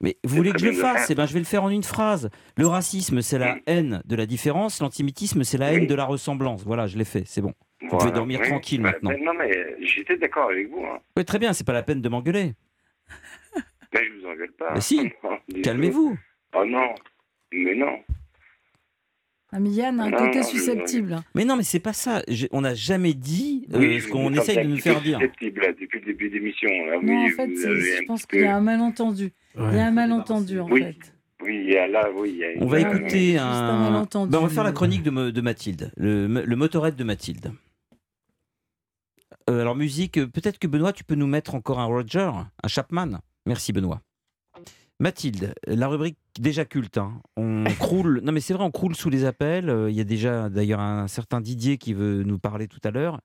Mais 0.00 0.16
vous 0.24 0.36
voulez 0.36 0.52
que 0.52 0.58
je 0.60 0.66
le 0.66 0.70
bien 0.72 0.80
fasse? 0.80 1.10
Eh 1.10 1.14
ben, 1.14 1.26
je 1.26 1.32
vais 1.32 1.40
le 1.40 1.44
faire 1.44 1.64
en 1.64 1.70
une 1.70 1.82
phrase. 1.82 2.30
Le 2.56 2.66
racisme, 2.66 3.20
c'est 3.20 3.38
la 3.38 3.56
haine 3.66 4.00
de 4.04 4.14
la 4.16 4.26
différence. 4.26 4.80
L'antisémitisme, 4.80 5.42
c'est 5.42 5.58
la 5.58 5.72
haine 5.72 5.86
de 5.86 5.94
la 5.94 6.04
ressemblance. 6.04 6.62
Voilà, 6.64 6.86
je 6.86 6.96
l'ai 6.96 7.04
fait. 7.04 7.24
C'est 7.26 7.40
bon. 7.40 7.52
Vous 7.80 7.96
pouvez 7.96 8.12
dormir 8.12 8.40
tranquille 8.42 8.80
Bah, 8.82 8.92
maintenant. 8.92 9.10
mais 9.10 9.24
non, 9.24 9.32
mais 9.34 9.76
j'étais 9.80 10.16
d'accord 10.16 10.50
avec 10.50 10.68
vous. 10.70 10.84
Hein. 10.84 10.98
Oui, 11.16 11.24
très 11.24 11.38
bien. 11.38 11.52
C'est 11.52 11.64
pas 11.66 11.72
la 11.72 11.82
peine 11.82 12.00
de 12.00 12.08
m'engueuler. 12.08 12.54
Mais 13.92 14.04
je 14.04 14.20
vous 14.20 14.26
engueule 14.26 14.52
pas. 14.52 14.72
Mais 14.74 14.80
si. 14.80 15.10
Calmez-vous. 15.62 16.16
Oh 16.54 16.64
non. 16.64 16.94
Mais 17.52 17.74
non. 17.74 17.98
Ah, 19.50 19.60
mais 19.60 19.70
Yann 19.70 19.98
a 19.98 20.04
un 20.04 20.10
Non, 20.10 20.18
côté 20.18 20.40
non, 20.40 20.42
je- 20.44 20.48
susceptible. 20.48 21.16
Mais 21.34 21.44
non, 21.46 21.56
mais 21.56 21.62
c'est 21.62 21.80
pas 21.80 21.94
ça. 21.94 22.22
On 22.52 22.60
n'a 22.60 22.74
jamais 22.74 23.14
dit 23.14 23.66
euh, 23.72 23.78
Oui, 23.78 24.00
ce 24.00 24.08
qu'on 24.08 24.32
essaye 24.34 24.58
de 24.58 24.68
nous 24.68 24.76
faire 24.76 25.00
dire. 25.00 25.18
susceptible, 25.18 25.60
là, 25.62 25.68
depuis 25.72 26.00
le 26.00 26.04
début 26.06 26.28
d'émission. 26.28 26.68
là. 26.86 26.96
Non, 27.02 27.24
Oui, 27.24 27.32
en 27.32 27.36
fait, 27.36 27.48
je 27.56 28.04
pense 28.06 28.26
qu'il 28.26 28.40
y 28.40 28.44
a 28.44 28.56
un 28.56 28.60
malentendu. 28.60 29.32
Il 29.56 29.62
y 29.74 29.78
a 29.78 29.86
un 29.86 29.90
malentendu, 29.90 30.60
en 30.60 30.68
Oui. 30.70 30.82
fait. 30.82 30.96
Oui, 31.42 31.62
il 31.66 31.72
y 31.72 31.76
a 31.78 31.86
là, 31.86 32.08
oui. 32.14 32.30
il 32.34 32.36
y 32.38 32.44
a 32.44 32.48
On 32.58 32.64
une- 32.64 32.68
va 32.68 32.76
Ah, 32.76 32.80
écouter 32.94 33.38
un 33.38 33.46
un. 33.46 33.90
malentendu. 33.90 34.30
Ben, 34.32 34.38
on 34.38 34.42
va 34.42 34.48
faire 34.48 34.64
la 34.64 34.72
chronique 34.72 35.02
de, 35.02 35.30
de 35.30 35.40
Mathilde, 35.40 35.92
le, 35.96 36.26
le 36.26 36.56
motorette 36.56 36.96
de 36.96 37.04
Mathilde. 37.04 37.52
Euh, 39.48 39.60
alors 39.62 39.76
musique, 39.76 40.18
euh, 40.18 40.26
peut-être 40.26 40.58
que 40.58 40.66
Benoît, 40.66 40.92
tu 40.92 41.04
peux 41.04 41.14
nous 41.14 41.26
mettre 41.26 41.54
encore 41.54 41.78
un 41.80 41.84
Roger, 41.86 42.30
un 42.62 42.68
Chapman. 42.68 43.20
Merci 43.46 43.72
Benoît. 43.72 44.02
Mathilde, 45.00 45.54
la 45.66 45.86
rubrique 45.88 46.18
déjà 46.40 46.64
culte. 46.64 46.98
hein. 46.98 47.20
On 47.36 47.64
croule. 47.78 48.20
Non 48.24 48.32
mais 48.32 48.40
c'est 48.40 48.54
vrai, 48.54 48.64
on 48.64 48.70
croule 48.70 48.96
sous 48.96 49.10
les 49.10 49.24
appels. 49.24 49.70
Euh, 49.70 49.90
Il 49.90 49.96
y 49.96 50.00
a 50.00 50.04
déjà 50.04 50.48
d'ailleurs 50.48 50.80
un 50.80 51.06
certain 51.08 51.40
Didier 51.40 51.78
qui 51.78 51.94
veut 51.94 52.22
nous 52.24 52.38
parler 52.38 52.66
tout 52.68 52.80
à 52.84 52.90
l'heure. 52.90 53.20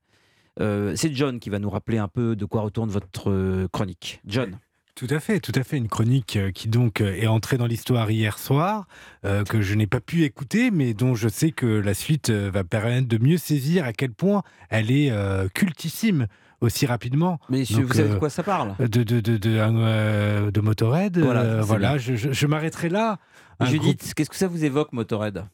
Euh, 0.59 0.93
c'est 0.95 1.11
John 1.15 1.39
qui 1.39 1.49
va 1.49 1.57
nous 1.57 1.69
rappeler 1.71 1.97
un 1.97 2.07
peu 2.07 2.35
de 2.35 2.45
quoi 2.45 2.61
retourne 2.61 2.89
votre 2.89 3.31
euh, 3.31 3.67
chronique. 3.71 4.21
John. 4.25 4.59
Tout 4.93 5.07
à 5.09 5.19
fait, 5.19 5.39
tout 5.39 5.51
à 5.55 5.63
fait. 5.63 5.77
Une 5.77 5.87
chronique 5.87 6.37
qui 6.53 6.67
donc 6.67 7.01
est 7.01 7.25
entrée 7.25 7.57
dans 7.57 7.65
l'histoire 7.65 8.11
hier 8.11 8.37
soir, 8.37 8.85
euh, 9.25 9.43
que 9.43 9.59
je 9.59 9.73
n'ai 9.73 9.87
pas 9.87 9.99
pu 9.99 10.21
écouter, 10.23 10.69
mais 10.69 10.93
dont 10.93 11.15
je 11.15 11.27
sais 11.27 11.49
que 11.51 11.65
la 11.65 11.95
suite 11.95 12.29
va 12.29 12.63
permettre 12.63 13.07
de 13.07 13.17
mieux 13.17 13.37
saisir 13.39 13.85
à 13.85 13.93
quel 13.93 14.11
point 14.11 14.43
elle 14.69 14.91
est 14.91 15.09
euh, 15.09 15.47
cultissime 15.51 16.27
aussi 16.63 16.85
rapidement. 16.85 17.39
Mais 17.49 17.63
Donc, 17.63 17.83
vous 17.83 17.93
savez 17.93 18.09
de 18.09 18.13
euh, 18.15 18.19
quoi 18.19 18.29
ça 18.29 18.43
parle? 18.43 18.75
De, 18.79 18.85
de, 19.03 19.19
de, 19.19 19.37
de, 19.37 19.57
euh, 19.59 20.51
de 20.51 20.61
Motorhead. 20.61 21.17
Voilà, 21.19 21.41
euh, 21.41 21.61
voilà 21.61 21.97
je, 21.97 22.15
je- 22.15 22.31
je 22.31 22.47
m'arrêterai 22.47 22.89
là. 22.89 23.19
Un 23.59 23.65
Judith, 23.65 23.99
groupe- 24.01 24.13
qu'est-ce 24.15 24.29
que 24.29 24.35
ça 24.35 24.47
vous 24.47 24.63
évoque, 24.65 24.93
Motorhead? 24.93 25.45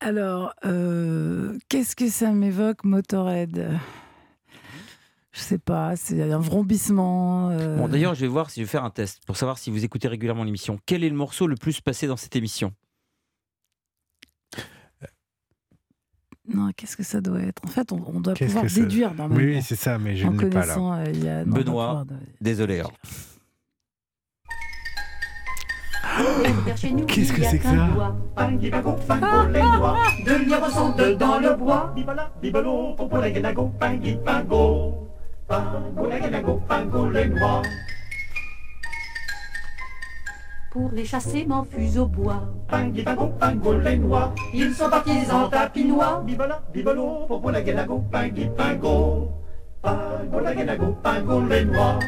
Alors, 0.00 0.54
euh, 0.64 1.58
qu'est-ce 1.68 1.94
que 1.94 2.08
ça 2.08 2.30
m'évoque, 2.32 2.84
Motorhead? 2.84 3.70
Je 5.32 5.40
sais 5.40 5.58
pas, 5.58 5.94
c'est 5.94 6.20
un 6.32 6.38
vrombissement. 6.38 7.50
euh, 7.50 7.76
Bon, 7.76 7.86
d'ailleurs, 7.86 8.14
je 8.14 8.22
vais 8.22 8.26
voir 8.26 8.50
si 8.50 8.60
je 8.60 8.64
vais 8.64 8.70
faire 8.70 8.84
un 8.84 8.90
test 8.90 9.20
pour 9.26 9.36
savoir 9.36 9.58
si 9.58 9.70
vous 9.70 9.84
écoutez 9.84 10.08
régulièrement 10.08 10.42
l'émission. 10.42 10.78
Quel 10.86 11.04
est 11.04 11.08
le 11.08 11.14
morceau 11.14 11.46
le 11.46 11.54
plus 11.54 11.80
passé 11.80 12.06
dans 12.08 12.16
cette 12.16 12.34
émission? 12.34 12.72
Non, 16.54 16.70
qu'est-ce 16.76 16.96
que 16.96 17.02
ça 17.02 17.20
doit 17.20 17.40
être? 17.40 17.62
En 17.64 17.68
fait, 17.68 17.92
on, 17.92 18.02
on 18.06 18.20
doit 18.20 18.34
pouvoir 18.34 18.62
que 18.64 18.68
ça- 18.68 18.80
déduire 18.80 19.10
Oui, 19.12 19.16
normalement. 19.16 19.44
oui, 19.44 19.62
c'est 19.62 19.76
ça, 19.76 19.98
mais 19.98 20.16
je 20.16 20.26
en 20.26 20.32
ne 20.32 20.40
l'ai 20.40 20.50
pas 20.50 20.66
là. 20.66 20.74
connaissant 20.74 20.92
euh, 20.94 21.04
Yann, 21.12 21.46
on 21.48 21.50
doit 21.52 21.62
Benoît. 21.62 22.04
de- 22.08 22.14
Désolé. 22.40 22.80
hein. 22.80 22.90
Qu'est-ce 27.06 27.32
que 27.32 27.42
c'est 27.44 27.58
que 27.58 27.64
ça? 27.64 27.88
sont 30.70 30.90
dans 31.16 31.38
le 31.38 31.56
bois. 31.56 31.92
Pour 40.70 40.92
les 40.92 41.04
chasser, 41.04 41.44
m'enfuse 41.46 41.98
au 41.98 42.06
bois. 42.06 42.44
Pingui, 42.68 43.02
pingo, 43.02 43.72
les 43.78 43.96
noix. 43.96 44.32
Ils 44.54 44.72
sont 44.72 44.88
partis 44.88 45.28
en 45.32 45.48
tapinois. 45.48 46.22
Bibala, 46.24 46.62
bibalo, 46.72 47.26
popo, 47.26 47.50
la 47.50 47.60
guénago, 47.60 48.04
pingui, 48.12 48.48
pingo. 48.56 49.32
Pingo, 49.82 50.40
la 50.40 50.54
guénago, 50.54 50.96
pingo, 51.02 51.40
les 51.40 51.64
noix. 51.64 51.98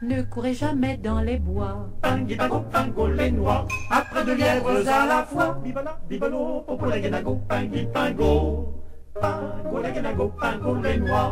Ne 0.00 0.22
courez 0.22 0.54
jamais 0.54 0.96
dans 0.96 1.20
les 1.20 1.38
bois. 1.38 1.90
Pingui, 2.00 2.36
pingo, 2.72 3.06
les 3.08 3.30
noix. 3.30 3.66
Après 3.90 4.24
deux 4.24 4.36
lièvres 4.36 4.88
à 4.88 5.04
la 5.04 5.22
fois. 5.24 5.58
Bibala, 5.62 5.98
bibalo, 6.08 6.64
popo, 6.66 6.86
la 6.86 6.98
guénago, 6.98 7.42
pingui, 7.46 7.86
pingo. 7.92 8.72
Pingo, 9.20 9.80
la 9.82 9.90
guénago, 9.90 10.32
pingo, 10.40 10.76
les 10.76 10.96
noix. 10.96 11.30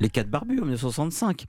Les 0.00 0.08
quatre 0.08 0.30
barbus 0.30 0.58
en 0.60 0.64
1965. 0.64 1.44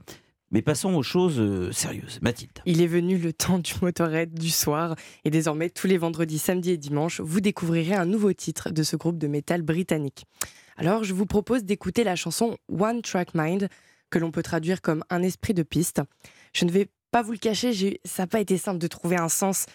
Mais 0.50 0.60
passons 0.60 0.94
aux 0.94 1.02
choses 1.02 1.40
euh, 1.40 1.72
sérieuses. 1.72 2.20
Mathilde. 2.20 2.58
Il 2.66 2.82
est 2.82 2.86
venu 2.86 3.16
le 3.16 3.32
temps 3.32 3.58
du 3.58 3.72
motorette 3.80 4.34
du 4.34 4.50
soir 4.50 4.94
et 5.24 5.30
désormais 5.30 5.70
tous 5.70 5.86
les 5.86 5.96
vendredis, 5.96 6.38
samedis 6.38 6.72
et 6.72 6.76
dimanches, 6.76 7.20
vous 7.20 7.40
découvrirez 7.40 7.94
un 7.94 8.04
nouveau 8.04 8.34
titre 8.34 8.70
de 8.70 8.82
ce 8.82 8.96
groupe 8.96 9.16
de 9.16 9.26
métal 9.26 9.62
britannique. 9.62 10.26
Alors 10.76 11.04
je 11.04 11.14
vous 11.14 11.24
propose 11.24 11.64
d'écouter 11.64 12.04
la 12.04 12.16
chanson 12.16 12.58
One 12.68 13.00
Track 13.00 13.30
Mind 13.34 13.68
que 14.10 14.18
l'on 14.18 14.30
peut 14.30 14.42
traduire 14.42 14.82
comme 14.82 15.02
un 15.08 15.22
esprit 15.22 15.54
de 15.54 15.62
piste. 15.62 16.02
Je 16.52 16.66
ne 16.66 16.70
vais 16.70 16.88
pas 17.12 17.22
vous 17.22 17.30
le 17.30 17.38
cacher, 17.38 17.72
j'ai- 17.72 18.00
ça 18.04 18.24
n'a 18.24 18.26
pas 18.26 18.40
été 18.40 18.58
simple 18.58 18.78
de 18.78 18.86
trouver 18.88 19.16
un 19.16 19.28
sens 19.28 19.66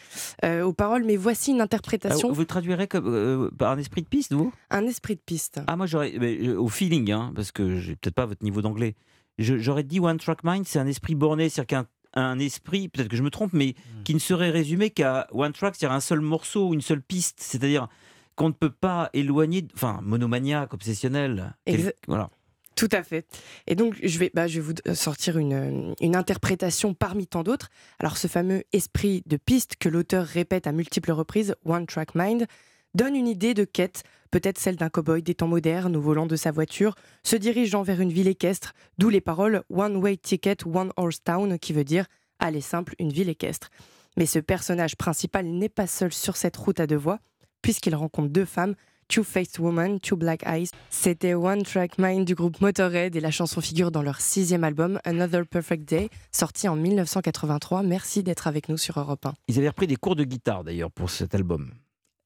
euh, 0.43 0.63
aux 0.63 0.73
paroles, 0.73 1.05
mais 1.05 1.15
voici 1.15 1.51
une 1.51 1.61
interprétation, 1.61 2.27
Ah, 2.31 2.33
vous 2.33 2.43
traduirez 2.45 2.88
comme, 2.88 3.07
euh, 3.07 3.49
par 3.57 3.71
un 3.71 3.77
esprit 3.77 4.01
de 4.01 4.07
piste, 4.07 4.33
vous? 4.33 4.51
Un 4.69 4.85
esprit 4.85 5.15
de 5.15 5.21
piste. 5.25 5.61
Ah, 5.67 5.77
moi, 5.77 5.85
j'aurais. 5.85 6.13
mais, 6.19 6.38
euh, 6.45 6.59
au 6.59 6.67
feeling, 6.67 7.11
hein, 7.11 7.31
parce 7.35 7.53
que 7.53 7.79
j'ai 7.79 7.95
peut-être 7.95 8.15
pas 8.15 8.25
votre 8.25 8.43
niveau 8.43 8.61
d'anglais. 8.61 8.95
Je- 9.38 9.57
J'aurais 9.57 9.83
dit 9.83 9.99
One 10.01 10.17
Track 10.17 10.43
Mind, 10.43 10.65
c'est 10.67 10.79
un 10.79 10.88
esprit 10.88 11.15
borné, 11.15 11.47
c'est-à-dire 11.47 11.67
qu'un 11.67 11.88
un 12.13 12.39
esprit, 12.39 12.88
peut-être 12.89 13.09
que 13.09 13.15
je 13.17 13.21
me 13.21 13.29
trompe, 13.29 13.53
mais 13.53 13.75
Hmm. 13.77 14.03
qui 14.03 14.13
ne 14.15 14.19
serait 14.19 14.49
résumé 14.49 14.89
qu'à 14.89 15.27
One 15.31 15.53
Track, 15.53 15.75
c'est-à-dire 15.75 15.95
un 15.95 15.99
seul 15.99 16.19
morceau, 16.21 16.73
une 16.73 16.81
seule 16.81 17.01
piste. 17.03 17.38
C'est-à-dire 17.39 17.88
qu'on 18.35 18.47
ne 18.47 18.53
peut 18.53 18.71
pas 18.71 19.11
éloigner. 19.13 19.67
Enfin, 19.75 19.99
monomaniaque, 20.01 20.73
obsessionnel. 20.73 21.53
quel- 21.65 21.79
Exa- 21.81 21.93
Voilà. 22.07 22.31
Tout 22.78 22.89
à 22.91 23.01
fait. 23.01 23.25
Et 23.65 23.73
donc, 23.73 23.97
je 24.03 24.19
vais, 24.19 24.32
bah, 24.36 24.45
je 24.47 24.59
vais 24.59 24.61
vous 24.61 24.73
euh, 24.88 24.93
sortir 24.93 25.39
une, 25.39 25.53
euh, 25.53 25.93
une 25.99 26.15
interprétation 26.15 26.93
parmi 26.93 27.25
tant 27.25 27.41
d'autres. 27.41 27.69
Alors, 27.97 28.17
ce 28.17 28.28
fameux 28.28 28.63
esprit 28.71 29.23
de 29.25 29.36
piste 29.36 29.78
que 29.78 29.89
l'auteur 29.89 30.23
répète 30.23 30.67
à 30.67 30.71
multiples 30.71 31.11
reprises, 31.11 31.55
One 31.65 31.88
Track 31.88 32.13
Mind, 32.13 32.45
donne 32.93 33.15
une 33.15 33.28
idée 33.28 33.55
de 33.55 33.63
quête, 33.63 34.03
peut-être 34.30 34.59
celle 34.59 34.75
d'un 34.75 34.89
cow-boy 34.89 35.23
des 35.23 35.34
temps 35.34 35.47
modernes 35.47 35.95
au 35.95 36.01
volant 36.01 36.28
de 36.28 36.36
sa 36.36 36.51
voiture, 36.51 36.93
se 37.23 37.36
dirigeant 37.36 37.82
vers 37.82 37.99
une 37.99 38.13
ville 38.13 38.28
équestre, 38.28 38.73
d'où 38.99 39.09
les 39.09 39.21
paroles 39.21 39.63
One 39.71 39.97
Way 39.97 40.17
Ticket, 40.17 40.57
One 40.71 40.91
Horse 40.97 41.23
Town, 41.23 41.57
qui 41.57 41.73
veut 41.73 41.84
dire 41.84 42.05
aller 42.38 42.61
simple, 42.61 42.93
une 42.99 43.11
ville 43.11 43.30
équestre. 43.30 43.71
Mais 44.17 44.28
ce 44.28 44.38
personnage 44.38 44.95
principal 44.97 45.47
n'est 45.47 45.67
pas 45.67 45.88
seul 45.88 46.13
sur 46.13 46.38
cette 46.38 46.57
route 46.57 46.80
à 46.80 46.86
deux 46.86 46.95
voies, 46.95 47.19
puisqu'il 47.63 47.95
rencontre 47.95 48.30
deux 48.30 48.45
femmes, 48.45 48.75
Two-Faced 49.07 49.59
Woman, 49.59 49.99
Two 49.99 50.15
Black 50.17 50.43
Eyes. 50.45 50.69
C'était 50.89 51.33
One 51.33 51.63
Track 51.63 51.97
Mind 51.97 52.25
du 52.25 52.35
groupe 52.35 52.59
Motorhead 52.61 53.15
et 53.15 53.19
la 53.19 53.31
chanson 53.31 53.61
figure 53.61 53.91
dans 53.91 54.01
leur 54.01 54.19
sixième 54.21 54.63
album, 54.63 54.99
Another 55.05 55.45
Perfect 55.45 55.87
Day, 55.87 56.09
sorti 56.31 56.67
en 56.67 56.75
1983. 56.75 57.83
Merci 57.83 58.23
d'être 58.23 58.47
avec 58.47 58.69
nous 58.69 58.77
sur 58.77 58.99
Europe 58.99 59.25
1. 59.25 59.33
Ils 59.47 59.57
avaient 59.57 59.69
repris 59.69 59.87
des 59.87 59.95
cours 59.95 60.15
de 60.15 60.23
guitare 60.23 60.63
d'ailleurs 60.63 60.91
pour 60.91 61.09
cet 61.09 61.35
album. 61.35 61.71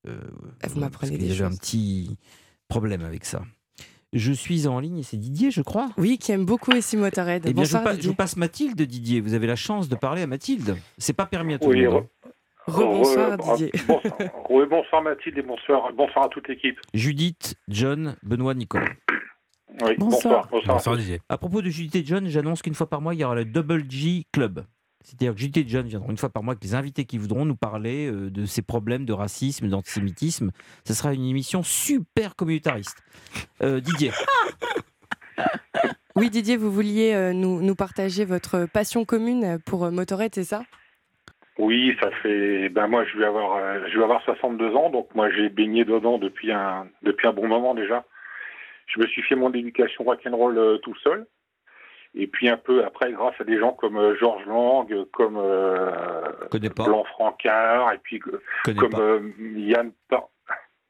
Euh, 0.08 0.20
vous 0.68 0.80
m'apprenez 0.80 1.18
des 1.18 1.32
avait 1.32 1.44
un 1.44 1.50
choses. 1.50 1.60
petit 1.60 2.18
problème 2.68 3.04
avec 3.04 3.26
ça. 3.26 3.44
Je 4.14 4.34
suis 4.34 4.68
en 4.68 4.80
ligne 4.80 4.98
et 4.98 5.04
c'est 5.04 5.16
Didier, 5.16 5.52
je 5.52 5.62
crois. 5.62 5.90
Oui, 5.98 6.18
qui 6.18 6.34
aime 6.34 6.46
beaucoup 6.46 6.72
aussi 6.72 6.98
Motorhead. 6.98 7.44
Eh 7.46 7.54
bien, 7.54 7.64
je, 7.64 7.72
Bonsoir 7.78 7.96
vous 7.96 8.02
je 8.02 8.08
vous 8.10 8.16
passe 8.16 8.36
Mathilde, 8.36 8.82
Didier. 8.82 9.22
Vous 9.22 9.34
avez 9.34 9.48
la 9.48 9.56
chance 9.56 9.88
de 9.88 9.96
parler 9.96 10.22
à 10.24 10.28
Mathilde. 10.28 10.76
C'est 10.98 11.14
pas 11.14 11.26
permis 11.26 11.54
à 11.54 11.60
tout 11.60 11.70
Oui, 11.70 11.82
le 11.82 11.90
monde. 11.92 12.08
Re- 12.68 12.74
Rebonsoir 12.74 13.38
Re- 13.38 13.58
Didier. 13.58 13.72
Bonsoir. 13.88 14.14
Oui, 14.50 14.64
bonsoir 14.70 15.02
Mathilde 15.02 15.38
et 15.38 15.42
bonsoir, 15.42 15.92
bonsoir 15.94 16.26
à 16.26 16.30
toute 16.30 16.48
l'équipe. 16.48 16.80
Judith, 16.94 17.56
John, 17.68 18.16
Benoît, 18.24 18.54
Nicolas. 18.54 18.90
Oui, 19.84 19.96
bonsoir. 19.98 20.48
Bonsoir. 20.52 20.78
Bonsoir 20.78 20.98
Didier. 20.98 21.22
À 21.30 21.38
propos 21.38 21.62
de 21.62 21.70
Judith 21.70 21.96
et 21.96 22.06
John, 22.06 22.28
j'annonce 22.28 22.62
qu'une 22.62 22.76
fois 22.76 22.90
par 22.90 23.02
mois, 23.02 23.14
il 23.14 23.22
y 23.22 23.24
aura 23.24 23.36
le 23.36 23.46
Double 23.46 23.90
G 23.90 24.26
Club. 24.32 24.66
C'est-à-dire 25.04 25.34
que 25.34 25.40
Judith 25.40 25.66
et 25.66 25.68
John 25.68 25.88
viendront 25.88 26.12
une 26.12 26.18
fois 26.18 26.30
par 26.30 26.44
mois 26.44 26.52
avec 26.52 26.64
les 26.64 26.76
invités 26.76 27.06
qui 27.06 27.18
voudront 27.18 27.46
nous 27.46 27.56
parler 27.56 28.08
euh, 28.12 28.30
de 28.30 28.46
ces 28.46 28.62
problèmes 28.62 29.06
de 29.06 29.14
racisme, 29.14 29.68
d'antisémitisme. 29.68 30.52
Ce 30.86 30.94
sera 30.94 31.14
une 31.14 31.26
émission 31.26 31.64
super 31.64 32.36
communautariste. 32.36 32.98
Euh, 33.64 33.80
Didier, 33.80 34.12
Oui 36.16 36.30
Didier, 36.30 36.58
vous 36.58 36.72
vouliez 36.72 37.14
euh, 37.14 37.34
nous, 37.34 37.62
nous 37.62 37.76
partager 37.76 38.26
votre 38.26 38.68
passion 38.72 39.06
commune 39.06 39.60
pour 39.66 39.86
euh, 39.86 39.92
Motorhead, 39.92 40.36
c'est 40.36 40.44
ça? 40.44 40.64
Oui, 41.58 41.96
ça 42.02 42.10
fait. 42.24 42.70
Ben 42.70 42.88
moi, 42.88 43.04
je 43.06 43.18
vais 43.18 43.26
avoir, 43.26 43.58
euh, 43.58 43.80
je 43.92 43.98
vais 43.98 44.04
avoir 44.04 44.22
62 44.24 44.76
ans, 44.76 44.90
donc 44.90 45.14
moi, 45.16 45.30
j'ai 45.32 45.50
baigné 45.50 45.84
dedans 45.86 46.18
depuis 46.18 46.52
un, 46.52 46.88
depuis 47.04 47.28
un 47.28 47.34
bon 47.34 47.48
moment 47.48 47.76
déjà. 47.76 48.06
Je 48.88 49.00
me 49.00 49.08
suis 49.08 49.22
fait 49.24 49.36
mon 49.36 49.52
éducation 49.54 50.04
rock'n'roll 50.04 50.58
euh, 50.58 50.78
tout 50.78 50.96
seul. 51.04 51.26
Et 52.14 52.28
puis 52.28 52.50
un 52.50 52.58
peu 52.58 52.84
après, 52.84 53.12
grâce 53.14 53.36
à 53.40 53.46
des 53.46 53.58
gens 53.58 53.72
comme 53.72 53.98
euh, 53.98 54.16
Georges 54.18 54.46
Lang, 54.46 55.06
comme 55.14 55.38
euh. 55.38 55.90
Blanc 56.86 57.06
Francard, 57.06 57.94
et 57.94 58.00
puis 58.00 58.20
comme 58.20 59.34
Yann, 59.40 59.92
par- 60.10 60.28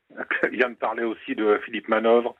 Yann 0.52 0.76
parlait 0.76 1.04
aussi 1.04 1.36
de 1.36 1.60
Philippe 1.66 1.90
Manœuvre. 1.90 2.36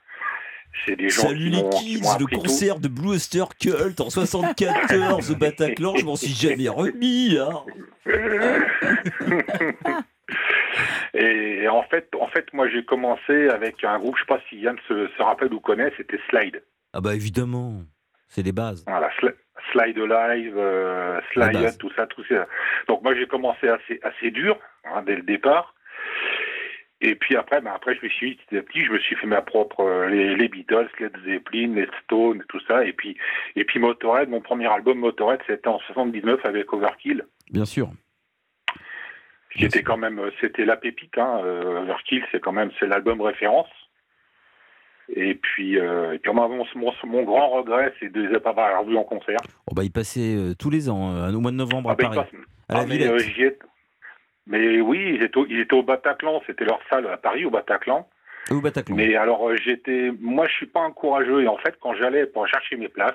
C'est 0.86 0.96
des 0.96 1.10
gens 1.10 1.24
Salut 1.24 1.38
qui 1.40 1.50
les 1.50 1.70
qui 1.70 1.96
kids, 2.02 2.08
le 2.20 2.26
tout. 2.26 2.38
concert 2.40 2.80
de 2.80 2.88
Blue 2.88 3.10
Oyster 3.10 3.44
Cult 3.60 4.00
en 4.00 4.10
74 4.10 5.32
au 5.32 5.36
Bataclan, 5.36 5.96
je 5.98 6.06
m'en 6.06 6.16
suis 6.16 6.34
jamais 6.34 6.70
remis. 6.70 7.38
hein. 7.38 7.64
Et 11.14 11.68
en 11.68 11.84
fait, 11.84 12.08
en 12.20 12.28
fait, 12.28 12.46
moi 12.54 12.68
j'ai 12.70 12.86
commencé 12.86 13.50
avec 13.50 13.84
un 13.84 14.00
groupe, 14.00 14.16
je 14.16 14.22
sais 14.22 14.28
pas 14.28 14.40
si 14.50 14.58
Yann 14.58 14.78
se, 14.88 15.08
se 15.18 15.22
rappelle 15.22 15.54
ou 15.54 15.60
connaît, 15.60 15.92
c'était 15.98 16.20
Slide. 16.30 16.64
Ah 16.94 17.02
bah 17.02 17.14
évidemment, 17.16 17.82
c'est 18.30 18.42
les 18.44 18.54
bases. 18.54 18.84
Voilà, 18.88 19.10
Sli- 19.20 19.34
Slide 19.72 20.00
Alive, 20.12 20.56
euh, 20.58 21.20
Slide, 21.34 21.78
tout 21.78 21.92
ça, 21.96 22.08
tout 22.08 22.24
ça. 22.30 22.48
Donc 22.88 23.02
moi 23.04 23.14
j'ai 23.16 23.28
commencé 23.28 23.68
assez, 23.68 24.00
assez 24.04 24.32
dur 24.32 24.58
hein, 24.86 25.04
dès 25.06 25.16
le 25.18 25.24
départ. 25.24 25.76
Et 27.04 27.16
puis 27.16 27.36
après, 27.36 27.62
ben 27.62 27.72
après 27.76 27.96
je 27.96 28.06
me 28.06 28.10
suis 28.10 28.30
mis 28.30 28.36
petit 28.36 28.58
à 28.58 28.62
petit, 28.62 28.86
je 28.86 28.92
me 28.92 29.00
suis 29.00 29.16
fait 29.16 29.26
ma 29.28 29.42
propre 29.42 29.80
euh, 29.82 30.08
les, 30.08 30.36
les 30.36 30.48
Beatles, 30.48 30.88
Led 31.00 31.12
Zeppelin, 31.26 31.74
les 31.76 31.88
Stones, 32.04 32.44
tout 32.48 32.60
ça. 32.68 32.86
Et 32.86 32.94
puis 32.94 33.18
et 33.56 33.64
puis 33.66 33.80
Motorhead, 33.80 34.30
mon 34.30 34.42
premier 34.42 34.68
album 34.68 35.00
Motorhead, 35.00 35.40
c'était 35.48 35.68
en 35.68 35.80
79 35.80 36.46
avec 36.46 36.72
Overkill. 36.72 37.26
Bien 37.52 37.66
sûr. 37.66 37.90
qui 39.56 39.66
était 39.66 39.84
quand 39.84 39.98
même, 39.98 40.22
c'était 40.40 40.64
la 40.66 40.78
pépite. 40.78 41.18
Hein, 41.18 41.42
euh, 41.44 41.82
Overkill, 41.82 42.24
c'est 42.32 42.40
quand 42.40 42.52
même, 42.54 42.70
c'est 42.80 42.88
l'album 42.88 43.20
référence. 43.22 43.68
Et 45.14 45.36
puis, 45.36 45.78
euh, 45.78 46.14
et 46.14 46.20
puis 46.20 46.32
mon, 46.32 46.48
mon, 46.48 46.94
mon 47.04 47.24
grand 47.24 47.50
regret, 47.50 47.94
c'est 48.00 48.10
de 48.10 48.22
les 48.28 48.40
pas 48.40 48.52
avoir 48.52 48.86
vus 48.86 48.96
en 48.96 49.04
concert. 49.04 49.40
Oh 49.70 49.74
bah, 49.76 49.84
il 49.84 49.92
passait 49.92 50.36
euh, 50.38 50.54
tous 50.58 50.70
les 50.70 50.90
ans, 50.90 51.12
euh, 51.16 51.34
au 51.34 51.40
mois 51.42 51.52
de 51.52 51.58
novembre 51.58 51.90
à 51.90 51.94
Ah, 51.94 51.96
ben, 51.98 52.10
ils 52.12 52.16
Paris, 52.16 52.30
à 52.70 52.74
la 52.76 52.80
Ah, 52.82 52.86
Villette. 52.86 53.12
euh, 53.12 53.18
mais 54.48 54.82
oui, 54.82 55.16
ils 55.16 55.24
étaient, 55.24 55.38
au, 55.38 55.46
ils 55.48 55.60
étaient 55.60 55.76
au 55.76 55.84
Bataclan, 55.84 56.42
c'était 56.48 56.66
leur 56.66 56.80
salle 56.90 57.08
à 57.08 57.18
Paris, 57.18 57.46
au 57.46 57.50
Bataclan. 57.50 58.08
Au 58.50 58.60
Bataclan. 58.62 58.96
Mais 58.96 59.16
alors, 59.16 59.50
euh, 59.50 59.56
j'étais, 59.56 60.12
moi, 60.20 60.48
je 60.48 60.54
suis 60.54 60.66
pas 60.66 60.82
un 60.82 60.92
courageux. 60.92 61.44
Et 61.44 61.48
en 61.48 61.58
fait, 61.58 61.76
quand 61.82 61.94
j'allais 61.94 62.26
pour 62.26 62.48
chercher 62.48 62.76
mes 62.76 62.90
places, 62.90 63.14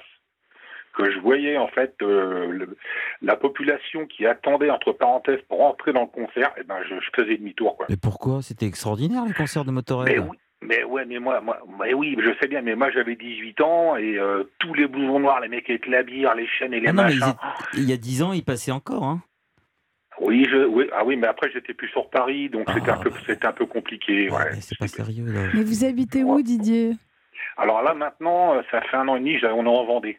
que 0.94 1.10
je 1.10 1.18
voyais 1.18 1.58
en 1.58 1.68
fait 1.68 1.94
euh, 2.00 2.46
le- 2.50 2.76
la 3.20 3.36
population 3.36 4.06
qui 4.06 4.24
attendait 4.24 4.70
entre 4.70 4.92
parenthèses 4.92 5.42
pour 5.46 5.62
entrer 5.62 5.92
dans 5.92 6.02
le 6.02 6.06
concert, 6.06 6.52
et 6.56 6.62
ben, 6.62 6.76
je, 6.88 6.94
je 7.00 7.10
faisais 7.14 7.36
demi-tour, 7.36 7.76
quoi. 7.76 7.84
Mais 7.90 7.98
pourquoi? 8.00 8.40
C'était 8.40 8.64
extraordinaire 8.64 9.24
les 9.26 9.34
concerts 9.34 9.66
de 9.66 9.72
Motorhead. 9.72 10.08
Mais 10.08 10.18
oui, 10.18 10.36
mais 10.62 10.84
ouais, 10.84 11.04
mais 11.04 11.18
moi, 11.18 11.42
moi, 11.42 11.58
mais 11.78 11.92
oui, 11.92 12.16
je 12.18 12.30
sais 12.40 12.48
bien, 12.48 12.62
mais 12.62 12.74
moi 12.74 12.90
j'avais 12.92 13.14
18 13.14 13.60
ans 13.60 13.96
et 13.96 14.16
euh, 14.18 14.44
tous 14.58 14.72
les 14.72 14.86
blousons 14.86 15.20
noirs, 15.20 15.40
les 15.40 15.48
mecs 15.48 15.68
avec 15.68 15.86
la 15.86 16.02
bière, 16.02 16.34
les 16.34 16.46
chaînes 16.46 16.72
et 16.72 16.80
les 16.80 16.88
Ah 16.88 16.92
non, 16.94 17.02
machins. 17.02 17.34
il 17.74 17.84
y 17.84 17.92
a 17.92 17.98
10 17.98 18.22
ans, 18.22 18.32
ils 18.32 18.42
passaient 18.44 18.72
encore. 18.72 19.04
Hein. 19.04 19.20
Oui, 20.20 20.46
je, 20.50 20.64
oui, 20.66 20.88
ah 20.92 21.04
oui, 21.04 21.16
mais 21.16 21.26
après 21.26 21.50
j'étais 21.52 21.74
plus 21.74 21.88
sur 21.88 22.08
Paris, 22.08 22.48
donc 22.48 22.68
c'était 22.72 22.90
un 22.90 22.96
peu, 22.96 23.10
c'était 23.26 23.46
un 23.46 23.52
peu 23.52 23.66
compliqué. 23.66 24.30
Ouais. 24.30 24.36
Ah. 24.52 24.60
C'est 24.60 24.78
pas 24.78 24.88
sérieux 24.88 25.26
là. 25.30 25.48
Mais 25.54 25.62
vous 25.62 25.84
habitez 25.84 26.24
où, 26.24 26.40
Didier? 26.40 26.92
Alors 27.58 27.82
là 27.82 27.94
maintenant, 27.94 28.54
euh, 28.54 28.62
ça 28.70 28.80
fait 28.82 28.96
un 28.96 29.08
an 29.08 29.16
et 29.16 29.20
demi, 29.20 29.38
on 29.44 29.64
est 29.66 29.68
en 29.68 29.84
Vendée. 29.84 30.18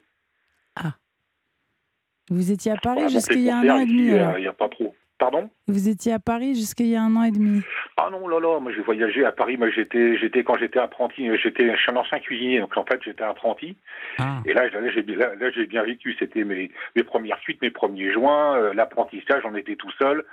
Vous 2.30 2.52
étiez 2.52 2.74
à 2.74 2.76
Paris 2.76 2.96
Voilà, 2.96 3.08
jusqu'il 3.08 3.38
monter 3.38 3.46
y 3.46 3.50
a 3.50 3.58
un 3.58 3.70
an 3.70 3.80
et 3.80 3.86
demi. 3.86 4.10
euh. 4.12 4.34
Il 4.38 4.42
n'y 4.42 4.48
a 4.48 4.54
pas 4.54 4.68
trop. 4.68 4.94
Pardon 5.20 5.50
Vous 5.68 5.90
étiez 5.90 6.14
à 6.14 6.20
Paris 6.20 6.54
jusqu'il 6.54 6.88
y 6.88 6.96
a 6.96 7.02
un 7.02 7.16
an 7.16 7.24
et 7.24 7.32
demi. 7.32 7.64
Ah 7.98 8.10
non, 8.12 8.28
là, 8.28 8.40
là, 8.40 8.60
moi 8.60 8.72
j'ai 8.72 8.82
voyagé 8.82 9.26
à 9.26 9.32
Paris, 9.32 9.58
moi 9.58 9.72
j'étais, 9.72 10.16
j'étais 10.18 10.44
quand 10.44 10.58
j'étais 10.58 10.78
apprenti, 10.78 11.28
euh, 11.28 11.38
j'étais, 11.42 11.76
je 11.76 11.82
suis 11.82 11.92
un 11.92 11.96
ancien 11.96 12.20
cuisinier, 12.20 12.60
donc 12.60 12.78
en 12.78 12.86
fait 12.86 13.02
j'étais 13.04 13.24
apprenti. 13.24 13.76
Ah. 14.20 14.42
Et 14.46 14.54
là, 14.54 14.70
là, 14.70 14.92
j'ai, 14.92 15.02
là, 15.04 15.34
là, 15.34 15.52
j'ai 15.52 15.66
bien 15.66 15.84
vécu, 15.84 16.16
c'était 16.20 16.44
mes, 16.44 16.72
mes 16.96 17.04
premières 17.04 17.40
suites, 17.40 17.62
mes 17.64 17.72
premiers 17.72 18.14
joints, 18.14 18.58
euh, 18.58 18.74
l'apprentissage, 18.76 19.42
j'en 19.42 19.56
étais 19.56 19.76
tout 19.76 19.92
seul. 19.98 20.24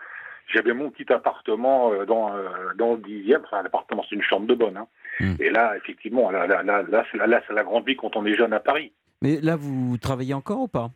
J'avais 0.52 0.74
mon 0.74 0.90
petit 0.90 1.10
appartement 1.10 1.90
euh, 1.92 2.04
dans, 2.04 2.36
euh, 2.36 2.48
dans 2.76 2.92
le 2.92 2.98
dixième, 2.98 3.40
enfin 3.44 3.62
l'appartement 3.62 4.04
c'est 4.08 4.16
une 4.16 4.22
chambre 4.22 4.46
de 4.46 4.54
bonne. 4.54 4.76
Hein. 4.76 4.86
Hmm. 5.18 5.34
Et 5.40 5.48
là, 5.48 5.74
effectivement, 5.78 6.30
là, 6.30 6.46
là, 6.46 6.62
là, 6.62 6.82
là, 6.82 7.04
c'est, 7.10 7.16
là, 7.16 7.26
là, 7.26 7.40
c'est 7.46 7.54
la 7.54 7.64
grande 7.64 7.86
vie 7.86 7.96
quand 7.96 8.16
on 8.16 8.26
est 8.26 8.34
jeune 8.34 8.52
à 8.52 8.60
Paris. 8.60 8.92
Mais 9.22 9.40
là, 9.40 9.56
vous 9.56 9.96
travaillez 9.96 10.34
encore 10.34 10.60
ou 10.60 10.68
pas? 10.68 10.90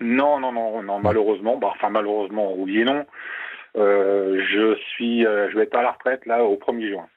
Non, 0.00 0.38
non, 0.40 0.52
non, 0.52 0.82
non, 0.82 0.98
malheureusement, 1.00 1.56
bah, 1.56 1.70
enfin 1.74 1.88
malheureusement, 1.90 2.52
oui 2.54 2.80
et 2.80 2.84
non. 2.84 3.06
Euh, 3.76 4.42
je 4.50 4.74
suis, 4.90 5.26
euh, 5.26 5.50
je 5.50 5.56
vais 5.56 5.64
être 5.64 5.76
à 5.76 5.82
la 5.82 5.92
retraite 5.92 6.24
là 6.26 6.44
au 6.44 6.56
1er 6.56 6.88
juin. 6.90 7.08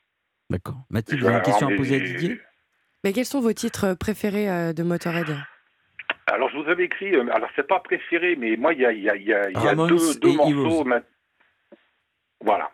D'accord. 0.50 0.78
Mathilde, 0.90 1.22
vous 1.22 1.28
avez 1.28 1.38
une 1.38 1.42
question 1.44 1.68
à 1.68 1.76
poser 1.76 1.96
à 1.96 2.00
Didier? 2.00 2.40
Mais 3.04 3.14
quels 3.14 3.26
sont 3.26 3.40
vos 3.40 3.54
titres 3.54 3.94
préférés 3.98 4.50
euh, 4.50 4.74
de 4.74 4.84
Motorhead? 4.84 5.28
Alors 6.28 6.50
je 6.50 6.58
vous 6.58 6.70
avais 6.70 6.84
écrit, 6.86 7.16
euh, 7.16 7.26
alors 7.34 7.50
c'est 7.56 7.68
pas 7.68 7.80
préféré, 7.80 8.36
mais 8.36 8.56
moi 8.58 8.74
il 8.74 8.82
y 8.82 8.86
a, 8.86 8.92
il 8.92 9.02
y 9.04 9.10
a, 9.10 9.16
il 9.16 9.24
y 9.28 9.34
a, 9.34 9.50
y 9.50 9.76
deux, 10.20 10.34
morceaux. 10.34 10.84
Ma- 10.84 11.02
Voilà. 12.42 12.72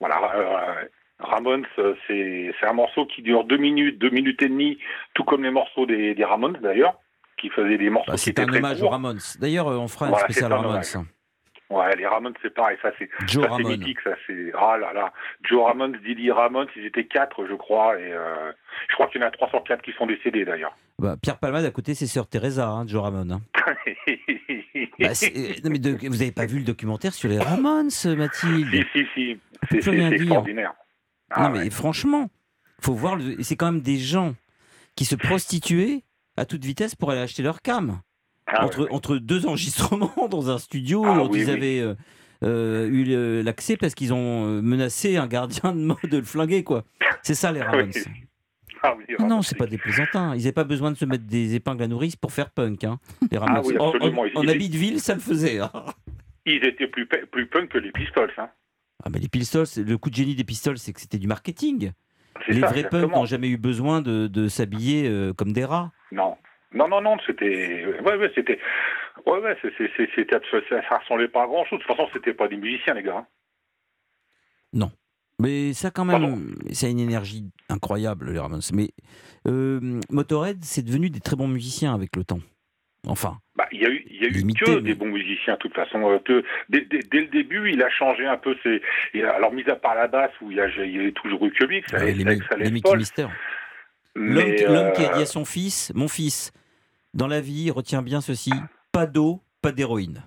Voilà. 0.00 0.34
euh, 0.36 0.84
Ramones, 1.18 1.66
c'est 1.76 2.52
c'est 2.58 2.66
un 2.66 2.72
morceau 2.72 3.06
qui 3.06 3.22
dure 3.22 3.44
deux 3.44 3.56
minutes, 3.58 3.98
deux 3.98 4.10
minutes 4.10 4.42
et 4.42 4.48
demie, 4.48 4.78
tout 5.14 5.22
comme 5.24 5.44
les 5.44 5.50
morceaux 5.50 5.86
des, 5.86 6.14
des 6.14 6.24
Ramones 6.24 6.58
d'ailleurs, 6.60 6.98
qui 7.42 7.50
faisaient 7.50 7.76
des 7.76 7.90
morceaux 7.90 8.12
Bah, 8.12 8.16
qui 8.16 8.22
C'est 8.24 8.38
un 8.38 8.48
hommage 8.50 8.80
aux. 8.82 8.88
Ramones. 8.88 9.18
D'ailleurs, 9.38 9.68
euh, 9.68 9.76
on 9.76 9.88
fera 9.88 10.06
un 10.06 10.14
spécial 10.18 10.50
un 10.50 10.56
Ramones. 10.56 10.70
hommage. 10.72 10.96
Ouais, 11.68 11.96
les 11.96 12.06
Ramones, 12.06 12.34
c'est 12.42 12.52
pareil, 12.52 12.76
ça 12.82 12.90
c'est 12.98 13.08
mythique, 13.64 13.98
ça 14.04 14.10
c'est 14.26 14.52
ah 14.58 14.76
là 14.76 14.92
là. 14.92 15.10
Joe 15.42 15.64
Ramones, 15.64 15.96
Didi 16.04 16.30
Ramones, 16.30 16.66
ils 16.76 16.84
étaient 16.84 17.06
quatre, 17.06 17.46
je 17.46 17.54
crois, 17.54 17.98
et 17.98 18.12
euh, 18.12 18.52
je 18.90 18.94
crois 18.94 19.06
qu'il 19.08 19.22
y 19.22 19.24
en 19.24 19.28
a 19.28 19.30
304 19.30 19.80
qui 19.80 19.92
sont 19.92 20.06
décédés 20.06 20.44
d'ailleurs. 20.44 20.76
Bah, 20.98 21.16
Pierre 21.20 21.38
Palmade 21.38 21.64
à 21.64 21.70
côté, 21.70 21.94
c'est 21.94 22.06
Sœur 22.06 22.28
Teresa, 22.28 22.68
hein, 22.68 22.86
Joe 22.86 23.02
Ramone. 23.02 23.32
hein. 23.32 23.40
Bah, 24.98 25.08
euh, 25.22 25.54
non, 25.64 25.70
mais 25.70 25.78
de- 25.78 25.96
vous 26.08 26.16
n'avez 26.18 26.32
pas 26.32 26.46
vu 26.46 26.58
le 26.58 26.64
documentaire 26.64 27.14
sur 27.14 27.28
les 27.28 27.38
Ramones, 27.38 27.90
Mathilde? 28.16 28.68
Si, 28.70 28.84
si, 28.92 29.06
si, 29.14 29.38
c'est 29.70 29.88
extraordinaire. 30.12 30.74
Ah 31.30 31.44
non, 31.48 31.58
mais 31.58 31.70
franchement, 31.70 32.28
faut 32.80 32.92
voir. 32.94 33.16
le- 33.16 33.42
C'est 33.42 33.56
quand 33.56 33.72
même 33.72 33.80
des 33.80 33.96
gens 33.96 34.34
qui 34.94 35.04
se 35.06 35.16
prostituaient 35.16 36.02
à 36.36 36.44
toute 36.44 36.64
vitesse 36.64 36.94
pour 36.94 37.10
aller 37.10 37.20
acheter 37.20 37.42
leur 37.42 37.60
cam. 37.62 38.00
Ah 38.46 38.64
entre, 38.64 38.88
entre 38.90 39.16
deux 39.16 39.46
enregistrements 39.46 40.12
dans 40.30 40.50
un 40.50 40.58
studio 40.58 41.04
Ah 41.06 41.24
oui, 41.24 41.40
ils 41.42 41.50
avaient 41.50 41.80
euh, 41.80 41.94
euh, 42.42 42.88
eu 42.88 43.42
l'accès 43.42 43.76
parce 43.76 43.94
qu'ils 43.94 44.12
ont 44.12 44.46
euh, 44.46 44.60
menacé 44.62 45.16
un 45.16 45.26
gardien 45.26 45.72
de 45.72 45.80
mode 45.80 45.98
de 46.10 46.18
le 46.18 46.24
flinguer, 46.24 46.64
quoi. 46.64 46.84
C'est 47.22 47.34
ça, 47.34 47.52
les 47.52 47.62
Ramones. 47.62 47.92
Ah 48.82 48.94
oui, 48.98 49.04
Non, 49.20 49.28
non, 49.28 49.42
c'est 49.42 49.56
pas 49.56 49.66
des 49.68 49.78
plaisantins. 49.78 50.34
Ils 50.34 50.38
n'avaient 50.38 50.52
pas 50.52 50.64
besoin 50.64 50.90
de 50.90 50.96
se 50.96 51.04
mettre 51.04 51.24
des 51.24 51.54
épingles 51.54 51.84
à 51.84 51.86
nourrice 51.88 52.16
pour 52.16 52.32
faire 52.32 52.50
punk. 52.50 52.82
Hein, 52.82 52.98
les. 53.30 53.38
Ah 53.40 53.62
oui, 53.64 53.78
En- 53.78 53.90
absolument. 53.92 54.22
en, 54.34 54.40
en 54.40 54.48
habit 54.48 54.68
de 54.68 54.76
ville, 54.76 54.98
ça 55.00 55.14
le 55.14 55.20
faisait. 55.20 55.60
hein. 55.60 55.70
Ils 56.44 56.64
étaient 56.64 56.88
plus, 56.88 57.06
punk 57.06 57.68
que 57.68 57.78
les 57.78 57.92
Pistols. 57.92 58.32
Hein. 58.38 58.48
Ah, 59.04 59.08
mais 59.10 59.20
les 59.20 59.28
Pistols, 59.28 59.66
le 59.76 59.96
coup 59.98 60.10
de 60.10 60.16
génie 60.16 60.34
des 60.34 60.42
Pistols, 60.42 60.78
c'est 60.78 60.92
que 60.92 61.00
c'était 61.00 61.18
du 61.18 61.28
marketing. 61.28 61.92
Les 62.48 62.60
ça, 62.60 62.66
vrais 62.66 62.78
exactement. 62.80 63.18
n'ont 63.18 63.24
jamais 63.26 63.48
eu 63.48 63.56
besoin 63.56 64.02
de, 64.02 64.26
de 64.26 64.48
s'habiller 64.48 65.08
euh, 65.08 65.32
comme 65.32 65.52
des 65.52 65.64
rats. 65.64 65.92
Non. 66.10 66.36
Non, 66.72 66.88
non, 66.88 67.00
non, 67.00 67.16
c'était. 67.26 67.84
Ouais, 68.04 68.16
ouais, 68.16 68.30
c'était. 68.34 68.58
Ouais, 69.26 69.38
ouais, 69.40 69.56
c'était. 69.62 69.90
Ça, 70.50 70.80
ça 70.88 70.98
ressemblait 70.98 71.28
pas 71.28 71.44
à 71.44 71.46
grand 71.46 71.64
chose. 71.66 71.78
De 71.80 71.84
toute 71.84 71.96
façon, 71.96 72.08
c'était 72.14 72.32
pas 72.34 72.48
des 72.48 72.56
musiciens, 72.56 72.94
les 72.94 73.02
gars. 73.02 73.18
hein. 73.18 73.26
Non. 74.72 74.90
Mais 75.38 75.72
ça, 75.72 75.90
quand 75.90 76.04
même, 76.04 76.54
ça 76.72 76.86
a 76.86 76.90
une 76.90 77.00
énergie 77.00 77.50
incroyable, 77.68 78.30
les 78.32 78.38
Ramones. 78.38 78.60
Mais 78.72 78.90
euh, 79.48 80.00
Motorhead, 80.10 80.58
c'est 80.62 80.82
devenu 80.84 81.10
des 81.10 81.20
très 81.20 81.36
bons 81.36 81.48
musiciens 81.48 81.94
avec 81.94 82.16
le 82.16 82.24
temps. 82.24 82.40
Enfin, 83.08 83.38
Bah, 83.56 83.66
il 83.72 83.80
y 83.82 83.86
a 83.86 83.90
eu, 83.90 84.01
il 84.22 84.28
y 84.28 84.28
a 84.28 84.30
eu 84.30 84.38
Limité, 84.38 84.64
que 84.64 84.70
mais- 84.70 84.80
des 84.82 84.94
bons 84.94 85.06
musiciens, 85.08 85.54
de 85.54 85.58
toute 85.58 85.74
façon. 85.74 86.08
Euh, 86.10 86.18
que- 86.18 86.44
dès, 86.68 86.82
dès- 86.82 87.00
dès 87.10 87.20
le 87.20 87.26
début, 87.26 87.70
il 87.72 87.82
a 87.82 87.90
changé 87.90 88.26
un 88.26 88.36
peu 88.36 88.56
ses. 88.62 88.80
alors, 89.22 89.52
mis 89.52 89.68
à 89.68 89.76
part 89.76 89.94
la 89.94 90.06
basse, 90.08 90.30
où 90.40 90.50
il 90.50 90.56
y 90.56 90.60
a, 90.60 90.68
il 90.68 91.02
y 91.04 91.06
a 91.08 91.12
toujours 91.12 91.44
eu 91.44 91.50
Kubik, 91.50 91.88
ça 91.88 91.98
allait. 91.98 92.12
Mister. 92.70 93.26
Qui- 94.56 94.64
l'homme 94.64 94.92
qui 94.92 95.04
a 95.04 95.12
euh, 95.12 95.16
dit 95.16 95.22
à 95.22 95.26
son 95.26 95.44
fils 95.44 95.90
Mon 95.94 96.08
fils, 96.08 96.52
dans 97.14 97.26
la 97.26 97.40
vie, 97.40 97.70
retiens 97.70 98.02
bien 98.02 98.20
ceci 98.20 98.52
pas 98.92 99.06
d'eau, 99.06 99.40
pas 99.62 99.72
d'héroïne. 99.72 100.22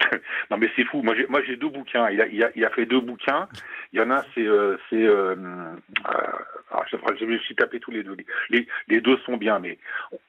non 0.50 0.56
mais 0.58 0.70
c'est 0.76 0.84
fou. 0.84 1.02
Moi 1.02 1.14
j'ai, 1.16 1.26
moi 1.28 1.40
j'ai 1.46 1.56
deux 1.56 1.68
bouquins. 1.68 2.08
Il 2.10 2.20
a, 2.20 2.26
il 2.26 2.42
a, 2.44 2.50
il 2.54 2.64
a 2.64 2.70
fait 2.70 2.86
deux 2.86 3.00
bouquins. 3.00 3.48
Il 3.92 4.00
y 4.00 4.02
en 4.02 4.10
a 4.10 4.16
un 4.20 4.24
c'est, 4.34 4.46
euh, 4.46 4.76
c'est, 4.88 5.04
euh, 5.06 5.34
euh, 5.34 6.82
je, 6.90 6.96
je 7.18 7.24
me 7.24 7.38
suis 7.38 7.54
tapé 7.54 7.80
tous 7.80 7.90
les 7.90 8.02
deux. 8.02 8.16
Les, 8.50 8.66
les 8.88 9.00
deux 9.00 9.16
sont 9.18 9.36
bien, 9.36 9.58
mais 9.58 9.78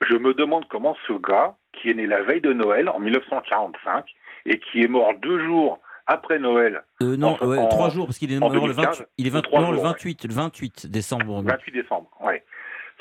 je 0.07 0.15
me 0.15 0.33
demande 0.33 0.67
comment 0.69 0.95
ce 1.07 1.13
gars 1.13 1.55
qui 1.73 1.89
est 1.89 1.93
né 1.93 2.07
la 2.07 2.21
veille 2.23 2.41
de 2.41 2.53
Noël 2.53 2.89
en 2.89 2.99
1945 2.99 4.05
et 4.45 4.59
qui 4.59 4.81
est 4.83 4.87
mort 4.87 5.13
deux 5.21 5.43
jours 5.45 5.79
après 6.07 6.39
Noël. 6.39 6.83
Euh, 7.01 7.15
non, 7.15 7.37
en- 7.39 7.47
ouais, 7.47 7.57
en- 7.57 7.67
trois 7.69 7.89
jours, 7.89 8.05
parce 8.07 8.17
qu'il 8.17 8.31
est 8.33 8.39
mort 8.39 8.49
le 8.51 8.59
2015, 8.59 8.85
28, 8.99 9.07
il 9.17 9.27
est 9.27 9.29
20 9.29 9.41
trois 9.43 9.61
non, 9.61 9.69
le 9.69 9.75
jours, 9.75 9.83
ouais. 9.85 9.91
28, 9.91 10.25
le 10.25 10.33
28 10.33 10.87
décembre. 10.87 11.41
28 11.43 11.71
décembre, 11.71 12.09
ouais. 12.21 12.43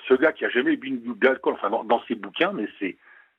Ce 0.08 0.14
gars 0.14 0.32
qui 0.32 0.44
a 0.44 0.50
jamais 0.50 0.76
bu 0.76 0.88
une 0.88 0.98
goutte 1.00 1.18
d'alcool, 1.18 1.54
enfin 1.54 1.70
dans, 1.70 1.84
dans 1.84 2.02
ses 2.06 2.14
bouquins, 2.14 2.52
mais 2.52 2.66
c'est 2.78 2.96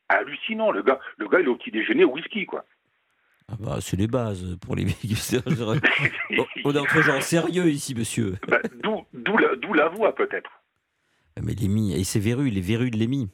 hallucinant. 0.09 0.71
Le 0.71 0.81
gars, 0.83 0.99
le 1.17 1.27
gars, 1.27 1.39
il 1.39 1.45
est 1.45 1.49
au 1.49 1.55
petit 1.55 1.71
déjeuner 1.71 2.03
au 2.03 2.11
whisky, 2.11 2.45
quoi. 2.45 2.65
Ah 3.51 3.55
bah, 3.59 3.77
c'est 3.81 3.97
les 3.97 4.07
bases 4.07 4.57
pour 4.61 4.75
les 4.75 4.85
On- 6.37 6.45
On 6.63 6.73
est 6.73 6.79
entre 6.79 7.01
gens 7.01 7.19
sérieux 7.21 7.67
ici, 7.67 7.93
monsieur. 7.95 8.35
Bah, 8.47 8.59
d'où, 8.81 9.73
la, 9.73 9.89
voix, 9.89 10.15
peut-être. 10.15 10.49
Mais 11.41 11.53
Lémi, 11.53 11.93
et 11.93 12.03
ses 12.03 12.19
verrues, 12.19 12.49
les 12.49 12.61
verrues 12.61 12.91
de 12.91 12.97
Lémi. 12.97 13.29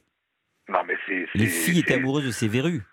Non, 0.69 0.79
mais 0.87 0.95
c'est. 1.07 1.27
Les 1.35 1.45
filles 1.47 1.79
étaient 1.79 1.95
amoureuses 1.95 2.25
de 2.25 2.31
ses 2.31 2.47
verrues. 2.47 2.83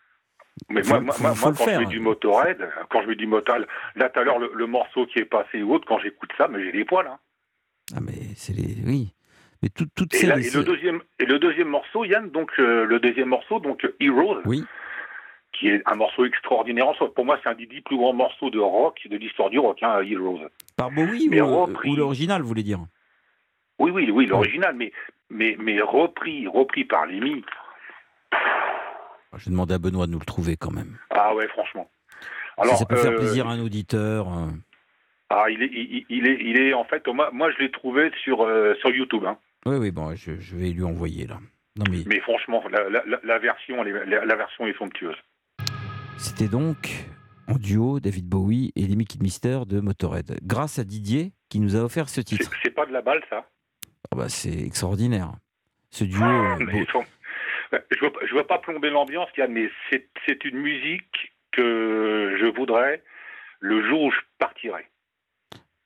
Mais 0.71 0.83
Faut- 0.85 1.01
moi, 1.01 1.15
faut- 1.15 1.23
moi, 1.23 1.35
faut 1.35 1.49
le 1.51 1.55
quand 1.57 1.65
faire. 1.65 1.81
je 1.81 1.85
mets 1.87 1.91
du 1.91 1.99
Motorhead, 2.01 2.69
quand 2.91 3.03
je 3.03 3.09
mets 3.09 3.17
du 3.17 3.27
Motorhead, 3.27 3.67
là 3.97 4.09
tout 4.09 4.21
à 4.21 4.25
l'heure 4.25 4.39
le, 4.39 4.53
le 4.55 4.67
morceau 4.67 5.05
qui 5.07 5.19
est 5.19 5.25
passé 5.25 5.63
ou 5.63 5.75
autre, 5.75 5.85
quand 5.89 5.99
j'écoute 5.99 6.31
ça, 6.39 6.47
mais 6.47 6.63
j'ai 6.65 6.71
des 6.73 6.85
poils. 6.85 7.07
Hein. 7.09 7.19
Ah 7.97 8.01
mais 8.01 8.13
c'est 8.37 8.53
les, 8.53 8.77
oui. 8.87 9.15
Mais 9.63 9.69
tout- 9.71 9.89
toutes 9.97 10.15
Et, 10.15 10.27
là, 10.27 10.41
ces- 10.41 10.57
le 10.57 10.63
deuxième, 10.65 11.01
et 11.19 11.25
le 11.27 11.39
deuxième 11.41 11.69
morceau, 11.69 12.05
Yann, 12.05 12.31
donc 12.31 12.51
euh, 12.61 12.85
le 12.87 13.01
deuxième 13.01 13.29
morceau, 13.31 13.59
donc 13.59 13.85
Heroes, 13.99 14.43
Oui. 14.45 14.65
Qui 15.59 15.69
est 15.69 15.83
un 15.87 15.95
morceau 15.95 16.25
extraordinaire 16.25 16.89
en 16.89 16.95
soi. 16.95 17.13
Pour 17.15 17.25
moi, 17.25 17.39
c'est 17.43 17.49
un 17.49 17.55
des 17.55 17.67
dix 17.67 17.81
plus 17.81 17.97
grands 17.97 18.13
morceaux 18.13 18.51
de 18.51 18.59
rock 18.59 19.01
de 19.09 19.17
l'histoire 19.17 19.51
du 19.51 19.59
rock, 19.59 19.83
hein, 19.83 20.01
Heroes. 20.03 20.41
Par 20.77 20.91
Bowie 20.91 21.29
Mais 21.31 21.41
ou, 21.41 21.63
repris. 21.65 21.91
ou 21.91 21.97
l'original, 21.97 22.43
vous 22.43 22.49
voulez 22.49 22.63
dire 22.63 22.81
Oui, 23.79 23.91
oui, 23.91 24.11
oui, 24.11 24.27
l'original, 24.27 24.75
mais, 24.75 24.93
mais, 25.31 25.57
mais 25.59 25.81
repris, 25.81 26.47
repris 26.49 26.85
par 26.85 27.07
Lemmy. 27.07 27.43
Je 29.37 29.45
vais 29.47 29.51
demander 29.51 29.75
à 29.75 29.79
Benoît 29.79 30.07
de 30.07 30.13
nous 30.13 30.19
le 30.21 30.25
trouver 30.25 30.57
quand 30.57 30.71
même. 30.71 30.97
Ah 31.11 31.35
ouais, 31.35 31.49
franchement. 31.49 31.89
si 32.63 32.77
ça 32.77 32.85
peut 32.87 32.97
faire 32.97 33.13
euh, 33.13 33.17
plaisir 33.19 33.49
à 33.49 33.53
un 33.53 33.61
auditeur. 33.61 34.29
euh, 34.29 34.47
Ah, 35.31 35.47
il 35.51 35.63
est, 35.63 35.71
il, 35.73 36.07
il 36.09 36.27
est, 36.29 36.39
il 36.41 36.61
est 36.61 36.73
en 36.75 36.85
fait, 36.85 37.07
moi, 37.09 37.31
moi 37.33 37.51
je 37.51 37.59
l'ai 37.59 37.71
trouvé 37.71 38.11
sur, 38.23 38.43
euh, 38.43 38.75
sur 38.81 38.91
YouTube. 38.91 39.25
Hein. 39.27 39.37
Oui, 39.67 39.77
oui, 39.77 39.91
bon, 39.91 40.15
je, 40.15 40.37
je 40.39 40.57
vais 40.57 40.71
lui 40.71 40.85
envoyer 40.85 41.27
là. 41.27 41.39
Non 41.77 41.85
mais 41.91 41.99
Mais 42.07 42.21
franchement, 42.21 42.63
la, 42.71 43.03
la, 43.25 43.39
version, 43.41 43.83
la 43.83 44.37
version 44.37 44.67
est 44.69 44.79
somptueuse. 44.79 45.17
C'était 46.19 46.49
donc 46.49 47.07
en 47.47 47.57
duo 47.57 48.01
David 48.01 48.27
Bowie 48.29 48.73
et 48.77 48.83
les 48.87 48.97
Mickey 48.97 49.19
Mister 49.21 49.61
de 49.67 49.81
Motorhead. 49.81 50.39
Grâce 50.43 50.79
à 50.79 50.85
Didier 50.85 51.33
qui 51.49 51.61
nous 51.61 51.77
a 51.77 51.81
offert 51.81 52.09
ce 52.09 52.21
titre. 52.21 52.51
C'est 52.63 52.71
pas 52.71 52.87
de 52.87 52.93
la 52.93 53.03
balle, 53.03 53.23
ça? 53.31 53.49
Ah 54.11 54.17
bah, 54.17 54.29
c'est 54.29 54.59
extraordinaire. 54.59 55.33
Ce 55.91 56.05
duo. 56.05 56.23
euh, 56.25 56.57
Mais 56.61 56.81
ils 56.83 56.91
sont- 56.91 57.05
Je 57.73 58.07
je 58.29 58.35
veux 58.35 58.45
pas 58.45 58.59
plomber 58.59 58.91
l'ambiance, 58.91 59.29
Yann, 59.37 59.53
mais 59.53 59.69
c'est 59.91 60.45
une 60.45 60.59
musique 60.59 61.33
que 61.53 62.37
je 62.41 62.47
voudrais 62.57 63.03
le 63.61 63.87
jour 63.89 64.03
où 64.05 64.11
je 64.11 64.19
partirai. 64.39 64.87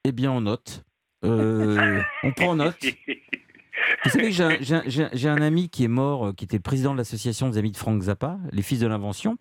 Eh 0.04 0.12
bien, 0.12 0.32
on 0.32 0.40
note. 0.42 0.84
Euh, 1.24 2.00
on 2.22 2.32
prend 2.32 2.54
note. 2.54 2.78
Vous 4.04 4.10
savez 4.10 4.32
j'ai 4.32 4.44
un, 4.44 5.32
un- 5.36 5.42
ami 5.42 5.68
qui 5.70 5.84
est 5.84 5.88
mort, 5.88 6.28
euh, 6.28 6.32
qui 6.32 6.44
était 6.44 6.58
président 6.60 6.92
de 6.92 6.98
l'association 6.98 7.48
des 7.48 7.58
amis 7.58 7.72
de 7.72 7.76
Frank 7.76 8.00
Zappa, 8.02 8.38
les 8.52 8.62
Fils 8.62 8.80
de 8.80 8.86
l'Invention. 8.86 9.36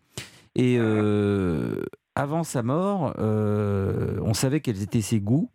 Et 0.58 0.78
euh, 0.80 1.84
avant 2.16 2.44
sa 2.44 2.64
mort, 2.64 3.14
euh, 3.20 4.20
on 4.24 4.34
savait 4.34 4.60
quels 4.60 4.82
étaient 4.82 5.02
ses 5.02 5.20
goûts. 5.20 5.52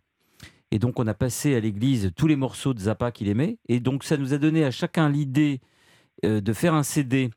Et 0.70 0.79
donc, 0.79 0.99
on 1.01 1.07
a 1.09 1.12
passé 1.12 1.55
à 1.57 1.61
l'église 1.61 2.12
tous 2.16 2.29
les 2.29 2.37
morceaux 2.37 2.73
de 2.73 2.79
Zappa 2.79 3.11
qu'il 3.11 3.29
aimait. 3.29 3.59
Et 3.69 3.81
donc, 3.81 4.05
ça 4.05 4.16
nous 4.16 4.33
a 4.33 4.39
donné 4.39 4.65
à 4.65 4.70
chacun 4.70 5.11
l'idée 5.11 5.61
euh, 6.24 6.41
de 6.41 6.53
faire 6.53 6.73
un 6.73 6.85
CD 6.85 7.31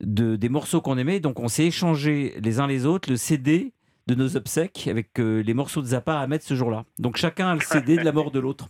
de, 0.00 0.34
des 0.34 0.48
morceaux 0.48 0.80
qu'on 0.80 0.98
aimait. 0.98 1.20
Donc, 1.20 1.38
on 1.38 1.46
s'est 1.46 1.66
échangé 1.66 2.34
les 2.42 2.58
uns 2.58 2.66
les 2.66 2.86
autres 2.86 3.08
le 3.08 3.16
CD 3.16 3.72
de 4.08 4.16
nos 4.16 4.36
obsèques 4.36 4.88
avec 4.88 5.18
les 5.18 5.54
morceaux 5.54 5.82
de 5.82 5.86
Zappa 5.86 6.18
à 6.18 6.26
mettre 6.26 6.44
ce 6.44 6.54
jour-là. 6.54 6.84
Donc, 6.98 7.16
chacun 7.16 7.48
a 7.48 7.54
le 7.54 7.60
CD 7.60 7.96
de 7.96 8.04
la 8.04 8.12
mort 8.12 8.32
de 8.32 8.40
l'autre. 8.40 8.68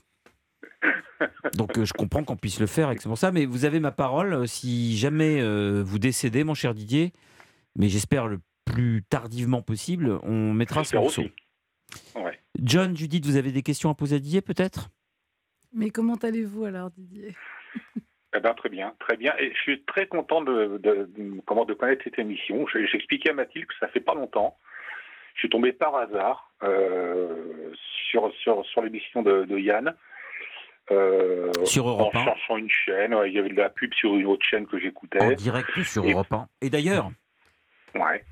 Donc, 1.54 1.82
je 1.82 1.92
comprends 1.94 2.22
qu'on 2.22 2.36
puisse 2.36 2.60
le 2.60 2.66
faire 2.66 2.88
avec 2.88 3.00
ça. 3.02 3.32
Mais 3.32 3.46
vous 3.46 3.64
avez 3.64 3.80
ma 3.80 3.92
parole. 3.92 4.46
Si 4.46 4.96
jamais 4.96 5.42
vous 5.82 5.98
décédez, 5.98 6.42
mon 6.42 6.54
cher 6.54 6.74
Didier, 6.74 7.12
mais 7.76 7.88
j'espère 7.88 8.26
le 8.26 8.40
plus 8.64 9.02
tardivement 9.08 9.62
possible, 9.62 10.18
on 10.22 10.52
mettra 10.52 10.82
ce 10.84 10.96
morceau. 10.96 11.22
Ouais. 12.16 12.38
John, 12.60 12.96
Judith, 12.96 13.24
vous 13.26 13.36
avez 13.36 13.52
des 13.52 13.62
questions 13.62 13.90
à 13.90 13.94
poser 13.94 14.16
à 14.16 14.18
Didier, 14.18 14.40
peut-être? 14.40 14.88
Mais 15.72 15.90
comment 15.90 16.16
allez-vous 16.16 16.64
alors, 16.64 16.90
Didier? 16.90 17.34
Eh 18.36 18.40
ben, 18.40 18.54
très 18.54 18.68
bien, 18.68 18.94
très 18.98 19.16
bien. 19.16 19.34
Et 19.38 19.52
je 19.54 19.58
suis 19.60 19.82
très 19.84 20.06
content 20.08 20.42
de, 20.42 20.78
de, 20.82 21.08
de- 21.16 21.40
comment, 21.46 21.64
de 21.64 21.74
connaître 21.74 22.02
cette 22.04 22.18
émission. 22.18 22.66
Je- 22.66 22.84
J'expliquais 22.86 23.30
à 23.30 23.34
Mathilde 23.34 23.66
que 23.66 23.74
ça 23.78 23.88
fait 23.88 24.00
pas 24.00 24.14
longtemps. 24.14 24.58
Je 25.34 25.40
suis 25.40 25.48
tombé 25.48 25.72
par 25.72 25.94
hasard 25.96 26.50
euh, 26.62 27.72
sur, 28.10 28.32
sur, 28.42 28.64
sur 28.66 28.82
l'émission 28.82 29.22
de, 29.22 29.44
de 29.44 29.58
Yann. 29.58 29.94
euh, 30.90 31.52
Sur 31.64 31.88
Europe 31.88 32.14
En 32.14 32.18
1. 32.20 32.24
cherchant 32.24 32.56
une 32.56 32.70
chaîne. 32.70 33.14
ouais, 33.14 33.30
Il 33.30 33.34
y 33.34 33.38
avait 33.38 33.48
de 33.50 33.54
la 33.56 33.68
pub 33.70 33.92
sur 33.94 34.16
une 34.16 34.26
autre 34.26 34.44
chaîne 34.44 34.66
que 34.66 34.78
j'écoutais. 34.78 35.22
En 35.22 35.32
direct 35.32 35.68
sur 35.82 36.04
Et- 36.04 36.12
Europe 36.12 36.32
1. 36.32 36.48
Et 36.62 36.70
d'ailleurs, 36.70 37.10
Ouais. 37.96 38.24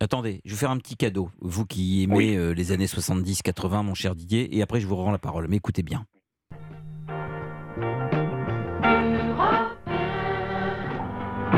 attendez, 0.00 0.40
je 0.44 0.52
vais 0.52 0.56
faire 0.56 0.70
un 0.70 0.78
petit 0.78 0.96
cadeau. 0.96 1.30
Vous 1.40 1.66
qui 1.66 2.04
aimez 2.04 2.36
euh, 2.36 2.52
les 2.52 2.72
années 2.72 2.86
70-80, 2.86 3.84
mon 3.84 3.94
cher 3.94 4.14
Didier, 4.14 4.56
et 4.56 4.62
après 4.62 4.80
je 4.80 4.86
vous 4.86 4.96
rends 4.96 5.12
la 5.12 5.18
parole. 5.18 5.46
Mais 5.48 5.56
écoutez 5.56 5.82
bien. 5.82 6.04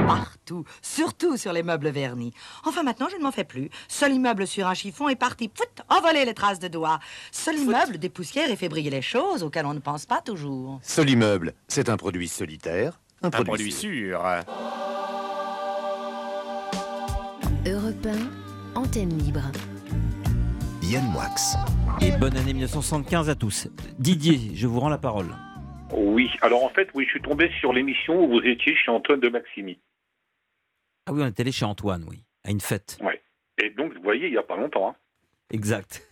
Partout, 0.06 0.64
surtout 0.82 1.36
sur 1.36 1.52
les 1.52 1.62
meubles 1.62 1.89
vernis. 1.89 2.32
Enfin, 2.64 2.82
maintenant, 2.82 3.09
je 3.09 3.16
ne 3.16 3.22
m'en 3.22 3.30
fais 3.30 3.44
plus. 3.44 3.70
Seul 3.89 4.12
immeuble 4.12 4.47
sur 4.47 4.66
un 4.66 4.74
chiffon 4.74 5.09
est 5.09 5.16
parti, 5.16 5.51
fout, 5.55 5.68
envoler 5.89 6.24
les 6.24 6.34
traces 6.34 6.59
de 6.59 6.68
doigts. 6.68 6.98
Seul 7.30 7.59
immeuble 7.59 7.98
des 7.98 8.09
poussières 8.09 8.51
et 8.51 8.56
fait 8.56 8.68
briller 8.68 8.90
les 8.90 9.02
choses 9.02 9.43
auxquelles 9.43 9.66
on 9.66 9.74
ne 9.74 9.78
pense 9.78 10.05
pas 10.05 10.20
toujours. 10.20 10.80
Solimmeuble, 10.82 11.55
c'est 11.68 11.89
un 11.89 11.97
produit 11.97 12.28
solitaire, 12.28 13.01
un, 13.22 13.30
produit 13.30 13.72
sûr. 13.72 14.22
Antenne 18.93 19.16
libre. 19.20 19.40
Yann 20.82 21.06
Moix. 21.12 21.24
Et 22.02 22.10
bonne 22.19 22.36
année 22.36 22.52
1975 22.52 23.31
à 23.31 23.35
tous. 23.35 23.66
Didier, 23.98 24.55
je 24.55 24.66
vous 24.66 24.81
rends 24.81 24.90
la 24.90 24.98
parole. 24.98 25.28
Oui, 25.94 26.28
alors 26.43 26.62
en 26.62 26.69
fait, 26.69 26.90
oui, 26.93 27.05
je 27.06 27.12
suis 27.12 27.23
tombé 27.23 27.51
sur 27.59 27.73
l'émission 27.73 28.23
où 28.23 28.28
vous 28.28 28.40
étiez 28.47 28.77
chez 28.77 28.90
Antoine 28.90 29.20
de 29.20 29.31
Maximi. 29.31 29.78
Ah 31.06 31.14
oui, 31.14 31.23
on 31.23 31.27
est 31.27 31.40
allé 31.40 31.52
chez 31.52 31.64
Antoine, 31.64 32.05
oui, 32.06 32.23
à 32.44 32.51
une 32.51 32.60
fête. 32.60 32.98
Ouais. 33.02 33.23
Et 33.62 33.70
donc, 33.70 33.94
vous 33.94 34.02
voyez, 34.02 34.27
il 34.27 34.32
n'y 34.32 34.36
a 34.39 34.43
pas 34.43 34.56
longtemps. 34.56 34.90
hein. 34.90 34.94
Exact. 35.51 36.06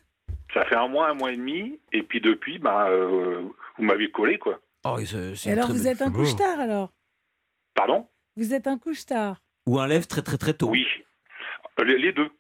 Ça 0.55 0.65
fait 0.65 0.77
un 0.77 0.89
mois, 0.89 1.11
un 1.11 1.15
mois 1.15 1.33
et 1.33 1.37
demi, 1.37 1.79
et 1.93 2.03
puis 2.03 2.23
depuis, 2.23 2.59
bah, 2.59 2.89
euh, 2.89 3.43
vous 3.77 3.85
m'avez 3.85 4.11
collé, 4.11 4.39
quoi. 4.39 4.59
Oh, 4.87 4.97
et 4.99 5.05
c'est- 5.05 5.35
c'est 5.37 5.51
Et 5.51 5.53
une 5.53 5.59
alors, 5.59 5.71
vous 5.71 5.87
êtes 5.87 6.01
un 6.01 6.11
couche-tard 6.11 6.59
alors? 6.61 6.91
Pardon? 7.75 8.09
Vous 8.39 8.55
êtes 8.55 8.67
un 8.67 8.79
couche-tard 8.79 9.43
Ou 9.67 9.79
un 9.79 9.87
lève 9.87 10.07
très 10.07 10.23
très 10.23 10.39
très 10.39 10.55
tôt. 10.55 10.71
Oui, 10.71 10.87
les, 11.85 11.99
les 11.99 12.13
deux. 12.13 12.31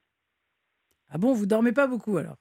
Ah 1.11 1.19
bon, 1.19 1.33
vous 1.33 1.47
dormez 1.47 1.73
pas 1.73 1.87
beaucoup 1.87 2.17
alors? 2.19 2.37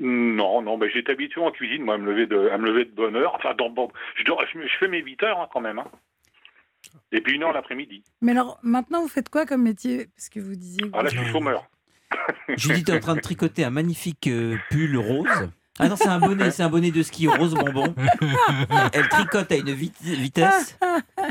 Non, 0.00 0.62
non, 0.62 0.76
mais 0.78 0.90
j'étais 0.90 1.12
habitué 1.12 1.40
en 1.40 1.50
cuisine, 1.52 1.82
moi, 1.84 1.94
à 1.94 1.98
me 1.98 2.06
lever 2.10 2.26
de, 2.26 2.48
à 2.48 2.58
me 2.58 2.66
lever 2.66 2.84
de 2.86 2.90
bonne 2.90 3.14
heure. 3.14 3.34
Enfin, 3.36 3.54
dans, 3.54 3.70
bon, 3.70 3.88
je, 4.16 4.24
dors- 4.24 4.42
je, 4.52 4.58
me- 4.58 4.66
je 4.66 4.76
fais 4.80 4.88
mes 4.88 5.00
8 5.00 5.22
heures 5.22 5.40
hein, 5.40 5.48
quand 5.52 5.60
même. 5.60 5.78
hein. 5.78 5.86
Et 7.12 7.20
puis 7.20 7.34
une 7.34 7.44
heure 7.44 7.52
l'après-midi. 7.52 8.02
Mais 8.20 8.32
alors, 8.32 8.58
maintenant, 8.62 9.02
vous 9.02 9.08
faites 9.08 9.28
quoi 9.28 9.46
comme 9.46 9.62
métier? 9.62 10.08
Parce 10.16 10.28
que 10.28 10.40
vous 10.40 10.56
disiez. 10.56 10.82
que 10.90 10.96
Ah 10.96 11.02
là, 11.02 11.08
je 11.08 11.18
suis 11.18 11.30
chômeur. 11.30 11.64
Judith 12.56 12.88
est 12.88 12.96
en 12.96 13.00
train 13.00 13.14
de 13.14 13.20
tricoter 13.20 13.64
un 13.64 13.70
magnifique 13.70 14.26
euh, 14.26 14.56
pull 14.70 14.96
rose. 14.96 15.50
Ah 15.78 15.88
non, 15.88 15.96
c'est 15.96 16.08
un 16.08 16.18
bonnet, 16.18 16.50
c'est 16.50 16.62
un 16.62 16.68
bonnet 16.68 16.90
de 16.90 17.02
ski 17.02 17.28
rose 17.28 17.54
bonbon. 17.54 17.94
Elle 18.92 19.08
tricote 19.08 19.50
à 19.52 19.56
une 19.56 19.70
vit- 19.72 19.92
vitesse. 20.02 20.78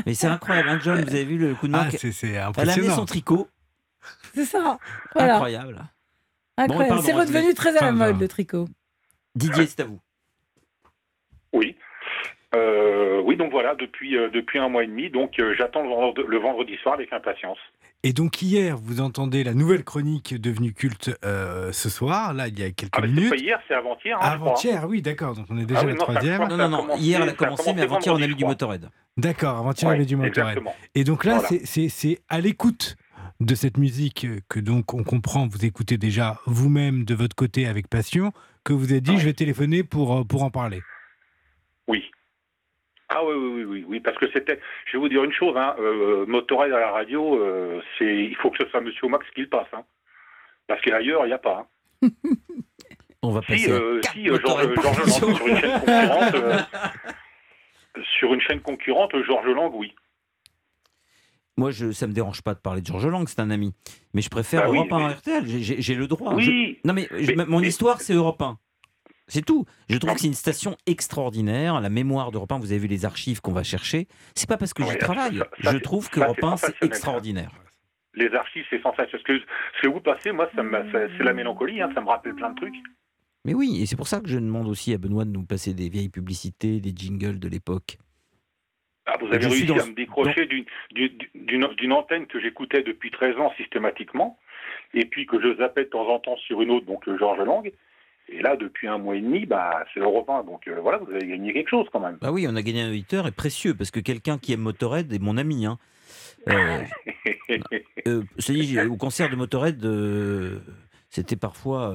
Mais 0.06 0.14
c'est 0.14 0.26
incroyable, 0.26 0.68
hein, 0.70 0.78
John, 0.82 1.00
vous 1.02 1.10
avez 1.14 1.24
vu 1.24 1.36
le 1.38 1.54
coup 1.54 1.66
de 1.68 1.72
main 1.72 1.86
Ah, 1.86 1.88
Elle 2.26 2.38
a 2.38 2.48
impressionnant. 2.48 2.96
son 2.96 3.04
tricot. 3.04 3.48
C'est 4.34 4.44
ça. 4.44 4.78
Voilà. 5.14 5.34
Incroyable. 5.34 5.84
Incroyable. 6.56 7.00
c'est 7.02 7.12
redevenu 7.12 7.54
très 7.54 7.70
à 7.70 7.80
la 7.80 7.86
Enfin, 7.88 7.92
mode 7.92 8.20
le 8.20 8.28
tricot. 8.28 8.68
Didier, 9.34 9.66
c'est 9.66 9.80
à 9.80 9.84
vous. 9.86 10.00
Oui. 11.52 11.76
Euh, 12.54 13.20
oui, 13.24 13.36
donc 13.36 13.50
voilà, 13.50 13.74
depuis, 13.74 14.16
euh, 14.18 14.28
depuis 14.28 14.58
un 14.58 14.68
mois 14.68 14.84
et 14.84 14.86
demi, 14.86 15.08
donc 15.08 15.38
euh, 15.38 15.54
j'attends 15.56 15.82
le, 15.82 15.88
vendre- 15.88 16.22
le 16.26 16.38
vendredi 16.38 16.76
soir 16.82 16.94
avec 16.94 17.10
impatience. 17.12 17.56
Et 18.04 18.12
donc 18.12 18.42
hier, 18.42 18.76
vous 18.76 19.00
entendez 19.00 19.42
la 19.44 19.54
nouvelle 19.54 19.84
chronique 19.84 20.38
devenue 20.38 20.74
culte 20.74 21.10
euh, 21.24 21.72
ce 21.72 21.88
soir, 21.88 22.34
là, 22.34 22.48
il 22.48 22.58
y 22.58 22.62
a 22.64 22.70
quelques 22.70 22.92
Ah, 22.94 22.98
c'est 23.00 23.08
minutes. 23.08 23.30
pas 23.30 23.36
hier, 23.36 23.60
c'est 23.68 23.74
avant-hier. 23.74 24.18
hein. 24.20 24.20
Avant-hier, 24.32 24.84
oui, 24.86 25.00
d'accord. 25.00 25.34
Donc 25.34 25.46
on 25.48 25.56
est 25.56 25.64
déjà 25.64 25.80
Ah 25.80 25.84
oui, 25.84 25.92
la 25.92 25.94
non, 25.98 26.00
troisième. 26.04 26.48
Non, 26.48 26.56
non, 26.58 26.68
non. 26.68 26.76
commencé- 26.82 27.00
Hier, 27.00 27.22
elle 27.22 27.28
a 27.30 27.32
commencé, 27.32 27.72
mais 27.72 27.82
avant-hier, 27.82 28.12
on 28.14 28.16
a 28.18 28.28
je 28.28 28.32
du. 28.34 28.44
Motorhead. 28.44 28.88
D'accord, 29.16 29.56
avant-hier, 29.58 29.88
Ouais, 29.88 29.94
avait 29.96 30.04
du 30.04 30.16
Motorhead. 30.16 30.58
Et 30.94 31.04
donc 31.04 31.24
là, 31.24 31.34
Voilà. 31.38 31.48
c'est- 31.48 31.64
c'est 31.64 31.88
c'est 31.88 32.18
à 32.28 32.40
l'écoute 32.40 32.96
de 33.46 33.54
cette 33.54 33.76
musique 33.78 34.26
que 34.48 34.60
donc 34.60 34.94
on 34.94 35.04
comprend, 35.04 35.46
vous 35.46 35.64
écoutez 35.64 35.96
déjà 35.98 36.38
vous-même 36.46 37.04
de 37.04 37.14
votre 37.14 37.34
côté 37.36 37.66
avec 37.66 37.88
passion, 37.88 38.32
que 38.64 38.72
vous 38.72 38.92
avez 38.92 39.00
dit 39.00 39.18
je 39.18 39.24
vais 39.26 39.32
téléphoner 39.32 39.82
pour, 39.84 40.16
euh, 40.16 40.24
pour 40.24 40.42
en 40.42 40.50
parler. 40.50 40.82
Oui. 41.88 42.10
Ah 43.08 43.24
oui, 43.24 43.34
oui, 43.34 43.48
oui, 43.52 43.64
oui, 43.64 43.84
oui, 43.88 44.00
parce 44.00 44.16
que 44.18 44.26
c'était, 44.32 44.58
je 44.86 44.92
vais 44.92 44.98
vous 44.98 45.08
dire 45.08 45.22
une 45.24 45.32
chose, 45.32 45.54
hein, 45.56 45.74
euh, 45.78 46.24
Motorhead 46.26 46.72
à 46.72 46.80
la 46.80 46.90
radio, 46.92 47.36
euh, 47.42 47.80
c'est, 47.98 48.24
il 48.24 48.34
faut 48.36 48.50
que 48.50 48.64
ce 48.64 48.70
soit 48.70 48.80
Monsieur 48.80 49.06
Max 49.08 49.26
qui 49.34 49.42
le 49.42 49.48
passe, 49.48 49.66
hein, 49.74 49.82
parce 50.66 50.80
qu'ailleurs 50.82 51.24
il 51.24 51.28
n'y 51.28 51.34
a 51.34 51.38
pas. 51.38 51.68
hein. 52.02 52.08
On 53.24 53.30
va 53.30 53.40
Si, 53.42 53.46
passer. 53.48 53.70
euh, 53.70 54.00
si 54.12 54.28
euh, 54.30 54.38
Georges 54.44 54.64
émission. 54.64 55.34
sur 55.36 55.46
une 55.46 55.56
chaîne 55.58 55.80
concurrente, 55.80 56.34
euh, 56.34 56.58
sur 58.18 58.34
une 58.34 58.40
chaîne 58.40 58.60
concurrente, 58.60 59.12
Georges 59.26 59.46
Lang, 59.46 59.70
oui. 59.74 59.94
Moi, 61.58 61.70
je, 61.70 61.92
ça 61.92 62.06
me 62.06 62.12
dérange 62.12 62.42
pas 62.42 62.54
de 62.54 62.60
parler 62.60 62.80
de 62.80 62.86
Georges 62.86 63.06
Lang, 63.06 63.28
c'est 63.28 63.40
un 63.40 63.50
ami. 63.50 63.74
Mais 64.14 64.22
je 64.22 64.30
préfère 64.30 64.62
Bah 64.64 64.70
oui, 64.70 64.78
Europe 64.78 64.92
1 64.92 64.98
mais- 65.08 65.14
RTL. 65.14 65.44
J'ai- 65.46 65.94
le 65.94 66.06
droit. 66.06 66.34
Oui, 66.34 66.44
Je- 66.82 66.88
Non, 66.88 66.94
mais, 66.94 67.08
mon 67.46 67.62
histoire, 67.62 68.00
c'est 68.00 68.14
Europe 68.14 68.40
1. 68.40 68.58
C'est 69.28 69.44
tout. 69.44 69.64
Je 69.88 69.96
trouve 69.98 70.14
que 70.14 70.20
c'est 70.20 70.26
une 70.26 70.34
station 70.34 70.76
extraordinaire. 70.86 71.80
La 71.80 71.88
mémoire 71.90 72.32
d'Europe 72.32 72.52
1, 72.52 72.58
vous 72.58 72.72
avez 72.72 72.78
vu 72.80 72.86
les 72.88 73.04
archives 73.04 73.40
qu'on 73.40 73.52
va 73.52 73.62
chercher. 73.62 74.08
C'est 74.34 74.48
pas 74.48 74.56
parce 74.56 74.74
que 74.74 74.82
j'y 74.84 74.96
travaille. 74.98 75.38
ça- 75.38 75.48
ça, 75.62 75.72
je 75.72 75.78
trouve 75.78 76.10
qu'Europe 76.10 76.36
c'est 76.40 76.46
1, 76.46 76.56
c'est 76.56 76.82
extraordinaire. 76.82 77.50
Les 78.14 78.28
archives, 78.34 78.64
c'est 78.68 78.82
sensationnel. 78.82 79.20
Ce 79.26 79.32
que, 79.32 79.38
ce 79.76 79.82
que 79.82 79.88
vous 79.88 80.00
passez, 80.00 80.32
moi, 80.32 80.48
c'est 80.54 81.22
la 81.24 81.32
mélancolie, 81.32 81.80
hein, 81.80 81.90
ça 81.94 82.00
me 82.00 82.08
rappelle 82.08 82.34
plein 82.34 82.50
de 82.50 82.56
trucs. 82.56 82.74
Mais 83.44 83.54
oui, 83.54 83.80
et 83.80 83.86
c'est 83.86 83.96
pour 83.96 84.06
ça 84.06 84.20
que 84.20 84.28
je 84.28 84.38
demande 84.38 84.68
aussi 84.68 84.92
à 84.92 84.98
Benoît 84.98 85.24
de 85.24 85.30
nous 85.30 85.44
passer 85.44 85.72
des 85.74 85.88
vieilles 85.88 86.08
publicités, 86.10 86.80
des 86.80 86.92
jingles 86.94 87.38
de 87.38 87.48
l'époque. 87.48 87.98
Ah, 89.06 89.16
vous 89.20 89.26
avez 89.26 89.38
réussi 89.46 89.66
dans- 89.66 89.78
à 89.78 89.86
me 89.86 89.94
décrocher 89.94 90.46
d'une- 90.46 91.92
antenne 91.92 92.26
que 92.26 92.40
j'écoutais 92.40 92.82
depuis 92.82 93.10
13 93.10 93.36
ans 93.36 93.52
systématiquement, 93.56 94.38
et 94.94 95.04
puis 95.04 95.26
que 95.26 95.40
je 95.40 95.56
zappais 95.58 95.84
de 95.84 95.90
temps 95.90 96.08
en 96.08 96.18
temps 96.20 96.36
sur 96.36 96.62
une 96.62 96.70
autre, 96.70 96.86
donc 96.86 97.06
euh, 97.08 97.18
Georges 97.18 97.40
Lang. 97.44 97.70
Et 98.28 98.40
là, 98.40 98.56
depuis 98.56 98.86
un 98.86 98.98
mois 98.98 99.16
et 99.16 99.20
demi, 99.20 99.44
bah, 99.46 99.84
c'est 99.92 100.00
Europe 100.00 100.30
1. 100.30 100.44
Donc 100.44 100.68
euh, 100.68 100.78
voilà, 100.80 100.98
vous 100.98 101.10
avez 101.12 101.26
gagné 101.26 101.52
quelque 101.52 101.68
chose 101.68 101.86
quand 101.92 101.98
même. 102.00 102.16
Bah 102.20 102.30
oui, 102.30 102.46
on 102.48 102.54
a 102.54 102.62
gagné 102.62 102.82
un 102.82 102.88
auditeur 102.90 103.26
et 103.26 103.32
précieux 103.32 103.74
parce 103.74 103.90
que 103.90 103.98
quelqu'un 104.00 104.38
qui 104.38 104.52
aime 104.52 104.60
Motorhead 104.60 105.12
est 105.12 105.18
mon 105.18 105.36
ami. 105.36 105.66
Hein. 105.66 105.78
Euh, 106.48 106.82
euh, 108.06 108.22
dit, 108.48 108.78
au 108.80 108.96
concert 108.96 109.28
de 109.28 109.36
Motorhead, 109.36 109.82
c'était 111.10 111.36
parfois 111.36 111.94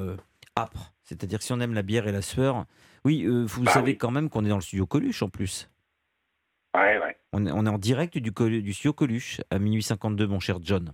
âpre. 0.58 0.92
C'est-à-dire 1.04 1.42
si 1.42 1.54
on 1.54 1.60
aime 1.62 1.74
la 1.74 1.82
bière 1.84 2.08
et 2.08 2.12
la 2.12 2.22
sueur, 2.22 2.66
oui, 3.06 3.26
vous 3.26 3.64
Bah 3.64 3.72
savez 3.72 3.92
oui. 3.94 3.98
quand 3.98 4.12
même 4.12 4.30
qu'on 4.30 4.44
est 4.44 4.50
dans 4.50 4.56
le 4.58 4.62
studio 4.62 4.86
Coluche 4.86 5.24
en 5.24 5.30
plus. 5.30 5.70
Ouais, 6.78 7.00
ouais. 7.00 7.18
On 7.34 7.46
est, 7.48 7.52
on 7.52 7.66
est 7.66 7.70
en 7.70 7.80
direct 7.80 8.18
du, 8.18 8.32
du 8.32 8.74
studio 8.74 8.94
Coluche 8.94 9.42
à 9.50 9.58
minuit 9.58 9.82
52, 9.82 10.28
mon 10.28 10.40
cher 10.40 10.60
John. 10.62 10.94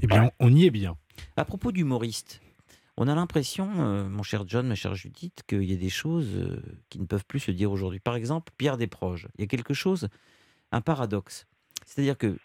Eh 0.00 0.06
bien, 0.06 0.30
on 0.40 0.52
y 0.54 0.64
est 0.64 0.70
bien. 0.70 0.96
À 1.36 1.44
propos 1.44 1.72
d'humoriste, 1.72 2.40
on 2.96 3.06
a 3.06 3.14
l'impression, 3.14 3.70
euh, 3.78 4.08
mon 4.08 4.22
cher 4.22 4.44
John, 4.46 4.66
ma 4.66 4.74
chère 4.74 4.94
Judith, 4.94 5.42
qu'il 5.46 5.64
y 5.64 5.74
a 5.74 5.76
des 5.76 5.90
choses 5.90 6.34
euh, 6.36 6.62
qui 6.88 7.00
ne 7.00 7.04
peuvent 7.04 7.26
plus 7.26 7.40
se 7.40 7.50
dire 7.50 7.70
aujourd'hui. 7.70 8.00
Par 8.00 8.16
exemple, 8.16 8.50
Pierre 8.56 8.78
Desproges. 8.78 9.28
Il 9.36 9.42
y 9.42 9.44
a 9.44 9.46
quelque 9.46 9.74
chose, 9.74 10.08
un 10.72 10.80
paradoxe. 10.80 11.46
C'est-à-dire 11.84 12.16
que 12.16 12.38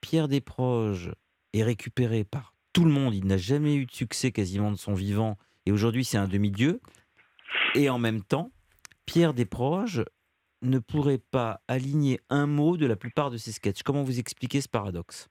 Pierre 0.00 0.28
Desproges 0.28 1.12
est 1.52 1.62
récupéré 1.62 2.24
par 2.24 2.54
tout 2.72 2.84
le 2.84 2.90
monde. 2.90 3.14
Il 3.14 3.26
n'a 3.26 3.36
jamais 3.36 3.74
eu 3.74 3.84
de 3.84 3.92
succès 3.92 4.32
quasiment 4.32 4.72
de 4.72 4.76
son 4.76 4.94
vivant. 4.94 5.36
Et 5.66 5.72
aujourd'hui, 5.72 6.04
c'est 6.04 6.18
un 6.18 6.28
demi-dieu. 6.28 6.80
Et 7.74 7.90
en 7.90 7.98
même 7.98 8.22
temps, 8.22 8.50
Pierre 9.04 9.34
Desproges 9.34 10.04
ne 10.64 10.78
pourrait 10.78 11.20
pas 11.30 11.60
aligner 11.68 12.20
un 12.30 12.46
mot 12.46 12.76
de 12.76 12.86
la 12.86 12.96
plupart 12.96 13.30
de 13.30 13.36
ses 13.36 13.52
sketchs. 13.52 13.82
Comment 13.82 14.02
vous 14.02 14.18
expliquez 14.18 14.60
ce 14.60 14.68
paradoxe? 14.68 15.28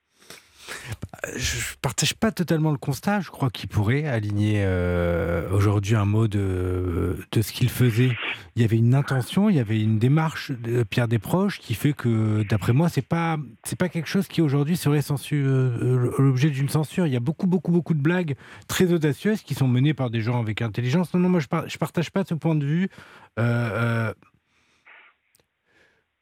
Je 1.35 1.75
partage 1.81 2.13
pas 2.13 2.31
totalement 2.31 2.71
le 2.71 2.77
constat. 2.77 3.19
Je 3.19 3.29
crois 3.29 3.49
qu'il 3.49 3.67
pourrait 3.67 4.05
aligner 4.05 4.63
euh, 4.63 5.49
aujourd'hui 5.51 5.95
un 5.95 6.05
mot 6.05 6.29
de, 6.29 7.17
de 7.33 7.41
ce 7.41 7.51
qu'il 7.51 7.69
faisait. 7.69 8.11
Il 8.55 8.61
y 8.61 8.65
avait 8.65 8.77
une 8.77 8.95
intention, 8.95 9.49
il 9.49 9.57
y 9.57 9.59
avait 9.59 9.81
une 9.81 9.99
démarche 9.99 10.51
de 10.51 10.83
Pierre 10.83 11.09
Desproges 11.09 11.59
qui 11.59 11.73
fait 11.73 11.91
que, 11.91 12.43
d'après 12.47 12.71
moi, 12.71 12.87
c'est 12.87 13.01
pas 13.01 13.37
c'est 13.65 13.77
pas 13.77 13.89
quelque 13.89 14.07
chose 14.07 14.29
qui 14.29 14.41
aujourd'hui 14.41 14.77
serait 14.77 15.01
euh, 15.33 16.13
l'objet 16.17 16.49
d'une 16.49 16.69
censure. 16.69 17.07
Il 17.07 17.13
y 17.13 17.17
a 17.17 17.19
beaucoup 17.19 17.47
beaucoup 17.47 17.73
beaucoup 17.73 17.93
de 17.93 18.01
blagues 18.01 18.35
très 18.69 18.93
audacieuses 18.93 19.41
qui 19.41 19.55
sont 19.55 19.67
menées 19.67 19.93
par 19.93 20.11
des 20.11 20.21
gens 20.21 20.39
avec 20.39 20.61
intelligence. 20.61 21.13
Non 21.13 21.19
non, 21.19 21.27
moi 21.29 21.41
je, 21.41 21.47
par- 21.47 21.67
je 21.67 21.77
partage 21.77 22.09
pas 22.09 22.23
ce 22.23 22.35
point 22.35 22.55
de 22.55 22.65
vue. 22.65 22.89
Euh, 23.37 23.43
euh, 23.43 24.13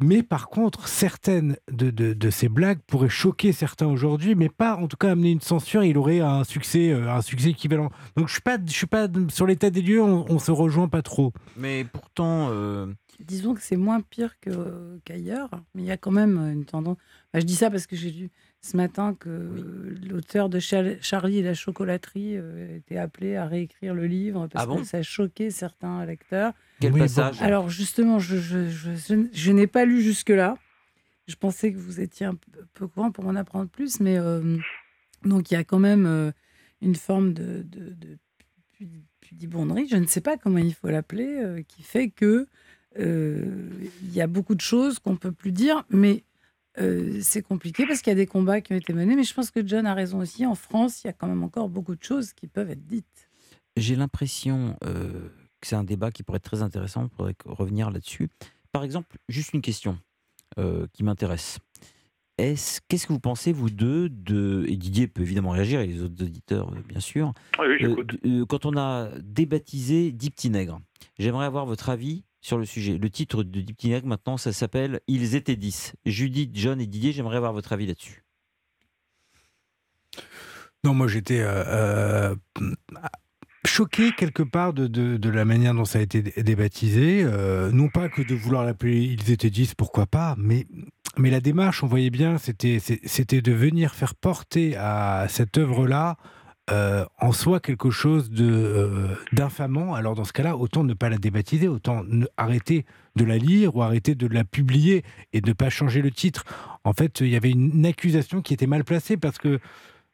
mais 0.02 0.24
par 0.24 0.48
contre, 0.48 0.88
certaines 0.88 1.58
de, 1.72 1.90
de- 1.92 2.14
de 2.14 2.30
ces 2.30 2.50
blagues 2.50 2.80
pourraient 2.88 3.10
choquer 3.10 3.52
certains 3.52 3.88
aujourd'hui, 3.88 4.36
mais 4.36 4.50
pas 4.50 4.76
en 4.76 4.88
tout 4.88 4.98
cas 4.98 5.12
amener 5.12 5.32
une 5.32 5.42
censure. 5.42 5.84
Il 5.84 5.98
aurait 5.98 6.20
un 6.22 6.44
succès, 6.44 6.92
euh, 6.92 7.12
un 7.12 7.22
succès 7.22 7.50
équivalent. 7.50 7.90
Donc 8.18 8.28
je 8.28 8.34
suis 8.34 8.42
pas, 8.42 8.58
je 8.66 8.72
suis 8.72 8.88
pas 8.88 9.08
sur 9.30 9.46
l'état 9.48 9.70
des 9.70 9.82
lieux. 9.82 10.02
On, 10.02 10.26
on 10.30 10.40
se 10.40 10.52
rejoint 10.52 10.88
pas 10.88 11.02
trop. 11.02 11.34
Mais 11.58 11.84
pourtant, 11.86 12.50
euh, 12.52 12.88
Disons 13.20 13.54
que 13.54 13.62
c'est 13.62 13.76
moins 13.78 14.02
pire 14.02 14.40
que- 14.40 15.00
qu'ailleurs, 15.06 15.52
mais 15.76 15.84
il 15.84 15.86
y 15.86 15.92
a 15.92 15.98
quand 15.98 16.10
même 16.12 16.38
une 16.52 16.66
tendance. 16.66 16.98
Enfin, 17.32 17.40
je 17.42 17.46
dis 17.46 17.54
ça 17.56 17.70
parce 17.70 17.86
que 17.86 17.96
j'ai 17.96 18.10
lu 18.10 18.32
ce 18.62 18.76
matin 18.78 19.14
que 19.20 19.30
l'auteur 20.10 20.50
de 20.50 20.58
Char- 20.60 20.96
Charlie 21.02 21.38
et 21.38 21.44
la 21.44 21.54
chocolaterie 21.54 22.36
euh, 22.38 22.78
était 22.78 22.98
appelé 22.98 23.36
à 23.36 23.46
réécrire 23.46 23.94
le 23.94 24.08
livre 24.08 24.48
parce 24.48 24.64
Ah 24.64 24.68
bon? 24.68 24.78
que 24.78 24.86
ça 24.86 25.04
choquait 25.04 25.52
certains 25.52 26.04
lecteurs. 26.06 26.54
Quel 26.82 26.92
Oui, 26.94 27.00
bon. 27.00 27.06
passage 27.06 27.42
Alors 27.42 27.70
justement, 27.70 28.20
je, 28.20 28.38
je, 28.38 28.70
je- 28.70 28.96
je- 28.96 29.28
je 29.32 29.52
n'ai 29.52 29.68
pas 29.68 29.86
lu 29.86 30.02
jusque-là. 30.02 30.58
Je 31.28 31.36
pensais 31.36 31.72
que 31.72 31.78
vous 31.78 32.02
étiez 32.02 32.26
un 32.26 32.36
peu, 32.74 32.88
courant 32.88 33.12
pour 33.12 33.26
en 33.28 33.36
apprendre 33.36 33.70
plus, 33.70 34.00
mais 34.02 34.18
euh, 34.18 34.58
donc 35.24 35.52
il 35.52 35.54
y 35.54 35.58
a 35.58 35.64
quand 35.64 35.80
même 35.80 36.06
euh, 36.06 36.32
une 36.82 36.96
forme 36.96 37.34
de, 37.34 37.62
de, 37.64 37.90
de 37.94 38.18
pu- 38.74 38.90
pudibonderie, 39.22 39.88
je 39.88 39.96
ne 39.98 40.08
sais 40.08 40.20
pas 40.22 40.36
comment 40.38 40.58
il 40.58 40.74
faut 40.74 40.90
l'appeler, 40.90 41.28
euh, 41.40 41.62
qui 41.62 41.84
fait 41.84 42.10
que 42.10 42.48
il 42.98 44.12
y 44.14 44.20
a 44.20 44.28
beaucoup 44.28 44.54
de 44.56 44.60
choses 44.62 45.00
qu'on 45.00 45.16
peut 45.16 45.32
plus 45.32 45.54
dire, 45.54 45.86
mais 45.90 46.24
euh, 46.80 47.20
c'est 47.22 47.42
compliqué 47.42 47.86
parce 47.86 48.02
qu'il 48.02 48.12
y 48.12 48.16
a 48.16 48.16
des 48.16 48.26
combats 48.28 48.60
qui 48.60 48.74
ont 48.74 48.76
été 48.76 48.92
menés. 48.92 49.16
Mais 49.16 49.24
je 49.24 49.34
pense 49.34 49.50
que 49.52 49.66
John 49.66 49.86
a 49.86 49.94
raison 49.94 50.20
aussi. 50.20 50.46
En 50.46 50.56
France, 50.56 51.04
il 51.04 51.08
y 51.08 51.10
a 51.10 51.14
quand 51.14 51.28
même 51.28 51.44
encore 51.44 51.70
beaucoup 51.70 51.96
de 51.96 52.04
choses 52.04 52.34
qui 52.34 52.48
peuvent 52.48 52.70
être 52.70 52.86
dites. 52.86 53.30
J'ai 53.78 53.96
l'impression 53.96 54.76
euh, 54.84 55.30
que 55.62 55.68
c'est 55.68 55.76
un 55.76 55.84
débat 55.84 56.12
qui 56.12 56.24
pourrait 56.24 56.38
être 56.38 56.44
très 56.44 56.62
intéressant. 56.62 57.10
Faudrait 57.16 57.34
que- 57.36 57.48
revenir 57.50 57.90
là-dessus. 57.92 58.30
Par 58.72 58.84
exemple, 58.84 59.18
juste 59.30 59.54
une 59.54 59.62
question 59.62 59.98
euh, 60.58 60.88
qui 60.94 61.04
m'intéresse. 61.04 61.60
Est-ce, 62.38 62.82
qu'est-ce 62.88 63.06
que 63.08 63.14
vous 63.14 63.20
pensez, 63.20 63.52
vous 63.54 63.70
deux, 63.70 64.10
de, 64.10 64.66
et 64.68 64.76
Didier 64.76 65.08
peut 65.08 65.22
évidemment 65.22 65.52
réagir, 65.52 65.80
et 65.82 65.88
les 65.88 66.02
autres 66.02 66.24
auditeurs, 66.24 66.74
euh, 66.74 66.82
bien 66.88 67.00
sûr, 67.00 67.34
Oui, 67.60 67.68
oui, 67.80 67.96
euh, 68.26 68.46
quand 68.46 68.66
on 68.66 68.76
a 68.78 69.10
débaptisé 69.22 70.12
Dix 70.12 70.32
Petits 70.32 70.50
Nègres, 70.50 70.82
j'aimerais 71.20 71.46
avoir 71.46 71.66
votre 71.66 71.90
avis 71.90 72.24
sur 72.42 72.58
le 72.58 72.66
sujet. 72.66 72.98
Le 72.98 73.10
titre 73.12 73.44
de 73.44 73.62
Dix 73.62 73.74
Petits 73.74 73.90
Nègres, 73.90 74.08
maintenant, 74.08 74.38
ça 74.38 74.54
s'appelle 74.54 75.02
Ils 75.08 75.36
étaient 75.36 75.56
10. 75.56 75.94
Judith, 76.06 76.50
John 76.56 76.82
et 76.82 76.88
Didier, 76.88 77.12
j'aimerais 77.12 77.38
avoir 77.38 77.54
votre 77.54 77.74
avis 77.74 77.86
là-dessus. 77.86 78.24
Non, 80.84 80.96
moi 80.96 81.08
j'étais 81.08 81.42
euh, 81.42 81.64
euh, 81.68 82.36
choqué 83.66 84.12
quelque 84.18 84.44
part 84.44 84.74
de, 84.74 84.88
de- 84.88 85.30
la 85.30 85.46
manière 85.46 85.74
dont 85.74 85.86
ça 85.86 86.00
a 86.00 86.02
été 86.02 86.22
dé- 86.22 86.44
débaptisé. 86.44 87.24
Euh, 87.24 87.72
non 87.72 87.90
pas 87.90 88.10
que 88.10 88.22
de 88.22 88.36
vouloir 88.36 88.66
l'appeler 88.66 89.02
Ils 89.02 89.32
étaient 89.32 89.50
10, 89.50 89.76
pourquoi 89.76 90.06
pas, 90.06 90.36
mais, 90.38 90.66
mais 91.18 91.30
la 91.30 91.40
démarche, 91.42 91.84
on 91.84 91.88
voyait 91.88 92.10
bien, 92.10 92.38
c'était 92.38 92.80
c'était 92.80 93.42
de 93.42 93.52
venir 93.52 93.94
faire 93.94 94.16
porter 94.16 94.76
à 94.78 95.26
cette 95.30 95.58
œuvre-là 95.58 96.18
euh, 96.70 97.06
en 97.20 97.32
soi 97.32 97.60
quelque 97.60 97.90
chose 97.92 98.30
de 98.30 98.46
euh, 98.50 99.08
d'infamant. 99.34 99.94
Alors 99.94 100.16
dans 100.16 100.24
ce 100.24 100.34
cas-là, 100.34 100.56
autant 100.58 100.84
ne 100.84 100.94
pas 100.94 101.10
la 101.10 101.18
débaptiser, 101.18 101.68
autant 101.68 102.04
arrêter 102.38 102.86
de 103.16 103.26
la 103.26 103.38
lire 103.38 103.76
ou 103.76 103.82
arrêter 103.82 104.16
de 104.16 104.28
la 104.28 104.44
publier 104.44 105.04
et 105.34 105.42
ne 105.42 105.54
pas 105.54 105.70
changer 105.70 106.02
le 106.02 106.12
titre. 106.12 106.46
En 106.84 106.94
fait, 106.94 107.20
il 107.22 107.28
y 107.30 107.36
avait 107.36 107.52
une 107.52 107.86
accusation 107.86 108.42
qui 108.42 108.54
était 108.54 108.68
mal 108.68 108.84
placée 108.86 109.18
parce 109.18 109.38
que 109.38 109.60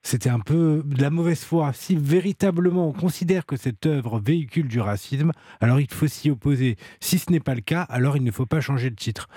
c'était 0.08 0.30
un 0.30 0.40
peu 0.40 0.84
de 0.86 1.02
la 1.02 1.10
mauvaise 1.10 1.42
foi. 1.44 1.72
Si 1.74 1.96
véritablement 1.96 2.88
on 2.90 2.94
considère 2.94 3.46
que 3.46 3.58
cette 3.58 3.86
œuvre 3.86 4.20
véhicule 4.20 4.68
du 4.68 4.80
racisme, 4.80 5.32
alors 5.60 5.80
il 5.80 5.92
faut 5.92 6.08
s'y 6.08 6.30
opposer. 6.32 6.78
Si 7.00 7.20
ce 7.20 7.32
n'est 7.32 7.40
pas 7.40 7.56
le 7.56 7.62
cas, 7.62 7.82
alors 7.84 8.16
il 8.18 8.24
ne 8.24 8.32
faut 8.32 8.46
pas 8.46 8.62
changer 8.62 8.90
le 8.90 8.96
titre. 8.96 9.28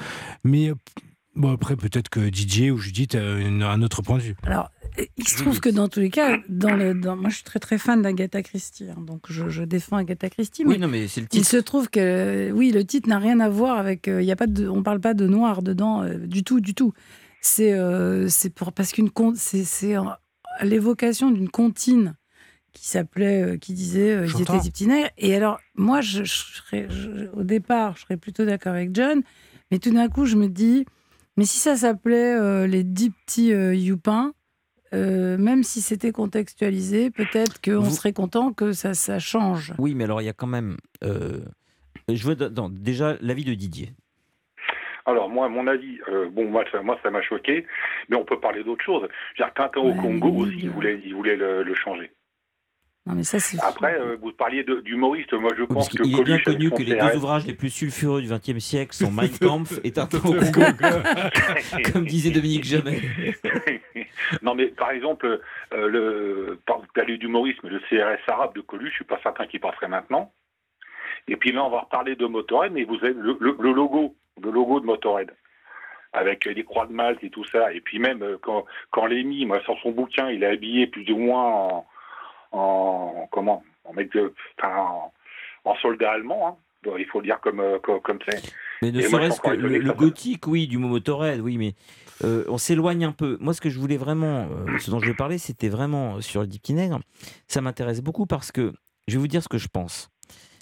Mais 0.45 0.71
euh, 0.71 0.75
bon, 1.35 1.53
après, 1.53 1.77
peut-être 1.77 2.09
que 2.09 2.21
DJ 2.33 2.71
ou 2.71 2.79
Judith 2.79 3.15
a 3.15 3.21
un 3.21 3.83
autre 3.83 4.03
point 4.03 4.19
de 4.19 4.23
vue. 4.23 4.37
Alors, 4.45 4.71
il 5.17 5.27
se 5.29 5.39
trouve 5.39 5.61
que 5.61 5.69
dans 5.69 5.89
tous 5.89 6.01
les 6.01 6.11
cas, 6.11 6.39
dans 6.49 6.75
le, 6.75 6.95
dans- 6.95 7.17
moi 7.17 7.31
je 7.31 7.37
suis 7.37 7.45
très 7.45 7.59
très 7.61 7.79
fan 7.79 8.03
d'Agatha 8.03 8.43
Christie, 8.43 8.87
hein, 8.91 9.01
donc 9.01 9.23
je, 9.31 9.49
je 9.49 9.63
défends 9.63 9.97
Agatha 9.97 10.29
Christie. 10.31 10.65
Oui, 10.67 10.79
non, 10.79 10.89
mais 10.89 11.07
c'est 11.09 11.21
le 11.21 11.27
il 11.33 11.39
titre. 11.41 11.49
se 11.49 11.57
trouve 11.57 11.89
que 11.91 12.51
oui, 12.53 12.71
le 12.73 12.85
titre 12.85 13.09
n'a 13.09 13.19
rien 13.19 13.41
à 13.41 13.49
voir 13.49 13.79
avec. 13.79 14.09
euh, 14.09 14.21
Il 14.23 14.27
y 14.27 14.33
a 14.33 14.37
pas 14.37 14.47
de, 14.47 14.69
on 14.69 14.83
parle 14.83 15.01
pas 15.01 15.15
de 15.15 15.27
noir 15.27 15.63
dedans 15.63 16.03
euh, 16.03 16.19
du 16.19 16.43
tout, 16.45 16.61
du 16.61 16.75
tout. 16.75 16.93
C'est 17.41 17.73
euh, 17.73 18.29
c'est 18.29 18.51
pour 18.51 18.73
parce 18.73 18.93
qu'une 18.93 19.11
c'est 19.37 19.65
l'évocation 20.65 21.31
d'une 21.31 21.49
comptine 21.49 22.17
qui 22.73 22.87
s'appelait, 22.87 23.43
euh, 23.43 23.57
qui 23.57 23.73
disait, 23.75 24.11
euh, 24.17 24.27
ils 24.27 24.43
étaient 24.43 24.61
des 24.61 24.71
petits 24.71 24.87
nègres. 24.87 25.11
Et 25.19 25.35
alors 25.35 25.59
moi, 25.75 26.01
je, 26.01 26.23
je 26.25 26.33
serais- 26.33 26.87
je- 26.89 27.29
au 27.33 27.43
départ, 27.43 27.97
je 27.97 28.03
serais 28.03 28.17
plutôt 28.17 28.45
d'accord 28.45 28.75
avec 28.75 28.95
John, 28.95 29.23
mais 29.71 29.79
tout 29.79 29.91
d'un 29.91 30.09
coup, 30.09 30.25
je 30.25 30.37
me 30.37 30.49
dis, 30.49 30.85
mais 31.37 31.45
si 31.45 31.59
ça 31.59 31.77
s'appelait 31.77 32.35
euh, 32.39 32.67
les 32.67 32.85
dix 32.85 33.11
petits 33.11 33.53
euh, 33.53 33.75
youpins, 33.75 34.33
même 34.93 35.63
si 35.63 35.81
c'était 35.83 36.11
contextualisé, 36.11 37.11
peut-être 37.11 37.61
qu'on 37.61 37.81
Vous- 37.81 37.95
serait 37.95 38.13
content 38.13 38.53
que 38.53 38.73
ça, 38.73 38.93
ça 38.95 39.21
change. 39.21 39.73
Oui, 39.79 39.95
mais 39.95 40.03
alors 40.05 40.21
il 40.21 40.25
y 40.25 40.29
a 40.29 40.33
quand 40.33 40.49
même. 40.49 40.77
je 41.03 42.27
veux 42.27 42.35
non, 42.51 42.69
déjà 42.69 43.17
l'avis 43.21 43.45
de 43.45 43.55
Didier. 43.55 43.93
Alors 45.07 45.29
moi, 45.29 45.49
mon 45.49 45.67
avis, 45.67 45.99
euh, 46.09 46.29
bon 46.31 46.47
moi 46.47 46.65
ça, 46.71 46.83
moi 46.83 46.99
ça 47.03 47.11
m'a 47.11 47.23
choqué, 47.23 47.67
mais 48.09 48.17
on 48.17 48.25
peut 48.25 48.39
parler 48.41 48.63
d'autre 48.65 48.85
chose. 48.85 49.09
J'ai 49.37 49.45
Tintin 49.55 49.81
au 49.81 49.95
Congo 49.95 50.29
aussi, 50.47 50.59
il 50.63 50.71
voulait, 50.71 51.01
il 51.05 51.15
voulait 51.15 51.37
le, 51.37 51.63
le 51.63 51.75
changer. 51.75 52.11
Non, 53.07 53.15
mais 53.15 53.25
ça, 53.25 53.41
c'est. 53.41 53.59
Après, 53.65 53.99
euh, 53.99 54.17
vous 54.21 54.31
parliez 54.33 54.63
de- 54.63 54.83
d'humoriste, 54.83 55.33
moi 55.33 55.51
je 55.57 55.63
Oui, 55.63 55.69
pense 55.69 55.89
que 55.89 56.03
qu'il 56.03 56.21
est 56.21 56.23
bien 56.23 56.39
connu 56.39 56.71
que 56.71 56.83
les 56.83 56.95
deux 56.97 57.17
ouvrages 57.17 57.47
les 57.47 57.55
plus 57.55 57.71
sulfureux 57.71 58.21
du 58.21 58.29
XXe 58.29 58.59
siècle 58.59 58.93
sont 58.95 59.11
Mein 59.11 59.31
Kampf 59.31 59.81
et 59.85 59.91
Tintin 59.93 60.19
au 60.19 60.35
Congo, 60.35 60.67
comme 61.93 62.05
disait 62.05 62.31
Dominique 62.31 62.65
Jamais. 62.65 63.01
non 64.43 64.55
mais 64.55 64.67
par 64.67 64.91
exemple, 64.91 65.41
euh, 65.73 65.89
le, 65.89 66.61
par- 66.67 66.81
vous 66.81 66.87
parlez 66.95 67.17
d'humorisme, 67.17 67.69
le 67.69 67.81
CRS 67.89 68.21
arabe 68.31 68.55
de 68.55 68.61
Coluche, 68.61 68.91
je 68.91 68.95
suis 68.97 69.05
pas 69.05 69.19
certain 69.23 69.47
qu'il 69.47 69.61
passerait 69.61 69.89
maintenant. 69.89 70.33
Et 71.27 71.37
puis 71.37 71.53
là, 71.53 71.65
on 71.65 71.71
va 71.71 71.81
reparler 71.81 72.17
de 72.17 72.27
Motorhead, 72.27 72.73
mais 72.73 72.85
vous 72.85 72.97
avez 72.97 73.15
le, 73.15 73.37
le- 73.41 73.57
le 73.59 73.73
logo, 73.73 74.15
le 74.43 74.51
logo 74.51 74.81
de 74.81 74.87
Motorhead, 74.87 75.31
avec 76.13 76.45
les 76.45 76.65
croix 76.65 76.87
de 76.87 76.93
Malte 76.93 77.23
et 77.23 77.31
tout 77.31 77.45
ça. 77.45 77.73
Et 77.73 77.81
puis 77.81 77.99
même 77.99 78.23
euh, 78.23 78.39
quand, 78.43 78.65
quand 78.91 79.07
Lémy, 79.07 79.47
moi, 79.47 79.61
sur 79.63 79.79
son 79.81 79.93
bouquin, 79.93 80.29
il 80.31 80.43
est 80.43 80.47
habillé 80.47 80.87
plus 80.87 81.11
ou 81.13 81.19
moins 81.19 81.45
en, 81.45 81.87
en 82.53 83.29
comment, 83.31 83.63
en 83.85 83.93
mec 83.93 84.13
de, 84.13 84.35
en, 84.63 85.13
en 85.65 85.75
soldat 85.77 86.13
allemand. 86.13 86.49
hein. 86.49 86.57
Bon, 86.83 86.97
il 86.97 87.05
faut 87.05 87.21
le 87.21 87.27
dire 87.27 87.39
comme 87.41 87.61
euh, 87.61 87.79
comme 87.79 88.01
comme 88.01 88.19
c'est. 88.27 88.43
Mais 88.81 88.91
ne 88.91 89.03
serait-ce 89.03 89.39
que 89.39 89.51
le, 89.51 89.93
gothique, 89.93 90.47
oui, 90.47 90.67
du 90.67 90.79
mot 90.79 90.89
Motorhead, 90.89 91.41
oui, 91.41 91.59
mais 91.59 91.75
euh, 92.25 92.45
on 92.49 92.57
s'éloigne 92.57 93.05
un 93.05 93.13
peu. 93.13 93.37
Moi, 93.39 93.53
ce 93.53 93.61
que 93.61 93.69
je 93.69 93.79
voulais 93.79 93.99
vraiment, 93.99 94.49
euh, 94.51 94.79
ce 94.79 94.91
dont 94.91 94.99
je 94.99 95.13
parler, 95.13 95.37
c'était 95.37 95.69
vraiment 95.69 96.23
sur 96.23 96.41
le 96.41 96.47
Petit 96.47 96.73
Nègre. 96.73 97.01
Ça 97.49 97.61
m'intéresse 97.61 98.01
beaucoup 98.01 98.25
parce 98.25 98.51
que 98.51 98.73
je 99.09 99.17
vais 99.17 99.21
vous 99.21 99.29
dire 99.29 99.43
ce 99.43 99.49
que 99.51 99.59
je 99.59 99.69
pense. 99.69 100.11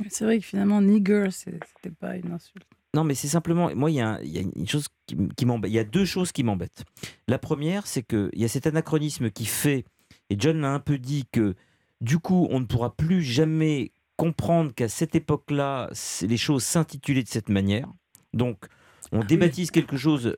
C'est 0.09 0.25
vrai 0.25 0.41
que 0.41 0.45
finalement, 0.45 0.81
nigger, 0.81 1.29
c'était 1.31 1.91
pas 1.91 2.17
une 2.17 2.33
insulte. 2.33 2.67
Non, 2.95 3.05
mais 3.05 3.15
c'est 3.15 3.29
simplement, 3.29 3.71
moi, 3.75 3.91
il 3.91 3.95
y, 3.95 4.01
a 4.01 4.19
il 4.23 4.31
y 4.31 4.39
a 4.39 4.43
une 4.43 4.67
chose 4.67 4.87
qui, 5.07 5.45
m'embête. 5.45 5.71
Il 5.71 5.75
y 5.75 5.79
a 5.79 5.85
deux 5.85 6.05
choses 6.05 6.33
qui 6.33 6.43
m'embêtent. 6.43 6.85
La 7.27 7.39
première, 7.39 7.87
c'est 7.87 8.03
qu'il 8.03 8.31
y 8.35 8.45
a 8.45 8.49
cet 8.49 8.67
anachronisme 8.67 9.31
qui 9.31 9.45
fait, 9.45 9.85
et 10.31 10.37
John 10.39 10.61
l'a 10.61 10.73
un 10.73 10.81
peu 10.81 10.99
dit, 10.99 11.27
que 11.31 11.55
du 12.01 12.19
coup, 12.19 12.49
on 12.51 12.61
ne 12.61 12.65
pourra 12.65 12.97
plus 12.97 13.23
jamais 13.23 13.93
comprendre 14.17 14.73
qu'à 14.75 14.89
cette 14.89 15.15
époque-là, 15.15 15.91
les 16.23 16.37
choses 16.37 16.65
s'intitulaient 16.65 17.23
de 17.23 17.29
cette 17.29 17.51
manière. 17.51 17.89
Donc, 18.33 18.67
on 19.13 19.23
débaptise 19.23 19.71
quelque 19.71 19.97
chose 19.97 20.37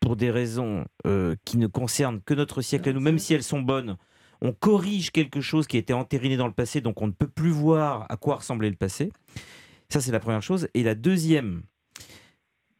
pour 0.00 0.16
des 0.16 0.30
raisons 0.30 0.84
euh, 1.06 1.34
qui 1.44 1.56
ne 1.56 1.66
concernent 1.66 2.20
que 2.20 2.34
notre 2.34 2.60
siècle 2.62 2.90
à 2.90 2.92
nous, 2.92 3.00
même 3.00 3.18
si 3.18 3.34
elles 3.34 3.42
sont 3.42 3.60
bonnes. 3.60 3.96
On 4.42 4.52
corrige 4.52 5.10
quelque 5.10 5.40
chose 5.40 5.66
qui 5.66 5.76
a 5.76 5.80
été 5.80 5.92
entériné 5.92 6.36
dans 6.36 6.46
le 6.46 6.52
passé, 6.52 6.80
donc 6.80 7.02
on 7.02 7.06
ne 7.06 7.12
peut 7.12 7.28
plus 7.28 7.50
voir 7.50 8.06
à 8.08 8.16
quoi 8.16 8.36
ressemblait 8.36 8.70
le 8.70 8.76
passé. 8.76 9.12
Ça, 9.88 10.00
c'est 10.00 10.12
la 10.12 10.20
première 10.20 10.42
chose. 10.42 10.68
Et 10.74 10.82
la 10.82 10.94
deuxième, 10.94 11.62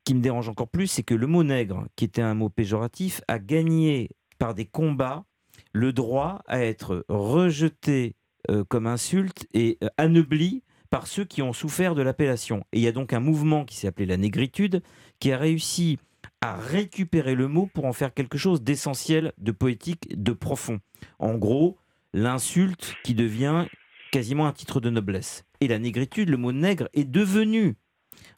qui 0.04 0.14
me 0.14 0.20
dérange 0.20 0.48
encore 0.48 0.68
plus, 0.68 0.86
c'est 0.86 1.02
que 1.02 1.14
le 1.14 1.26
mot 1.26 1.44
nègre, 1.44 1.86
qui 1.96 2.04
était 2.04 2.22
un 2.22 2.34
mot 2.34 2.48
péjoratif, 2.48 3.20
a 3.28 3.38
gagné 3.38 4.10
par 4.38 4.54
des 4.54 4.66
combats 4.66 5.24
le 5.72 5.92
droit 5.92 6.42
à 6.46 6.64
être 6.64 7.04
rejeté 7.08 8.16
euh, 8.50 8.64
comme 8.64 8.86
insulte 8.86 9.46
et 9.52 9.78
euh, 9.84 9.88
anobli 9.98 10.62
par 10.88 11.06
ceux 11.06 11.24
qui 11.24 11.42
ont 11.42 11.52
souffert 11.52 11.94
de 11.94 12.02
l'appellation. 12.02 12.64
Et 12.72 12.78
il 12.78 12.82
y 12.82 12.88
a 12.88 12.92
donc 12.92 13.12
un 13.12 13.20
mouvement 13.20 13.64
qui 13.64 13.76
s'est 13.76 13.86
appelé 13.86 14.06
la 14.06 14.16
négritude, 14.16 14.82
qui 15.20 15.30
a 15.32 15.38
réussi 15.38 15.98
à 16.40 16.56
récupérer 16.56 17.34
le 17.34 17.48
mot 17.48 17.68
pour 17.72 17.84
en 17.84 17.92
faire 17.92 18.12
quelque 18.12 18.38
chose 18.38 18.62
d'essentiel, 18.62 19.32
de 19.38 19.52
poétique, 19.52 20.08
de 20.10 20.32
profond. 20.32 20.80
En 21.18 21.34
gros, 21.34 21.78
l'insulte 22.12 22.94
qui 23.04 23.14
devient 23.14 23.66
quasiment 24.10 24.46
un 24.46 24.52
titre 24.52 24.80
de 24.80 24.90
noblesse. 24.90 25.44
Et 25.60 25.68
la 25.68 25.78
négritude, 25.78 26.28
le 26.28 26.36
mot 26.36 26.52
nègre, 26.52 26.88
est 26.94 27.04
devenu, 27.04 27.76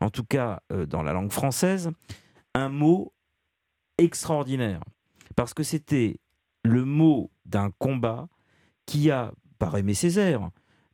en 0.00 0.10
tout 0.10 0.24
cas 0.24 0.60
euh, 0.72 0.86
dans 0.86 1.02
la 1.02 1.12
langue 1.12 1.32
française, 1.32 1.90
un 2.54 2.68
mot 2.68 3.12
extraordinaire. 3.98 4.80
Parce 5.36 5.54
que 5.54 5.62
c'était 5.62 6.18
le 6.64 6.84
mot 6.84 7.30
d'un 7.46 7.70
combat 7.78 8.28
qui 8.86 9.10
a, 9.10 9.32
par 9.58 9.76
Aimé 9.76 9.94
Césaire, 9.94 10.50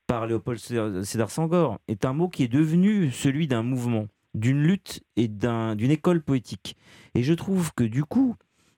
par 0.06 0.26
Léopold 0.26 0.58
Sédar 1.04 1.30
Senghor, 1.30 1.78
est 1.88 2.04
un 2.04 2.12
mot 2.12 2.28
qui 2.28 2.44
est 2.44 2.48
devenu 2.48 3.10
celui 3.10 3.46
d'un 3.46 3.62
mouvement, 3.62 4.06
d'une 4.34 4.62
lutte 4.62 5.02
et 5.16 5.28
d'un- 5.28 5.74
d'une 5.76 5.90
école 5.90 6.22
poétique. 6.22 6.76
Et 7.14 7.22
je 7.22 7.34
trouve 7.34 7.72
que 7.74 7.84
du 7.84 8.04
coup, 8.04 8.36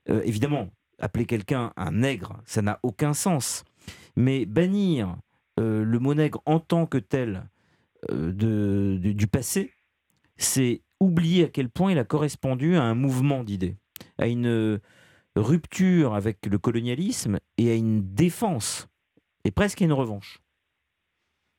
euh, 0.09 0.23
évidemment, 0.25 0.69
appeler 0.99 1.27
quelqu'un 1.27 1.73
un 1.77 1.93
nègre, 1.93 2.41
ça 2.47 2.63
n'a 2.63 2.79
aucun 2.83 3.13
sens. 3.15 3.65
Mais 4.17 4.45
bannir 4.47 5.17
euh, 5.59 5.85
le 5.85 5.99
mot 5.99 6.15
nègre 6.15 6.41
en 6.47 6.59
tant 6.61 6.87
que 6.87 6.99
tel 6.99 7.49
du 8.11 9.27
passé, 9.27 9.73
c'est 10.43 10.83
oublier 11.01 11.45
à 11.45 11.49
quel 11.49 11.69
point 11.69 11.93
il 11.93 11.99
a 11.99 12.05
correspondu 12.05 12.77
à 12.77 12.83
un 12.83 12.95
mouvement 12.95 13.45
d'idées, 13.45 13.77
à 14.19 14.27
une 14.27 14.47
euh, 14.47 14.79
rupture 15.37 16.15
avec 16.15 16.45
le 16.47 16.59
colonialisme 16.59 17.39
et 17.59 17.71
à 17.71 17.75
une 17.75 18.15
défense, 18.15 18.89
et 19.45 19.51
presque 19.51 19.83
à 19.83 19.85
une 19.85 19.93
revanche. 19.93 20.41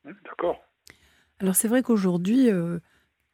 D'accord. 0.04 0.60
Alors 1.38 1.56
c'est 1.56 1.68
vrai 1.68 1.82
qu'aujourd'hui, 1.82 2.50
euh, 2.50 2.78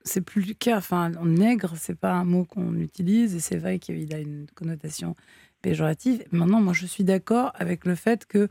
c'est 0.04 0.20
plus 0.20 0.42
le 0.42 0.54
cas. 0.54 0.78
Enfin, 0.78 1.10
nègre, 1.10 1.74
c'est 1.76 1.98
pas 1.98 2.12
un 2.12 2.24
mot 2.24 2.44
qu'on 2.44 2.74
utilise 2.76 3.34
et 3.34 3.40
c'est 3.40 3.58
vrai 3.58 3.78
qu'il 3.78 4.14
a 4.14 4.18
une 4.18 4.46
connotation 4.54 5.14
péjorative. 5.62 6.24
Maintenant, 6.30 6.60
moi, 6.60 6.72
je 6.72 6.86
suis 6.86 7.04
d'accord 7.04 7.52
avec 7.54 7.84
le 7.84 7.94
fait 7.94 8.26
que 8.26 8.48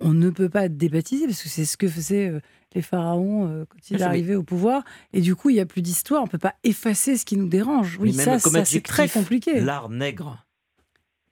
on 0.00 0.12
ne 0.14 0.30
peut 0.30 0.48
pas 0.48 0.68
débaptiser 0.68 1.26
parce 1.26 1.42
que 1.42 1.48
c'est 1.48 1.64
ce 1.64 1.76
que 1.76 1.88
faisaient 1.88 2.28
euh, 2.28 2.40
les 2.74 2.82
pharaons 2.82 3.46
euh, 3.48 3.64
quand 3.68 3.78
ils 3.90 3.96
mais- 3.96 4.02
arrivaient 4.02 4.34
au 4.34 4.42
pouvoir. 4.42 4.82
Et 5.12 5.20
du 5.20 5.34
coup, 5.36 5.50
il 5.50 5.56
y 5.56 5.60
a 5.60 5.66
plus 5.66 5.82
d'histoire. 5.82 6.22
On 6.22 6.26
peut 6.26 6.38
pas 6.38 6.54
effacer 6.64 7.16
ce 7.16 7.24
qui 7.24 7.36
nous 7.36 7.48
dérange. 7.48 7.98
Oui, 8.00 8.14
Mais 8.16 8.22
ça, 8.24 8.30
même 8.32 8.40
ça 8.40 8.64
c'est 8.64 8.80
très 8.82 9.08
compliqué. 9.08 9.60
L'art 9.60 9.88
nègre, 9.90 10.44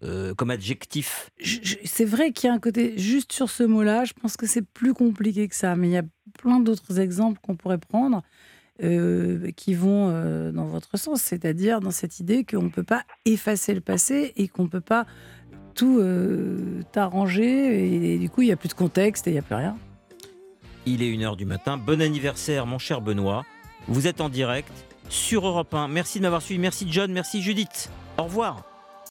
euh, 0.02 0.34
comme 0.34 0.50
adjectif. 0.50 1.30
Je- 1.40 1.58
je- 1.62 1.76
c'est 1.84 2.04
vrai 2.04 2.32
qu'il 2.32 2.48
y 2.48 2.50
a 2.50 2.54
un 2.54 2.58
côté 2.60 2.96
juste 2.98 3.32
sur 3.32 3.50
ce 3.50 3.62
mot-là. 3.64 4.04
Je 4.04 4.12
pense 4.12 4.36
que 4.36 4.46
c'est 4.46 4.62
plus 4.62 4.94
compliqué 4.94 5.48
que 5.48 5.54
ça, 5.56 5.74
mais 5.76 5.88
il 5.88 5.92
y 5.92 5.96
a 5.96 6.04
plein 6.38 6.60
d'autres 6.60 7.00
exemples 7.00 7.40
qu'on 7.42 7.56
pourrait 7.56 7.78
prendre 7.78 8.22
euh, 8.80 9.50
qui 9.56 9.74
vont 9.74 10.08
euh, 10.12 10.52
dans 10.52 10.66
votre 10.66 10.96
sens, 10.96 11.20
c'est-à-dire 11.20 11.80
dans 11.80 11.90
cette 11.90 12.20
idée 12.20 12.44
qu'on 12.44 12.62
ne 12.62 12.68
peut 12.68 12.84
pas 12.84 13.02
effacer 13.24 13.74
le 13.74 13.80
passé 13.80 14.32
et 14.36 14.46
qu'on 14.46 14.64
ne 14.64 14.68
peut 14.68 14.80
pas 14.80 15.04
tout 15.78 16.00
euh, 16.00 16.82
arranger 16.96 18.12
et, 18.12 18.18
du 18.18 18.28
coup 18.28 18.42
il 18.42 18.46
n'y 18.46 18.52
a 18.52 18.56
plus 18.56 18.68
de 18.68 18.74
contexte 18.74 19.28
et 19.28 19.30
il 19.30 19.34
n'y 19.34 19.38
a 19.38 19.42
plus 19.42 19.54
rien. 19.54 19.76
Il 20.86 21.02
est 21.02 21.10
1h 21.10 21.36
du 21.36 21.44
matin. 21.44 21.78
Bon 21.78 22.02
anniversaire, 22.02 22.66
mon 22.66 22.78
cher 22.78 23.00
Benoît. 23.00 23.44
Vous 23.86 24.06
êtes 24.08 24.20
en 24.20 24.28
direct 24.28 24.72
sur 25.08 25.46
Europe 25.46 25.72
1. 25.72 25.86
Merci 25.88 26.18
de 26.18 26.24
m'avoir 26.24 26.42
suivi. 26.42 26.58
Merci 26.60 26.86
John. 26.90 27.12
Merci 27.12 27.42
Judith. 27.42 27.90
Au 28.18 28.24
revoir. 28.24 28.67